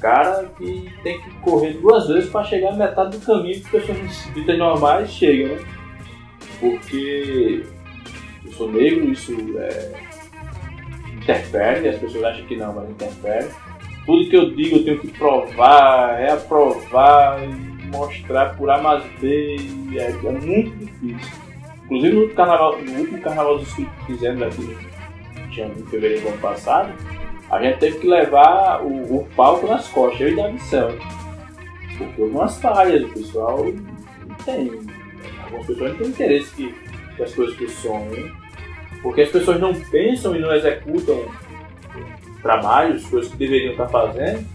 cara 0.00 0.50
que 0.56 0.90
tem 1.02 1.20
que 1.20 1.30
correr 1.40 1.74
duas 1.74 2.08
vezes 2.08 2.30
para 2.30 2.44
chegar 2.44 2.70
a 2.70 2.76
metade 2.76 3.18
do 3.18 3.26
caminho 3.26 3.60
que 3.60 3.70
pessoas 3.70 3.98
ditas 4.34 4.58
normais 4.58 5.10
chegam, 5.10 5.56
né? 5.56 5.64
Porque 6.58 7.66
eu 8.44 8.52
sou 8.52 8.70
negro, 8.70 9.10
isso 9.10 9.34
é, 9.58 9.92
interfere, 11.12 11.88
as 11.88 11.98
pessoas 11.98 12.24
acham 12.24 12.46
que 12.46 12.56
não, 12.56 12.72
mas 12.74 12.90
interfere. 12.90 13.48
Tudo 14.06 14.30
que 14.30 14.36
eu 14.36 14.54
digo 14.54 14.76
eu 14.76 14.84
tenho 14.84 14.98
que 15.00 15.08
provar, 15.08 16.20
é 16.20 16.32
aprovar 16.32 17.38
mostrar 17.90 18.56
por 18.56 18.70
A 18.70 18.80
mais 18.80 19.04
B 19.20 19.56
é, 19.94 20.10
é 20.10 20.32
muito 20.32 20.76
difícil. 20.78 21.32
Inclusive 21.84 22.16
no, 22.16 22.28
carnaval, 22.30 22.80
no 22.80 22.98
último 23.00 23.20
carnaval 23.20 23.58
dos 23.58 23.72
que 23.74 23.86
fizemos 24.06 24.42
aqui 24.42 24.76
em 25.60 25.86
fevereiro 25.86 26.22
do 26.22 26.28
ano 26.28 26.38
passado, 26.38 26.92
a 27.50 27.60
gente 27.60 27.78
teve 27.78 27.98
que 27.98 28.06
levar 28.06 28.82
o, 28.82 29.16
o 29.16 29.28
palco 29.36 29.66
nas 29.66 29.88
costas, 29.88 30.20
eu 30.20 30.28
e 30.28 30.36
da 30.36 30.52
missão. 30.52 30.88
Porque 31.98 32.22
houve 32.22 32.34
umas 32.34 32.58
falhas, 32.60 33.02
o 33.02 33.12
pessoal 33.12 33.64
não 33.64 34.34
tem. 34.44 34.70
Algumas 35.44 35.66
pessoas 35.66 35.90
não 35.90 35.98
têm 35.98 36.08
interesse 36.08 36.54
que, 36.54 36.74
que 37.16 37.22
as 37.22 37.34
coisas 37.34 37.56
funcionem. 37.56 38.32
Porque 39.02 39.22
as 39.22 39.30
pessoas 39.30 39.60
não 39.60 39.74
pensam 39.74 40.36
e 40.36 40.38
não 40.38 40.54
executam 40.54 41.24
trabalhos, 42.40 43.04
coisas 43.06 43.30
que 43.32 43.36
deveriam 43.36 43.72
estar 43.72 43.88
fazendo 43.88 44.46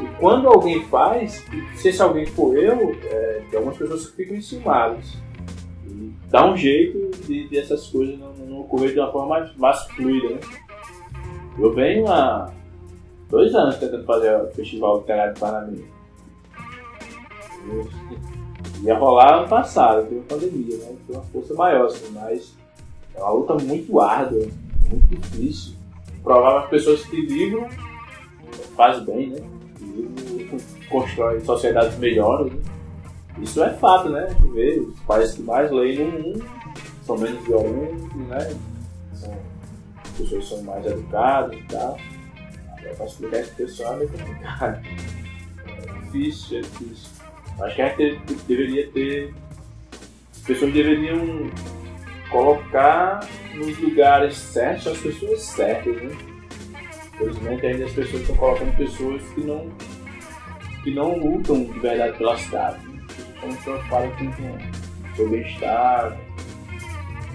e 0.00 0.06
quando 0.18 0.48
alguém 0.48 0.82
faz, 0.84 1.44
se 1.74 1.88
esse 1.88 2.00
alguém 2.00 2.24
for 2.24 2.56
eu, 2.56 2.96
é, 3.04 3.42
tem 3.50 3.58
algumas 3.58 3.76
pessoas 3.76 4.06
que 4.06 4.16
ficam 4.16 4.36
enciumadas. 4.36 5.16
E 5.86 6.12
dá 6.30 6.50
um 6.50 6.56
jeito 6.56 7.10
de, 7.26 7.48
de 7.48 7.58
essas 7.58 7.86
coisas 7.88 8.18
não, 8.18 8.32
não 8.32 8.60
ocorrer 8.60 8.94
de 8.94 8.98
uma 8.98 9.12
forma 9.12 9.28
mais, 9.28 9.56
mais 9.56 9.82
fluida, 9.88 10.30
né? 10.30 10.40
Eu 11.58 11.74
venho 11.74 12.10
há 12.10 12.50
dois 13.28 13.54
anos 13.54 13.76
tentando 13.76 14.04
fazer 14.04 14.34
o 14.40 14.50
Festival 14.52 14.98
Literário 14.98 15.34
de 15.34 15.40
Panamá. 15.40 15.72
Ia 18.82 18.96
rolar 18.96 19.40
ano 19.40 19.48
passado, 19.48 20.08
teve 20.08 20.20
pandemia, 20.22 20.78
né? 20.78 20.96
Tem 21.06 21.16
uma 21.16 21.24
força 21.24 21.52
maior, 21.52 21.86
assim, 21.86 22.10
mas 22.14 22.56
é 23.14 23.20
uma 23.20 23.32
luta 23.32 23.54
muito 23.62 24.00
árdua, 24.00 24.46
muito 24.88 25.06
difícil. 25.08 25.74
As 26.24 26.68
pessoas 26.70 27.04
que 27.04 27.20
livram 27.20 27.68
faz 28.74 29.00
bem, 29.00 29.30
né? 29.30 29.59
Livro 29.90 30.60
constrói 30.88 31.40
sociedades 31.40 31.96
melhores. 31.98 32.52
Né? 32.52 32.60
Isso 33.40 33.62
é 33.62 33.72
fato, 33.74 34.10
né? 34.10 34.26
Vê, 34.52 34.80
os 34.80 35.00
países 35.00 35.36
que 35.36 35.42
mais 35.42 35.70
leem 35.70 36.04
no 36.04 36.18
mundo 36.18 36.44
são 37.04 37.16
menos 37.16 37.42
violentos, 37.44 38.14
né? 38.28 38.56
São, 39.14 39.36
as 40.04 40.10
pessoas 40.10 40.48
são 40.48 40.62
mais 40.62 40.84
educadas 40.84 41.58
e 41.58 41.62
tal. 41.64 41.96
Agora, 42.78 42.94
para 42.96 43.06
explicar 43.06 43.40
esse 43.40 43.50
pessoal 43.52 43.94
é 43.94 43.96
meio 43.98 44.10
complicado. 44.10 44.82
É 45.66 46.00
difícil, 46.00 46.58
é 46.58 46.60
difícil. 46.62 47.10
Acho 47.60 47.76
que 47.76 47.82
a 47.82 47.88
gente 47.88 48.34
deveria 48.46 48.90
ter. 48.90 49.34
As 50.32 50.40
pessoas 50.40 50.72
deveriam 50.72 51.50
colocar 52.30 53.20
nos 53.54 53.78
lugares 53.78 54.36
certos 54.36 54.86
as 54.86 54.98
pessoas 54.98 55.42
certas, 55.42 55.94
né? 55.96 56.29
Infelizmente 57.20 57.66
ainda 57.66 57.84
as 57.84 57.92
pessoas 57.92 58.22
estão 58.22 58.36
colocando 58.36 58.76
pessoas 58.76 59.22
que 59.34 59.40
não, 59.42 59.68
que 60.82 60.94
não 60.94 61.18
lutam 61.18 61.64
de 61.64 61.78
verdade 61.78 62.16
pela 62.16 62.36
cidade. 62.38 62.78
Estão 63.34 63.54
preocupadas 63.56 64.18
com 64.18 64.24
o 64.24 65.16
seu 65.16 65.28
bem-estar, 65.28 66.16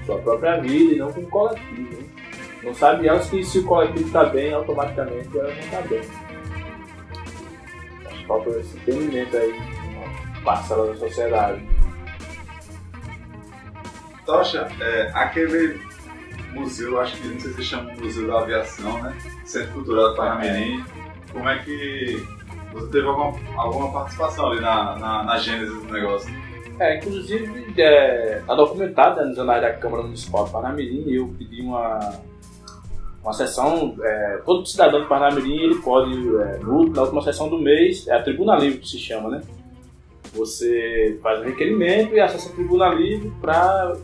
sua 0.08 0.18
própria 0.20 0.60
vida 0.60 0.94
e 0.94 0.98
não 0.98 1.14
com 1.14 1.22
o 1.22 1.28
coletivo. 1.28 2.02
Né? 2.02 2.10
Não 2.64 2.74
sabe 2.74 3.08
elas 3.08 3.30
que 3.30 3.44
se 3.44 3.60
o 3.60 3.64
coletivo 3.64 4.08
está 4.08 4.26
bem, 4.26 4.54
automaticamente 4.54 5.38
ela 5.38 5.54
não 5.54 5.60
está 5.60 5.82
bem. 5.82 6.02
Acho 8.06 8.18
que 8.18 8.26
falta 8.26 8.50
esse 8.50 8.78
entendimento 8.78 9.38
aí, 9.38 9.52
uma 9.52 10.42
parcela 10.44 10.88
da 10.88 10.98
sociedade. 10.98 11.62
Tocha, 14.26 14.68
é, 14.82 15.12
aquele 15.14 15.80
museu, 16.54 17.00
acho 17.00 17.22
que 17.22 17.28
não 17.28 17.40
sei 17.40 17.54
se 17.54 17.64
chama 17.64 17.94
Museu 17.94 18.26
da 18.26 18.40
Aviação, 18.40 19.04
né? 19.04 19.16
Centro 19.46 19.74
Cultural 19.74 20.10
do 20.10 20.16
Parnamirim. 20.16 20.84
Como 21.32 21.48
é 21.48 21.60
que 21.60 22.26
você 22.74 22.88
teve 22.92 23.08
alguma, 23.08 23.34
alguma 23.58 23.92
participação 23.92 24.52
ali 24.52 24.62
na, 24.62 24.98
na, 24.98 25.24
na 25.24 25.38
gênese 25.38 25.74
do 25.74 25.92
negócio? 25.92 26.34
É, 26.80 26.98
inclusive, 26.98 27.74
é, 27.78 28.42
tá 28.46 28.54
documentado 28.54 29.22
né, 29.22 29.28
nos 29.28 29.40
anais 29.40 29.62
da 29.62 29.74
Câmara 29.74 30.04
Municipal 30.04 30.46
do 30.46 30.52
Parnamirim, 30.52 31.10
eu 31.10 31.34
pedi 31.38 31.62
uma, 31.62 32.20
uma 33.24 33.32
sessão, 33.32 33.96
é, 34.02 34.42
todo 34.46 34.66
cidadão 34.66 35.02
de 35.02 35.08
Parnamirim, 35.08 35.58
ele 35.58 35.76
pode, 35.76 36.12
é, 36.12 36.58
no, 36.58 36.90
na 36.90 37.04
última 37.04 37.22
sessão 37.22 37.48
do 37.48 37.58
mês, 37.58 38.08
é 38.10 38.16
a 38.16 38.22
Tribuna 38.22 38.58
Livre 38.58 38.80
que 38.80 38.90
se 38.90 39.00
chama, 39.00 39.30
né? 39.30 39.42
Você 40.34 41.18
faz 41.24 41.40
um 41.40 41.44
requerimento 41.46 42.14
e 42.14 42.20
acessa 42.20 42.50
a 42.50 42.54
Tribuna 42.54 42.90
Livre 42.90 43.32
para 43.40 43.96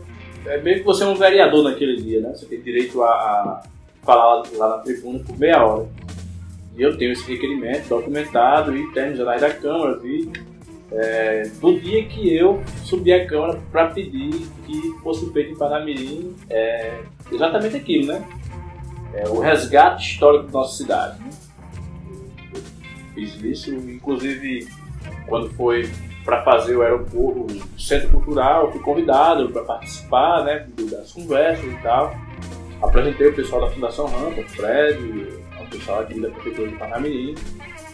é 0.46 0.60
meio 0.60 0.78
que 0.78 0.84
você 0.84 1.04
é 1.04 1.06
um 1.06 1.14
vereador 1.14 1.62
naquele 1.62 1.96
dia, 1.96 2.20
né? 2.20 2.30
Você 2.34 2.46
tem 2.46 2.60
direito 2.60 3.02
a, 3.02 3.08
a 3.08 3.62
falar 4.02 4.42
lá 4.54 4.76
na 4.76 4.78
tribuna 4.78 5.20
por 5.20 5.38
meia 5.38 5.64
hora. 5.64 5.88
E 6.76 6.82
eu 6.82 6.96
tenho 6.96 7.12
esse 7.12 7.30
requerimento 7.30 7.88
documentado 7.88 8.76
e 8.76 8.92
tem 8.92 9.10
nos 9.10 9.18
jornais 9.18 9.40
da 9.40 9.52
Câmara, 9.52 9.98
vi. 9.98 10.30
É, 10.94 11.50
do 11.58 11.80
dia 11.80 12.04
que 12.04 12.34
eu 12.36 12.62
subi 12.84 13.14
à 13.14 13.26
Câmara 13.26 13.58
para 13.70 13.88
pedir 13.88 14.46
que 14.66 14.92
fosse 15.02 15.30
feito 15.32 15.52
em 15.52 15.56
Panamirim 15.56 16.36
é, 16.50 17.00
exatamente 17.30 17.76
aquilo, 17.76 18.08
né? 18.08 18.22
É, 19.14 19.28
o 19.28 19.40
resgate 19.40 20.12
histórico 20.12 20.46
da 20.46 20.52
nossa 20.52 20.76
cidade. 20.76 21.18
Né? 21.18 21.30
Fiz 23.14 23.42
isso, 23.42 23.74
inclusive, 23.74 24.68
quando 25.26 25.50
foi 25.50 25.90
para 26.24 26.42
fazer 26.42 26.76
o 26.76 26.82
aeroporto, 26.82 27.46
o 27.52 27.80
centro 27.80 28.08
cultural, 28.10 28.70
fui 28.70 28.80
convidado 28.80 29.48
para 29.50 29.62
participar 29.62 30.44
né, 30.44 30.66
das 30.90 31.12
conversas 31.12 31.64
e 31.64 31.76
tal. 31.82 32.14
Apresentei 32.82 33.28
o 33.28 33.34
pessoal 33.34 33.62
da 33.62 33.70
Fundação 33.70 34.06
Rampa, 34.06 34.40
o 34.40 34.48
Fred, 34.48 35.28
o 35.60 35.70
pessoal 35.70 36.00
aqui 36.00 36.20
da 36.20 36.28
Prefeitura 36.30 36.68
de 36.68 36.76
Parnamirim, 36.76 37.34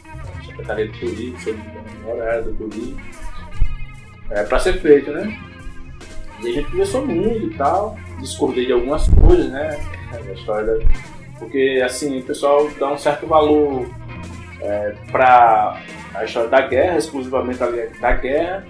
a 0.06 0.44
Secretaria 0.44 0.88
de 0.88 0.98
Turismo, 0.98 1.38
se 1.40 1.50
eu 1.50 1.56
não 1.56 2.14
me 2.14 2.20
era 2.20 2.42
do 2.42 2.54
Turismo, 2.54 3.00
é, 4.30 4.42
para 4.44 4.58
ser 4.58 4.80
feito, 4.80 5.10
né? 5.10 5.38
E 6.40 6.48
a 6.48 6.52
gente 6.52 6.70
conversou 6.70 7.06
muito 7.06 7.46
e 7.46 7.54
tal, 7.56 7.98
discordei 8.20 8.66
de 8.66 8.72
algumas 8.72 9.08
coisas, 9.08 9.50
né? 9.50 9.78
Da 10.08 10.32
história. 10.32 10.78
Porque, 11.38 11.82
assim, 11.84 12.20
o 12.20 12.22
pessoal 12.22 12.68
dá 12.80 12.90
um 12.90 12.96
certo 12.96 13.26
valor 13.26 13.86
é, 14.60 14.94
para 15.12 15.80
a 16.14 16.24
história 16.24 16.48
da 16.48 16.62
guerra, 16.62 16.96
exclusivamente 16.96 17.58
da 18.00 18.12
guerra, 18.12 18.66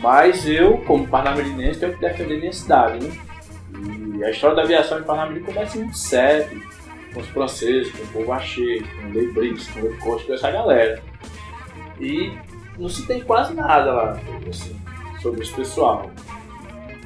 mas 0.00 0.46
eu, 0.46 0.78
como 0.78 1.06
parnamirinense, 1.06 1.80
tenho 1.80 1.94
que 1.94 2.00
defender 2.00 2.38
minha 2.38 2.52
cidade, 2.52 3.04
né? 3.04 3.12
E 4.18 4.24
a 4.24 4.30
história 4.30 4.56
da 4.56 4.62
aviação 4.62 4.98
em 4.98 5.02
Parnamirim 5.02 5.42
começa 5.42 5.78
muito 5.78 5.96
cedo, 5.96 6.60
com 7.12 7.20
os 7.20 7.26
franceses, 7.28 7.92
com 8.12 8.22
o 8.24 8.32
Achê, 8.32 8.82
com 8.82 9.08
o 9.08 9.12
Leibris, 9.12 9.68
com 9.68 9.80
o 9.80 9.98
Costa, 9.98 10.26
com 10.26 10.34
essa 10.34 10.50
galera. 10.50 11.02
E 12.00 12.32
não 12.78 12.88
se 12.88 13.06
tem 13.06 13.20
quase 13.20 13.54
nada 13.54 13.92
lá 13.92 14.20
assim, 14.48 14.76
sobre 15.20 15.42
esse 15.42 15.52
pessoal. 15.52 16.10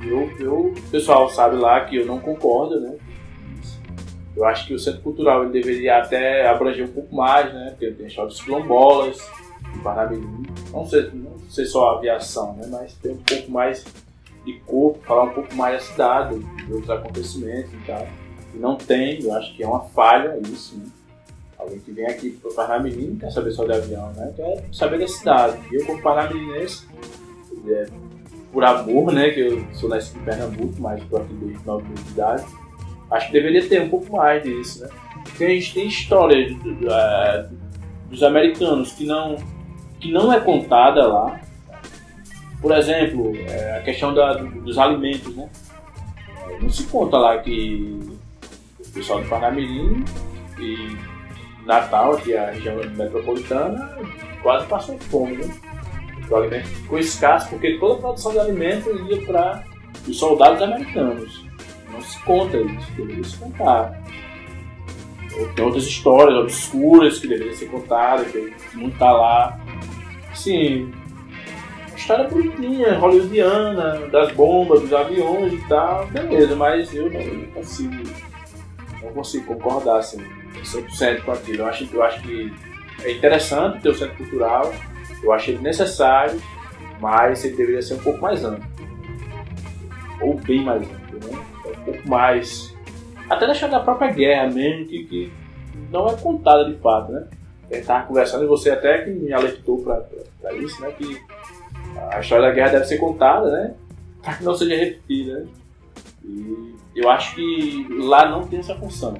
Eu, 0.05 0.31
eu, 0.39 0.67
o 0.69 0.91
pessoal 0.91 1.29
sabe 1.31 1.57
lá 1.57 1.81
que 1.85 1.97
eu 1.97 2.07
não 2.07 2.21
concordo, 2.21 2.81
né? 2.81 2.97
Eu 4.37 4.45
acho 4.45 4.67
que 4.67 4.75
o 4.75 4.79
Centro 4.79 5.01
Cultural 5.01 5.45
ele 5.45 5.53
deveria 5.53 5.97
até 5.97 6.47
abranger 6.47 6.85
um 6.85 6.93
pouco 6.93 7.15
mais, 7.15 7.53
né? 7.53 7.71
Porque 7.71 7.91
tem 7.93 8.05
a 8.05 8.09
história 8.09 8.29
dos 8.29 8.43
quilombolas, 8.43 9.19
em 9.75 9.79
Parnamirim. 9.79 10.43
Não 10.71 10.85
sei, 10.87 11.11
não 11.15 11.39
sei 11.49 11.65
só 11.65 11.91
a 11.91 11.97
aviação, 11.97 12.55
né? 12.55 12.69
Mas 12.71 12.95
tem 12.95 13.13
um 13.13 13.23
pouco 13.23 13.51
mais 13.51 13.85
de 14.47 14.61
corpo, 14.61 15.01
falar 15.05 15.25
um 15.25 15.31
pouco 15.31 15.55
mais 15.55 15.75
da 15.75 15.81
cidade, 15.81 16.39
de 16.39 16.73
outros 16.73 16.89
acontecimentos 16.89 17.73
e 17.73 17.87
tal. 17.87 18.07
E 18.55 18.59
não 18.59 18.77
tem, 18.77 19.21
eu 19.23 19.35
acho 19.35 19.55
que 19.55 19.63
é 19.63 19.67
uma 19.67 19.81
falha 19.81 20.39
isso, 20.41 20.79
né? 20.79 20.87
Alguém 21.59 21.81
que 21.81 21.91
vem 21.91 22.07
aqui 22.07 22.31
para 22.31 22.53
Parnamirim 22.53 23.09
não 23.09 23.17
quer 23.17 23.31
saber 23.33 23.51
só 23.51 23.65
de 23.65 23.73
avião, 23.73 24.13
né? 24.13 24.33
Quer 24.37 24.65
saber 24.73 24.99
da 25.01 25.09
cidade. 25.09 25.59
Eu, 25.73 25.85
como 25.85 26.01
parnamirinense, 26.01 26.87
é, 27.67 27.87
por 28.53 28.63
amor, 28.65 29.13
né? 29.13 29.31
Que 29.31 29.41
eu 29.41 29.67
sou 29.75 29.89
nascido 29.89 30.21
em 30.21 30.25
Pernambuco, 30.25 30.75
mas 30.79 31.03
estou 31.03 31.19
aqui 31.19 31.35
desde 31.35 31.67
9 31.67 31.85
anos 31.85 32.05
de 32.05 32.11
idade. 32.13 32.47
Acho 33.11 33.27
que 33.27 33.33
deveria 33.33 33.69
ter 33.69 33.83
um 33.83 33.89
pouco 33.89 34.17
mais 34.17 34.43
disso, 34.43 34.83
né? 34.83 34.89
Porque 35.25 35.45
a 35.45 35.49
gente 35.49 35.75
tem 35.75 35.89
história 35.89 36.47
de, 36.47 36.55
de, 36.55 36.75
de, 36.75 36.87
dos 38.11 38.23
americanos 38.23 38.93
que 38.93 39.05
não 39.05 39.37
que 39.99 40.13
não 40.13 40.33
é 40.33 40.39
contada 40.39 41.07
lá. 41.07 41.41
Por 42.61 42.73
exemplo, 42.73 43.33
é, 43.49 43.79
a 43.79 43.83
questão 43.83 44.15
da, 44.15 44.35
dos 44.35 44.79
alimentos, 44.79 45.35
né? 45.37 45.49
É, 46.49 46.59
não 46.61 46.71
se 46.71 46.85
conta 46.85 47.19
lá 47.19 47.39
que 47.39 48.01
o 48.81 48.91
pessoal 48.91 49.21
do 49.21 49.29
Parnamirim 49.29 50.05
e 50.59 50.97
Natal, 51.65 52.17
que 52.17 52.33
é 52.33 52.39
a 52.39 52.51
região 52.53 52.77
metropolitana, 52.77 53.97
quase 54.43 54.67
passou 54.67 54.99
fome, 54.99 55.37
né? 55.37 55.55
O 56.31 56.37
alimento 56.37 56.67
ficou 56.67 56.99
escasso 56.99 57.51
porque 57.51 57.79
toda 57.79 57.95
a 57.95 57.99
produção 57.99 58.33
de 58.33 58.39
alimento 58.41 58.91
ia 59.09 59.21
para 59.23 59.65
os 60.09 60.19
soldados 60.19 60.61
americanos. 60.63 61.45
Não 61.93 62.01
se 62.01 62.19
conta 62.25 62.57
isso, 62.57 62.93
deveria 62.93 63.25
se 63.25 63.37
contar. 63.37 64.03
Tem 65.55 65.65
outras 65.65 65.85
histórias 65.85 66.37
obscuras 66.37 67.19
que 67.19 67.29
deveriam 67.29 67.55
ser 67.55 67.67
contadas, 67.67 68.31
que 68.33 68.53
não 68.75 68.89
está 68.89 69.13
lá 69.13 69.61
assim, 70.33 70.91
história 71.97 72.29
bonitinha, 72.29 72.99
hollywoodiana, 72.99 74.07
das 74.09 74.33
bombas, 74.33 74.83
dos 74.83 74.93
aviões 74.93 75.53
e 75.53 75.69
tal, 75.69 76.07
beleza, 76.07 76.55
mas 76.55 76.95
eu 76.95 77.11
não, 77.11 77.47
consigo 77.53 77.95
não 79.03 79.13
consigo 79.13 79.47
concordar 79.47 79.99
assim, 79.99 80.23
100% 80.63 81.23
com 81.23 81.33
aquilo. 81.33 81.63
Eu 81.63 81.67
acho, 81.67 81.89
eu 81.93 82.03
acho 82.03 82.23
que 82.23 82.53
é 83.03 83.13
interessante 83.13 83.81
ter 83.81 83.89
o 83.89 83.95
centro 83.95 84.17
cultural, 84.17 84.73
eu 85.23 85.33
acho 85.33 85.51
ele 85.51 85.59
necessário, 85.59 86.41
mas 87.01 87.45
ele 87.45 87.57
deveria 87.57 87.83
ser 87.83 87.95
um 87.95 87.99
pouco 87.99 88.21
mais 88.21 88.45
amplo. 88.45 88.65
Ou 90.21 90.35
bem 90.35 90.63
mais 90.63 90.83
amplo, 90.83 91.31
né? 91.31 91.39
Um 91.67 91.85
pouco 91.85 92.09
mais. 92.09 92.75
Até 93.29 93.47
deixar 93.47 93.69
da 93.69 93.81
própria 93.81 94.13
guerra 94.13 94.49
mesmo, 94.51 94.87
que, 94.87 95.05
que 95.05 95.33
não 95.91 96.09
é 96.09 96.15
contada 96.17 96.65
de 96.65 96.77
fato, 96.79 97.13
né? 97.13 97.27
gente 97.71 97.81
estava 97.81 98.07
conversando 98.07 98.45
e 98.45 98.47
você 98.47 98.71
até 98.71 99.03
que 99.03 99.11
me 99.11 99.33
alertou 99.33 99.83
para 99.83 100.55
isso, 100.55 100.81
né? 100.81 100.93
Que 100.93 101.21
a 102.11 102.21
história 102.21 102.49
da 102.49 102.55
guerra 102.55 102.73
deve 102.73 102.85
ser 102.87 102.99
contada, 102.99 103.51
né? 103.51 103.75
Para 104.23 104.35
que 104.35 104.45
não 104.45 104.55
seja 104.55 104.77
repetida, 104.77 105.41
né? 105.41 105.47
E 106.25 106.75
eu 106.95 107.09
acho 107.11 107.35
que 107.35 107.87
lá 108.01 108.29
não 108.29 108.47
tem 108.47 108.59
essa 108.59 108.75
função. 108.75 109.17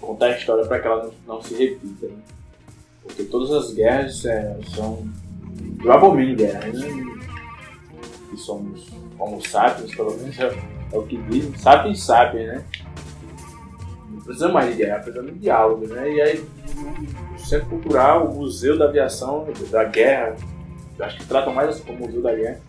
Contar 0.00 0.26
a 0.26 0.36
história 0.36 0.64
para 0.66 0.80
que 0.80 0.86
ela 0.86 1.04
não, 1.04 1.36
não, 1.36 1.42
se 1.42 1.54
repita, 1.54 2.06
né? 2.06 2.18
Porque 3.02 3.24
todas 3.24 3.50
as 3.52 3.72
guerras 3.72 4.24
é, 4.24 4.56
são. 4.74 5.06
Eu 5.82 5.92
abomino 5.92 6.36
guerra, 6.36 6.66
né? 6.66 6.88
E 8.32 8.36
somos 8.36 8.88
homo 9.18 9.40
sapiens, 9.46 9.94
pelo 9.94 10.16
menos 10.16 10.38
é, 10.38 10.54
é 10.92 10.98
o 10.98 11.02
que 11.02 11.16
dizem. 11.16 11.56
Sapiens 11.56 12.02
sapiens, 12.02 12.48
né? 12.48 12.64
precisa 14.26 14.48
mais 14.48 14.68
de 14.68 14.82
guerra, 14.82 14.98
precisa 14.98 15.24
de 15.24 15.38
diálogo, 15.38 15.86
né? 15.86 16.12
E 16.12 16.20
aí 16.20 16.44
o 17.34 17.38
Centro 17.38 17.68
Cultural, 17.68 18.26
o 18.26 18.34
Museu 18.34 18.76
da 18.76 18.86
Aviação, 18.86 19.46
da 19.70 19.84
Guerra, 19.84 20.36
acho 21.00 21.18
que 21.18 21.26
tratam 21.26 21.52
mais 21.52 21.68
assim 21.68 21.82
como 21.82 22.06
Museu 22.06 22.22
da 22.22 22.34
Guerra, 22.34 22.60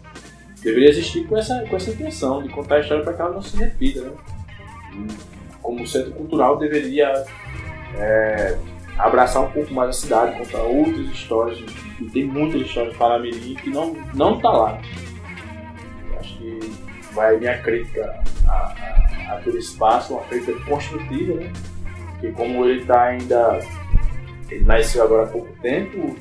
deveria 0.61 0.89
existir 0.89 1.25
com 1.27 1.37
essa, 1.37 1.65
com 1.69 1.75
essa 1.75 1.91
intenção 1.91 2.41
de 2.41 2.49
contar 2.49 2.75
a 2.75 2.79
história 2.79 3.03
para 3.03 3.13
que 3.13 3.21
ela 3.21 3.31
não 3.31 3.41
se 3.41 3.55
repita, 3.57 4.01
né? 4.01 4.11
Como 5.61 5.85
centro 5.85 6.11
cultural 6.11 6.57
deveria 6.57 7.25
é, 7.95 8.57
abraçar 8.97 9.43
um 9.43 9.51
pouco 9.51 9.73
mais 9.73 9.89
a 9.89 9.93
cidade, 9.93 10.37
contar 10.37 10.63
outras 10.63 11.07
histórias, 11.09 11.59
e 11.99 12.05
tem 12.05 12.25
muitas 12.25 12.61
histórias 12.61 12.93
de 12.93 12.99
Paramirim 12.99 13.55
que 13.55 13.69
não, 13.69 13.95
não 14.13 14.39
tá 14.39 14.49
lá. 14.49 14.81
Acho 16.19 16.37
que 16.37 16.59
vai 17.13 17.37
minha 17.37 17.57
crítica 17.59 18.23
a, 18.47 18.51
a, 18.51 19.33
a 19.35 19.41
todo 19.43 19.57
espaço, 19.57 20.13
uma 20.13 20.23
crítica 20.23 20.53
construtiva, 20.65 21.35
né? 21.35 21.51
Porque 22.11 22.31
como 22.31 22.65
ele 22.65 22.81
está 22.81 23.03
ainda. 23.03 23.59
Ele 24.49 24.63
nasceu 24.63 25.03
agora 25.03 25.23
há 25.23 25.27
pouco 25.27 25.51
tempo, 25.61 26.15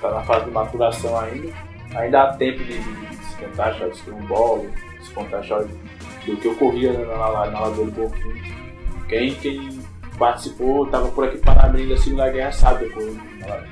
está 0.00 0.10
na 0.10 0.22
fase 0.22 0.46
de 0.46 0.50
maturação 0.50 1.18
ainda, 1.20 1.52
ainda 1.94 2.22
há 2.22 2.32
tempo 2.34 2.58
de, 2.64 2.78
de, 2.78 3.06
de 3.06 3.16
se 3.16 3.36
contar 3.36 3.66
a 3.66 3.70
história 3.70 4.70
de 4.98 5.06
se 5.06 5.12
contar 5.12 5.36
a 5.36 5.40
história 5.40 5.68
do 6.26 6.36
que 6.36 6.48
ocorria 6.48 6.92
na, 6.92 7.04
na, 7.04 7.50
na 7.50 7.60
Lagoa 7.60 7.86
do 7.86 7.92
Bonfim. 7.92 8.42
Quem, 9.08 9.34
quem 9.34 9.78
participou, 10.18 10.86
estava 10.86 11.08
por 11.08 11.24
aqui 11.24 11.38
para 11.38 11.64
abrir 11.64 11.88
da 11.88 11.96
Segunda 11.96 12.30
Guerra, 12.30 12.52
sabe, 12.52 12.86
depois, 12.86 13.14
na, 13.40 13.62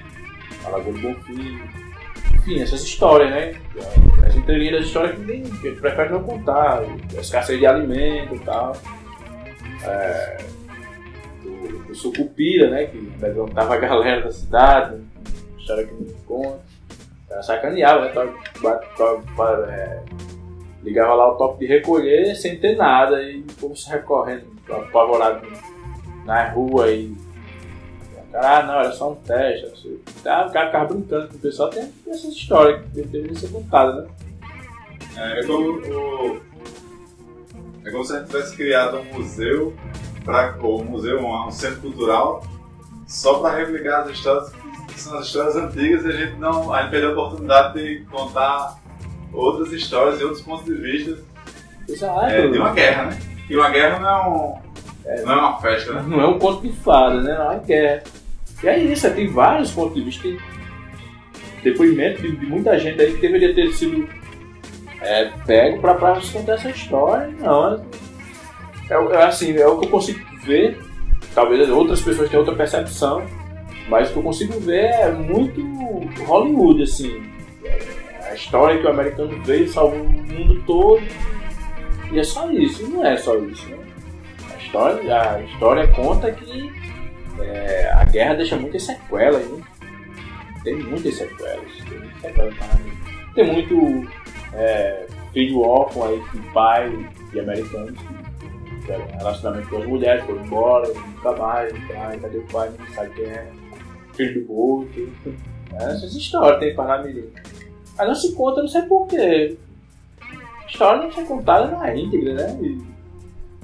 na 0.64 0.68
Lagoa 0.70 0.92
do 0.92 1.00
Bonfim. 1.00 1.60
Enfim, 2.34 2.60
essas 2.60 2.82
histórias, 2.82 3.30
né? 3.30 3.54
As 4.26 4.36
entrelinhas 4.36 4.80
das 4.80 4.86
histórias 4.86 5.16
que 5.16 5.42
que 5.42 5.72
prefere 5.80 6.10
não 6.10 6.22
contar, 6.22 6.82
a 6.82 7.20
escassez 7.20 7.58
de 7.58 7.66
alimento 7.66 8.34
e 8.34 8.38
tal. 8.40 8.76
É, 9.84 10.44
do, 11.42 11.84
do 11.84 11.94
Sucupira, 11.94 12.70
né? 12.70 12.86
Que 12.86 13.12
levantava 13.18 13.74
a 13.74 13.78
galera 13.78 14.22
da 14.22 14.32
cidade, 14.32 15.00
história 15.68 15.86
que 15.86 15.94
não 15.94 16.14
conta. 16.26 16.60
Era 17.30 17.42
sacaneava, 17.42 18.06
né? 18.06 18.12
Tava, 18.12 18.32
tava, 18.96 19.22
tava, 19.36 19.72
é, 19.72 20.02
ligava 20.82 21.14
lá 21.14 21.32
o 21.32 21.36
top 21.36 21.58
de 21.58 21.66
recolher 21.66 22.34
sem 22.34 22.58
ter 22.58 22.76
nada 22.76 23.22
e 23.22 23.40
o 23.40 23.52
povo 23.60 23.76
se 23.76 23.90
recorrendo, 23.90 24.46
apavorado 24.68 25.46
na 26.24 26.48
rua 26.50 26.90
e. 26.90 27.14
Cara, 28.32 28.58
ah, 28.58 28.62
não, 28.62 28.74
era 28.80 28.92
só 28.92 29.12
um 29.12 29.14
teste. 29.16 29.66
Assim. 29.66 30.00
Ah, 30.24 30.46
o 30.46 30.52
cara 30.52 30.66
ficava 30.66 30.84
brincando 30.86 31.28
com 31.28 31.36
o 31.36 31.38
pessoal, 31.38 31.70
tem 31.70 31.92
essas 32.06 32.32
histórias 32.32 32.82
que 32.82 33.02
deveriam 33.02 33.34
ser 33.34 33.50
contadas, 33.50 34.04
né? 34.04 34.10
É, 35.16 35.40
é 35.40 35.46
como 35.46 35.70
o. 35.70 36.40
É 37.84 37.90
como 37.90 38.04
se 38.04 38.12
a 38.12 38.18
gente 38.18 38.28
tivesse 38.28 38.56
criado 38.56 38.98
um 38.98 39.04
museu, 39.14 39.74
pra, 40.24 40.58
ou 40.60 40.82
um 40.82 40.84
museu, 40.84 41.20
um, 41.20 41.46
um 41.46 41.50
centro 41.50 41.80
cultural, 41.80 42.42
só 43.06 43.38
para 43.38 43.56
replicar 43.56 44.02
as 44.02 44.10
histórias 44.10 44.50
que 44.50 44.67
são 45.00 45.18
as 45.18 45.26
histórias 45.26 45.56
antigas 45.56 46.04
e 46.04 46.08
a 46.08 46.12
gente 46.12 46.36
não. 46.38 46.72
A 46.72 46.82
gente 46.82 46.90
perdeu 46.90 47.10
a 47.10 47.12
oportunidade 47.12 47.74
de 47.74 48.04
contar 48.06 48.78
outras 49.32 49.72
histórias 49.72 50.20
e 50.20 50.24
outros 50.24 50.42
pontos 50.42 50.64
de 50.64 50.74
vista 50.74 51.18
Exato. 51.88 52.26
é, 52.26 52.46
de 52.46 52.58
uma 52.58 52.72
guerra, 52.72 53.04
né? 53.06 53.18
E 53.48 53.56
uma 53.56 53.70
guerra 53.70 53.98
não 53.98 54.08
é, 54.08 54.28
um, 54.28 55.24
não 55.24 55.32
é 55.32 55.36
uma 55.36 55.60
festa, 55.60 55.92
né? 55.92 56.04
Não 56.06 56.20
é 56.20 56.26
um 56.26 56.38
conto 56.38 56.62
de 56.62 56.72
fada, 56.72 57.20
né? 57.20 57.36
Não 57.36 57.52
é 57.52 57.58
guerra. 57.58 58.02
E 58.62 58.68
é 58.68 58.78
isso, 58.78 59.06
é, 59.06 59.10
tem 59.10 59.28
vários 59.28 59.70
pontos 59.70 59.94
de 59.94 60.02
vista. 60.02 60.22
Tem 60.22 60.38
depoimento 61.62 62.22
de, 62.22 62.36
de 62.36 62.46
muita 62.46 62.78
gente 62.78 63.00
aí 63.00 63.14
que 63.14 63.20
deveria 63.20 63.54
ter 63.54 63.72
sido 63.72 64.08
é, 65.00 65.30
pego 65.46 65.80
pra, 65.80 65.94
pra 65.94 66.20
contar 66.32 66.54
essa 66.54 66.70
história. 66.70 67.28
Não, 67.40 67.74
é, 67.74 67.80
é, 68.90 68.94
é 68.94 69.24
assim, 69.24 69.56
é 69.56 69.66
o 69.66 69.78
que 69.78 69.86
eu 69.86 69.90
consigo 69.90 70.20
ver. 70.44 70.78
Talvez 71.34 71.68
outras 71.70 72.00
pessoas 72.00 72.28
tenham 72.28 72.40
outra 72.40 72.56
percepção, 72.56 73.24
mas 73.88 74.10
o 74.10 74.12
que 74.12 74.18
eu 74.18 74.22
consigo 74.22 74.60
ver 74.60 74.84
é 74.84 75.12
muito 75.12 75.60
Hollywood, 76.24 76.82
assim. 76.82 77.22
A 78.22 78.34
história 78.34 78.78
que 78.78 78.86
o 78.86 78.90
americano 78.90 79.42
veio, 79.42 79.68
salvou 79.68 80.00
o 80.00 80.12
mundo 80.12 80.62
todo. 80.66 81.02
E 82.12 82.18
é 82.18 82.24
só 82.24 82.50
isso, 82.50 82.88
não 82.88 83.04
é 83.04 83.16
só 83.16 83.36
isso, 83.38 83.68
né? 83.68 83.78
A 84.52 84.58
história, 84.58 85.32
a 85.32 85.42
história 85.42 85.88
conta 85.88 86.30
que 86.32 86.72
é, 87.40 87.90
a 87.92 88.04
guerra 88.04 88.34
deixa 88.34 88.56
muitas 88.56 88.82
sequelas, 88.82 89.46
né? 89.46 89.62
Tem 90.64 90.76
muitas 90.76 91.14
sequelas. 91.14 91.72
Tem 91.88 91.98
muitas 91.98 92.20
sequelas 92.20 92.54
Tem 93.34 93.52
muito 93.52 94.08
é, 94.54 95.06
filho 95.32 95.60
órfão 95.60 96.04
aí 96.04 96.22
com 96.30 96.52
pai 96.52 97.08
de 97.32 97.40
americanos 97.40 97.98
que 97.98 98.18
relacionamento 99.18 99.68
com 99.68 99.76
as 99.78 99.86
mulheres, 99.86 100.24
foram 100.24 100.44
embora, 100.44 100.88
nunca 100.88 101.32
mais, 101.32 101.72
cadê 102.20 102.38
o 102.38 102.42
pai, 102.44 102.70
não 102.78 102.94
sabe 102.94 103.10
quem 103.14 103.24
é, 103.26 103.46
filho 104.18 104.44
do 104.44 104.52
outro. 104.52 105.12
Essas 105.72 106.14
histórias 106.14 106.58
tem 106.58 106.74
Parnamirim. 106.74 107.28
Mas 107.96 108.08
não 108.08 108.14
se 108.14 108.32
conta, 108.34 108.60
não 108.60 108.68
sei 108.68 108.82
porquê. 108.82 109.56
História 110.68 111.02
não 111.02 111.10
foi 111.10 111.24
contada 111.24 111.68
na 111.68 111.96
íntegra, 111.96 112.34
né? 112.34 112.58
E 112.62 112.82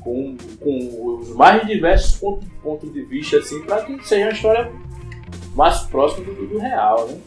com, 0.01 0.37
com 0.61 1.17
os 1.19 1.35
mais 1.35 1.67
diversos 1.67 2.19
pontos, 2.19 2.49
pontos 2.63 2.93
de 2.93 3.03
vista, 3.03 3.39
assim, 3.39 3.63
para 3.63 3.83
que 3.85 4.07
seja 4.07 4.27
uma 4.27 4.33
história 4.33 4.73
mais 5.55 5.81
próxima 5.83 6.25
do, 6.27 6.47
do 6.47 6.59
real, 6.59 7.09
né? 7.09 7.19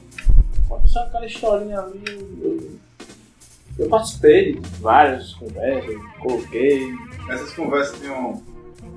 Quando 0.67 0.87
só 0.87 0.99
aquela 1.01 1.25
historinha 1.25 1.79
ali, 1.79 2.01
eu, 2.41 2.71
eu, 3.79 3.89
participei 3.89 4.53
de 4.53 4.69
várias 4.79 5.33
conversas, 5.33 5.95
coloquei. 6.19 6.93
Essas 7.29 7.53
conversas 7.53 7.99
tinham, 7.99 8.41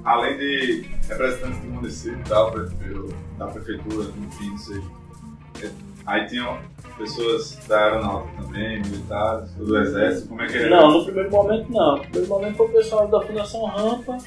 além 0.04 0.36
de 0.36 0.86
representantes 1.08 1.60
do 1.60 1.70
município, 1.70 2.24
da, 2.24 2.50
prefe- 2.50 3.14
da 3.40 3.46
prefeitura, 3.46 4.10
enfim, 4.18 4.50
não 4.50 4.58
sei. 4.58 4.82
é, 5.62 5.70
Aí 6.06 6.26
tinham 6.26 6.58
pessoas 6.98 7.56
da 7.66 7.84
aeronáutica 7.84 8.42
também, 8.42 8.82
militares, 8.82 9.50
do 9.52 9.78
exército, 9.78 10.28
como 10.28 10.42
é 10.42 10.46
que 10.46 10.58
era? 10.58 10.68
Não, 10.68 10.98
no 10.98 11.04
primeiro 11.04 11.30
momento 11.30 11.72
não. 11.72 11.96
No 11.96 12.02
primeiro 12.02 12.28
momento 12.28 12.56
foi 12.56 12.66
o 12.66 12.72
pessoal 12.72 13.08
da 13.08 13.20
Fundação 13.22 13.64
Rampa, 13.64 14.18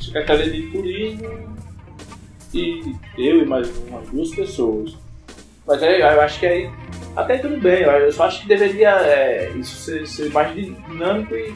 Secretaria 0.00 0.50
de 0.50 0.62
Turismo 0.70 1.28
e 2.54 2.94
eu 3.18 3.42
e 3.42 3.44
mais 3.44 3.70
umas 3.88 4.08
duas 4.08 4.30
pessoas. 4.30 4.96
Mas 5.66 5.82
aí, 5.82 6.00
eu 6.00 6.20
acho 6.20 6.40
que 6.40 6.46
aí 6.46 6.70
até 7.14 7.36
tudo 7.36 7.58
bem, 7.58 7.82
eu 7.82 8.12
só 8.12 8.24
acho 8.24 8.42
que 8.42 8.48
deveria 8.48 8.90
é, 9.02 9.50
isso 9.50 9.76
ser, 9.76 10.06
ser 10.06 10.30
mais 10.32 10.54
dinâmico 10.54 11.34
e 11.34 11.54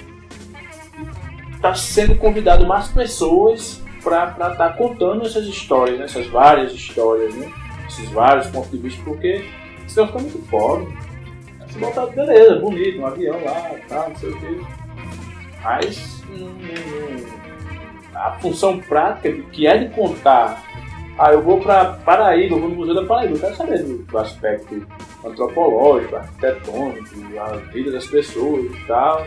estar 1.54 1.74
sendo 1.74 2.14
convidado 2.16 2.66
mais 2.66 2.88
pessoas 2.88 3.82
para 4.06 4.28
estar 4.28 4.54
tá 4.54 4.68
contando 4.70 5.26
essas 5.26 5.46
histórias, 5.46 5.98
né? 5.98 6.04
essas 6.04 6.28
várias 6.28 6.72
histórias, 6.72 7.34
né? 7.34 7.50
esses 7.88 8.08
vários 8.10 8.46
pontos 8.46 8.70
de 8.70 8.78
vista, 8.78 9.02
porque 9.04 9.44
senão 9.88 10.06
fica 10.06 10.20
muito 10.20 10.38
pobre. 10.48 10.96
Se 11.68 11.78
botar, 11.78 12.06
beleza, 12.06 12.54
bonito, 12.60 13.00
um 13.00 13.06
avião 13.06 13.44
lá, 13.44 13.70
tá, 13.88 14.08
não 14.08 14.14
sei 14.14 14.30
o 14.30 14.38
quê. 14.38 14.60
Mas 15.60 16.22
hum, 16.30 17.26
a 18.14 18.30
função 18.38 18.78
prática 18.78 19.32
que 19.50 19.66
é 19.66 19.76
de 19.76 19.88
contar. 19.92 20.64
Ah, 21.18 21.32
eu 21.32 21.42
vou 21.42 21.58
para 21.58 21.94
Paraíba, 22.04 22.54
eu 22.54 22.60
vou 22.60 22.68
no 22.68 22.76
Museu 22.76 22.94
da 22.94 23.04
Paraíba, 23.04 23.34
eu 23.34 23.40
quero 23.40 23.56
saber 23.56 23.82
do, 23.82 23.98
do 23.98 24.18
aspecto 24.18 24.86
antropológico, 25.24 26.14
arquitetônico, 26.14 27.40
a 27.40 27.56
vida 27.72 27.90
das 27.90 28.06
pessoas 28.06 28.66
e 28.66 28.86
tal. 28.86 29.26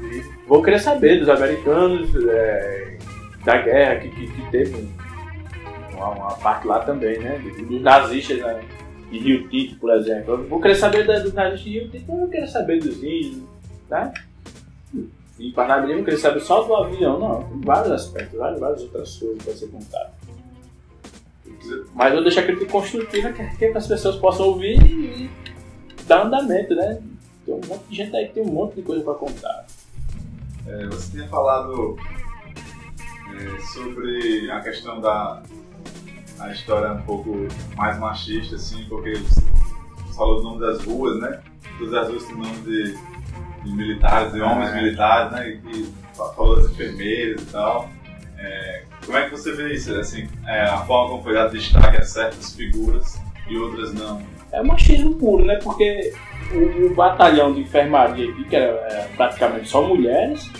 E 0.00 0.22
vou 0.46 0.62
querer 0.62 0.78
saber 0.78 1.18
dos 1.18 1.28
americanos, 1.28 2.10
é, 2.28 2.96
da 3.44 3.58
guerra 3.62 4.00
que, 4.00 4.08
que, 4.10 4.26
que 4.28 4.50
teve 4.50 4.76
um- 4.76 5.94
uma, 5.96 6.08
uma 6.10 6.34
parte 6.36 6.66
lá 6.66 6.80
também, 6.80 7.18
né? 7.18 7.38
Dos 7.68 7.80
nazistas 7.82 8.38
né? 8.40 8.62
de 9.10 9.18
Rio 9.18 9.48
Tinto, 9.48 9.76
por 9.78 9.90
exemplo. 9.92 10.34
Eu 10.34 10.48
vou 10.48 10.60
querer 10.60 10.74
saber 10.74 11.06
dos 11.06 11.32
nazistas 11.32 11.60
de 11.60 11.70
Rio 11.78 11.88
Tinto, 11.90 12.10
eu 12.12 12.18
não 12.18 12.28
quero 12.28 12.48
saber 12.48 12.80
dos 12.80 13.02
índios, 13.02 13.42
tá? 13.88 14.12
E 15.38 15.50
Parnamirim 15.52 15.96
não 15.96 16.04
queria 16.04 16.18
saber 16.18 16.40
só 16.40 16.62
do 16.62 16.74
avião, 16.74 17.18
não. 17.18 17.42
Tem 17.42 17.60
vários 17.60 17.90
aspectos, 17.92 18.38
várias, 18.38 18.60
várias 18.60 18.82
outras 18.82 19.16
coisas 19.16 19.42
para 19.42 19.52
ser 19.54 19.66
contado. 19.68 20.10
Mas 21.94 22.14
eu 22.14 22.22
deixo 22.22 22.40
a 22.40 22.42
crítica 22.42 22.70
construtiva 22.70 23.32
que, 23.32 23.44
que 23.56 23.64
as 23.66 23.86
pessoas 23.86 24.16
possam 24.16 24.46
ouvir 24.46 24.78
e 24.82 25.30
dar 26.06 26.26
andamento, 26.26 26.74
né? 26.74 27.00
Tem 27.44 27.54
um 27.54 27.60
monte 27.66 27.84
de 27.88 27.96
gente 27.96 28.16
aí 28.16 28.28
que 28.28 28.34
tem 28.34 28.42
um 28.42 28.52
monte 28.52 28.76
de 28.76 28.82
coisa 28.82 29.02
para 29.02 29.14
contar. 29.14 29.66
É, 30.66 30.86
você 30.86 31.10
tinha 31.16 31.28
falado 31.28 31.96
é, 33.38 33.60
sobre 33.72 34.50
a 34.50 34.60
questão 34.60 35.00
da 35.00 35.42
a 36.40 36.50
história 36.50 36.92
um 36.92 37.02
pouco 37.02 37.46
mais 37.76 37.98
machista, 37.98 38.56
assim, 38.56 38.84
porque 38.88 39.14
você 39.14 39.40
falou 40.16 40.40
o 40.40 40.42
nome 40.42 40.60
das 40.60 40.82
ruas, 40.84 41.20
né? 41.20 41.40
Todas 41.78 41.94
as 41.94 42.08
ruas 42.08 42.24
têm 42.24 42.36
nome 42.36 42.56
de, 42.62 42.98
de 43.64 43.72
militares, 43.72 44.32
de 44.32 44.40
homens 44.40 44.70
É. 44.70 44.74
militares, 44.74 45.32
né? 45.32 45.48
E, 45.48 45.78
e 45.80 45.92
falou 46.16 46.56
das 46.56 46.70
enfermeiras 46.72 47.40
e 47.42 47.46
tal. 47.46 47.88
É, 48.38 48.82
como 49.06 49.16
é 49.16 49.24
que 49.24 49.30
você 49.30 49.52
vê 49.52 49.74
isso? 49.74 49.94
Assim, 49.94 50.28
é, 50.46 50.62
a 50.62 50.78
forma 50.78 51.10
como 51.10 51.22
foi 51.22 51.34
dado 51.34 51.52
destaque 51.52 51.96
a 51.98 52.02
certas 52.02 52.54
figuras 52.54 53.20
e 53.48 53.56
outras 53.56 53.94
não. 53.94 54.20
É 54.52 54.62
machismo 54.62 55.14
puro, 55.14 55.44
né? 55.44 55.58
Porque 55.62 56.12
o, 56.52 56.86
o 56.86 56.94
batalhão 56.94 57.52
de 57.54 57.60
enfermaria 57.60 58.28
aqui, 58.30 58.44
que 58.44 58.56
era, 58.56 58.72
era 58.90 59.08
praticamente 59.16 59.68
só 59.68 59.82
mulheres, 59.86 60.50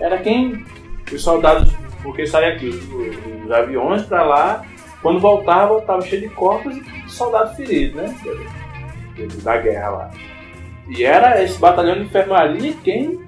era 0.00 0.18
quem 0.18 0.64
os 1.12 1.22
soldados, 1.22 1.72
porque 2.02 2.26
saía 2.26 2.54
aqui 2.54 2.68
os, 2.68 3.50
aviões 3.50 4.02
para 4.02 4.22
lá, 4.22 4.64
quando 5.02 5.20
voltava, 5.20 5.78
estava 5.78 6.00
cheio 6.02 6.22
de 6.22 6.34
corpos 6.34 6.76
e 6.76 7.10
soldados 7.10 7.56
feridos, 7.56 7.96
né? 7.96 8.14
da 9.42 9.56
guerra 9.58 9.90
lá. 9.90 10.10
E 10.88 11.04
era 11.04 11.42
esse 11.42 11.58
batalhão 11.58 11.94
de 11.94 12.02
enfermaria 12.02 12.74
quem 12.82 13.20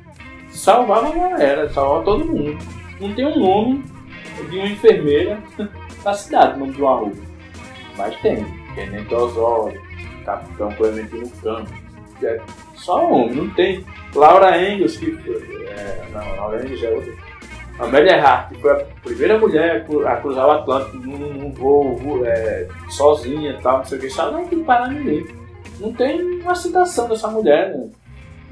salvava 0.50 1.08
a 1.08 1.12
galera, 1.12 1.68
salvava 1.70 2.04
todo 2.04 2.24
mundo. 2.24 2.58
Não 3.00 3.12
tem 3.14 3.26
um 3.26 3.38
nome 3.38 3.84
de 4.50 4.58
uma 4.58 4.66
enfermeira 4.66 5.38
na 6.04 6.14
cidade, 6.14 6.58
nome 6.58 6.72
de 6.72 6.80
uma 6.80 6.96
rua. 6.96 7.12
Mas 7.96 8.16
tem. 8.20 8.44
Tenente 8.74 9.14
Osório, 9.14 9.80
Capitão 10.24 10.72
Clementino 10.72 11.30
Campos. 11.42 11.72
É 12.22 12.40
só 12.74 13.08
homem, 13.08 13.34
não 13.34 13.50
tem. 13.50 13.84
Laura 14.14 14.56
Engels, 14.60 14.96
que. 14.96 15.10
É, 15.68 16.04
não, 16.12 16.36
Laura 16.36 16.64
Engels 16.64 16.82
é 16.82 16.90
outra. 16.90 17.12
Amélia 17.78 18.22
Hart, 18.22 18.50
que 18.50 18.60
foi 18.60 18.70
a 18.70 18.84
primeira 19.02 19.38
mulher 19.38 19.84
a 20.06 20.16
cruzar 20.16 20.46
o 20.46 20.50
Atlântico 20.52 20.96
num, 20.96 21.34
num 21.34 21.52
voo 21.52 22.24
é, 22.24 22.68
sozinha 22.88 23.58
tal, 23.62 23.78
não 23.78 23.84
sei 23.84 23.98
o 23.98 24.00
que, 24.00 24.10
só 24.10 24.30
não 24.30 24.46
tem 24.46 24.62
parar 24.62 24.88
ninguém. 24.88 25.26
Não 25.80 25.92
tem 25.92 26.40
uma 26.40 26.54
citação 26.54 27.08
dessa 27.08 27.28
mulher, 27.28 27.76
né? 27.76 27.90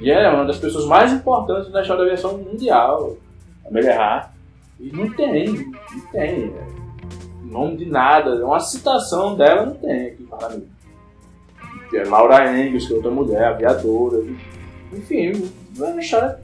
E 0.01 0.11
é 0.11 0.29
uma 0.29 0.45
das 0.45 0.59
pessoas 0.59 0.87
mais 0.87 1.13
importantes 1.13 1.71
da 1.71 1.83
história 1.83 2.03
da 2.03 2.11
aviação 2.11 2.37
mundial, 2.37 3.17
Amélia 3.65 4.01
Hart. 4.01 4.31
E 4.81 4.91
não 4.91 5.09
tem, 5.11 5.73
não 5.93 6.01
tem. 6.11 6.53
É, 6.57 6.83
nome 7.45 7.77
de 7.77 7.85
nada, 7.85 8.45
uma 8.45 8.59
citação 8.59 9.37
dela 9.37 9.67
não 9.67 9.75
tem 9.75 10.07
aqui 10.07 10.25
para 10.25 10.49
mim. 10.49 10.67
É 11.95 12.05
Laura 12.05 12.59
Engels, 12.59 12.87
que 12.87 12.93
é 12.95 12.97
outra 12.97 13.11
mulher, 13.11 13.45
aviadora. 13.45 14.25
Enfim, 14.93 15.53
é 15.79 15.85
uma 15.85 16.01
história. 16.01 16.41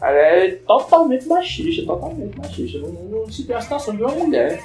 É 0.00 0.50
totalmente 0.66 1.26
machista, 1.26 1.84
totalmente 1.84 2.38
machista. 2.38 2.78
Não, 2.78 2.92
não, 2.92 3.30
se 3.30 3.44
tem 3.44 3.56
a 3.56 3.60
citação 3.60 3.96
de 3.96 4.02
uma 4.02 4.12
mulher. 4.12 4.62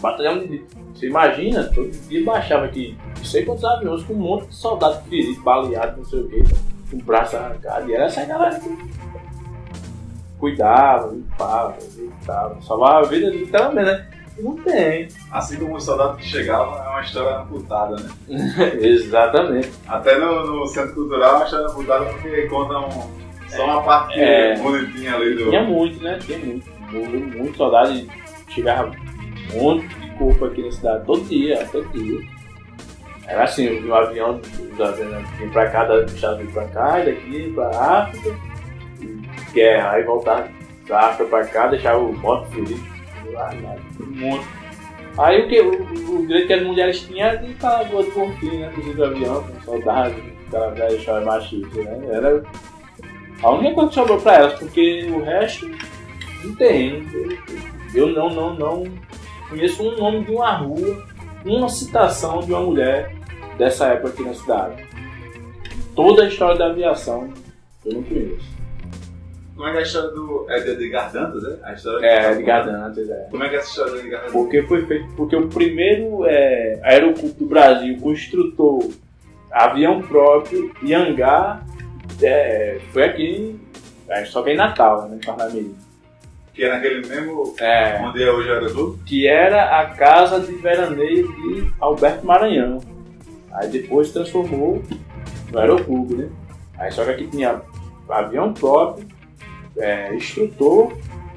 Batalhão 0.00 0.46
de. 0.46 0.64
Você 0.94 1.08
imagina, 1.08 1.64
todo 1.74 1.90
dia 1.90 2.24
baixava 2.24 2.66
aqui 2.66 2.96
não 3.22 3.24
sei 3.24 3.44
quantos 3.44 3.64
aviões 3.64 4.02
com 4.02 4.14
um 4.14 4.18
monte 4.18 4.48
de 4.48 4.54
soldado 4.56 5.00
ferido, 5.08 5.40
baleado, 5.42 5.98
não 5.98 6.04
sei 6.04 6.20
o 6.20 6.28
que, 6.28 6.42
com 6.90 6.96
o 6.96 7.02
braço 7.02 7.36
arrancado. 7.36 7.88
E 7.88 7.94
era 7.94 8.06
essa 8.06 8.24
galera 8.24 8.58
que 8.58 8.76
cuidava, 10.40 11.12
limpava, 11.12 11.76
visitava, 11.78 12.60
salvava 12.62 13.06
a 13.06 13.08
vida 13.08 13.30
literalmente, 13.30 13.86
né? 13.86 14.08
E 14.36 14.42
não 14.42 14.56
tem. 14.56 15.06
Assim 15.30 15.56
como 15.56 15.76
o 15.76 15.80
soldado 15.80 16.16
que 16.16 16.24
chegava, 16.24 16.84
é 16.84 16.88
uma 16.88 17.00
história 17.00 17.38
amputada, 17.38 17.94
né? 17.94 18.10
Exatamente. 18.82 19.70
Até 19.86 20.18
no, 20.18 20.44
no, 20.44 20.66
Centro 20.66 20.94
Cultural 20.94 21.34
é 21.34 21.36
uma 21.36 21.44
história 21.44 21.66
amputada 21.68 22.04
porque 22.06 22.42
conta 22.48 22.78
um, 22.80 23.08
só 23.56 23.64
uma 23.64 23.82
parte 23.82 24.20
é, 24.20 24.56
bonitinha 24.56 25.14
ali 25.14 25.34
do. 25.34 25.50
Tinha 25.50 25.62
muito, 25.62 26.02
né? 26.02 26.18
Tinha 26.20 26.38
muito. 26.38 26.72
Muito, 26.92 27.38
muito 27.38 27.56
soldado 27.56 27.90
e 27.94 28.06
chegava 28.50 28.90
um 29.54 29.62
monte 29.62 29.88
de 29.88 30.10
corpo 30.18 30.44
aqui 30.44 30.62
na 30.62 30.70
cidade, 30.70 31.06
todo 31.06 31.26
dia, 31.26 31.66
todo 31.72 31.88
dia. 31.88 32.20
Era 33.26 33.44
assim, 33.44 33.82
um 33.88 33.94
avião 33.94 34.38
dos 34.38 34.80
aviões 34.80 35.26
vinha 35.38 35.50
pra 35.50 35.70
cá, 35.70 35.84
dos 35.84 36.12
Estados 36.12 36.36
Unidos 36.36 36.52
pra 36.52 36.68
cá, 36.68 37.00
e 37.00 37.06
daqui 37.06 37.52
pra 37.54 37.68
África 37.70 38.52
guerra, 39.52 39.92
aí 39.92 40.02
voltava 40.02 40.48
da 40.88 41.00
África 41.00 41.24
pra 41.30 41.46
cá, 41.46 41.66
deixava 41.68 41.98
o 41.98 42.12
moto 42.12 42.46
ferido, 42.48 42.80
todo 43.96 44.10
mundo. 44.10 44.44
Aí 45.18 45.42
o 45.42 45.48
que? 45.48 45.60
O, 45.60 46.20
o 46.20 46.26
direito 46.26 46.46
que 46.46 46.52
as 46.54 46.62
mulheres 46.62 47.00
tinham 47.02 47.28
era 47.28 47.36
de 47.36 47.52
estar 47.52 47.84
do 47.84 47.96
outro 47.96 48.12
porquinho, 48.12 48.60
né? 48.60 48.68
Inclusive 48.70 48.96
do 48.96 49.04
avião, 49.04 49.42
com 49.42 49.60
soldados, 49.60 50.16
aquela 50.46 50.70
velha 50.70 50.98
chave 51.00 51.24
machista, 51.24 51.82
né? 51.82 52.00
Era 52.10 52.42
a 53.42 53.50
única 53.50 53.74
coisa 53.74 53.88
que 53.88 53.94
sobrou 53.94 54.20
pra 54.20 54.34
elas, 54.34 54.58
porque 54.58 55.06
o 55.10 55.22
resto 55.22 55.68
não 56.44 56.54
tem. 56.54 57.06
Eu 57.94 58.08
não, 58.08 58.30
não, 58.30 58.54
não 58.54 58.84
conheço 59.48 59.82
um 59.82 59.96
nome 59.96 60.24
de 60.24 60.30
uma 60.30 60.56
rua, 60.56 61.06
uma 61.44 61.68
citação 61.68 62.40
de 62.40 62.52
uma 62.52 62.62
mulher 62.62 63.14
dessa 63.58 63.88
época 63.88 64.08
aqui 64.08 64.22
na 64.22 64.34
cidade. 64.34 64.86
Toda 65.94 66.22
a 66.22 66.28
história 66.28 66.56
da 66.56 66.66
aviação 66.66 67.28
eu 67.84 67.94
não 67.94 68.02
conheço. 68.02 68.52
Como 69.54 69.68
é 69.68 69.72
que 69.72 69.76
é 69.76 69.80
a 69.80 69.82
história 69.82 70.10
do. 70.10 70.46
É 70.48 70.60
de 70.60 70.70
Edgar 70.70 71.12
Dantas, 71.12 71.44
é? 71.44 71.58
A 71.62 71.72
história 71.74 72.06
é, 72.06 72.32
Edgar 72.32 72.64
Dantas, 72.64 73.10
é. 73.10 73.26
Como 73.30 73.44
é 73.44 73.48
que 73.48 73.56
é 73.56 73.58
essa 73.58 73.68
história 73.68 73.92
do 73.92 73.98
Edgar 73.98 74.20
Dantas? 74.20 74.32
Porque 74.32 74.62
foi 74.62 74.86
feito. 74.86 75.14
Porque 75.14 75.36
o 75.36 75.48
primeiro 75.48 76.24
é, 76.24 76.80
aeroclube 76.82 77.34
do 77.34 77.46
Brasil 77.46 77.98
construtor 78.00 78.88
avião 79.52 80.00
próprio 80.00 80.72
e 80.82 80.94
hangar 80.94 81.64
é, 82.20 82.80
foi 82.92 83.04
aqui. 83.04 83.60
Só 84.26 84.42
que 84.42 84.50
em 84.50 84.56
Natal, 84.56 85.08
né? 85.08 85.16
Em 85.16 85.24
Parnamirim. 85.24 85.74
Que 86.52 86.64
é 86.64 86.68
naquele 86.68 87.06
mesmo. 87.06 87.54
É, 87.58 88.00
onde 88.02 88.22
é 88.22 88.30
hoje 88.30 88.48
o 88.48 88.52
aeroclube? 88.52 89.02
Que 89.04 89.26
era 89.26 89.80
a 89.80 89.86
casa 89.86 90.40
de 90.40 90.52
veraneio 90.56 91.26
de 91.32 91.72
Alberto 91.80 92.26
Maranhão. 92.26 92.80
Aí 93.52 93.68
depois 93.68 94.12
transformou 94.12 94.82
no 95.50 95.58
aeroclube, 95.58 96.14
né? 96.14 96.28
Aí 96.78 96.92
só 96.92 97.04
que 97.04 97.10
aqui 97.10 97.26
tinha 97.28 97.62
avião 98.08 98.52
próprio 98.52 99.06
é, 99.78 100.14
instrutor 100.14 100.92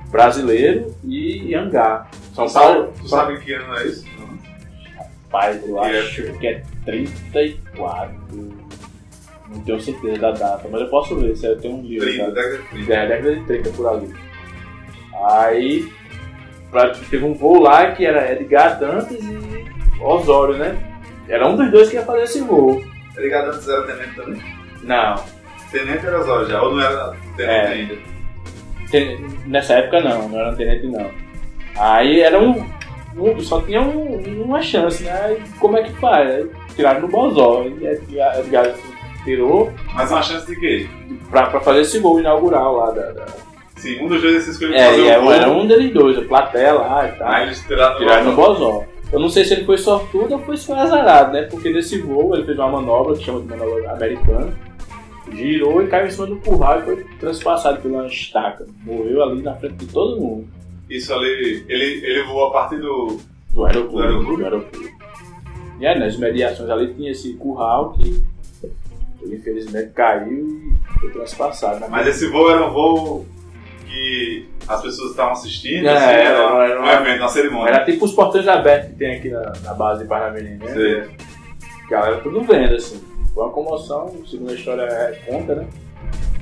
brasileiro 0.10 0.93
e 1.03 1.53
hangar. 1.56 2.10
São 2.34 2.52
Paulo. 2.52 2.93
Tu 2.99 3.07
sabe 3.07 3.39
que 3.39 3.53
ano 3.53 3.77
é 3.77 3.88
isso? 3.88 4.06
Rapaz, 5.26 5.68
eu 5.68 5.76
que 5.76 5.80
acho 5.80 6.22
é? 6.22 6.31
que 6.31 6.47
é 6.47 6.64
34. 6.85 8.64
Não 9.56 9.64
tenho 9.64 9.80
certeza 9.80 10.19
da 10.19 10.32
data, 10.32 10.68
mas 10.69 10.82
eu 10.82 10.88
posso 10.88 11.15
ver 11.15 11.36
se 11.36 11.48
eu 11.48 11.57
tenho 11.57 11.76
um 11.76 11.82
livro. 11.82 12.06
30, 12.06 12.26
tá? 12.26 12.32
década 12.32 12.57
de 12.57 12.68
30. 12.69 12.94
É, 12.94 13.07
década 13.07 13.36
de 13.36 13.45
30 13.45 13.69
por 13.69 13.88
ali. 13.88 14.14
Aí 15.23 15.90
pra, 16.69 16.90
teve 16.90 17.23
um 17.23 17.34
voo 17.34 17.60
lá 17.60 17.91
que 17.91 18.06
era 18.06 18.32
Edgar 18.34 18.77
Dantas 18.80 19.18
e 19.23 20.03
Osório, 20.03 20.57
né? 20.57 20.77
Era 21.27 21.48
um 21.48 21.56
dos 21.56 21.72
dois 21.72 21.90
que 21.90 21.95
ia 21.95 22.03
fazer 22.03 22.23
esse 22.23 22.41
voo. 22.41 22.84
Edgar 23.18 23.45
Dantas 23.45 23.68
era 23.68 23.84
tenente 23.84 24.15
também? 24.15 24.41
Não. 24.84 25.15
Tenente 25.72 26.06
era 26.06 26.19
Osório 26.19 26.48
já, 26.48 26.61
ou 26.61 26.76
não 26.76 26.82
era 26.82 27.15
tenente 27.38 27.52
é. 27.52 27.68
ainda? 27.68 28.15
Nessa 29.48 29.76
época 29.76 30.02
não, 30.02 30.30
não 30.30 30.40
era 30.40 30.56
tenente 30.56 30.88
não. 30.88 31.10
Aí 31.77 32.22
era 32.22 32.40
um. 32.40 32.65
um 33.18 33.40
só 33.40 33.61
tinha 33.61 33.82
um, 33.82 34.44
uma 34.44 34.61
chance, 34.61 35.03
né? 35.03 35.38
como 35.60 35.77
é 35.77 35.84
que 35.84 35.94
faz? 35.94 36.30
Aí 36.30 36.49
tiraram 36.76 37.02
no 37.02 37.07
Bozó. 37.07 37.64
E 37.64 37.86
Edgar 37.86 38.73
tirou. 39.26 39.73
Mas 39.93 40.10
uma 40.10 40.22
chance 40.22 40.45
de 40.47 40.56
quê? 40.57 40.88
Pra, 41.30 41.47
pra 41.47 41.60
fazer 41.60 41.81
esse 41.81 41.99
gol 41.99 42.19
inaugural 42.19 42.77
lá 42.77 42.91
da. 42.91 43.11
da... 43.11 43.26
Sim, 43.76 44.02
um 44.02 44.07
dos 44.07 44.22
dois 44.22 44.35
esses 44.35 44.53
escolheu 44.53 44.76
é, 44.76 44.85
fazer 44.85 45.19
gol. 45.19 45.31
Era 45.34 45.49
um 45.49 45.68
deles 45.68 45.93
dois, 45.93 46.18
o 46.18 46.23
Platé 46.23 46.72
lá 46.72 47.10
e 47.10 47.11
tal. 47.18 47.27
Aí 47.27 47.43
eles 47.43 47.61
tiraram, 47.65 47.97
tiraram 47.97 48.23
no 48.23 48.35
Bozó. 48.35 48.85
Eu 49.11 49.19
não 49.19 49.30
sei 49.30 49.43
se 49.43 49.53
ele 49.53 49.65
foi 49.65 49.77
sortudo 49.77 50.34
ou 50.34 50.39
foi, 50.39 50.56
foi 50.56 50.77
azarado, 50.77 51.34
né? 51.34 51.43
Porque 51.43 51.69
nesse 51.69 51.99
voo 51.99 52.34
ele 52.34 52.45
fez 52.45 52.57
uma 52.57 52.69
manobra 52.69 53.15
que 53.15 53.23
chama 53.23 53.41
de 53.41 53.47
manobra 53.47 53.91
americana 53.91 54.53
girou 55.34 55.81
e 55.81 55.88
caiu 55.88 56.07
em 56.07 56.11
cima 56.11 56.27
do 56.27 56.35
curral 56.38 56.80
e 56.80 56.84
foi 56.84 57.03
transpassado 57.19 57.81
pela 57.81 58.06
estaca. 58.07 58.65
Morreu 58.84 59.23
ali 59.23 59.41
na 59.41 59.56
frente 59.56 59.76
de 59.76 59.88
todo 59.88 60.19
mundo. 60.19 60.47
Isso 60.89 61.14
ali, 61.14 61.65
ele, 61.68 62.06
ele 62.06 62.23
voou 62.23 62.47
a 62.47 62.52
partir 62.52 62.77
do, 62.77 63.19
do 63.52 63.65
aeroporto. 63.65 64.23
Do 64.23 64.43
aeroporto. 64.43 64.95
E 65.80 65.85
aí, 65.85 65.99
nas 65.99 66.18
mediações 66.18 66.69
ali 66.69 66.93
tinha 66.93 67.11
esse 67.11 67.34
curral 67.34 67.93
que 67.93 68.23
ele 69.26 69.38
infelizmente 69.38 69.91
caiu 69.91 70.73
e 70.95 70.99
foi 70.99 71.11
transpassado. 71.11 71.80
Né? 71.80 71.88
Mas 71.89 72.07
esse 72.07 72.27
voo 72.27 72.49
era 72.49 72.65
um 72.65 72.72
voo 72.72 73.26
que 73.85 74.49
as 74.68 74.81
pessoas 74.81 75.11
estavam 75.11 75.34
assistindo, 75.34 75.88
é, 75.88 75.95
assim, 75.95 76.06
era, 76.06 76.19
era, 76.19 76.68
era, 76.68 76.81
um 76.81 76.88
evento, 76.88 77.22
uma 77.22 77.30
cerimônia. 77.30 77.69
Era 77.72 77.85
tipo 77.85 78.06
os 78.06 78.14
portões 78.14 78.47
abertos 78.47 78.91
que 78.91 78.95
tem 78.97 79.15
aqui 79.15 79.30
na, 79.30 79.53
na 79.64 79.73
base 79.73 80.03
de 80.03 80.10
Parnamirim, 80.10 80.57
né? 80.57 80.68
Sim. 80.68 81.15
Galera 81.89 82.18
tudo 82.22 82.41
vendo, 82.41 82.76
assim. 82.76 83.02
Foi 83.34 83.43
uma 83.43 83.52
comoção, 83.52 84.15
segundo 84.26 84.52
a 84.52 84.56
história 84.56 85.22
conta, 85.26 85.56
né? 85.56 85.68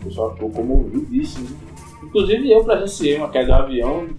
O 0.01 0.05
pessoal 0.05 0.33
ficou 0.33 0.51
comovidíssimo. 0.51 1.49
Né? 1.49 1.57
Inclusive 2.03 2.51
eu 2.51 2.63
presenciei 2.63 3.17
uma 3.17 3.29
queda 3.29 3.45
de 3.45 3.51
avião, 3.51 4.09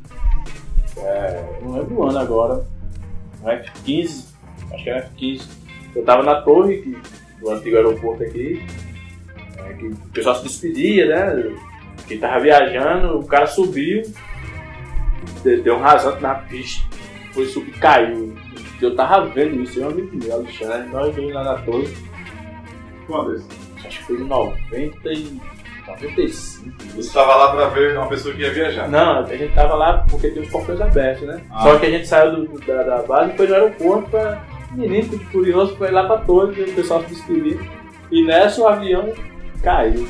é, 0.99 1.45
não 1.62 1.73
lembro 1.73 1.95
o 1.97 2.05
ano 2.05 2.19
agora, 2.19 2.65
no 3.43 3.51
F-15, 3.51 4.27
acho 4.73 4.85
que 4.85 4.91
era 4.91 4.99
F-15. 5.01 5.49
Eu 5.95 6.05
tava 6.05 6.23
na 6.23 6.41
torre 6.43 6.78
que, 6.78 6.99
do 7.45 7.51
antigo 7.51 7.77
aeroporto 7.77 8.23
aqui, 8.23 8.65
é, 9.59 9.73
que 9.75 9.87
o 9.87 9.97
pessoal 10.12 10.35
se 10.37 10.45
despedia, 10.45 11.07
né? 11.07 11.55
Quem 12.09 12.19
tava 12.19 12.41
viajando, 12.41 13.19
o 13.19 13.27
cara 13.27 13.47
subiu, 13.47 14.03
deu 15.43 15.77
um 15.77 15.81
rasante 15.81 16.23
na 16.23 16.35
pista, 16.35 16.85
foi 17.33 17.47
subir, 17.47 17.79
caiu. 17.79 18.35
Eu 18.81 18.97
tava 18.97 19.27
vendo 19.27 19.62
isso, 19.62 19.79
eu 19.79 19.89
amigo 19.89 20.11
meu, 20.16 20.33
Alexandre, 20.33 20.89
nós 20.89 21.15
dois 21.15 21.33
lá 21.33 21.45
na 21.45 21.55
torre. 21.62 21.95
Quando 23.07 23.35
isso? 23.35 23.49
Acho 23.85 23.99
que 23.99 24.05
foi 24.05 24.16
em 24.16 24.25
90 24.25 25.12
e 25.12 25.41
95. 25.87 26.71
Você 26.97 27.01
estava 27.01 27.37
lá 27.37 27.55
para 27.55 27.69
ver 27.69 27.97
uma 27.97 28.09
pessoa 28.09 28.35
que 28.35 28.41
ia 28.41 28.53
viajar? 28.53 28.89
Não, 28.89 29.21
a 29.21 29.25
gente 29.25 29.45
estava 29.45 29.75
lá 29.75 30.05
porque 30.11 30.31
tem 30.31 30.43
os 30.43 30.49
portões 30.49 30.81
abertos, 30.81 31.27
né? 31.27 31.43
Ah. 31.51 31.62
Só 31.62 31.79
que 31.79 31.87
a 31.87 31.91
gente 31.91 32.07
saiu 32.07 32.47
do, 32.47 32.61
da, 32.61 32.83
da, 32.83 33.03
base 33.03 33.33
e 33.33 33.37
foi 33.37 33.47
no 33.47 33.55
aeroporto 33.55 34.11
para 34.11 34.43
menino 34.75 35.09
tudo 35.11 35.25
curioso, 35.31 35.77
foi 35.77 35.91
lá 35.91 36.05
para 36.07 36.19
todos, 36.23 36.57
o 36.59 36.75
pessoal 36.75 37.03
se 37.03 37.09
despediu. 37.11 37.61
E 38.11 38.23
nessa 38.25 38.61
o 38.63 38.69
avião 38.69 39.13
caiu. 39.63 40.07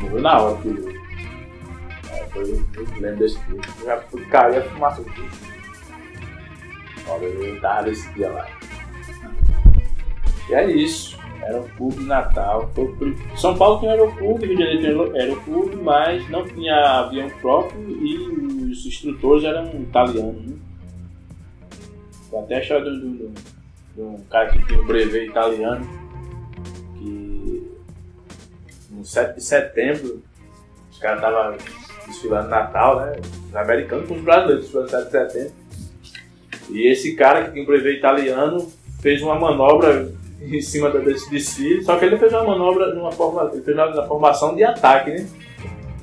Morreu 0.00 0.20
na 0.20 0.38
hora, 0.40 0.56
filho. 0.58 0.92
É, 2.10 2.24
foi, 2.32 2.42
eu 2.42 2.86
lembro 3.00 3.16
desse 3.18 3.38
dia. 3.46 3.60
Já 3.84 3.96
caiu 4.30 4.58
a 4.58 4.62
fumaça 4.62 5.00
aqui. 5.02 5.22
Olha, 7.08 7.24
eu 7.24 7.60
tava 7.60 7.84
desse 7.84 8.10
dia 8.12 8.28
lá. 8.30 8.46
que 10.46 10.54
é 10.54 10.70
isso. 10.70 11.20
De 11.42 12.04
Natal. 12.04 12.70
Foi 12.72 12.84
o 12.84 12.96
prim- 12.96 13.16
São 13.36 13.56
Paulo 13.56 13.80
tinha 13.80 13.90
aeroclube, 13.92 14.46
Rio 14.46 14.56
de 14.56 14.62
Janeiro 14.62 15.10
tinha 15.10 15.22
aeroclube, 15.22 15.76
mas 15.76 16.28
não 16.30 16.44
tinha 16.46 17.00
avião 17.00 17.28
próprio 17.40 17.80
e 17.90 18.16
os 18.70 18.86
instrutores 18.86 19.42
eram 19.44 19.66
italianos. 19.80 20.46
Né? 20.46 20.56
Tem 22.32 22.40
até 22.40 22.54
a 22.56 22.60
história 22.60 22.90
de 22.90 23.06
um- 23.06 23.34
de 23.94 24.00
um- 24.00 24.20
cara 24.30 24.48
que 24.50 24.64
tinha 24.66 24.80
um 24.80 24.86
brevet 24.86 25.28
italiano 25.28 25.86
que 26.98 27.70
no 28.90 29.04
7 29.04 29.36
de 29.36 29.44
setembro 29.44 30.22
os 30.90 30.98
caras 30.98 31.18
estavam 31.18 31.56
desfilando 32.06 32.48
Natal, 32.48 33.00
né? 33.00 33.12
Os 33.48 33.54
americanos 33.54 34.08
com 34.08 34.14
os 34.14 34.22
brasileiros 34.22 34.62
desfilando 34.64 34.90
7 34.90 35.04
de 35.04 35.10
setembro. 35.10 35.52
E 36.70 36.86
esse 36.90 37.14
cara 37.14 37.44
que 37.44 37.50
tinha 37.52 37.62
um 37.62 37.66
brevet 37.66 37.98
italiano 37.98 38.66
fez 39.00 39.20
uma 39.20 39.34
manobra 39.38 40.10
em 40.40 40.60
cima 40.60 40.90
desse 40.90 41.30
desfile, 41.30 41.82
só 41.84 41.96
que 41.98 42.04
ele 42.06 42.18
fez 42.18 42.32
uma 42.32 42.44
manobra 42.44 42.94
numa 42.94 43.12
forma, 43.12 43.50
ele 43.52 43.62
fez 43.62 43.76
na 43.76 44.06
formação 44.06 44.56
de 44.56 44.64
ataque, 44.64 45.10
né? 45.10 45.26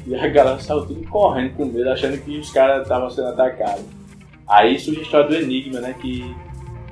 E 0.05 0.15
a 0.15 0.27
galera 0.27 0.59
saiu 0.59 0.85
tudo 0.85 1.05
correndo 1.09 1.55
com 1.55 1.65
medo, 1.65 1.89
achando 1.89 2.17
que 2.19 2.37
os 2.37 2.51
caras 2.51 2.83
estavam 2.83 3.09
sendo 3.09 3.27
atacados. 3.29 3.83
Aí 4.49 4.79
surge 4.79 4.99
a 5.01 5.03
história 5.03 5.27
do 5.27 5.35
Enigma, 5.35 5.79
né? 5.79 5.93
Que 6.01 6.35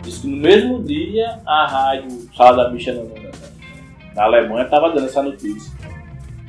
diz 0.03 0.19
que 0.19 0.27
no 0.27 0.37
mesmo 0.37 0.83
dia 0.83 1.39
a 1.45 1.65
rádio 1.65 2.09
Sala 2.35 2.65
da 2.65 2.69
Bicha 2.69 2.93
na, 2.93 3.01
na- 3.03 3.27
na 4.15 4.23
Alemanha 4.23 4.63
estava 4.65 4.89
dando 4.91 5.05
essa 5.05 5.21
notícia. 5.23 5.71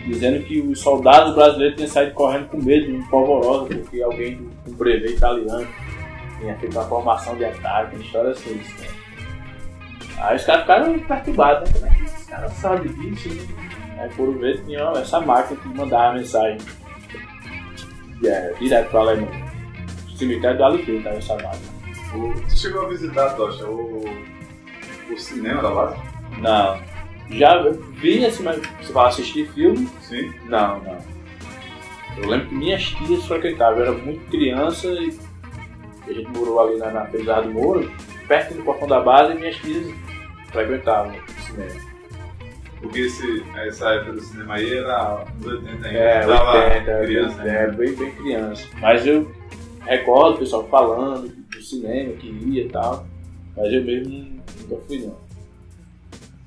Dizendo 0.06 0.42
que 0.44 0.60
os 0.60 0.80
soldados 0.80 1.34
brasileiros 1.34 1.76
tinham 1.76 1.88
saído 1.88 2.12
correndo 2.12 2.48
com 2.48 2.56
medo, 2.62 2.94
um 2.94 3.02
polvorosa, 3.08 3.66
porque 3.74 4.00
alguém 4.02 4.36
do- 4.36 4.50
com 4.64 4.72
brevet 4.72 5.12
italiano 5.14 5.66
tinha 6.38 6.56
feito 6.56 6.72
uma 6.78 6.84
formação 6.86 7.36
de 7.36 7.44
ataque, 7.44 7.96
história 7.96 8.30
assim. 8.30 8.54
né? 8.54 8.62
Aí 10.18 10.36
os 10.36 10.44
caras 10.44 10.62
ficaram 10.62 10.98
perturbados, 10.98 11.70
né? 11.72 11.78
Como 11.80 11.86
é 11.86 11.94
que 11.96 12.04
os 12.04 12.24
caras 12.24 12.52
sabem 12.54 12.92
disso, 12.92 13.28
né? 13.28 13.46
Aí 14.00 14.10
foram 14.10 14.32
ver 14.34 14.64
tinha 14.64 14.80
essa 14.96 15.20
máquina 15.20 15.60
que 15.60 15.68
mandava 15.68 16.10
a 16.10 16.14
mensagem 16.14 16.58
é, 18.24 18.52
direto 18.58 18.90
para 18.90 19.00
a 19.00 19.02
Alemanha. 19.02 19.47
Cemitério 20.18 20.56
do 20.58 20.64
Alecrim 20.64 21.02
tava 21.02 21.16
essa 21.16 21.34
máquina. 21.34 21.78
O- 22.14 22.32
Você 22.48 22.56
chegou 22.56 22.86
a 22.86 22.88
visitar, 22.88 23.30
Tocha, 23.36 23.64
o, 23.66 24.04
o 25.12 25.18
cinema 25.18 25.62
da 25.62 25.70
base? 25.70 25.96
Não. 26.38 26.78
Já 27.30 27.62
vi 27.92 28.24
assim, 28.24 28.42
mas 28.42 28.56
você 28.80 28.92
fala 28.92 29.08
assistir 29.08 29.48
filme? 29.52 29.86
Sim. 30.00 30.32
Não, 30.46 30.80
não. 30.80 30.98
Eu 32.16 32.28
lembro 32.28 32.48
que 32.48 32.54
minhas 32.54 32.82
tias 32.84 33.24
frequentavam, 33.26 33.78
eu 33.80 33.84
era 33.84 33.92
muito 33.92 34.28
criança 34.30 34.88
e 34.88 35.16
a 36.08 36.12
gente 36.12 36.28
morou 36.30 36.60
ali 36.66 36.78
na, 36.78 36.90
na 36.90 37.00
Pesada 37.02 37.42
do 37.42 37.50
Moro, 37.52 37.90
perto 38.26 38.54
do 38.54 38.62
portão 38.62 38.88
da 38.88 39.00
base, 39.00 39.32
e 39.34 39.38
minhas 39.38 39.56
tias 39.56 39.94
frequentavam 40.50 41.12
o 41.12 41.42
cinema. 41.42 41.80
Porque 42.80 43.00
esse, 43.00 43.44
essa 43.56 43.90
época 43.90 44.12
do 44.14 44.20
cinema 44.22 44.54
aí 44.54 44.72
era 44.78 45.24
nos 45.36 45.46
80 45.46 45.86
ainda. 45.86 45.88
É, 45.98 46.22
Você 46.22 46.28
tava 46.32 46.64
80, 46.64 47.00
criança, 47.04 47.42
né? 47.44 47.62
é, 47.64 47.70
bem, 47.72 47.92
bem 47.94 48.10
criança. 48.12 48.66
Mas 48.80 49.06
eu 49.06 49.30
recordo 49.88 50.36
o 50.36 50.38
pessoal 50.38 50.68
falando 50.68 51.28
do 51.28 51.62
cinema, 51.62 52.12
que 52.14 52.26
ia 52.28 52.64
e 52.64 52.68
tal, 52.68 53.06
mas 53.56 53.72
eu 53.72 53.82
mesmo 53.84 54.40
nunca 54.68 54.82
fui 54.86 54.98
não. 55.06 55.16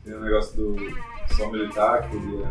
Tem 0.06 0.16
um 0.16 0.22
negócio 0.22 0.56
do 0.56 0.76
só 1.36 1.50
militar 1.52 2.10
que 2.10 2.18
podia 2.18 2.50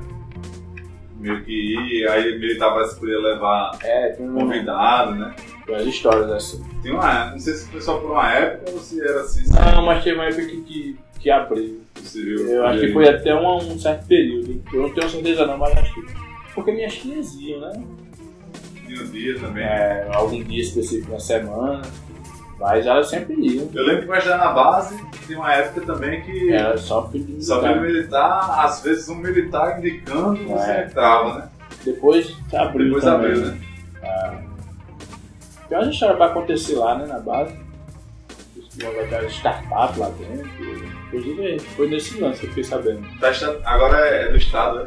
meio 1.18 1.44
que 1.44 1.52
ir, 1.52 2.08
aí 2.08 2.38
militar 2.38 2.72
parece 2.72 2.94
que 2.94 3.00
podia 3.00 3.18
levar 3.18 3.78
É, 3.82 4.16
um, 4.18 4.34
convidado, 4.34 5.14
né? 5.16 5.34
tem 5.66 5.74
umas 5.74 5.86
histórias 5.86 6.30
assim. 6.30 6.64
Tem 6.82 6.92
uma, 6.92 7.30
não 7.32 7.38
sei 7.38 7.54
se 7.54 7.68
foi 7.68 7.80
só 7.80 7.98
por 7.98 8.10
uma 8.12 8.32
época 8.32 8.70
ou 8.72 8.78
se 8.78 9.00
era 9.00 9.20
assim, 9.20 9.42
Não, 9.52 9.84
mas 9.84 10.02
teve 10.02 10.16
uma 10.16 10.24
época 10.26 10.46
que, 10.46 10.60
que, 10.62 10.96
que 11.18 11.30
abriu. 11.30 11.80
possível. 11.94 12.48
Eu 12.48 12.66
acho 12.66 12.80
que 12.80 12.92
foi 12.92 13.08
até 13.08 13.34
um, 13.34 13.56
um 13.56 13.78
certo 13.78 14.06
período. 14.06 14.62
Eu 14.72 14.82
não 14.82 14.90
tenho 14.94 15.08
certeza 15.10 15.46
não, 15.46 15.58
mas 15.58 15.76
acho 15.76 15.94
que. 15.94 16.00
Porque 16.54 16.72
minhas 16.72 16.94
tias 16.94 17.34
iam, 17.34 17.60
né? 17.60 17.72
Tinha 18.94 19.02
um 19.02 19.10
dia 19.10 19.38
também. 19.38 19.64
É, 19.64 20.08
algum 20.12 20.42
dia 20.42 20.62
específico 20.62 21.12
na 21.12 21.20
semana. 21.20 21.82
Mas 22.58 22.84
elas 22.86 23.08
sempre 23.08 23.34
iam. 23.36 23.70
Eu 23.72 23.84
lembro 23.86 24.02
que 24.02 24.08
vai 24.08 24.20
na 24.36 24.52
base, 24.52 25.02
tem 25.26 25.34
uma 25.36 25.50
época 25.52 25.80
também 25.86 26.20
que 26.22 26.52
Era 26.52 26.76
só 26.76 27.08
de 27.12 27.42
só 27.42 27.60
pelo 27.60 27.80
militar, 27.80 28.64
às 28.64 28.82
vezes 28.82 29.08
um 29.08 29.14
militar 29.14 29.78
indicando 29.78 30.36
você 30.46 30.70
É. 30.70 30.84
entrava, 30.84 31.38
né? 31.38 31.48
Depois 31.84 32.36
abriu 32.52 32.84
Depois 32.86 33.04
também. 33.04 33.30
abriu, 33.30 33.46
né? 33.46 33.60
Tem 35.70 35.78
umas 35.78 35.88
histórias 35.88 36.16
pra 36.18 36.26
acontecer 36.26 36.74
lá, 36.74 36.98
né, 36.98 37.06
na 37.06 37.18
base. 37.20 37.54
Ter 38.78 39.30
startup 39.30 39.98
lá 39.98 40.10
dentro. 40.10 40.50
Inclusive, 41.06 41.58
foi 41.60 41.88
nesse 41.88 42.20
lance 42.20 42.40
que 42.40 42.46
eu 42.46 42.48
fiquei 42.50 42.64
sabendo. 42.64 43.02
Tá 43.20 43.30
Agora 43.64 43.96
é 44.06 44.28
do 44.30 44.36
Estado, 44.36 44.80
né? 44.80 44.86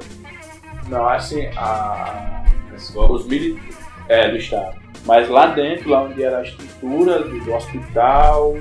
Não, 0.90 1.08
assim, 1.08 1.48
a, 1.58 2.44
A 2.72 2.76
escola. 2.76 3.14
os 3.14 3.26
militares 3.26 3.83
é, 4.08 4.30
do 4.30 4.38
estado. 4.38 4.78
Mas 5.06 5.28
lá 5.30 5.48
dentro, 5.48 5.90
lá 5.90 6.04
onde 6.04 6.24
era 6.24 6.40
a 6.40 6.44
estrutura 6.44 7.20
do, 7.20 7.40
do 7.40 7.54
hospital, 7.54 8.56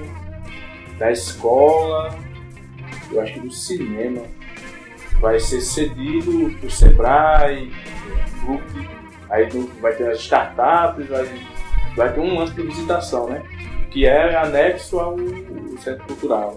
da 0.98 1.10
escola, 1.10 2.16
eu 3.10 3.20
acho 3.20 3.34
que 3.34 3.40
do 3.40 3.50
cinema, 3.50 4.22
vai 5.20 5.38
ser 5.38 5.60
cedido 5.60 6.50
por 6.60 6.70
Sebrae, 6.70 7.72
grupo, 8.44 8.64
aí 9.30 9.48
vai 9.80 9.94
ter 9.94 10.10
as 10.10 10.18
startups, 10.18 11.06
vai, 11.08 11.28
vai 11.96 12.12
ter 12.12 12.20
um 12.20 12.38
lance 12.38 12.54
de 12.54 12.62
visitação, 12.62 13.28
né? 13.28 13.42
Que 13.90 14.06
é 14.06 14.34
anexo 14.36 14.98
ao, 14.98 15.12
ao 15.12 15.78
centro 15.78 16.04
cultural. 16.06 16.56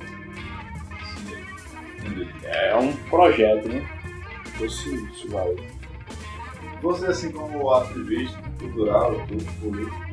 É 2.43 2.75
um 2.75 2.93
projeto, 3.09 3.67
né? 3.67 3.87
Esse, 4.59 4.95
isso 5.11 5.29
vai. 5.29 5.55
Você, 6.81 7.07
assim 7.07 7.31
como 7.31 7.71
ativista 7.71 8.39
cultural, 8.59 9.13
político, 9.61 10.05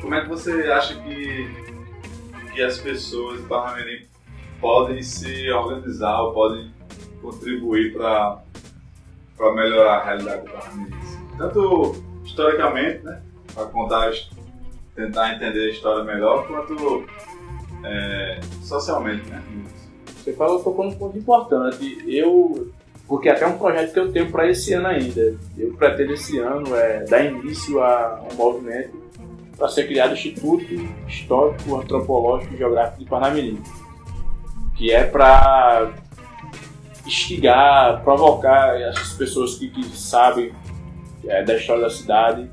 como 0.00 0.14
é 0.14 0.22
que 0.22 0.28
você 0.28 0.70
acha 0.70 1.00
que, 1.02 1.48
que 2.52 2.62
as 2.62 2.78
pessoas 2.78 3.40
do 3.40 3.48
Parnamirim 3.48 4.06
podem 4.60 5.02
se 5.02 5.50
organizar 5.50 6.20
ou 6.22 6.32
podem 6.32 6.72
contribuir 7.20 7.92
para 7.92 8.42
melhorar 9.54 9.98
a 9.98 10.04
realidade 10.04 10.46
do 10.46 10.50
Parnamirim? 10.50 10.96
Tanto 11.36 11.96
historicamente, 12.24 13.04
né, 13.04 13.22
para 13.54 13.66
contar, 13.66 14.12
tentar 14.94 15.34
entender 15.34 15.68
a 15.68 15.70
história 15.70 16.04
melhor, 16.04 16.46
quanto 16.46 17.04
é, 17.84 18.40
socialmente, 18.62 19.28
né? 19.28 19.42
Você 20.06 20.34
falou, 20.34 20.62
tocou 20.62 20.84
num 20.84 20.94
ponto 20.94 21.16
importante. 21.16 22.04
Eu, 22.06 22.70
porque 23.10 23.28
até 23.28 23.44
um 23.44 23.58
projeto 23.58 23.92
que 23.92 23.98
eu 23.98 24.12
tenho 24.12 24.30
para 24.30 24.48
esse 24.48 24.72
ano 24.72 24.86
ainda. 24.86 25.36
Eu 25.58 25.74
pretendo 25.74 26.12
esse 26.12 26.38
ano 26.38 26.76
é, 26.76 27.04
dar 27.06 27.24
início 27.24 27.82
a 27.82 28.24
um 28.30 28.36
movimento 28.36 29.02
para 29.58 29.66
ser 29.66 29.88
criado 29.88 30.12
o 30.12 30.14
Instituto 30.14 30.64
Histórico, 31.08 31.76
Antropológico 31.76 32.54
e 32.54 32.56
Geográfico 32.56 33.00
de 33.00 33.06
Parnamirim, 33.06 33.60
que 34.76 34.92
é 34.92 35.02
para 35.02 35.90
instigar, 37.04 38.00
provocar 38.04 38.80
essas 38.80 39.14
pessoas 39.14 39.56
que, 39.56 39.68
que 39.68 39.84
sabem 39.88 40.52
é, 41.26 41.42
da 41.42 41.56
história 41.56 41.82
da 41.82 41.90
cidade, 41.90 42.48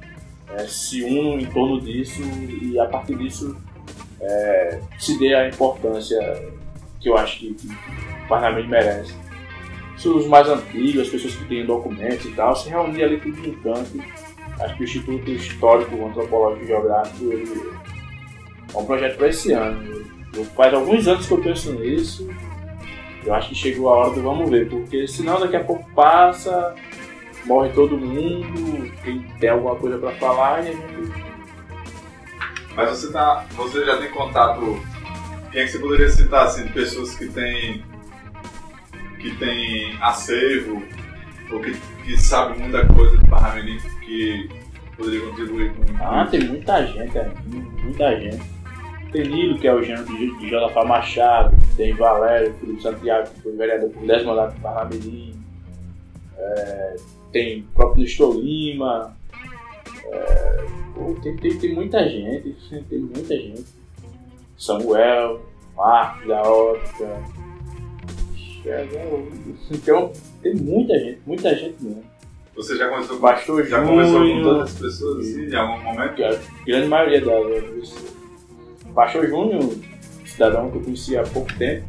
é, 0.55 0.65
se 0.65 1.03
unam 1.03 1.39
em 1.39 1.45
torno 1.45 1.79
disso 1.79 2.19
e 2.63 2.79
a 2.79 2.85
partir 2.87 3.15
disso 3.15 3.55
é, 4.19 4.79
se 4.97 5.19
dê 5.19 5.35
a 5.35 5.47
importância 5.47 6.19
que 6.99 7.09
eu 7.09 7.15
acho 7.15 7.41
que, 7.41 7.53
que 7.53 7.67
o 7.67 8.27
Parlamento 8.27 8.67
merece. 8.67 9.26
Os 10.05 10.27
mais 10.27 10.47
antigos, 10.47 11.01
as 11.01 11.09
pessoas 11.09 11.35
que 11.35 11.45
têm 11.45 11.65
documentos 11.65 12.25
e 12.25 12.31
tal, 12.31 12.55
se 12.55 12.69
reunir 12.69 13.03
ali 13.03 13.17
tudo 13.17 13.41
num 13.41 13.53
canto. 13.61 13.99
Acho 14.59 14.75
que 14.75 14.81
o 14.81 14.85
Instituto 14.85 15.31
Histórico, 15.31 16.05
Antropológico 16.05 16.63
e 16.63 16.67
Geográfico 16.67 17.25
ele 17.31 17.71
é 18.73 18.77
um 18.77 18.85
projeto 18.85 19.17
para 19.17 19.27
esse 19.27 19.51
ano. 19.51 20.05
Eu, 20.35 20.45
faz 20.45 20.73
alguns 20.73 21.07
anos 21.07 21.25
que 21.25 21.33
eu 21.33 21.41
penso 21.41 21.73
nisso. 21.73 22.29
Eu 23.25 23.33
acho 23.33 23.49
que 23.49 23.55
chegou 23.55 23.89
a 23.89 23.97
hora 23.97 24.09
do 24.11 24.21
vamos 24.21 24.49
ver, 24.49 24.69
porque 24.69 25.07
senão 25.07 25.39
daqui 25.39 25.55
a 25.55 25.63
pouco 25.63 25.89
passa, 25.93 26.75
morre 27.45 27.69
todo 27.69 27.97
mundo, 27.97 28.91
quem 29.03 29.21
tem 29.39 29.49
alguma 29.49 29.75
coisa 29.75 29.97
para 29.97 30.11
falar 30.11 30.63
e 30.63 30.69
a 30.69 30.71
gente 30.71 31.11
Mas 32.75 32.89
você, 32.89 33.11
tá, 33.11 33.45
você 33.55 33.85
já 33.85 33.97
tem 33.97 34.09
contato. 34.11 34.79
Quem 35.51 35.61
é 35.61 35.65
que 35.65 35.71
você 35.71 35.79
poderia 35.79 36.09
citar, 36.09 36.45
assim, 36.45 36.65
de 36.65 36.73
pessoas 36.73 37.15
que 37.15 37.27
têm. 37.27 37.83
Que 39.27 39.37
têm 39.37 39.97
acervo, 40.01 40.81
ou 41.51 41.59
que, 41.59 41.73
que 42.03 42.17
sabem 42.17 42.59
muita 42.59 42.85
coisa 42.93 43.17
de 43.17 43.27
Parnamirim, 43.27 43.79
que 44.05 44.49
poderia 44.95 45.27
contribuir 45.27 45.73
com. 45.73 45.83
Ah, 46.03 46.25
tem 46.29 46.43
muita 46.43 46.85
gente, 46.85 47.17
é, 47.17 47.31
muita 47.83 48.19
gente. 48.19 48.57
Tem 49.11 49.27
Nilo, 49.27 49.57
que 49.57 49.67
é 49.67 49.73
o 49.73 49.81
gênero 49.81 50.05
de, 50.05 50.37
de 50.37 50.49
Josafá 50.49 50.83
Machado, 50.83 51.55
tem 51.75 51.93
Valério, 51.93 52.53
filho 52.55 52.75
de 52.75 52.81
Santiago, 52.81 53.29
que 53.29 53.41
foi 53.41 53.55
vereador 53.55 53.89
por 53.89 54.05
10 54.05 54.25
mandatos 54.25 54.55
de 54.55 54.61
Parnamirim, 54.61 55.35
é, 56.37 56.95
tem 57.31 57.61
o 57.61 57.63
próprio 57.73 58.03
Nestor 58.03 58.35
Lima, 58.35 59.15
é, 60.05 60.65
pô, 60.93 61.17
tem, 61.21 61.35
tem, 61.37 61.57
tem 61.57 61.73
muita 61.73 62.07
gente, 62.07 62.55
tem 62.89 62.99
muita 62.99 63.35
gente. 63.35 63.65
Samuel, 64.57 65.41
Marcos 65.75 66.27
da 66.27 66.41
Ótica, 66.41 67.23
então, 69.71 70.11
tem 70.41 70.55
muita 70.55 70.97
gente, 70.99 71.19
muita 71.25 71.55
gente 71.55 71.83
mesmo. 71.83 72.03
Você 72.55 72.75
já 72.75 72.89
conversou 72.89 73.17
com, 73.17 73.21
Pastor 73.21 73.65
já 73.65 73.85
conversou 73.85 74.19
com 74.19 74.41
todas 74.41 74.71
as 74.71 74.79
pessoas 74.79 75.27
assim, 75.27 75.45
em 75.45 75.55
algum 75.55 75.83
momento? 75.83 76.23
A 76.23 76.39
grande 76.65 76.87
maioria 76.87 77.21
delas. 77.21 77.95
O 78.83 78.93
Pastor 78.93 79.27
Júnior, 79.27 79.63
um 79.63 80.25
cidadão 80.25 80.71
que 80.71 80.77
eu 80.77 80.81
conheci 80.81 81.15
há 81.15 81.23
pouco 81.23 81.53
tempo, 81.55 81.85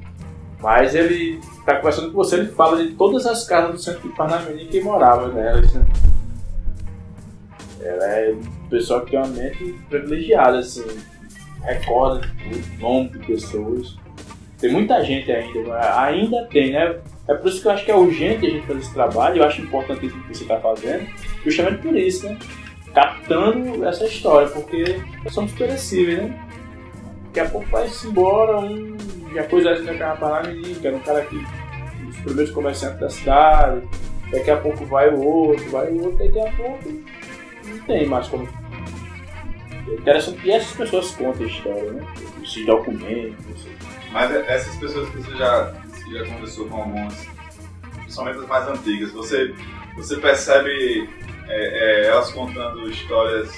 mas 0.60 0.94
ele 0.94 1.38
está 1.58 1.76
conversando 1.76 2.08
com 2.08 2.16
você, 2.16 2.36
ele 2.36 2.48
fala 2.48 2.84
de 2.84 2.92
todas 2.94 3.24
as 3.24 3.46
casas 3.46 3.72
do 3.72 3.78
centro 3.78 4.08
de 4.08 4.14
Parnamirim 4.14 4.66
que 4.66 4.80
morava 4.80 5.28
nelas. 5.32 5.72
Né? 5.72 5.86
Ela 7.80 8.04
é 8.04 8.32
um 8.32 8.68
pessoal 8.68 9.02
que 9.02 9.12
tem 9.12 9.20
uma 9.20 9.28
mente 9.28 9.74
privilegiada, 9.88 10.58
assim, 10.58 10.84
recorda 11.62 12.28
o 12.44 12.82
nome 12.82 13.08
de 13.10 13.18
pessoas. 13.20 13.96
Tem 14.60 14.72
muita 14.72 15.02
gente 15.04 15.30
ainda, 15.30 16.00
ainda 16.00 16.44
tem, 16.46 16.72
né? 16.72 16.96
É 17.28 17.34
por 17.34 17.48
isso 17.48 17.60
que 17.60 17.68
eu 17.68 17.72
acho 17.72 17.84
que 17.84 17.90
é 17.90 17.94
urgente 17.94 18.46
a 18.46 18.50
gente 18.50 18.66
fazer 18.66 18.80
esse 18.80 18.92
trabalho, 18.92 19.38
eu 19.38 19.44
acho 19.44 19.60
importante 19.60 20.06
isso 20.06 20.20
que 20.22 20.34
você 20.34 20.42
está 20.42 20.58
fazendo, 20.58 21.06
justamente 21.44 21.82
por 21.82 21.96
isso, 21.96 22.26
né? 22.26 22.38
Captando 22.94 23.86
essa 23.86 24.04
história, 24.06 24.48
porque 24.48 25.00
somos 25.28 25.52
perecíveis, 25.52 26.22
né? 26.22 26.48
Daqui 27.26 27.40
a 27.40 27.50
pouco 27.50 27.68
vai-se 27.68 28.06
embora 28.08 28.58
um. 28.58 28.96
Já 29.32 29.44
coisa 29.44 29.72
assim 29.72 29.84
daquela 29.84 30.16
palavra 30.16 30.52
que 30.52 30.86
era 30.86 30.96
um 30.96 31.00
cara 31.00 31.20
que. 31.22 31.36
os 32.08 32.16
primeiros 32.20 32.52
comerciantes 32.52 32.98
da 32.98 33.10
cidade, 33.10 33.82
daqui 34.32 34.50
a 34.50 34.56
pouco 34.56 34.84
vai 34.86 35.10
o 35.10 35.22
outro, 35.22 35.70
vai 35.70 35.88
o 35.90 36.04
outro, 36.04 36.18
daqui 36.18 36.40
a 36.40 36.50
pouco 36.52 36.88
não 37.68 37.78
tem 37.80 38.06
mais 38.06 38.26
como. 38.28 38.48
É 39.88 39.94
interessante 39.94 40.40
que 40.40 40.50
essas 40.50 40.76
pessoas 40.76 41.10
contam 41.12 41.44
a 41.44 41.48
história, 41.48 41.92
né? 41.92 42.02
Esses 42.42 42.66
documentos, 42.66 43.44
assim. 43.54 43.77
Mas 44.12 44.30
é- 44.34 44.44
essas 44.54 44.74
pessoas 44.76 45.08
que 45.10 45.16
você 45.18 45.36
já, 45.36 45.72
que 46.04 46.12
já 46.12 46.24
conversou 46.26 46.66
com 46.68 46.76
algumas, 46.76 47.14
principalmente 48.02 48.38
as 48.38 48.46
mais 48.48 48.68
antigas, 48.68 49.12
você, 49.12 49.54
você 49.96 50.16
percebe 50.16 51.08
é, 51.48 52.04
é, 52.04 52.06
elas 52.08 52.30
contando 52.32 52.88
histórias 52.90 53.50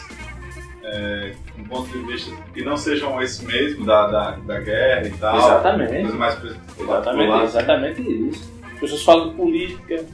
é, 0.83 1.35
com 1.55 1.65
ponto 1.65 1.89
de 1.91 1.99
vista 2.05 2.35
que 2.53 2.65
não 2.65 2.77
sejam 2.77 3.21
esse 3.23 3.45
mesmo 3.45 3.85
da, 3.85 4.07
da, 4.09 4.31
da 4.33 4.61
guerra 4.61 5.07
e 5.07 5.11
tal? 5.13 5.37
Exatamente. 5.37 5.93
Coisas 5.93 6.15
mais 6.15 6.35
Exatamente, 6.79 7.45
exatamente 7.45 8.03
isso. 8.29 8.61
As 8.75 8.81
pessoas 8.81 9.03
falam 9.05 9.29
de 9.31 9.35
política, 9.37 10.05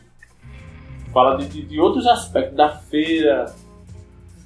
falam 1.12 1.38
de, 1.38 1.46
de, 1.48 1.62
de 1.62 1.80
outros 1.80 2.06
aspectos 2.06 2.56
da 2.56 2.68
feira. 2.68 3.46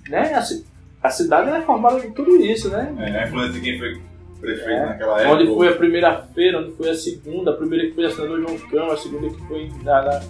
Né? 0.08 0.34
A, 0.34 0.42
ci- 0.42 0.66
a 1.02 1.08
cidade 1.08 1.50
é 1.50 1.62
formada 1.62 1.98
de 2.00 2.10
tudo 2.10 2.36
isso, 2.36 2.68
né? 2.68 2.94
É, 2.98 3.22
a 3.22 3.26
influência 3.26 3.52
de 3.54 3.60
quem 3.60 3.78
foi 3.78 4.00
prefeito 4.40 4.70
É. 4.70 4.86
naquela 4.86 5.20
época. 5.20 5.34
Onde 5.34 5.54
foi 5.54 5.68
a 5.68 5.76
primeira 5.76 6.16
feira, 6.34 6.58
onde 6.60 6.72
foi 6.72 6.90
a 6.90 6.94
segunda, 6.94 7.50
a 7.50 7.54
primeira 7.54 7.86
que 7.86 7.92
foi 7.94 8.06
a 8.06 8.10
senador 8.10 8.40
João 8.40 8.58
Cão, 8.58 8.90
a 8.90 8.96
segunda 8.96 9.28
que 9.28 9.46
foi 9.46 9.70
na, 9.82 10.02
na 10.02 10.20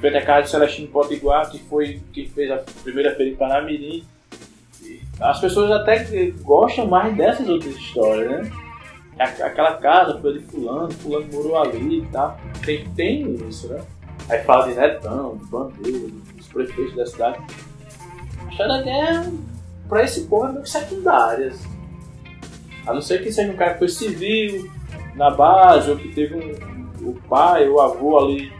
feita 0.00 0.18
a 0.18 0.22
casa 0.22 0.42
de 0.42 0.50
Celestino 0.50 0.88
Potiguar, 0.88 1.50
que 1.50 1.58
foi 1.58 2.00
quem 2.12 2.26
fez 2.28 2.50
a 2.50 2.58
primeira 2.82 3.14
feira 3.14 3.32
em 3.32 3.36
Panamirim. 3.36 4.04
As 5.20 5.40
pessoas 5.40 5.70
até 5.70 6.04
que 6.04 6.30
gostam 6.42 6.86
mais 6.86 7.16
dessas 7.16 7.48
outras 7.48 7.74
histórias, 7.74 8.28
né? 8.30 8.50
A- 9.18 9.46
Aquela 9.46 9.74
casa 9.76 10.18
foi 10.20 10.34
de 10.34 10.40
fulano, 10.40 10.90
fulano 10.92 11.26
morou 11.32 11.56
ali 11.58 12.00
e 12.00 12.06
tal. 12.12 12.38
Tem, 12.64 12.84
tem 12.90 13.34
isso, 13.48 13.68
né? 13.68 13.82
Aí 14.28 14.40
fala 14.44 14.68
de 14.68 14.74
Netão, 14.74 15.36
de 15.38 15.44
Bandeira, 15.46 16.08
dos 16.36 16.48
prefeitos 16.48 16.94
da 16.94 17.06
cidade. 17.06 17.38
A 18.46 18.50
história 18.50 18.72
da 18.74 18.82
guerra, 18.82 19.32
pra 19.88 20.04
esse 20.04 20.22
povo, 20.22 20.46
é 20.46 20.48
meio 20.50 20.62
que 20.62 20.70
secundária. 20.70 21.48
assim. 21.48 21.75
A 22.86 22.94
não 22.94 23.00
ser 23.00 23.22
que 23.22 23.32
seja 23.32 23.50
um 23.50 23.56
cara 23.56 23.72
que 23.72 23.80
foi 23.80 23.88
civil 23.88 24.70
na 25.14 25.30
base, 25.30 25.90
ou 25.90 25.96
que 25.96 26.08
teve 26.08 26.34
um, 26.34 27.08
o 27.08 27.14
pai 27.28 27.68
ou 27.68 27.76
o 27.76 27.80
avô 27.80 28.18
ali, 28.18 28.52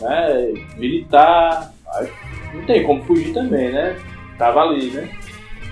né, 0.00 0.52
militar. 0.76 1.72
Não 2.52 2.64
tem 2.66 2.84
como 2.84 3.02
fugir 3.04 3.32
também, 3.32 3.72
né? 3.72 3.96
Tava 4.36 4.60
ali, 4.62 4.90
né? 4.90 5.08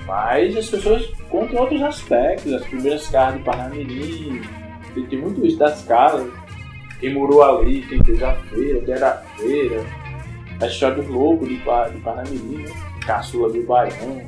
Mas 0.06 0.56
as 0.56 0.68
pessoas 0.68 1.06
contam 1.28 1.60
outros 1.60 1.82
aspectos, 1.82 2.52
as 2.52 2.66
primeiras 2.66 3.06
casas 3.08 3.38
de 3.38 3.44
Parnamirim, 3.44 4.40
tem, 4.94 5.06
tem 5.06 5.18
muito 5.20 5.46
isso 5.46 5.58
das 5.58 5.84
casas, 5.84 6.30
quem 6.98 7.14
morou 7.14 7.42
ali, 7.42 7.82
quem 7.82 8.02
fez 8.02 8.22
a 8.22 8.34
feira, 8.34 8.80
quem 8.80 8.94
era 8.94 9.10
a 9.10 9.16
feira, 9.36 9.84
a 10.60 10.66
história 10.66 10.96
dos 10.96 11.08
lobos 11.08 11.48
de, 11.48 11.56
de 11.56 12.00
Parnamirim, 12.00 12.64
né? 12.64 12.72
Caçula 13.06 13.50
do 13.50 13.62
Baião, 13.62 14.22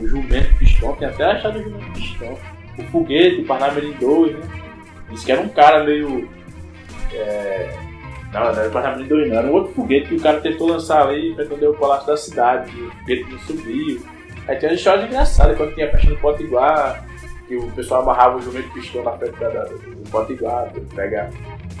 o 0.00 0.06
Jumento 0.06 0.54
Pistão, 0.58 0.94
tem 0.96 1.08
até 1.08 1.24
a 1.24 1.36
história 1.36 1.60
do 1.60 1.70
Jumento 1.70 1.92
Pistão 1.92 2.38
o 2.78 2.82
foguete, 2.84 3.42
Parnamirim 3.42 3.92
2, 3.92 4.32
né? 4.34 4.40
Disse 5.10 5.26
que 5.26 5.32
era 5.32 5.40
um 5.40 5.48
cara 5.48 5.84
meio. 5.84 6.28
É... 7.12 7.74
Não, 8.32 8.40
não 8.40 8.60
era 8.60 8.70
Parnamirim 8.70 9.08
2, 9.08 9.28
não. 9.30 9.38
Era 9.38 9.46
um 9.46 9.52
outro 9.52 9.72
foguete 9.72 10.08
que 10.08 10.16
o 10.16 10.20
cara 10.20 10.40
tentou 10.40 10.68
lançar 10.68 11.06
ali 11.06 11.34
pra 11.34 11.44
esconder 11.44 11.68
o 11.68 11.74
palácio 11.74 12.06
da 12.06 12.16
cidade. 12.16 12.70
E 12.76 12.82
o 12.82 12.90
foguete 12.90 13.30
não 13.30 13.38
subiu. 13.40 14.02
Aí 14.48 14.56
tem 14.56 14.68
umas 14.68 14.78
histórias 14.78 15.06
engraçadas, 15.06 15.56
quando 15.56 15.74
tinha 15.74 15.88
a 15.88 15.90
festa 15.90 16.10
no 16.10 16.16
Potiguar, 16.18 17.04
que 17.48 17.56
o 17.56 17.70
pessoal 17.72 18.02
amarrava 18.02 18.38
o 18.38 18.42
jumento 18.42 18.72
pistão 18.72 19.02
na 19.02 19.12
frente 19.12 19.38
da, 19.38 19.48
do 19.48 20.10
Potiguar, 20.10 20.70
pra 20.70 20.82
pegar 20.94 21.30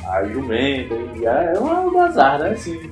a 0.08 0.24
jumenta. 0.24 0.94
E 1.16 1.24
era 1.24 1.60
um 1.60 1.92
bazar, 1.92 2.40
né? 2.40 2.50
Assim, 2.50 2.90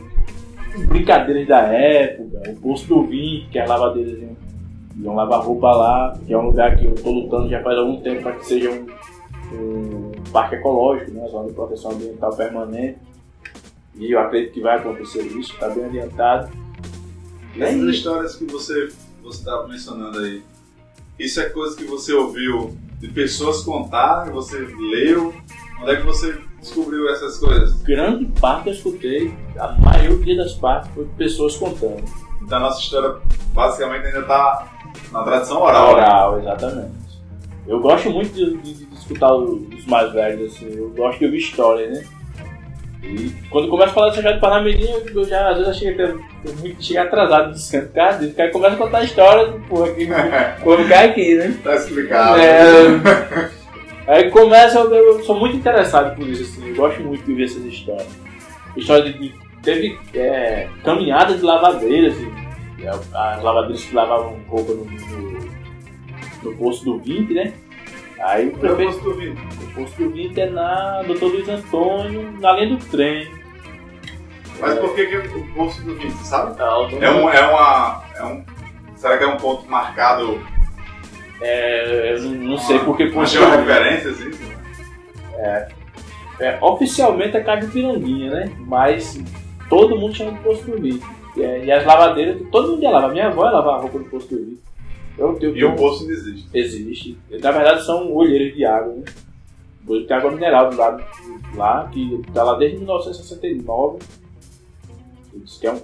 brincadeiras 0.87 1.47
da 1.47 1.61
época, 1.61 2.51
o 2.51 2.57
posto 2.61 2.87
do 2.87 3.07
vinho, 3.07 3.49
que 3.51 3.59
as 3.59 3.69
lavadeiras 3.69 4.19
iam 4.19 4.44
iam 4.97 5.15
lavar 5.15 5.43
roupa 5.43 5.71
lá, 5.73 6.19
que 6.27 6.33
é 6.33 6.39
um 6.39 6.47
lugar 6.47 6.77
que 6.77 6.85
eu 6.85 6.95
estou 6.95 7.13
lutando 7.13 7.49
já 7.49 7.63
faz 7.63 7.79
algum 7.79 8.01
tempo 8.01 8.23
para 8.23 8.33
que 8.33 8.47
seja 8.47 8.71
um, 8.71 8.87
um 9.53 10.13
parque 10.33 10.57
ecológico, 10.57 11.11
né, 11.13 11.27
zona 11.29 11.49
de 11.49 11.55
proteção 11.55 11.93
ambiental 11.93 12.35
permanente. 12.37 12.99
E 13.97 14.11
eu 14.13 14.19
acredito 14.21 14.55
que 14.55 14.61
vai 14.61 14.79
acontecer 14.79 15.23
isso, 15.23 15.53
está 15.53 15.69
bem 15.69 15.85
adiantado. 15.85 16.51
E 17.55 17.63
essas 17.63 17.77
Nem- 17.77 17.91
histórias 17.91 18.37
que 18.37 18.45
você 18.47 18.91
você 19.23 19.39
estava 19.39 19.67
mencionando 19.67 20.19
aí, 20.19 20.43
isso 21.19 21.41
é 21.41 21.49
coisa 21.49 21.75
que 21.75 21.85
você 21.85 22.13
ouviu 22.13 22.77
de 22.99 23.09
pessoas 23.09 23.63
contarem, 23.63 24.33
você 24.33 24.59
leu? 24.59 25.33
Onde 25.81 25.91
é 25.93 25.97
que 25.97 26.03
você 26.05 26.39
descobriu 26.61 27.09
essas 27.09 27.39
coisas? 27.39 27.81
grande 27.83 28.27
parte 28.41 28.69
eu 28.69 28.75
escutei, 28.75 29.33
a 29.59 29.73
maioria 29.73 30.37
das 30.37 30.53
partes 30.55 30.91
foi 30.93 31.07
pessoas 31.17 31.57
contando. 31.57 32.05
Então 32.43 32.59
a 32.59 32.61
nossa 32.61 32.81
história 32.81 33.17
basicamente 33.55 34.07
ainda 34.07 34.21
está 34.21 34.74
na 35.15 35.23
tradição 35.23 35.63
oral. 35.63 35.87
né? 35.97 36.03
Oral, 36.03 36.39
exatamente. 36.41 36.91
Eu 37.67 37.81
gosto 37.81 38.11
muito 38.11 38.33
de, 38.35 38.57
de- 38.59 38.85
de 38.85 38.95
escutar 38.95 39.35
os 39.35 39.87
mais 39.87 40.13
velhos, 40.13 40.55
assim, 40.55 40.71
eu 40.77 40.91
gosto 40.91 41.19
de 41.19 41.25
ouvir 41.27 41.39
história, 41.39 41.89
né? 41.91 42.05
E 43.03 43.31
quando 43.51 43.69
começa 43.69 43.91
a 43.91 43.95
falar 43.95 44.07
dessa 44.09 44.19
história 44.21 44.37
de 44.37 44.41
Panamirim, 44.41 44.89
eu, 44.91 45.07
eu 45.15 45.25
já 45.25 45.51
às 45.51 45.59
vezes 45.59 45.69
eu 45.69 45.75
chego 45.75 46.03
até 46.03 46.53
muito 46.61 46.83
chego 46.83 47.01
atrasado 47.01 47.49
no 47.51 47.57
centro, 47.57 47.91
cara, 47.93 48.13
disso. 48.17 48.33
o 48.33 48.35
cara 48.35 48.51
começa 48.51 48.75
a 48.75 48.79
contar 48.79 48.99
a 48.99 49.05
história, 49.05 49.53
porra, 49.69 49.91
que 49.93 50.07
vou 50.65 50.79
ficar 50.79 51.05
aqui, 51.05 51.35
né? 51.35 51.55
Tá 51.63 51.75
explicado. 51.75 52.41
É, 52.41 53.51
aí 54.07 54.31
começa, 54.31 54.79
eu, 54.79 54.91
eu 54.95 55.23
sou 55.25 55.39
muito 55.39 55.55
interessado 55.57 56.15
por 56.17 56.27
isso, 56.27 56.43
assim, 56.45 56.69
eu 56.71 56.75
gosto 56.77 57.03
muito 57.03 57.25
de 57.25 57.31
ouvir 57.31 57.45
essas 57.45 57.65
histórias. 57.65 58.09
História 58.77 59.13
de, 59.13 59.19
de 59.19 59.35
teve 59.63 59.99
é, 60.15 60.69
caminhada 60.83 61.35
de 61.35 61.43
lavadeiras, 61.43 62.15
assim, 62.15 62.33
é, 62.33 62.44
as 62.89 63.43
lavadeiras 63.43 63.85
que 63.85 63.95
lavavam 63.95 64.41
roupa 64.49 64.73
no, 64.73 64.85
no, 64.85 65.51
no 66.43 66.57
posto 66.57 66.85
do 66.85 66.99
20, 66.99 67.35
né? 67.35 67.53
Aí 68.21 68.49
o 68.49 68.59
prefeito, 68.59 68.93
posso 68.93 69.09
ouvir. 69.09 69.33
o 69.33 69.75
posto 69.75 70.03
do 70.03 70.11
20 70.11 70.41
é 70.41 70.51
na 70.51 71.03
Dr. 71.03 71.25
Luiz 71.25 71.49
Antônio, 71.49 72.33
na 72.41 72.53
linha 72.53 72.77
do 72.77 72.85
trem. 72.87 73.29
Mas 74.61 74.79
por 74.79 74.95
que, 74.95 75.07
que 75.07 75.17
o 75.17 75.55
posto 75.55 75.83
do 75.83 75.95
vinho, 75.97 76.11
você 76.13 76.25
sabe? 76.25 76.59
Não, 76.59 76.89
É, 77.03 77.11
um, 77.11 77.29
é 77.29 77.47
uma. 77.47 78.05
É 78.17 78.25
um, 78.25 78.45
será 78.97 79.19
que 79.19 79.25
é 79.25 79.27
um 79.27 79.37
ponto 79.37 79.69
marcado? 79.69 80.41
é, 81.41 82.15
eu 82.15 82.23
não, 82.23 82.31
não 82.51 82.59
sei 82.59 82.79
porque 82.79 83.07
posto 83.07 83.37
tem 83.37 83.47
uma 83.47 83.57
do 83.57 83.63
20. 83.65 83.67
referência, 83.67 84.11
assim? 84.11 84.31
É, 86.41 86.59
oficialmente 86.61 87.37
é 87.37 87.41
Caju 87.41 87.69
Piranguinha, 87.69 88.31
né? 88.31 88.53
Mas 88.61 89.21
todo 89.69 89.99
mundo 89.99 90.15
chama 90.15 90.33
de 90.33 90.39
posto 90.41 90.71
do 90.71 90.81
Vitor. 90.81 91.09
E, 91.37 91.43
é- 91.43 91.65
e 91.65 91.73
as 91.73 91.85
lavadeiras, 91.85 92.41
todo 92.51 92.73
mundo 92.73 92.83
ia 92.83 92.91
lavar. 92.91 93.11
Minha 93.13 93.27
avó 93.29 93.45
ia 93.47 93.51
lavar 93.53 93.75
a 93.75 93.81
roupa 93.83 93.99
do 93.99 94.05
posto 94.07 94.35
do 94.37 94.45
Vitor. 94.45 94.65
Eu, 95.17 95.39
eu, 95.41 95.57
E 95.57 95.65
o 95.65 95.77
poço 95.77 96.03
ainda 96.03 96.13
existe. 96.15 96.49
Existe. 96.53 97.19
Na 97.41 97.51
verdade 97.53 97.85
são 97.85 98.13
olheiras 98.13 98.55
de 98.55 98.65
água, 98.65 98.93
né? 98.95 99.05
De 100.07 100.13
água 100.13 100.31
mineral 100.31 100.71
do 100.71 100.77
lado 100.77 101.05
lá, 101.55 101.89
que 101.93 102.23
tá 102.33 102.43
lá 102.43 102.57
desde 102.57 102.79
1969. 102.79 103.99
Ele 105.33 105.45
disse 105.45 105.61
que 105.61 105.67
é 105.67 105.73
um 105.73 105.81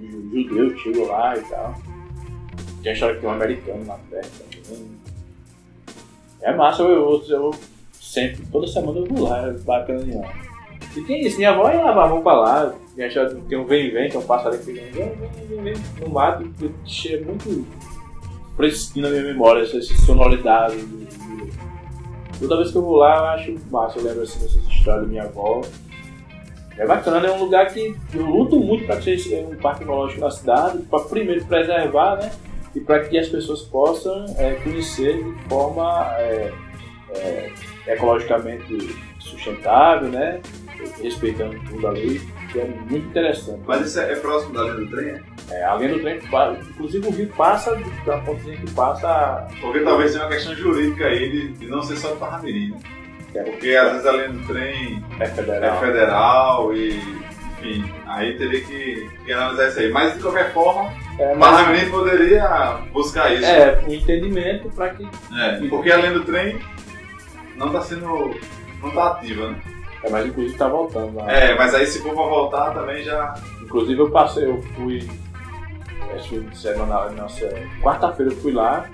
ju- 0.00 0.30
judeu 0.48 0.74
que 0.74 0.80
chegou 0.80 1.06
lá 1.08 1.36
e 1.36 1.40
tal. 1.42 1.74
Tem 2.82 2.90
a 2.90 2.94
história 2.94 3.14
que 3.16 3.20
tem 3.22 3.30
um 3.30 3.32
americano 3.32 3.86
lá 3.86 3.98
perto 4.10 4.30
também. 4.68 4.90
É 6.42 6.54
massa, 6.54 6.82
eu, 6.82 6.90
eu, 6.90 7.22
eu 7.28 7.54
sempre, 7.92 8.46
toda 8.52 8.66
semana 8.68 8.98
eu 9.00 9.06
vou 9.06 9.28
lá, 9.28 9.48
é 9.48 9.52
bacana 9.52 10.04
demais. 10.04 10.47
E 10.98 11.04
tem 11.04 11.20
isso, 11.24 11.36
minha 11.36 11.50
avó 11.50 11.70
ia 11.70 11.80
lavar 11.80 12.06
a 12.06 12.08
roupa 12.08 12.32
lá, 12.32 12.74
tem, 12.96 13.04
a 13.04 13.08
história- 13.08 13.36
tem 13.48 13.56
um 13.56 13.64
vem-vem, 13.64 14.10
é 14.12 14.18
um 14.18 14.22
passarinho 14.22 14.62
que 14.64 14.72
vem, 14.72 14.90
vem, 14.90 15.62
vem, 15.62 15.74
no 16.00 16.08
mato, 16.08 16.44
que 16.58 16.72
cheia 16.84 17.24
muito 17.24 17.64
fresquinho 18.56 19.06
na 19.06 19.12
minha 19.12 19.22
memória, 19.22 19.62
essa, 19.62 19.78
essa 19.78 19.94
sonoridade. 20.04 20.76
Toda 22.40 22.56
vez 22.56 22.72
que 22.72 22.78
eu 22.78 22.82
vou 22.82 22.96
lá, 22.96 23.16
eu 23.16 23.24
acho 23.26 23.56
massa, 23.70 23.98
eu 23.98 24.04
lembro 24.04 24.22
assim 24.22 24.40
dessas 24.40 24.66
histórias 24.66 25.02
da 25.02 25.08
minha 25.08 25.22
avó. 25.22 25.60
É 26.76 26.86
bacana, 26.86 27.26
é 27.26 27.30
um 27.32 27.44
lugar 27.44 27.66
que 27.72 27.96
eu 28.14 28.26
luto 28.26 28.58
muito 28.58 28.86
para 28.86 29.00
seja 29.00 29.36
um 29.38 29.56
parque 29.56 29.84
ecológico 29.84 30.20
na 30.20 30.30
cidade, 30.30 30.78
para 30.78 31.00
primeiro 31.04 31.44
preservar, 31.44 32.16
né? 32.16 32.32
E 32.74 32.80
para 32.80 33.00
que 33.00 33.18
as 33.18 33.28
pessoas 33.28 33.62
possam 33.62 34.26
é, 34.36 34.54
conhecer 34.54 35.22
de 35.22 35.48
forma 35.48 36.14
é, 36.18 36.52
é, 37.10 37.52
ecologicamente 37.86 38.96
sustentável, 39.18 40.08
né? 40.08 40.40
Respeitando 41.02 41.58
tudo 41.68 41.86
ali, 41.88 42.20
que 42.52 42.60
é 42.60 42.64
muito 42.64 43.06
interessante. 43.08 43.60
Mas 43.66 43.86
isso 43.86 44.00
é, 44.00 44.12
é 44.12 44.16
próximo 44.16 44.54
da 44.54 44.62
linha 44.62 44.74
do 44.74 44.86
trem? 44.90 45.20
É, 45.50 45.64
a 45.64 45.74
linha 45.76 45.94
do 45.94 46.00
trem, 46.00 46.20
inclusive 46.70 47.06
o 47.06 47.10
rio 47.10 47.28
passa, 47.36 47.78
da 48.06 48.18
pontezinha 48.18 48.56
que 48.56 48.70
passa. 48.72 49.46
Porque 49.60 49.80
talvez 49.80 50.12
tenha 50.12 50.24
uma 50.24 50.30
questão 50.30 50.54
jurídica 50.54 51.06
aí 51.06 51.30
de, 51.30 51.48
de 51.54 51.66
não 51.66 51.82
ser 51.82 51.96
só 51.96 52.08
do 52.10 52.16
Parramirim, 52.16 52.70
né? 52.72 52.78
É, 53.34 53.42
Porque 53.42 53.70
às 53.76 53.92
vezes 53.92 54.06
a 54.06 54.12
linha 54.12 54.28
do 54.30 54.46
trem 54.46 55.04
é 55.20 55.26
federal. 55.26 55.62
é 55.76 55.80
federal 55.86 56.74
e, 56.74 56.96
enfim, 57.60 57.92
aí 58.06 58.36
teria 58.38 58.60
que, 58.62 59.10
que 59.24 59.32
analisar 59.32 59.68
isso 59.68 59.80
aí. 59.80 59.90
Mas 59.92 60.14
de 60.14 60.20
qualquer 60.22 60.52
forma, 60.54 60.90
É, 61.18 61.32
o 61.34 61.38
mas- 61.38 61.88
poderia 61.90 62.78
buscar 62.92 63.32
isso. 63.34 63.44
é, 63.44 63.82
um 63.86 63.92
entendimento 63.92 64.70
para 64.70 64.90
que. 64.90 65.06
É, 65.38 65.68
porque 65.68 65.90
a 65.92 65.96
linha 65.98 66.12
do 66.12 66.24
trem 66.24 66.58
não 67.56 67.66
está 67.66 67.82
sendo. 67.82 68.34
não 68.80 68.88
está 68.88 69.08
ativa, 69.08 69.50
né? 69.50 69.56
É, 70.04 70.10
mas 70.10 70.26
inclusive 70.26 70.56
tá 70.56 70.68
voltando 70.68 71.16
lá. 71.16 71.30
É, 71.32 71.56
mas 71.56 71.74
aí 71.74 71.86
se 71.86 72.00
for 72.02 72.14
voltar 72.14 72.72
também 72.72 73.02
já. 73.02 73.34
Inclusive 73.62 74.00
eu 74.00 74.10
passei, 74.10 74.44
eu 74.46 74.62
fui. 74.76 75.08
Acho 76.14 76.28
que 76.40 76.56
semana, 76.56 77.10
nossa, 77.10 77.48
quarta-feira 77.82 78.32
eu 78.32 78.36
fui 78.36 78.52
lá. 78.52 78.88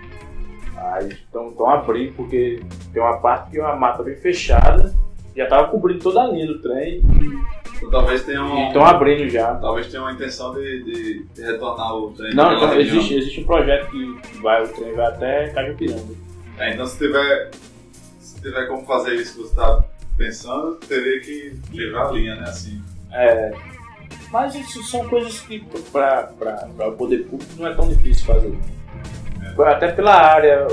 Aí 0.76 1.08
estão 1.08 1.68
abrindo, 1.70 2.14
porque 2.16 2.60
tem 2.92 3.02
uma 3.02 3.18
parte 3.18 3.50
que 3.50 3.58
é 3.58 3.62
uma 3.62 3.76
mata 3.76 4.02
bem 4.02 4.16
fechada. 4.16 4.94
Já 5.36 5.46
tava 5.46 5.68
cobrindo 5.68 6.00
toda 6.00 6.22
a 6.22 6.26
linha 6.28 6.46
do 6.46 6.60
trem 6.62 7.02
Então, 7.76 7.90
talvez 7.90 8.22
tenha 8.24 8.42
um. 8.44 8.68
estão 8.68 8.84
abrindo 8.84 9.28
já. 9.28 9.54
Talvez 9.56 9.88
tenha 9.88 10.02
uma 10.02 10.12
intenção 10.12 10.54
de, 10.54 10.82
de- 10.84 11.24
de 11.24 11.42
retornar 11.42 11.94
o 11.94 12.12
trem. 12.12 12.34
Não, 12.34 12.52
então 12.54 12.72
existe, 12.74 13.14
existe 13.16 13.40
um 13.40 13.44
projeto 13.44 13.90
que 13.90 14.38
vai, 14.40 14.62
o 14.62 14.68
trem 14.68 14.94
vai 14.94 15.06
até 15.06 15.48
Cajupiranga. 15.48 16.14
É, 16.58 16.72
então 16.72 16.86
se 16.86 16.98
tiver, 16.98 17.50
se 18.20 18.40
tiver 18.40 18.66
como 18.66 18.84
fazer 18.86 19.14
isso 19.14 19.34
que 19.34 19.42
você 19.42 19.50
está 19.50 19.84
pensando, 20.16 20.76
teria 20.76 21.20
que 21.20 21.60
livrar 21.72 22.08
a 22.08 22.12
linha, 22.12 22.36
né? 22.36 22.44
Assim. 22.44 22.82
É, 23.12 23.52
mas 24.30 24.54
isso 24.54 24.82
são 24.82 25.08
coisas 25.08 25.40
que 25.40 25.64
para 25.92 26.28
o 26.88 26.92
poder 26.92 27.24
público 27.24 27.52
não 27.56 27.68
é 27.68 27.74
tão 27.74 27.88
difícil 27.88 28.26
fazer. 28.26 28.58
Até 29.64 29.92
pela 29.92 30.14
área, 30.14 30.66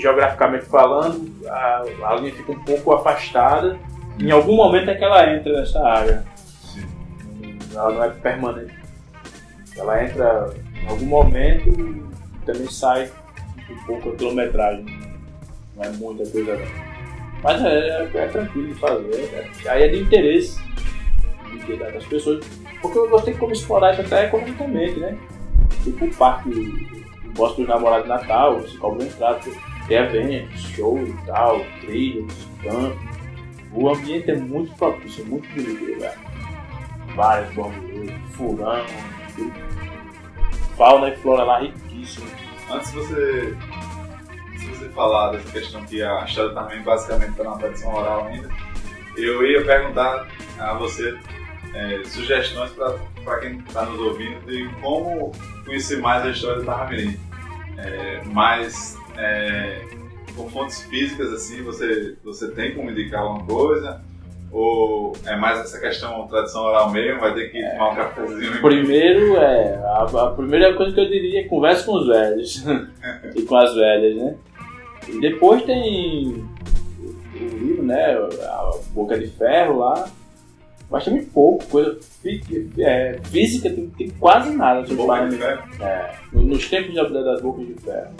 geograficamente 0.00 0.66
falando, 0.66 1.32
a, 1.48 1.82
a 2.04 2.14
linha 2.14 2.32
fica 2.32 2.52
um 2.52 2.62
pouco 2.62 2.92
afastada. 2.92 3.76
Em 4.20 4.30
algum 4.30 4.54
momento 4.54 4.90
é 4.90 4.94
que 4.94 5.02
ela 5.02 5.34
entra 5.34 5.52
nessa 5.52 5.82
área. 5.82 6.24
Sim. 6.36 6.86
Ela 7.74 7.92
não 7.92 8.04
é 8.04 8.10
permanente. 8.10 8.78
Ela 9.76 10.04
entra 10.04 10.54
em 10.80 10.88
algum 10.88 11.06
momento 11.06 11.68
e 11.70 12.46
também 12.46 12.70
sai 12.70 13.10
um 13.68 13.84
pouco 13.84 14.10
a 14.10 14.16
quilometragem. 14.16 14.86
Não 15.74 15.82
é 15.82 15.90
muita 15.90 16.24
coisa 16.30 16.56
não. 16.56 16.91
Mas 17.42 17.62
é, 17.62 18.10
é- 18.14 18.18
é 18.18 18.26
tranquilo 18.28 18.68
de 18.68 18.74
fazer. 18.74 19.14
é- 19.64 19.68
aí 19.68 19.82
é 19.82 19.88
de 19.88 20.00
interesse 20.00 20.60
das 21.92 22.04
pessoas. 22.04 22.44
Porque 22.80 22.98
eu 22.98 23.08
gostei 23.08 23.34
como 23.34 23.52
explorar 23.52 23.92
isso 23.92 24.02
até 24.02 24.26
economicamente, 24.26 24.98
né? 24.98 25.16
Tipo 25.84 26.04
o 26.04 26.14
parque 26.14 26.50
o 27.24 27.30
Bosque 27.32 27.62
dos 27.62 27.68
Namorados 27.68 28.04
de 28.04 28.08
Natal, 28.08 28.60
você 28.60 28.76
cobra 28.76 29.04
entrada, 29.04 29.40
tem 29.88 29.96
eventos, 29.96 30.60
shows 30.60 31.08
e 31.08 31.26
tal, 31.26 31.64
trilhas, 31.80 32.32
campos. 32.62 33.12
O 33.72 33.88
ambiente 33.88 34.30
é 34.30 34.36
muito 34.36 34.74
propício, 34.76 35.24
muito 35.24 35.48
bonito 35.54 35.82
o 35.84 35.94
lugar. 35.94 36.14
Várias 37.14 37.54
bambus, 37.54 38.10
furão, 38.32 38.84
tudo. 39.34 39.52
fauna 40.76 41.08
e 41.08 41.16
flora 41.16 41.44
lá 41.44 41.60
riquíssima. 41.60 42.26
Antes 42.70 42.88
se 42.88 42.96
você 42.96 43.56
falar 44.94 45.32
dessa 45.32 45.50
questão 45.50 45.84
que 45.84 46.02
a 46.02 46.24
história 46.24 46.52
também 46.52 46.82
basicamente 46.82 47.30
está 47.30 47.44
na 47.44 47.56
tradição 47.56 47.94
oral 47.94 48.26
ainda, 48.26 48.48
eu 49.16 49.44
ia 49.46 49.64
perguntar 49.64 50.26
a 50.58 50.74
você 50.74 51.16
é, 51.74 52.02
sugestões 52.04 52.72
para 53.24 53.38
quem 53.40 53.58
está 53.58 53.84
nos 53.84 54.00
ouvindo 54.00 54.40
de 54.46 54.68
como 54.80 55.32
conhecer 55.64 55.98
mais 55.98 56.24
a 56.24 56.30
história 56.30 56.60
do 56.60 56.64
Parramirim. 56.64 57.18
É, 57.78 58.22
mais 58.26 58.96
é, 59.16 59.82
com 60.36 60.48
fontes 60.50 60.82
físicas 60.82 61.32
assim, 61.32 61.62
você, 61.62 62.16
você 62.22 62.50
tem 62.50 62.74
como 62.74 62.90
indicar 62.90 63.22
alguma 63.22 63.46
coisa? 63.46 64.00
Ou 64.50 65.14
é 65.24 65.34
mais 65.34 65.60
essa 65.60 65.80
questão 65.80 66.26
tradição 66.28 66.64
oral 66.64 66.90
mesmo, 66.90 67.20
vai 67.20 67.32
ter 67.32 67.50
que 67.50 67.62
tomar 67.70 67.90
um 67.90 67.96
cafezinho? 67.96 68.60
Primeiro 68.60 69.36
é. 69.36 69.76
A, 69.76 70.02
a 70.02 70.30
primeira 70.32 70.74
coisa 70.74 70.92
que 70.92 71.00
eu 71.00 71.08
diria 71.08 71.40
é 71.40 71.44
converse 71.44 71.86
com 71.86 71.94
os 71.94 72.06
velhos 72.06 72.62
e 73.34 73.42
com 73.42 73.56
as 73.56 73.74
velhas, 73.74 74.16
né? 74.16 74.34
Depois 75.20 75.62
tem 75.64 76.44
o, 77.34 77.56
livro, 77.58 77.82
né? 77.82 78.14
A 78.14 78.70
Boca 78.92 79.18
de 79.18 79.26
Ferro 79.28 79.78
lá. 79.78 80.08
Mas 80.90 81.04
tem 81.04 81.14
muito 81.14 81.30
pouco, 81.32 81.64
coisa 81.68 81.98
é, 82.78 83.18
física 83.24 83.70
tem, 83.70 83.88
tem 83.90 84.10
quase 84.10 84.50
nada 84.54 84.80
sobre 84.86 84.96
Boca 84.96 85.26
de 85.26 85.36
ferro? 85.38 85.62
É, 85.82 86.14
no- 86.32 86.42
nos 86.42 86.68
tempos 86.68 86.94
da- 86.94 87.04
das 87.08 87.40
bocas 87.40 87.66
de 87.66 87.74
ferro. 87.74 88.10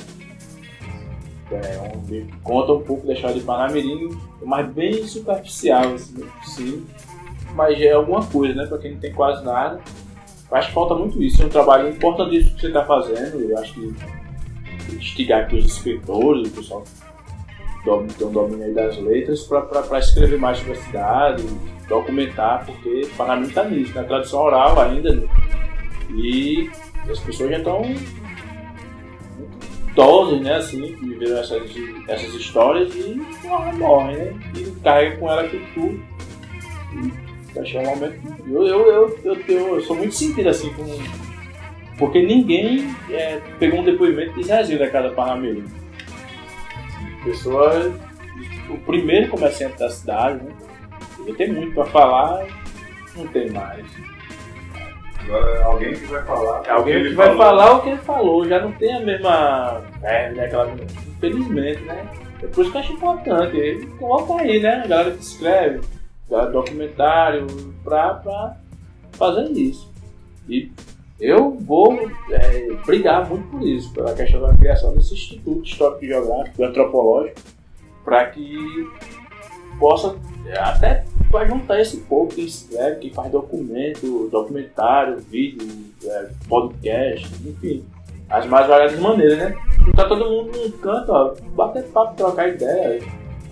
É 1.50 1.92
um 1.94 2.06
livro 2.10 2.28
que 2.32 2.38
conta 2.40 2.72
um 2.72 2.80
pouco 2.82 3.06
da 3.06 3.12
história 3.12 3.36
de 3.36 3.42
Panamirim, 3.42 4.08
mas 4.42 4.66
bem 4.72 5.06
superficial, 5.06 5.92
assim, 5.92 6.24
sim. 6.44 6.86
Mas 7.54 7.78
é 7.78 7.92
alguma 7.92 8.24
coisa, 8.24 8.54
né? 8.54 8.66
Pra 8.66 8.78
quem 8.78 8.92
não 8.92 9.00
tem 9.00 9.12
quase 9.12 9.44
nada. 9.44 9.78
Eu 10.50 10.56
acho 10.56 10.68
que 10.68 10.74
falta 10.74 10.94
muito 10.94 11.22
isso. 11.22 11.42
É 11.42 11.46
um 11.46 11.50
trabalho 11.50 11.90
importantíssimo 11.90 12.54
que 12.54 12.60
você 12.62 12.66
está 12.68 12.84
fazendo. 12.86 13.38
Eu 13.38 13.58
acho 13.58 13.74
que 13.74 13.94
instigar 14.90 15.42
aqui 15.42 15.56
os 15.56 15.66
escritores, 15.66 16.48
o 16.48 16.50
pessoal 16.50 16.82
que 17.84 18.14
tem 18.14 18.26
um 18.26 18.32
domínio 18.32 18.64
aí 18.64 18.72
das 18.72 18.96
letras, 18.98 19.42
para 19.42 19.98
escrever 19.98 20.38
mais 20.38 20.58
sobre 20.58 20.72
a 20.72 20.76
cidade, 20.76 21.44
documentar, 21.88 22.64
porque 22.64 23.08
Panamirim 23.16 23.48
está 23.48 23.64
nisso, 23.64 23.94
na 23.94 24.04
tradição 24.04 24.40
oral 24.40 24.80
ainda. 24.80 25.14
né? 25.14 25.28
E 26.14 26.70
as 27.10 27.18
pessoas 27.18 27.50
já 27.50 27.58
estão 27.58 27.82
idosas, 29.90 30.40
né, 30.40 30.56
assim, 30.56 30.80
que 30.80 31.06
viveram 31.06 31.38
essas, 31.38 31.70
essas 32.08 32.34
histórias 32.34 32.94
e 32.94 33.20
hora 33.46 33.72
morrem, 33.74 34.16
né? 34.16 34.40
E 34.56 34.70
carrega 34.82 35.16
com 35.16 35.30
ela 35.30 35.42
aquilo 35.42 35.66
tudo. 35.74 36.02
E 36.94 37.78
um 37.78 37.82
momento 37.84 38.20
eu, 38.46 38.66
eu, 38.66 38.88
eu, 39.24 39.38
eu, 39.46 39.74
eu 39.74 39.80
sou 39.82 39.96
muito 39.96 40.14
sentido 40.14 40.48
assim 40.48 40.72
com. 40.72 41.21
Porque 42.02 42.20
ninguém 42.20 42.92
é, 43.10 43.40
pegou 43.60 43.78
um 43.78 43.84
depoimento 43.84 44.34
de 44.34 44.42
Zezinho 44.42 44.80
da 44.80 44.90
Casa 44.90 45.10
Parnamirim. 45.10 45.64
Pessoa. 47.22 47.92
O 48.68 48.76
primeiro 48.78 49.30
comerciante 49.30 49.78
da 49.78 49.88
cidade, 49.88 50.42
né? 50.42 50.50
Ele 51.20 51.32
tem 51.34 51.52
muito 51.52 51.72
pra 51.74 51.84
falar, 51.84 52.44
não 53.14 53.24
tem 53.28 53.48
mais. 53.50 53.86
Agora 55.20 55.64
alguém 55.64 55.92
que 55.94 56.06
vai 56.06 56.24
falar. 56.24 56.70
Alguém 56.70 57.04
que 57.04 57.14
vai 57.14 57.26
falou. 57.28 57.38
falar 57.40 57.72
o 57.76 57.82
que 57.82 57.88
ele 57.90 57.98
falou, 57.98 58.48
já 58.48 58.58
não 58.58 58.72
tem 58.72 58.94
a 58.94 59.00
mesma. 59.00 59.84
É, 60.02 60.32
né, 60.32 60.46
aquela. 60.46 60.74
Infelizmente, 61.06 61.82
né? 61.82 62.08
É 62.42 62.46
por 62.48 62.62
isso 62.62 62.72
que 62.72 62.78
eu 62.78 62.80
acho 62.80 62.92
importante. 62.94 63.56
Ele 63.56 63.86
coloca 63.86 64.42
aí, 64.42 64.60
né? 64.60 64.82
A 64.84 64.88
galera 64.88 65.12
que 65.12 65.22
escreve, 65.22 65.80
documentário, 66.50 67.46
pra, 67.84 68.14
pra 68.14 68.56
fazer 69.12 69.52
isso. 69.52 69.88
E 70.48 70.72
eu 71.22 71.52
vou 71.60 71.98
é, 72.30 72.68
brigar 72.84 73.28
muito 73.28 73.46
por 73.48 73.62
isso, 73.66 73.92
pela 73.92 74.12
questão 74.14 74.40
da 74.42 74.52
criação 74.54 74.92
desse 74.94 75.14
Instituto 75.14 75.64
Histórico 75.64 76.04
e 76.04 76.08
Geográfico 76.08 76.60
e 76.60 76.64
Antropológico, 76.64 77.40
para 78.04 78.26
que 78.26 78.56
possa 79.78 80.16
é, 80.46 80.58
até 80.58 81.04
para 81.30 81.46
juntar 81.48 81.80
esse 81.80 81.98
povo 81.98 82.28
que 82.34 82.42
escreve, 82.42 82.96
que 82.96 83.14
faz 83.14 83.30
documento, 83.30 84.28
documentário, 84.30 85.18
vídeo, 85.18 85.66
é, 86.04 86.28
podcast, 86.48 87.26
enfim, 87.46 87.84
as 88.28 88.44
mais 88.46 88.66
variadas 88.66 88.98
maneiras, 88.98 89.38
né? 89.38 89.54
Juntar 89.84 90.08
todo 90.08 90.28
mundo 90.28 90.52
num 90.58 90.70
canto, 90.72 91.10
ó, 91.12 91.34
bater 91.54 91.84
papo, 91.84 92.16
trocar 92.16 92.48
ideia. 92.48 93.02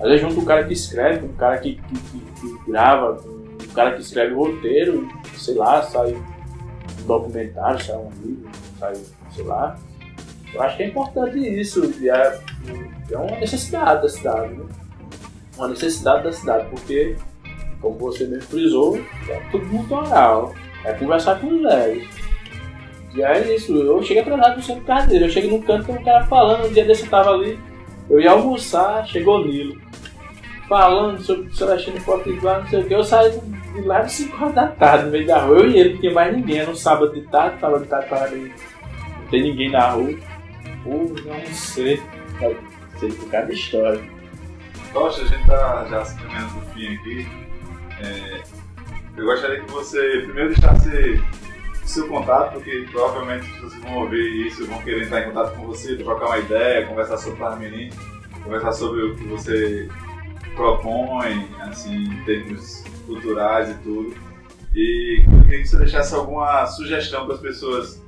Às 0.00 0.06
vezes 0.08 0.20
junta 0.22 0.40
um 0.40 0.44
cara 0.44 0.64
que 0.64 0.72
escreve, 0.72 1.26
um 1.26 1.32
cara 1.34 1.58
que, 1.58 1.74
que, 1.76 1.80
que- 1.94 2.30
que 2.40 2.70
grava, 2.70 3.20
um 3.22 3.74
cara 3.74 3.92
que 3.92 4.00
escreve 4.00 4.34
roteiro, 4.34 5.06
sei 5.36 5.54
lá, 5.54 5.82
sai 5.82 6.16
documentário, 7.06 7.82
sai 7.82 7.96
um 7.96 8.10
livro, 8.22 8.50
sai, 8.78 8.94
sei 9.34 9.44
lá. 9.44 9.76
Eu 10.52 10.62
acho 10.62 10.76
que 10.76 10.82
é 10.82 10.86
importante 10.88 11.38
isso, 11.38 11.92
é, 12.02 12.40
é 13.10 13.16
uma 13.16 13.36
necessidade 13.38 14.02
da 14.02 14.08
cidade, 14.08 14.54
né? 14.54 14.64
Uma 15.56 15.68
necessidade 15.68 16.24
da 16.24 16.32
cidade, 16.32 16.68
porque, 16.70 17.16
como 17.80 17.98
você 17.98 18.26
mesmo 18.26 18.48
frisou, 18.48 18.98
é 19.28 19.40
tudo 19.50 19.66
muito 19.66 19.94
oral. 19.94 20.54
É 20.84 20.92
conversar 20.94 21.38
com 21.38 21.46
os 21.48 21.62
velhos. 21.62 22.08
E 23.14 23.22
é 23.22 23.54
isso, 23.54 23.74
eu 23.74 24.02
cheguei 24.02 24.22
atrasado 24.22 24.56
no 24.56 24.62
centro 24.62 24.84
cadeira, 24.84 25.26
eu 25.26 25.30
cheguei 25.30 25.50
num 25.50 25.60
canto 25.60 25.86
com 25.86 25.92
um 25.92 26.04
cara 26.04 26.24
falando, 26.26 26.66
um 26.66 26.72
dia 26.72 26.84
desse 26.84 27.02
eu 27.02 27.10
tava 27.10 27.30
ali, 27.30 27.58
eu 28.08 28.20
ia 28.20 28.30
almoçar, 28.30 29.06
chegou 29.06 29.40
o 29.40 29.46
Nilo. 29.46 29.80
Falando 30.68 31.20
sobre 31.20 31.52
Celestino 31.52 32.00
Potiguar, 32.02 32.60
não 32.60 32.68
sei 32.68 32.80
o 32.80 32.86
que, 32.86 32.94
eu 32.94 33.02
saí 33.02 33.32
de 33.72 33.82
lá 33.82 34.02
de 34.02 34.12
5 34.12 34.36
horas 34.36 34.54
da 34.54 34.66
tarde, 34.68 35.04
no 35.04 35.10
meio 35.10 35.26
da 35.26 35.40
rua. 35.40 35.58
Eu 35.58 35.70
e 35.70 35.78
ele, 35.78 35.94
não 35.94 36.00
tinha 36.00 36.12
mais 36.12 36.36
ninguém. 36.36 36.58
Era 36.58 36.70
um 36.70 36.74
sábado 36.74 37.12
de 37.12 37.22
tarde, 37.22 37.60
sábado 37.60 37.82
de 37.82 37.88
tarde 37.88 38.08
tava 38.08 38.24
ali. 38.24 38.52
Não 39.18 39.26
tem 39.28 39.42
ninguém 39.42 39.70
na 39.70 39.90
rua. 39.90 40.14
Pô, 40.84 40.90
não 40.90 41.54
sei. 41.54 42.02
Sei 42.98 43.12
por 43.12 43.30
cada 43.30 43.52
história. 43.52 44.00
Tocha, 44.92 45.22
a 45.22 45.26
gente 45.26 45.46
tá 45.46 45.86
já 45.88 46.04
se 46.04 46.18
caminhando 46.18 46.54
do 46.54 46.66
fim 46.72 46.94
aqui. 46.94 47.26
É, 48.02 48.42
eu 49.16 49.24
gostaria 49.24 49.60
que 49.60 49.70
você 49.70 50.22
primeiro 50.24 50.48
deixasse 50.50 51.22
o 51.82 51.88
seu 51.88 52.08
contato, 52.08 52.54
porque 52.54 52.86
provavelmente 52.90 53.48
vocês 53.60 53.82
vão 53.82 53.98
ouvir 53.98 54.46
isso, 54.46 54.66
vão 54.66 54.80
querer 54.82 55.04
entrar 55.04 55.22
em 55.22 55.24
contato 55.26 55.56
com 55.56 55.66
você, 55.66 55.96
trocar 55.96 56.26
uma 56.26 56.38
ideia, 56.38 56.86
conversar 56.86 57.18
sobre 57.18 57.34
o 57.34 57.38
Parmirim, 57.38 57.90
conversar 58.42 58.72
sobre 58.72 59.02
o 59.02 59.16
que 59.16 59.24
você 59.24 59.88
propõe, 60.56 61.48
assim, 61.60 62.04
em 62.04 62.24
termos 62.24 62.84
culturais 63.06 63.70
e 63.70 63.74
tudo. 63.82 64.14
E 64.74 65.22
queria 65.44 65.62
que 65.62 65.68
você 65.68 65.78
deixasse 65.78 66.14
alguma 66.14 66.66
sugestão 66.66 67.26
para 67.26 67.34
as 67.34 67.40
pessoas, 67.40 68.02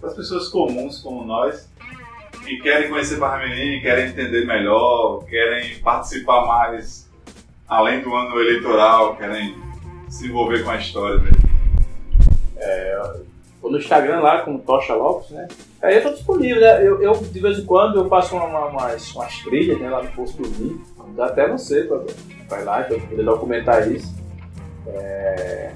para 0.00 0.10
as 0.10 0.16
pessoas 0.16 0.48
comuns 0.48 0.98
como 1.00 1.24
nós, 1.24 1.70
que 2.44 2.58
querem 2.58 2.90
conhecer 2.90 3.18
Parmirim, 3.18 3.80
querem 3.80 4.08
entender 4.08 4.44
melhor, 4.46 5.24
querem 5.26 5.78
participar 5.78 6.46
mais 6.46 7.08
além 7.68 8.00
do 8.00 8.14
ano 8.14 8.38
eleitoral, 8.40 9.16
querem 9.16 9.56
se 10.08 10.26
envolver 10.26 10.62
com 10.64 10.70
a 10.70 10.76
história 10.76 11.18
mesmo. 11.18 11.52
Ou 13.62 13.70
no 13.70 13.78
Instagram 13.78 14.20
lá, 14.20 14.42
com 14.42 14.58
Tocha 14.58 14.94
Lopes, 14.94 15.30
né? 15.30 15.46
Aí 15.80 15.94
eu 15.96 16.02
tô 16.02 16.10
disponível, 16.10 16.60
né? 16.60 16.84
Eu, 16.84 17.00
eu, 17.00 17.12
de 17.12 17.40
vez 17.40 17.60
em 17.60 17.64
quando 17.64 18.00
eu 18.00 18.08
faço 18.08 18.34
uma, 18.34 18.44
uma, 18.44 18.66
umas, 18.66 19.14
umas 19.14 19.38
trilhas 19.38 19.80
né, 19.80 19.88
lá 19.88 20.02
no 20.02 20.10
posto 20.10 20.42
do. 20.42 20.92
Dá 21.14 21.26
até 21.26 21.46
você, 21.46 21.84
pra, 21.84 22.00
vai 22.48 22.64
lá, 22.64 22.82
pra 22.82 22.98
poder 22.98 23.22
documentar 23.22 23.90
isso. 23.90 24.21
É... 24.86 25.72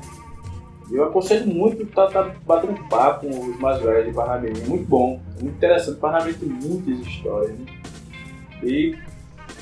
Eu 0.91 1.05
aconselho 1.05 1.47
muito 1.49 1.83
estar 1.83 2.07
tá, 2.09 2.25
tá 2.25 2.35
batendo 2.47 2.89
papo 2.89 3.27
com 3.27 3.51
os 3.51 3.59
mais 3.59 3.81
velhos 3.83 4.07
de 4.07 4.13
Parnamirim. 4.13 4.61
Muito 4.69 4.87
bom, 4.87 5.21
muito 5.41 5.57
interessante. 5.57 5.99
Parnamirim 5.99 6.35
tem 6.39 6.49
muitas 6.49 7.07
histórias, 7.07 7.59
né? 7.59 7.67
E 8.63 8.97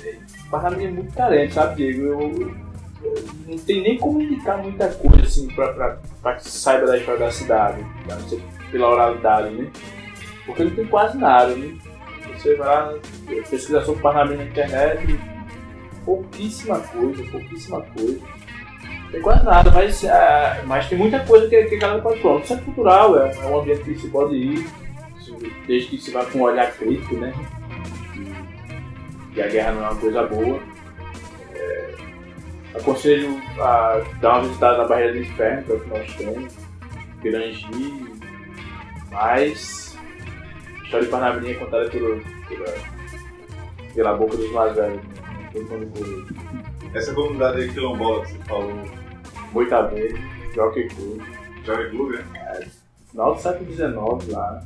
é, 0.04 0.16
Parnamirim 0.50 0.84
é 0.84 0.90
muito 0.90 1.14
carente, 1.14 1.54
sabe, 1.54 1.76
Diego? 1.76 2.02
Eu, 2.02 2.20
eu- 2.20 2.64
eu 3.04 3.24
não 3.48 3.58
tem 3.58 3.82
nem 3.82 3.98
como 3.98 4.20
indicar 4.20 4.62
muita 4.62 4.88
coisa 4.94 5.22
assim 5.22 5.46
pra 5.48 6.34
que 6.36 6.48
saiba 6.48 6.86
da 6.86 6.96
história 6.98 7.20
da 7.20 7.30
cidade, 7.30 7.84
a 8.10 8.14
não 8.14 8.28
ser 8.28 8.42
pela 8.70 8.88
oralidade, 8.90 9.54
né? 9.54 9.70
Porque 10.46 10.64
não 10.64 10.74
tem 10.74 10.86
quase 10.86 11.16
nada, 11.18 11.54
né? 11.54 11.74
Você 12.34 12.54
vai 12.56 12.98
pesquisar 13.48 13.82
sobre 13.82 14.02
Parnamirim 14.02 14.38
na 14.38 14.44
internet, 14.44 15.18
pouquíssima 16.04 16.80
coisa, 16.80 17.22
pouquíssima 17.30 17.80
coisa. 17.80 18.20
Tem 19.14 19.22
quase 19.22 19.44
nada, 19.44 19.70
mas, 19.70 20.04
ah, 20.06 20.60
mas 20.66 20.88
tem 20.88 20.98
muita 20.98 21.20
coisa 21.20 21.48
que, 21.48 21.64
que 21.66 21.76
a 21.76 21.78
galera 21.78 22.02
pode 22.02 22.20
falar. 22.20 22.34
O 22.34 22.44
centro 22.44 22.64
cultural 22.64 23.16
é, 23.22 23.32
é 23.32 23.46
um 23.46 23.60
ambiente 23.60 23.84
que 23.84 23.96
se 23.96 24.08
pode 24.08 24.34
ir, 24.34 24.66
desde 25.68 25.90
que 25.90 25.98
se 25.98 26.10
vá 26.10 26.24
com 26.26 26.40
um 26.40 26.42
olhar 26.42 26.72
crítico, 26.72 27.14
né? 27.14 27.32
E, 28.16 29.38
e 29.38 29.40
a 29.42 29.46
guerra 29.46 29.70
não 29.70 29.84
é 29.84 29.90
uma 29.90 30.00
coisa 30.00 30.24
boa. 30.24 30.60
É, 31.54 31.94
aconselho 32.74 33.40
a 33.60 34.02
dar 34.20 34.32
uma 34.32 34.48
visitada 34.48 34.78
na 34.78 34.88
Barreira 34.88 35.12
do 35.12 35.20
Inferno, 35.20 35.62
que 35.62 35.70
é 35.70 35.74
o 35.76 35.80
que 35.80 35.88
nós 35.90 36.16
temos, 36.16 36.54
Pirangi, 37.22 38.18
mas 39.12 39.96
a 40.80 40.84
história 40.86 41.06
de 41.06 41.12
Parnamirim 41.12 41.50
é 41.52 41.54
contada 41.54 41.88
pelo, 41.88 42.20
pela, 42.48 42.74
pela 43.94 44.14
boca 44.14 44.36
dos 44.36 44.50
mais 44.50 44.74
velhos. 44.74 45.00
né? 45.04 46.40
Essa 46.94 47.14
comunidade 47.14 47.68
quilombola 47.68 48.24
que 48.24 48.32
você 48.32 48.38
falou, 48.44 49.03
Boitabeira, 49.54 50.18
Jockey 50.54 50.88
Club. 50.88 51.22
Joga 51.64 51.88
Clube, 51.88 52.16
né? 52.18 52.68
Final 53.10 53.34
do 53.34 53.40
século 53.40 53.72
XIX 53.72 54.28
lá. 54.34 54.62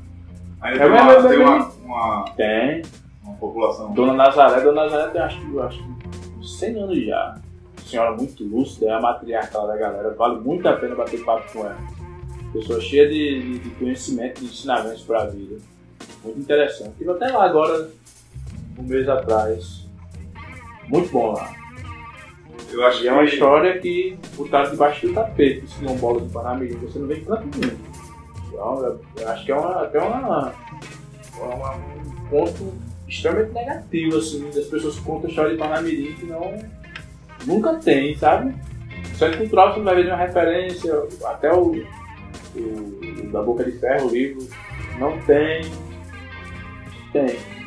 Ainda 0.61 0.85
É, 0.85 0.89
tem, 0.89 1.01
uma, 1.01 1.29
tem 1.29 1.39
uma, 1.39 1.69
uma, 1.85 2.25
Tem. 2.37 2.83
uma 3.23 3.35
população. 3.37 3.93
Dona 3.93 4.15
Nazaré, 4.15 4.61
Dona 4.63 4.85
Nazaré 4.87 5.13
tem 5.13 5.21
acho 5.21 5.39
que, 5.41 5.59
acho 5.61 5.79
que 5.79 6.39
uns 6.41 6.59
100 6.59 6.83
anos 6.83 7.05
já. 7.07 7.39
Senhora 7.87 8.17
muito 8.17 8.43
lúcida, 8.45 8.87
é 8.87 8.91
a 8.93 9.01
matriarca 9.01 9.59
lá 9.59 9.67
da 9.69 9.77
galera. 9.77 10.11
Vale 10.15 10.41
muito 10.41 10.67
a 10.69 10.73
pena 10.75 10.97
bater 10.97 11.25
papo 11.25 11.53
com 11.53 11.61
ela. 11.61 11.79
Pessoa 12.53 12.81
cheia 12.81 13.09
de, 13.09 13.43
de- 13.43 13.59
de 13.61 13.71
conhecimento, 13.77 14.41
de 14.41 14.47
ensinamentos 14.47 15.03
para 15.03 15.23
a 15.23 15.27
vida. 15.27 15.57
Muito 16.25 16.41
interessante. 16.41 16.91
Estive 16.91 17.11
até 17.13 17.29
lá 17.29 17.45
agora, 17.45 17.89
um 18.79 18.83
mês 18.83 19.09
atrás. 19.09 19.87
Muito 20.89 21.11
bom 21.13 21.33
lá. 21.33 21.55
Eu 22.71 22.87
acho 22.87 23.03
E 23.03 23.09
é 23.09 23.13
uma 23.13 23.25
que 23.25 23.33
história 23.35 23.79
que 23.79 24.19
botaram 24.37 24.71
debaixo 24.71 25.07
do 25.09 25.15
tapete, 25.15 25.65
esse 25.65 25.79
quilombola 25.79 26.21
do 26.21 26.31
Panamirim, 26.31 26.77
você 26.77 26.99
não 26.99 27.07
vê 27.07 27.17
em 27.17 27.25
canto 27.25 27.49
nenhum. 27.59 27.77
Então, 28.49 29.01
eu- 29.17 29.29
acho 29.29 29.45
que 29.45 29.53
é 29.53 29.55
uma, 29.55 29.83
até 29.83 29.99
uma, 30.01 30.53
uma- 31.41 31.75
um 31.77 32.29
ponto 32.29 32.75
extremamente 33.09 33.53
negativo, 33.53 34.19
assim, 34.19 34.51
das 34.51 34.67
pessoas 34.67 34.97
que 34.99 35.05
contam 35.05 35.27
a 35.27 35.29
história 35.31 35.53
de 35.53 35.59
Panamirim 35.59 36.15
que 36.15 36.27
não, 36.27 36.59
nunca 37.47 37.75
tem, 37.77 38.15
sabe? 38.17 38.55
Centro 39.17 39.39
cultural 39.39 39.73
você 39.73 39.79
não 39.79 39.85
vai 39.87 39.95
ver 39.97 40.05
nenhuma 40.05 40.23
referência, 40.23 40.93
até 41.25 41.53
o, 41.53 41.73
o, 42.55 42.61
o 42.61 43.31
da 43.33 43.43
Boca 43.43 43.65
de 43.65 43.73
Ferro, 43.73 44.09
o 44.09 44.11
livro, 44.13 44.47
não 44.99 45.19
tem. 45.23 45.63
Tem. 47.13 47.58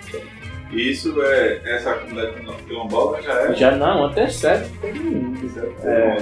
Isso 0.74 1.22
é 1.22 1.62
essa 1.66 1.94
comunidade 1.96 2.36
quilombola 2.66 3.22
já 3.22 3.34
é. 3.34 3.54
Já 3.54 3.72
não, 3.76 4.06
antecede 4.06 4.70
todo 4.80 4.96
mundo. 4.96 5.40
É, 5.84 6.18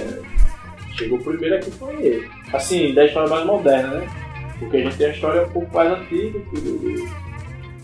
chegou 0.97 1.19
primeiro 1.19 1.55
aqui 1.55 1.71
foi 1.71 1.93
ele. 2.01 2.29
Assim, 2.51 2.93
da 2.93 3.05
história 3.05 3.29
mais 3.29 3.45
moderna, 3.45 3.99
né? 3.99 4.07
Porque 4.57 4.77
a 4.77 4.81
gente 4.81 4.97
tem 4.97 5.07
a 5.07 5.11
história 5.11 5.43
um 5.43 5.49
pouco 5.49 5.73
mais 5.73 5.91
antiga, 5.91 6.39
que 6.39 6.59
do, 6.59 6.77
do, 6.77 7.09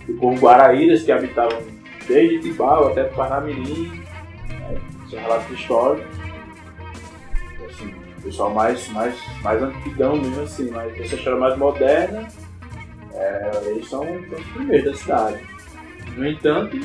do 0.07 0.19
povo 0.19 0.41
Guaraíras, 0.41 1.03
que 1.03 1.11
habitavam 1.11 1.61
desde 2.07 2.39
Tibau 2.39 2.87
até 2.87 3.03
Parnamirim, 3.05 4.01
né? 4.49 4.81
São 5.09 5.19
relatos 5.19 5.51
históricos. 5.51 6.17
Assim, 7.69 7.93
o 8.17 8.21
pessoal 8.21 8.49
mais, 8.49 8.87
mais, 8.89 9.15
mais 9.43 9.61
antigão 9.61 10.15
mesmo, 10.17 10.41
assim, 10.41 10.69
mas 10.71 10.99
essa 10.99 11.15
história 11.15 11.39
mais 11.39 11.57
moderna, 11.57 12.27
é, 13.13 13.51
eles 13.67 13.87
são, 13.87 14.03
são 14.03 14.39
os 14.39 14.47
primeiros 14.47 14.91
da 14.91 14.97
cidade. 14.97 15.54
No 16.15 16.25
entanto, 16.27 16.77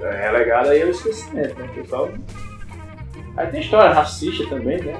é 0.00 0.22
relegado 0.30 0.68
aí 0.70 0.82
ao 0.82 0.88
esquecimento, 0.90 1.58
né? 1.58 1.66
O 1.70 1.74
pessoal. 1.74 2.10
Aí 3.36 3.46
tem 3.48 3.60
história 3.60 3.92
racista 3.92 4.46
também, 4.48 4.80
né? 4.82 4.94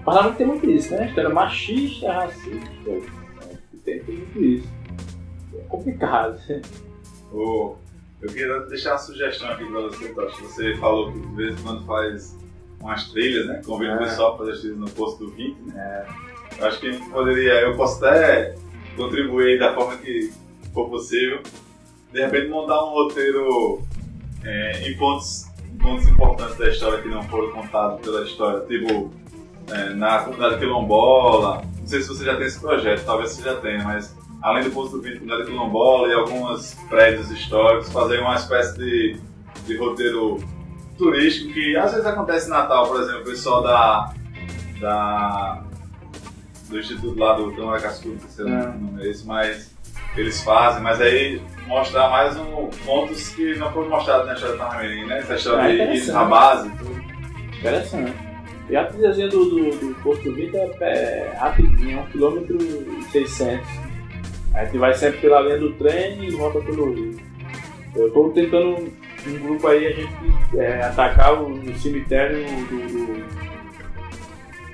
O 0.00 0.04
parlamento 0.04 0.36
tem 0.36 0.46
muito 0.46 0.68
isso, 0.70 0.94
né? 0.94 1.06
História 1.08 1.30
machista, 1.30 2.12
racista. 2.12 2.50
né? 2.86 3.02
Tem, 3.84 4.00
tem 4.02 4.14
muito 4.16 4.38
isso. 4.44 4.68
É 5.54 5.62
complicado. 5.68 6.38
Ô, 7.32 7.76
eu 8.20 8.28
queria 8.28 8.60
deixar 8.60 8.92
uma 8.92 8.98
sugestão 8.98 9.50
aqui 9.50 9.64
pra 9.64 9.80
você, 9.80 10.08
Tocha. 10.08 10.42
Você 10.42 10.76
falou 10.76 11.12
que 11.12 11.20
de 11.20 11.34
vez 11.34 11.58
em 11.58 11.62
quando 11.62 11.84
faz 11.86 12.36
umas 12.80 13.10
trilhas, 13.10 13.46
né? 13.46 13.62
Convida 13.64 13.92
o 13.92 13.96
É. 13.96 13.98
pessoal 14.08 14.36
para 14.36 14.46
fazer 14.46 14.52
as 14.52 14.58
trilhas 14.60 14.78
no 14.78 14.90
posto 14.90 15.24
do 15.24 15.30
20, 15.32 15.56
né? 15.72 16.06
Eu 16.58 16.66
acho 16.66 16.80
que 16.80 16.88
a 16.88 16.92
gente 16.92 17.08
poderia, 17.10 17.52
eu 17.62 17.76
posso 17.76 18.04
até 18.04 18.54
contribuir 18.96 19.58
da 19.58 19.74
forma 19.74 19.96
que 19.96 20.30
for 20.72 20.88
possível. 20.88 21.40
De 22.12 22.20
repente 22.20 22.48
montar 22.48 22.84
um 22.84 22.90
roteiro 22.90 23.82
é, 24.44 24.88
em, 24.88 24.96
pontos, 24.96 25.46
pontos 25.80 26.06
importantes 26.08 26.56
da 26.56 26.68
história 26.68 27.00
que 27.02 27.08
não 27.08 27.22
foram 27.24 27.50
contados 27.52 28.00
pela 28.00 28.22
história, 28.22 28.60
tipo 28.66 29.10
é, 29.70 29.90
na 29.94 30.18
comunidade 30.20 30.58
quilombola. 30.58 31.62
Não 31.80 31.86
sei 31.86 32.00
se 32.02 32.08
você 32.08 32.24
já 32.24 32.36
tem 32.36 32.46
esse 32.46 32.60
projeto, 32.60 33.04
talvez 33.04 33.30
você 33.32 33.42
já 33.42 33.56
tenha, 33.56 33.82
mas 33.84 34.14
além 34.42 34.64
do 34.64 34.70
posto 34.70 34.96
do 34.96 35.02
20, 35.02 35.20
comunidade 35.20 35.50
quilombola 35.50 36.08
e 36.08 36.12
alguns 36.14 36.74
prédios 36.88 37.30
históricos, 37.30 37.90
fazer 37.92 38.20
uma 38.20 38.34
espécie 38.36 38.76
de, 38.78 39.20
de 39.66 39.76
roteiro 39.76 40.38
turístico 40.98 41.52
que 41.54 41.76
às 41.76 41.92
vezes 41.92 42.06
acontece 42.06 42.46
em 42.46 42.50
Natal, 42.50 42.86
por 42.88 43.00
exemplo, 43.00 43.22
o 43.22 43.24
pessoal 43.24 43.62
da, 43.62 44.12
da 44.80 45.64
do 46.68 46.78
instituto 46.78 47.18
lá 47.18 47.34
do 47.34 47.50
Dom 47.52 47.70
Cascudo, 47.78 48.18
não 48.22 48.28
sei 48.30 48.44
o 48.44 48.48
É. 48.48 48.66
nome 48.66 49.02
é 49.02 49.10
esse, 49.10 49.26
mas 49.26 49.71
eles 50.20 50.42
fazem, 50.42 50.82
mas 50.82 51.00
aí 51.00 51.40
mostrar 51.66 52.08
mais 52.10 52.36
um, 52.36 52.68
pontos 52.84 53.30
que 53.30 53.54
não 53.56 53.72
foram 53.72 53.88
mostrados 53.88 54.26
na 54.26 54.34
história 54.34 54.56
do 54.56 54.58
Parnamirim, 54.58 55.06
né? 55.06 55.18
Essa 55.18 55.34
história 55.36 55.68
de 55.68 55.74
interessante. 55.74 56.04
Ilha 56.08 56.18
Rabase 56.18 56.68
e 56.68 56.70
tudo. 56.78 57.02
Interessante. 57.58 58.12
E 58.70 58.76
a 58.76 58.84
trilhazinha 58.86 59.28
do, 59.28 59.44
do, 59.50 59.70
do 59.70 59.94
Porto 60.02 60.22
do 60.24 60.34
Vito 60.34 60.56
é, 60.56 60.70
é 60.82 61.36
rapidinho, 61.38 61.98
é 61.98 62.00
um 62.02 62.06
quilômetro 62.06 62.56
e 62.60 63.02
600. 63.10 63.66
A 64.54 64.64
gente 64.64 64.78
vai 64.78 64.94
sempre 64.94 65.20
pela 65.20 65.40
linha 65.40 65.58
do 65.58 65.72
trem 65.74 66.24
e 66.24 66.30
volta 66.30 66.60
pelo 66.60 66.92
rio. 66.92 67.16
Eu 67.94 68.08
estou 68.08 68.30
tentando, 68.32 68.90
um 69.26 69.38
grupo 69.38 69.66
aí, 69.68 69.86
a 69.86 69.90
gente 69.92 70.12
é, 70.56 70.82
atacar 70.82 71.34
o, 71.34 71.48
o 71.52 71.78
cemitério 71.78 72.44
do, 72.44 72.76
do- 72.88 73.42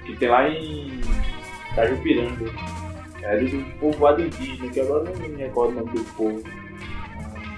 que 0.04 0.16
tem 0.16 0.28
lá 0.28 0.48
em 0.48 1.00
Cajupiranga. 1.74 2.50
É 3.22 3.36
do 3.36 3.78
povoado 3.78 4.22
indígena, 4.22 4.70
que 4.70 4.80
agora 4.80 5.04
não 5.04 5.28
me 5.28 5.36
recordo 5.36 5.72
o 5.72 5.84
nome 5.84 5.98
do 5.98 6.04
povo. 6.14 6.42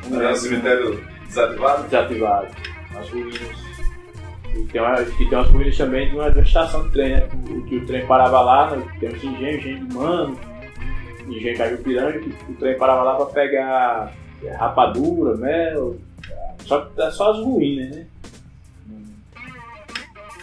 Não 0.09 0.17
é 0.17 0.21
um 0.21 0.27
lembro. 0.27 0.37
cemitério 0.37 1.05
desativado? 1.27 1.83
desativado. 1.85 2.49
As 2.97 3.09
ruínas. 3.11 3.71
E 4.55 4.65
tem, 4.65 4.81
uma, 4.81 5.01
e 5.01 5.29
tem 5.29 5.39
umas 5.39 5.49
ruínas 5.49 5.77
também 5.77 6.09
de 6.09 6.17
uma, 6.17 6.31
de 6.31 6.39
uma 6.39 6.45
estação 6.45 6.83
de 6.85 6.91
trem, 6.91 7.11
né? 7.11 7.29
O, 7.33 7.63
que 7.63 7.77
o 7.77 7.87
trem 7.87 8.05
parava 8.07 8.41
lá, 8.41 8.77
né? 8.77 8.85
tem 8.99 9.11
uns 9.11 9.23
engenhos, 9.23 9.65
engenho 9.65 9.87
de 9.87 9.95
mano, 9.95 10.41
engenho 11.29 11.57
Cajupiranga, 11.57 12.19
que 12.19 12.31
o 12.51 12.55
trem 12.57 12.77
parava 12.77 13.03
lá 13.05 13.17
pra 13.17 13.27
pegar 13.27 14.13
é, 14.43 14.53
rapadura, 14.53 15.37
mel, 15.37 15.97
só 16.65 16.81
que 16.81 17.01
é 17.01 17.11
só 17.11 17.33
as 17.33 17.39
ruínas, 17.39 17.97
né? 17.97 18.07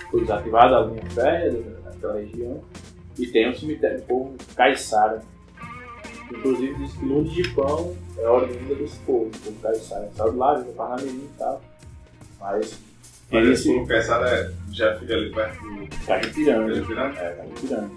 Foi 0.10 0.22
desativada 0.22 0.77
a 0.77 0.85
linha 0.85 1.03
férrea 1.10 1.64
daquela 1.84 2.14
região. 2.19 2.64
E 3.18 3.27
tem 3.27 3.49
um 3.49 3.56
cemitério 3.56 3.99
do 3.99 4.03
povo 4.06 4.35
caiçara. 4.56 5.22
Inclusive 6.31 6.76
diz 6.76 6.94
que 6.94 7.06
Lourdes 7.06 7.34
de 7.34 7.49
Pão 7.49 7.95
é 8.18 8.27
oriunda 8.27 8.76
desse 8.76 8.99
povo, 8.99 9.30
do 9.30 9.38
povo 9.39 9.56
caiçara. 9.61 10.10
Saiu 10.15 10.31
veio 10.34 10.39
para 10.39 10.88
Parnamirim 10.88 11.23
e 11.23 11.38
tal. 11.38 11.61
Mas. 12.39 12.80
Mas 13.31 13.48
esse 13.48 13.73
povo 13.73 13.88
caiçara 13.88 14.53
já 14.72 14.98
fica 14.99 15.14
ali 15.14 15.31
perto 15.31 15.61
do. 15.61 16.06
Cajupiranga. 16.06 16.68
Cajupiranga? 16.73 17.19
É, 17.19 17.30
Cajupiranga. 17.35 17.91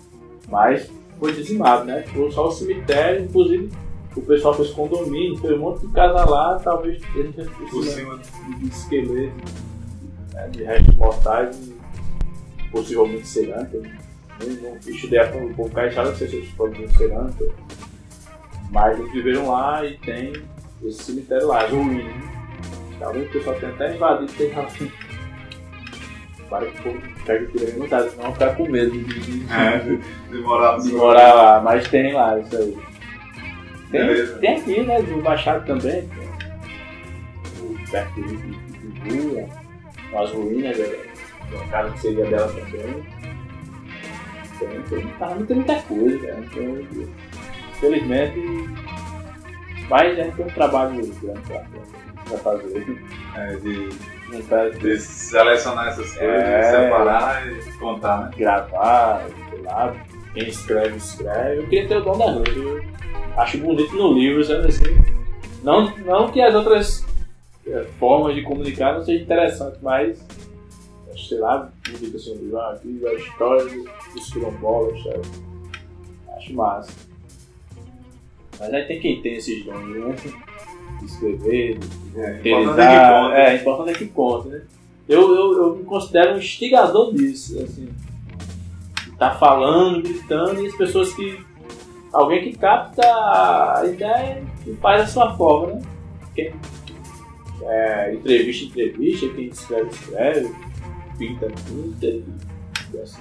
Mas 0.48 0.90
foi 1.18 1.32
dizimado, 1.32 1.84
né? 1.84 2.02
Ficou 2.02 2.30
só 2.32 2.48
o 2.48 2.52
cemitério, 2.52 3.24
inclusive 3.24 3.70
o 4.16 4.22
pessoal 4.22 4.54
fez 4.54 4.70
condomínio, 4.70 5.36
fez 5.38 5.52
um 5.54 5.58
monte 5.58 5.86
de 5.86 5.92
casa 5.92 6.24
lá, 6.28 6.58
talvez 6.58 7.00
ele 7.14 7.32
já 7.36 7.44
Por 7.70 7.84
cima. 7.84 8.18
de 8.58 8.66
esqueleto, 8.68 9.34
né, 10.32 10.48
de 10.48 10.64
restos 10.64 10.96
mortais, 10.96 11.68
e 11.68 12.68
possivelmente 12.70 13.26
cerâmica. 13.26 13.80
Não 14.46 14.76
estudei 14.86 15.18
a 15.18 15.30
fundo 15.32 15.54
o 15.62 15.70
caixada, 15.70 16.10
não 16.10 16.16
sei 16.16 16.28
se 16.28 16.36
eles 16.36 16.50
podem 16.52 16.86
dizer 16.86 16.96
cerâmica, 16.98 17.44
mas 18.70 18.98
eles 18.98 19.12
viveram 19.12 19.50
lá 19.50 19.84
e 19.84 19.96
tem 19.98 20.32
esse 20.84 21.02
cemitério 21.02 21.48
lá, 21.48 21.66
ruínas. 21.66 22.04
né? 22.06 22.30
Talvez 22.98 23.28
o 23.28 23.32
pessoal 23.32 23.56
tenha 23.60 23.72
até 23.72 23.94
invadido, 23.94 24.32
tem 24.32 24.52
lá. 24.54 24.66
Para 26.48 26.66
que 26.66 26.80
o 26.80 26.82
povo 26.82 27.00
pega 27.24 27.44
o 27.44 27.48
piranha 27.48 27.76
não 27.76 27.88
tá, 27.88 28.08
senão 28.08 28.32
ficar 28.32 28.56
com 28.56 28.68
medo 28.68 28.90
de, 28.90 29.42
É, 29.52 30.38
morar 30.38 30.76
no 30.78 30.82
de 30.82 30.92
morar 30.92 31.32
lá, 31.34 31.60
mas 31.60 31.86
tem 31.88 32.12
lá 32.12 32.38
isso 32.40 32.56
aí. 32.56 32.76
Tem, 33.90 34.06
Beleza. 34.06 34.38
tem 34.38 34.56
aqui, 34.56 34.82
né, 34.82 35.02
do 35.02 35.22
Machado 35.22 35.64
também, 35.66 36.08
perto 37.90 38.20
de 38.22 39.18
rua, 39.18 39.48
as 40.22 40.30
ruínas 40.32 40.76
da, 40.76 40.84
da 41.58 41.64
casa 41.70 41.90
que 41.92 42.00
seria 42.00 42.24
dela 42.26 42.48
também. 42.52 43.19
Tem, 44.60 44.82
tem, 44.82 45.08
tá, 45.18 45.34
não 45.34 45.44
tem 45.46 45.56
muita 45.56 45.74
coisa, 45.82 46.18
né? 46.18 46.44
Então, 46.52 47.08
infelizmente, 47.72 48.38
mas 49.88 50.18
a 50.18 50.22
gente 50.22 50.36
tem 50.36 50.46
um 50.46 50.50
trabalho 50.50 50.90
grande 50.96 51.40
pra, 51.46 51.64
pra 52.28 52.38
fazer. 52.38 53.02
É, 53.36 53.56
de, 53.56 53.88
Não 54.30 54.42
tá 54.42 54.68
de 54.68 54.98
selecionar 54.98 55.88
essas 55.88 56.14
coisas, 56.14 56.36
É. 56.36 56.62
separar 56.84 57.46
e 57.50 57.72
contar, 57.78 58.24
né? 58.24 58.30
gravar, 58.36 59.26
sei 59.50 59.62
lá, 59.62 59.96
quem 60.34 60.48
escreve, 60.48 60.96
escreve. 60.96 61.56
Eu 61.62 61.66
queria 61.68 61.88
ter 61.88 61.96
o 61.96 62.00
dom 62.02 62.18
da. 62.18 62.50
Eu 62.50 62.82
acho 63.36 63.58
bonito 63.58 63.96
no 63.96 64.12
livro, 64.12 64.44
sabe 64.44 64.68
assim? 64.68 65.00
Não, 65.62 65.90
não 65.98 66.28
que 66.30 66.40
as 66.40 66.54
outras 66.54 67.04
eh, 67.66 67.86
formas 67.98 68.34
de 68.34 68.42
comunicar 68.42 68.94
não 68.94 69.04
sejam 69.04 69.22
interessantes, 69.22 69.80
mas 69.82 70.24
sei 71.28 71.38
lá, 71.38 71.72
um 71.88 71.96
livro, 71.98 72.58
ah, 72.58 72.72
aqui 72.72 73.06
a 73.06 73.14
história 73.14 73.64
dos 74.14 74.32
quilombolas, 74.32 75.02
sabe? 75.02 75.20
Acho 76.36 76.54
massa. 76.54 76.92
Mas 78.58 78.74
aí 78.74 78.84
tem 78.84 79.00
quem 79.00 79.22
tem 79.22 79.34
esses 79.36 79.64
dons, 79.64 79.86
né? 79.86 80.14
De 80.98 81.06
escrever, 81.06 81.78
de 81.78 82.20
É, 82.20 82.38
importante 82.38 83.34
é. 83.34 83.54
É, 83.54 83.56
importante 83.56 83.90
é 83.90 83.94
que 83.94 84.06
conta, 84.06 84.48
né? 84.48 84.62
Eu, 85.08 85.34
eu, 85.34 85.62
eu 85.62 85.76
me 85.76 85.84
considero 85.84 86.34
um 86.34 86.38
instigador 86.38 87.14
disso, 87.14 87.58
assim. 87.62 87.88
Tá 89.18 89.32
falando, 89.32 90.02
gritando, 90.02 90.62
e 90.62 90.66
as 90.66 90.76
pessoas 90.76 91.12
que. 91.14 91.38
Alguém 92.12 92.42
que 92.42 92.58
capta 92.58 93.02
a 93.04 93.82
ideia 93.86 94.42
e 94.66 94.74
faz 94.74 95.02
a 95.02 95.06
sua 95.06 95.36
forma, 95.36 95.74
né? 95.74 95.82
Quem 96.34 96.52
é, 97.62 98.14
entrevista, 98.14 98.66
entrevista, 98.66 99.28
quem 99.28 99.46
escreve, 99.46 99.90
escreve, 99.90 100.54
pinta, 101.20 101.46
e, 102.06 102.24
e 102.94 103.00
assim. 103.00 103.20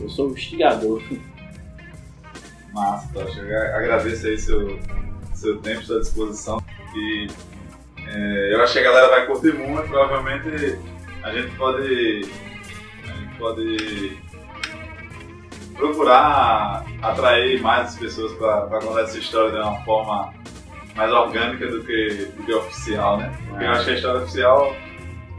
Eu 0.00 0.08
sou 0.08 0.30
o 0.30 0.32
instigador. 0.32 1.02
Massa, 2.72 3.12
Tocha. 3.12 3.40
Agradeço 3.42 4.26
aí 4.26 4.38
seu, 4.38 4.80
seu 5.34 5.58
tempo, 5.58 5.84
sua 5.84 6.00
disposição. 6.00 6.60
E 6.96 7.28
é, 7.98 8.54
eu 8.54 8.62
acho 8.62 8.72
que 8.72 8.78
a 8.78 8.82
galera 8.82 9.08
vai 9.08 9.26
curtir 9.26 9.52
muito. 9.52 9.86
Provavelmente 9.86 10.78
a 11.22 11.32
gente 11.32 11.54
pode. 11.56 12.22
A 13.04 13.16
gente 13.16 13.38
pode 13.38 14.18
procurar 15.74 16.84
atrair 17.02 17.60
mais 17.60 17.88
as 17.88 17.98
pessoas 17.98 18.32
para 18.34 18.80
contar 18.80 19.02
essa 19.02 19.18
história 19.18 19.50
de 19.50 19.58
uma 19.58 19.80
forma 19.84 20.32
mais 20.94 21.12
orgânica 21.12 21.66
do 21.66 21.82
que, 21.82 22.30
do 22.36 22.44
que 22.44 22.54
oficial, 22.54 23.18
né? 23.18 23.36
Porque 23.48 23.64
eu 23.64 23.70
acho 23.70 23.84
que 23.84 23.90
a 23.90 23.94
história 23.94 24.22
oficial 24.22 24.76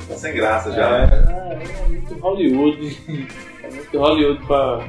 tá 0.07 0.15
sem 0.15 0.33
graça 0.33 0.71
já. 0.71 1.03
É, 1.03 1.53
é 1.53 1.87
muito 1.87 2.13
Hollywood. 2.19 2.97
É 3.65 3.67
muito 3.67 3.97
Hollywood 3.97 4.45
pra, 4.45 4.79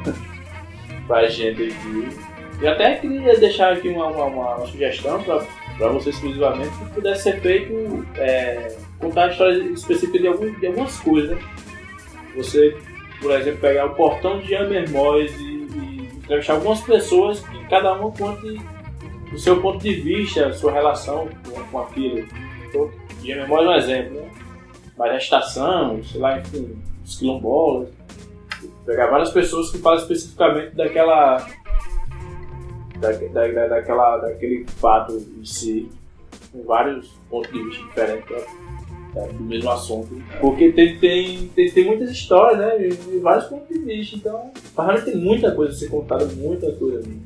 pra 1.09 1.26
gente 1.28 1.62
aqui. 1.62 2.09
E 2.60 2.66
até 2.66 2.97
queria 2.97 3.34
deixar 3.38 3.72
aqui 3.72 3.88
uma, 3.88 4.09
uma, 4.09 4.26
uma 4.26 4.66
sugestão 4.66 5.22
pra, 5.22 5.43
pra 5.78 5.88
você 5.88 6.10
exclusivamente 6.10 6.76
que 6.76 6.90
pudesse 6.90 7.22
ser 7.22 7.40
feito 7.40 8.06
é, 8.16 8.76
contar 8.98 9.30
história 9.30 9.62
específica 9.72 10.18
de, 10.18 10.26
algum, 10.26 10.51
de 10.59 10.66
algumas 10.66 10.98
coisas, 11.01 11.30
né? 11.30 11.43
Você, 12.36 12.76
por 13.20 13.30
exemplo, 13.32 13.60
pegar 13.60 13.86
o 13.86 13.94
portão 13.94 14.40
de 14.40 14.51
Mermoz 14.51 15.32
e, 15.40 15.44
e 15.44 16.10
entrevistar 16.16 16.55
algumas 16.55 16.80
pessoas 16.82 17.40
que 17.40 17.64
cada 17.68 17.94
uma 17.94 18.10
conte 18.10 18.60
o 19.32 19.38
seu 19.38 19.60
ponto 19.60 19.78
de 19.78 19.94
vista, 19.94 20.48
a 20.48 20.52
sua 20.52 20.72
relação 20.72 21.28
com, 21.48 21.64
com 21.64 21.78
aquilo. 21.78 22.26
Então, 22.68 22.90
Mermoz 23.22 23.66
é 23.66 23.68
um 23.68 23.74
exemplo, 23.74 24.20
né? 24.20 24.45
Mas 24.97 25.12
a 25.12 25.16
estação, 25.16 26.02
sei 26.05 26.20
lá, 26.20 26.39
enfim, 26.39 26.77
os 27.05 27.18
quilombolas. 27.18 27.89
Pegar 28.85 29.09
várias 29.09 29.31
pessoas 29.31 29.70
que 29.70 29.78
falam 29.78 29.98
especificamente 29.98 30.74
daquela. 30.74 31.47
Da, 33.01 33.12
da, 33.12 33.47
da- 33.48 33.66
daquela, 33.68 34.16
daquele 34.18 34.64
fato 34.66 35.12
em 35.39 35.44
si, 35.44 35.90
com 36.51 36.62
vários 36.64 37.09
pontos 37.28 37.52
de 37.52 37.62
vista 37.62 37.85
diferentes 37.85 38.44
da- 39.14 39.27
do 39.27 39.43
mesmo 39.44 39.70
assunto. 39.70 40.09
Porque 40.40 40.73
tem, 40.73 40.98
tem, 40.98 41.48
tem, 41.48 41.70
tem 41.70 41.85
muitas 41.85 42.10
histórias, 42.10 42.59
né? 42.59 42.89
E 42.89 43.18
vários 43.18 43.44
pontos 43.47 43.68
de 43.68 43.78
vista. 43.81 44.16
Então, 44.16 44.51
realmente 44.77 45.05
tem 45.05 45.16
muita 45.16 45.52
coisa 45.52 45.73
a 45.73 45.77
ser 45.77 45.89
contada, 45.90 46.24
muita 46.27 46.73
coisa 46.73 46.98
mesmo. 47.06 47.23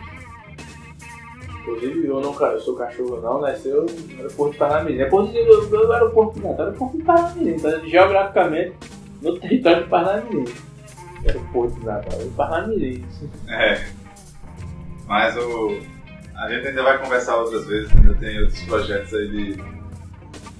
Inclusive, 1.60 2.06
eu 2.06 2.20
não 2.20 2.32
eu 2.32 2.60
sou 2.60 2.74
cachorro 2.74 3.20
não, 3.20 3.40
nasceu 3.40 3.84
no 3.84 4.16
aeroporto 4.16 4.52
de 4.52 4.58
Parnamirim. 4.58 5.00
É 5.00 5.08
de, 5.08 5.36
eu, 5.36 5.70
eu, 5.70 5.92
aeroporto 5.92 6.40
não, 6.40 6.54
tá 6.54 6.62
no 6.62 6.68
aeroporto 6.68 6.96
de 6.96 7.04
Parnamirim, 7.04 7.58
tá 7.58 7.78
geograficamente 7.80 8.76
no 9.20 9.38
território 9.38 9.82
de 9.84 9.90
Parnamirim. 9.90 10.54
Aeroporto 11.26 11.78
de 11.78 11.86
Natal, 11.86 12.18
Parnamirim. 12.34 13.04
É. 13.48 13.86
Mas 15.06 15.36
o, 15.36 15.78
a 16.34 16.48
gente 16.48 16.68
ainda 16.68 16.82
vai 16.82 16.98
conversar 16.98 17.36
outras 17.36 17.66
vezes, 17.66 17.92
ainda 17.94 18.14
tem 18.14 18.40
outros 18.40 18.62
projetos 18.62 19.12
aí 19.12 19.28
de, 19.28 19.62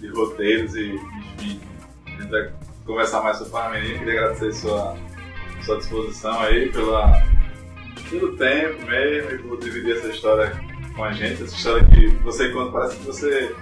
de 0.00 0.08
roteiros 0.08 0.74
e, 0.76 0.94
enfim, 1.36 1.60
a 2.06 2.10
gente 2.10 2.30
vai 2.30 2.52
conversar 2.84 3.22
mais 3.22 3.38
sobre 3.38 3.48
o 3.48 3.52
Parnamirim. 3.52 3.98
Queria 3.98 4.20
agradecer 4.20 4.52
sua, 4.52 4.94
sua 5.64 5.78
disposição 5.78 6.38
aí 6.40 6.70
pela, 6.70 7.10
pelo 8.10 8.36
tempo 8.36 8.84
mesmo 8.84 9.30
e 9.30 9.38
por 9.38 9.58
dividir 9.58 9.96
essa 9.96 10.08
história 10.08 10.69
com 10.94 11.04
a 11.04 11.12
gente. 11.12 11.42
Essa 11.42 11.54
história 11.54 11.84
que 11.84 12.08
você 12.22 12.48
conta, 12.50 12.72
parece 12.72 12.96
que 12.96 13.06
você 13.06 13.54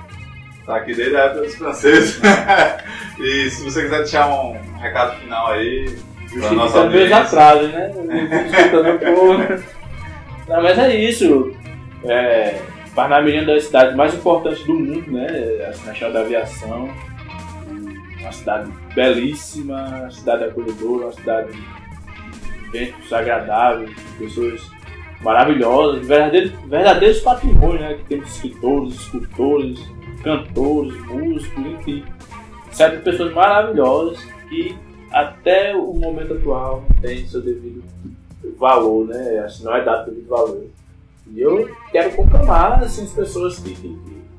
tá 0.66 0.76
aqui 0.76 0.94
desde 0.94 1.16
a 1.16 1.20
época 1.20 1.42
dos 1.42 1.55
franceses. 1.55 2.20
e 3.18 3.50
se 3.50 3.64
você 3.64 3.82
quiser 3.82 3.98
deixar 3.98 4.28
um 4.28 4.52
recado 4.78 5.18
final 5.20 5.52
aí, 5.52 5.98
pra 6.32 6.52
nossa 6.52 6.84
meus 6.84 7.12
audiência. 7.12 7.16
atrasos, 7.16 7.70
né? 7.70 7.90
Não, 10.48 10.62
mas 10.62 10.78
é 10.78 10.96
isso. 10.96 11.52
É, 12.05 12.60
Parnamirim 12.94 13.38
é 13.38 13.40
uma 13.42 13.55
das 13.55 13.64
cidades 13.64 13.94
mais 13.94 14.14
importantes 14.14 14.64
do 14.64 14.74
mundo, 14.74 15.10
né? 15.12 15.72
Na 15.84 15.94
chave 15.94 16.12
da 16.14 16.20
aviação. 16.20 16.88
Uma 18.20 18.32
cidade 18.32 18.70
belíssima, 18.94 19.86
uma 20.00 20.10
cidade 20.10 20.44
acolhedora, 20.44 21.05
uma 21.05 21.12
cidade 21.12 21.52
de 21.52 22.70
ventos 22.70 23.12
agradáveis, 23.12 23.90
pessoas 24.18 24.60
maravilhosas, 25.22 26.06
verdadeiros, 26.06 26.52
verdadeiros 26.66 27.20
patrimônios, 27.20 27.80
né? 27.80 27.94
Que 27.94 28.04
temos 28.04 28.28
escritores, 28.30 28.94
escultores, 28.94 29.78
cantores, 30.22 31.06
músicos, 31.06 31.66
enfim. 31.66 32.04
Certas 32.72 33.02
pessoas 33.02 33.32
maravilhosas 33.32 34.18
que 34.48 34.76
até 35.10 35.74
o 35.74 35.92
momento 35.94 36.34
atual 36.34 36.84
não 36.88 37.00
tem 37.00 37.26
seu 37.26 37.40
devido 37.40 37.82
valor, 38.56 39.06
né? 39.06 39.38
Assim, 39.40 39.64
não 39.64 39.74
é 39.74 39.84
dado 39.84 40.10
devido 40.10 40.28
valor. 40.28 40.64
E 41.30 41.40
eu 41.40 41.68
quero 41.90 42.12
conclamar 42.14 42.82
assim, 42.82 43.04
as 43.04 43.12
pessoas 43.12 43.58
que, 43.58 43.74
que, 43.74 43.88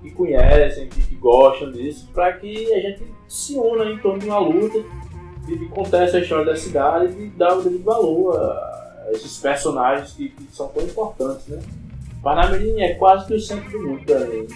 que- 0.01 0.11
conhecem, 0.11 0.89
que, 0.89 1.01
que 1.01 1.15
gostam 1.15 1.71
disso, 1.71 2.09
para 2.13 2.33
que 2.33 2.73
a 2.73 2.79
gente 2.81 3.03
se 3.25 3.55
una 3.55 3.85
em 3.85 3.97
torno 3.99 4.19
de 4.19 4.25
uma 4.25 4.39
luta 4.39 4.83
de, 5.45 5.57
de 5.57 5.65
contar 5.67 6.03
essa 6.03 6.19
história 6.19 6.43
da 6.45 6.57
cidade 6.57 7.13
e 7.17 7.27
dar 7.29 7.57
o 7.57 7.61
devido 7.61 7.85
valor 7.85 8.35
esses 9.11 9.37
personagens 9.37 10.11
que, 10.13 10.29
que 10.29 10.55
são 10.55 10.67
tão 10.69 10.83
importantes, 10.83 11.47
né? 11.47 11.59
Parnamirim 12.21 12.81
é 12.81 12.95
quase 12.95 13.27
que 13.27 13.33
o 13.33 13.39
centro 13.39 13.71
do 13.71 13.87
mundo 13.87 14.03
pra 14.05 14.19
mim. 14.19 14.47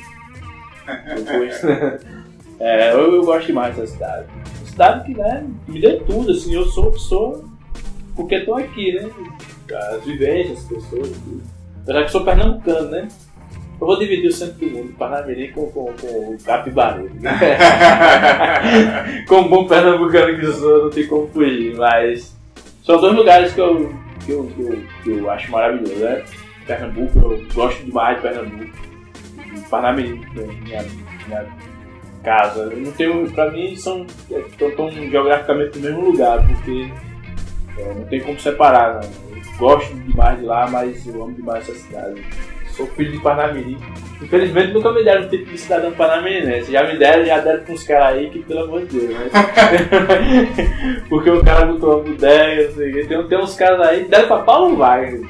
Depois, 1.16 1.64
é, 2.60 2.94
eu, 2.94 3.16
eu 3.16 3.24
gosto 3.24 3.48
demais 3.48 3.76
dessa 3.76 3.94
cidade. 3.94 4.28
Uma 4.58 4.66
cidade 4.66 5.06
que 5.06 5.18
né, 5.18 5.48
me 5.68 5.80
deu 5.80 6.04
tudo, 6.06 6.32
assim, 6.32 6.54
eu 6.54 6.66
sou 6.66 6.90
o 6.90 6.92
que 6.92 7.00
sou 7.00 7.54
porque 8.16 8.36
estou 8.36 8.56
aqui, 8.56 8.94
né? 8.94 9.10
As 9.94 10.04
vivências, 10.04 10.60
as 10.60 10.66
pessoas, 10.66 11.10
tudo. 11.10 11.42
Apesar 11.84 12.04
que 12.06 12.12
sou 12.12 12.24
pernambucano, 12.24 12.90
né? 12.90 13.08
Eu 13.82 13.88
vou 13.88 14.00
dividir 14.00 14.28
o 14.28 14.32
centro 14.32 14.60
do 14.60 14.72
mundo, 14.72 14.94
Parnamirim 14.98 15.52
com, 15.52 15.66
com, 15.72 15.92
com 15.94 16.08
o 16.08 16.38
Capibaru. 16.46 17.10
Né? 17.20 17.32
como 19.28 19.50
bom 19.50 19.68
pernambucano 19.68 20.40
que 20.40 20.46
sou, 20.54 20.84
não 20.84 20.90
tem 20.90 21.08
como 21.08 21.28
fugir, 21.28 21.76
mas 21.76 22.34
são 22.84 23.02
dois 23.02 23.16
lugares 23.16 23.54
que 23.54 23.60
eu, 23.60 23.94
que 24.26 24.32
eu, 24.32 24.46
que 24.48 24.62
eu, 24.62 24.84
que 25.04 25.10
eu 25.10 25.30
acho 25.30 25.52
maravilhoso, 25.52 25.96
né? 25.96 26.24
Pernambuco, 26.66 27.20
eu 27.20 27.46
gosto 27.54 27.84
demais 27.84 28.16
de 28.16 28.22
Pernambuco. 28.22 28.72
Parnamirim, 29.70 30.22
minha, 30.64 30.86
minha 31.28 31.48
casa. 32.24 32.62
Eu 32.62 32.78
não 32.78 32.92
tenho, 32.92 33.30
pra 33.32 33.52
mim, 33.52 33.76
são 33.76 34.06
estão 34.30 34.90
geograficamente 34.90 35.78
no 35.78 35.86
mesmo 35.86 36.06
lugar, 36.06 36.46
porque 36.48 36.90
é, 37.78 37.94
não 37.94 38.06
tem 38.06 38.22
como 38.22 38.40
separar. 38.40 39.02
Eu 39.04 39.58
gosto 39.58 39.94
demais 39.94 40.40
de 40.40 40.46
lá, 40.46 40.68
mas 40.68 41.06
eu 41.06 41.24
amo 41.24 41.34
demais 41.34 41.68
essa 41.70 41.78
cidade. 41.78 42.24
Sou 42.76 42.88
filho 42.88 43.12
de 43.12 43.20
Parnamirim. 43.20 43.78
Infelizmente 44.22 44.74
nunca 44.74 44.92
me 44.92 45.04
deram 45.04 45.24
um 45.26 45.30
tipo 45.30 45.46
de 45.46 45.58
cidadão 45.58 45.92
panamirense. 45.92 46.72
Já 46.72 46.84
me 46.88 46.98
deram, 46.98 47.26
já 47.26 47.40
deram 47.40 47.64
com 47.66 47.74
uns 47.74 47.84
caras 47.84 48.16
aí 48.18 48.30
que, 48.30 48.40
pelo 48.40 48.64
amor 48.64 48.86
de 48.86 49.00
Deus, 49.00 49.20
né? 49.20 49.30
Porque 51.10 51.30
o 51.30 51.44
cara 51.44 51.66
botou 51.66 52.02
uma 52.02 52.10
ideia, 52.10 52.68
não 52.68 52.76
sei 52.76 52.90
o 52.90 52.94
quê. 52.94 53.06
Tem, 53.06 53.28
tem 53.28 53.38
uns 53.38 53.56
caras 53.56 53.88
aí, 53.88 54.06
deram 54.06 54.28
pra 54.28 54.40
Paulo 54.40 54.78
Wagner. 54.78 55.22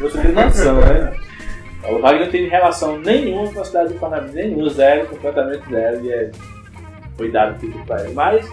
Você 0.00 0.18
tem 0.18 0.32
noção, 0.32 0.80
né? 0.80 1.12
O 1.88 1.98
Wagner 2.00 2.24
não 2.24 2.30
tem 2.32 2.48
relação 2.48 2.98
nenhuma 2.98 3.52
com 3.52 3.60
a 3.60 3.64
cidade 3.64 3.92
de 3.92 3.98
Panamá, 3.98 4.26
nenhum, 4.32 4.68
zero, 4.68 5.06
completamente 5.06 5.62
zero. 5.70 6.04
E 6.04 6.12
é. 6.12 6.30
Cuidado 7.16 7.60
com 7.60 7.78
o 7.78 7.86
pai. 7.86 8.08
Mas, 8.14 8.46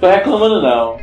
tô 0.00 0.08
reclamando 0.08 0.60
não. 0.60 0.98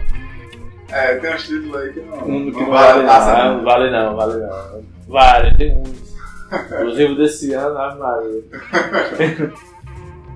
É, 0.92 1.16
tem 1.16 1.34
uns 1.34 1.48
títulos 1.48 1.76
aí 1.76 1.94
que 1.94 2.02
não, 2.02 2.18
Um 2.18 2.52
que 2.52 2.60
não 2.60 2.66
não 2.66 2.72
vale 2.72 3.04
não, 3.04 3.58
não. 3.58 3.64
vale 3.64 3.92
não, 3.92 4.16
vale 4.16 4.34
não. 4.34 4.84
Vale, 5.08 5.58
tem 5.58 5.78
uns. 5.78 6.11
Inclusive 6.52 7.16
desse 7.16 7.54
ano, 7.54 7.78
Ave 7.78 8.00
Maria. 8.00 8.44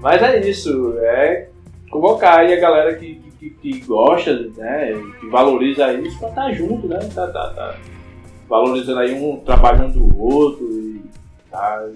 Mas 0.01 0.21
é 0.21 0.39
isso, 0.47 0.95
é 0.99 1.49
convocar 1.89 2.39
aí 2.39 2.53
a 2.53 2.59
galera 2.59 2.95
que, 2.95 3.21
que, 3.39 3.49
que 3.49 3.79
gosta, 3.81 4.33
né, 4.57 4.93
que 5.19 5.27
valoriza 5.27 5.93
isso 5.93 6.19
pra 6.19 6.29
estar 6.29 6.51
junto, 6.53 6.87
né, 6.87 6.99
tá, 7.13 7.27
tá, 7.27 7.49
tá 7.49 7.75
valorizando 8.47 8.99
aí 8.99 9.13
um 9.13 9.39
trabalhando 9.39 9.99
do 9.99 10.21
outro 10.21 10.65
e 10.65 11.01
tá. 11.49 11.87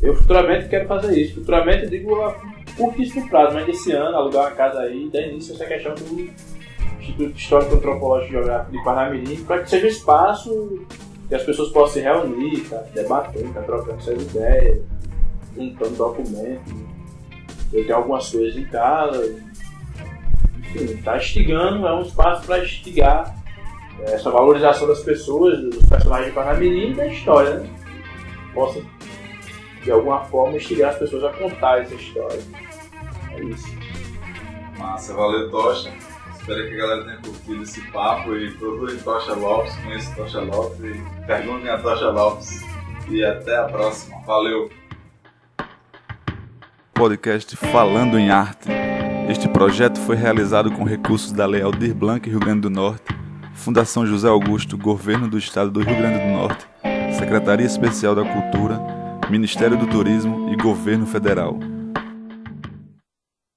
Eu 0.00 0.14
futuramente 0.14 0.68
quero 0.68 0.86
fazer 0.86 1.18
isso, 1.20 1.36
futuramente 1.36 1.84
eu 1.84 1.90
digo 1.90 2.20
a 2.20 2.36
curtíssimo 2.76 3.28
prazo, 3.28 3.54
mas 3.54 3.68
esse 3.68 3.90
ano 3.92 4.16
alugar 4.16 4.46
uma 4.46 4.50
casa 4.52 4.80
aí 4.80 5.10
dar 5.12 5.22
início 5.22 5.52
a 5.52 5.56
essa 5.56 5.66
questão 5.66 5.94
do 5.94 6.30
Instituto 7.00 7.36
Histórico 7.36 7.74
Antropológico 7.74 8.30
e 8.30 8.36
Geográfico 8.36 8.72
de 8.72 8.84
Parnamirim 8.84 9.44
para 9.44 9.62
que 9.62 9.70
seja 9.70 9.88
espaço 9.88 10.86
que 11.28 11.34
as 11.34 11.42
pessoas 11.42 11.70
possam 11.70 11.94
se 11.94 12.00
reunir, 12.00 12.60
tá 12.68 12.78
debatendo, 12.94 13.52
tá 13.52 13.62
trocando 13.62 14.02
suas 14.02 14.22
ideias, 14.22 14.82
juntando 15.54 15.96
documentos. 15.96 16.72
Eu 17.72 17.84
tenho 17.84 17.96
algumas 17.96 18.30
coisas 18.30 18.56
em 18.56 18.64
casa, 18.64 19.42
enfim, 20.58 20.96
tá 21.02 21.18
instigando, 21.18 21.86
é 21.86 21.94
um 21.94 22.02
espaço 22.02 22.46
para 22.46 22.64
instigar 22.64 23.36
é, 24.00 24.14
essa 24.14 24.30
valorização 24.30 24.88
das 24.88 25.00
pessoas, 25.00 25.60
dos 25.60 25.86
personagens 25.86 26.28
de 26.28 26.34
Parnamirim 26.34 26.92
e 26.92 26.94
da 26.94 27.06
história, 27.06 27.54
né? 27.58 27.70
Possa, 28.54 28.80
de 29.82 29.90
alguma 29.90 30.24
forma, 30.24 30.56
instigar 30.56 30.92
as 30.92 30.98
pessoas 30.98 31.24
a 31.24 31.32
contar 31.32 31.82
essa 31.82 31.94
história. 31.94 32.40
É 33.32 33.42
isso. 33.42 33.68
Massa, 34.78 35.12
valeu 35.12 35.50
Tocha. 35.50 35.92
Espero 36.48 36.66
que 36.66 36.74
a 36.76 36.78
galera 36.78 37.04
tenha 37.04 37.16
curtido 37.18 37.62
esse 37.62 37.80
papo 37.90 38.34
e 38.34 38.50
procurem 38.52 38.96
Tocha 38.96 39.34
Lopes, 39.34 39.76
conheçam 39.76 40.14
Tocha 40.14 40.40
Lopes 40.40 40.80
e 40.80 41.26
perguntem 41.26 41.68
a 41.68 41.76
Tocha 41.76 42.10
Lopes. 42.10 42.62
E 43.10 43.22
até 43.22 43.58
a 43.58 43.64
próxima. 43.64 44.18
Valeu! 44.24 44.70
podcast 46.94 47.54
Falando 47.54 48.18
em 48.18 48.30
Arte. 48.30 48.70
Este 49.28 49.46
projeto 49.46 50.00
foi 50.00 50.16
realizado 50.16 50.70
com 50.70 50.84
recursos 50.84 51.32
da 51.32 51.44
Lei 51.44 51.60
Aldir 51.60 51.94
Blanc 51.94 52.26
Rio 52.26 52.40
Grande 52.40 52.62
do 52.62 52.70
Norte, 52.70 53.14
Fundação 53.52 54.06
José 54.06 54.26
Augusto, 54.26 54.78
Governo 54.78 55.28
do 55.28 55.36
Estado 55.36 55.70
do 55.70 55.80
Rio 55.80 55.98
Grande 55.98 56.18
do 56.18 56.32
Norte, 56.32 56.66
Secretaria 57.18 57.66
Especial 57.66 58.14
da 58.14 58.24
Cultura, 58.24 58.80
Ministério 59.28 59.76
do 59.76 59.86
Turismo 59.86 60.50
e 60.50 60.56
Governo 60.56 61.06
Federal. 61.06 61.77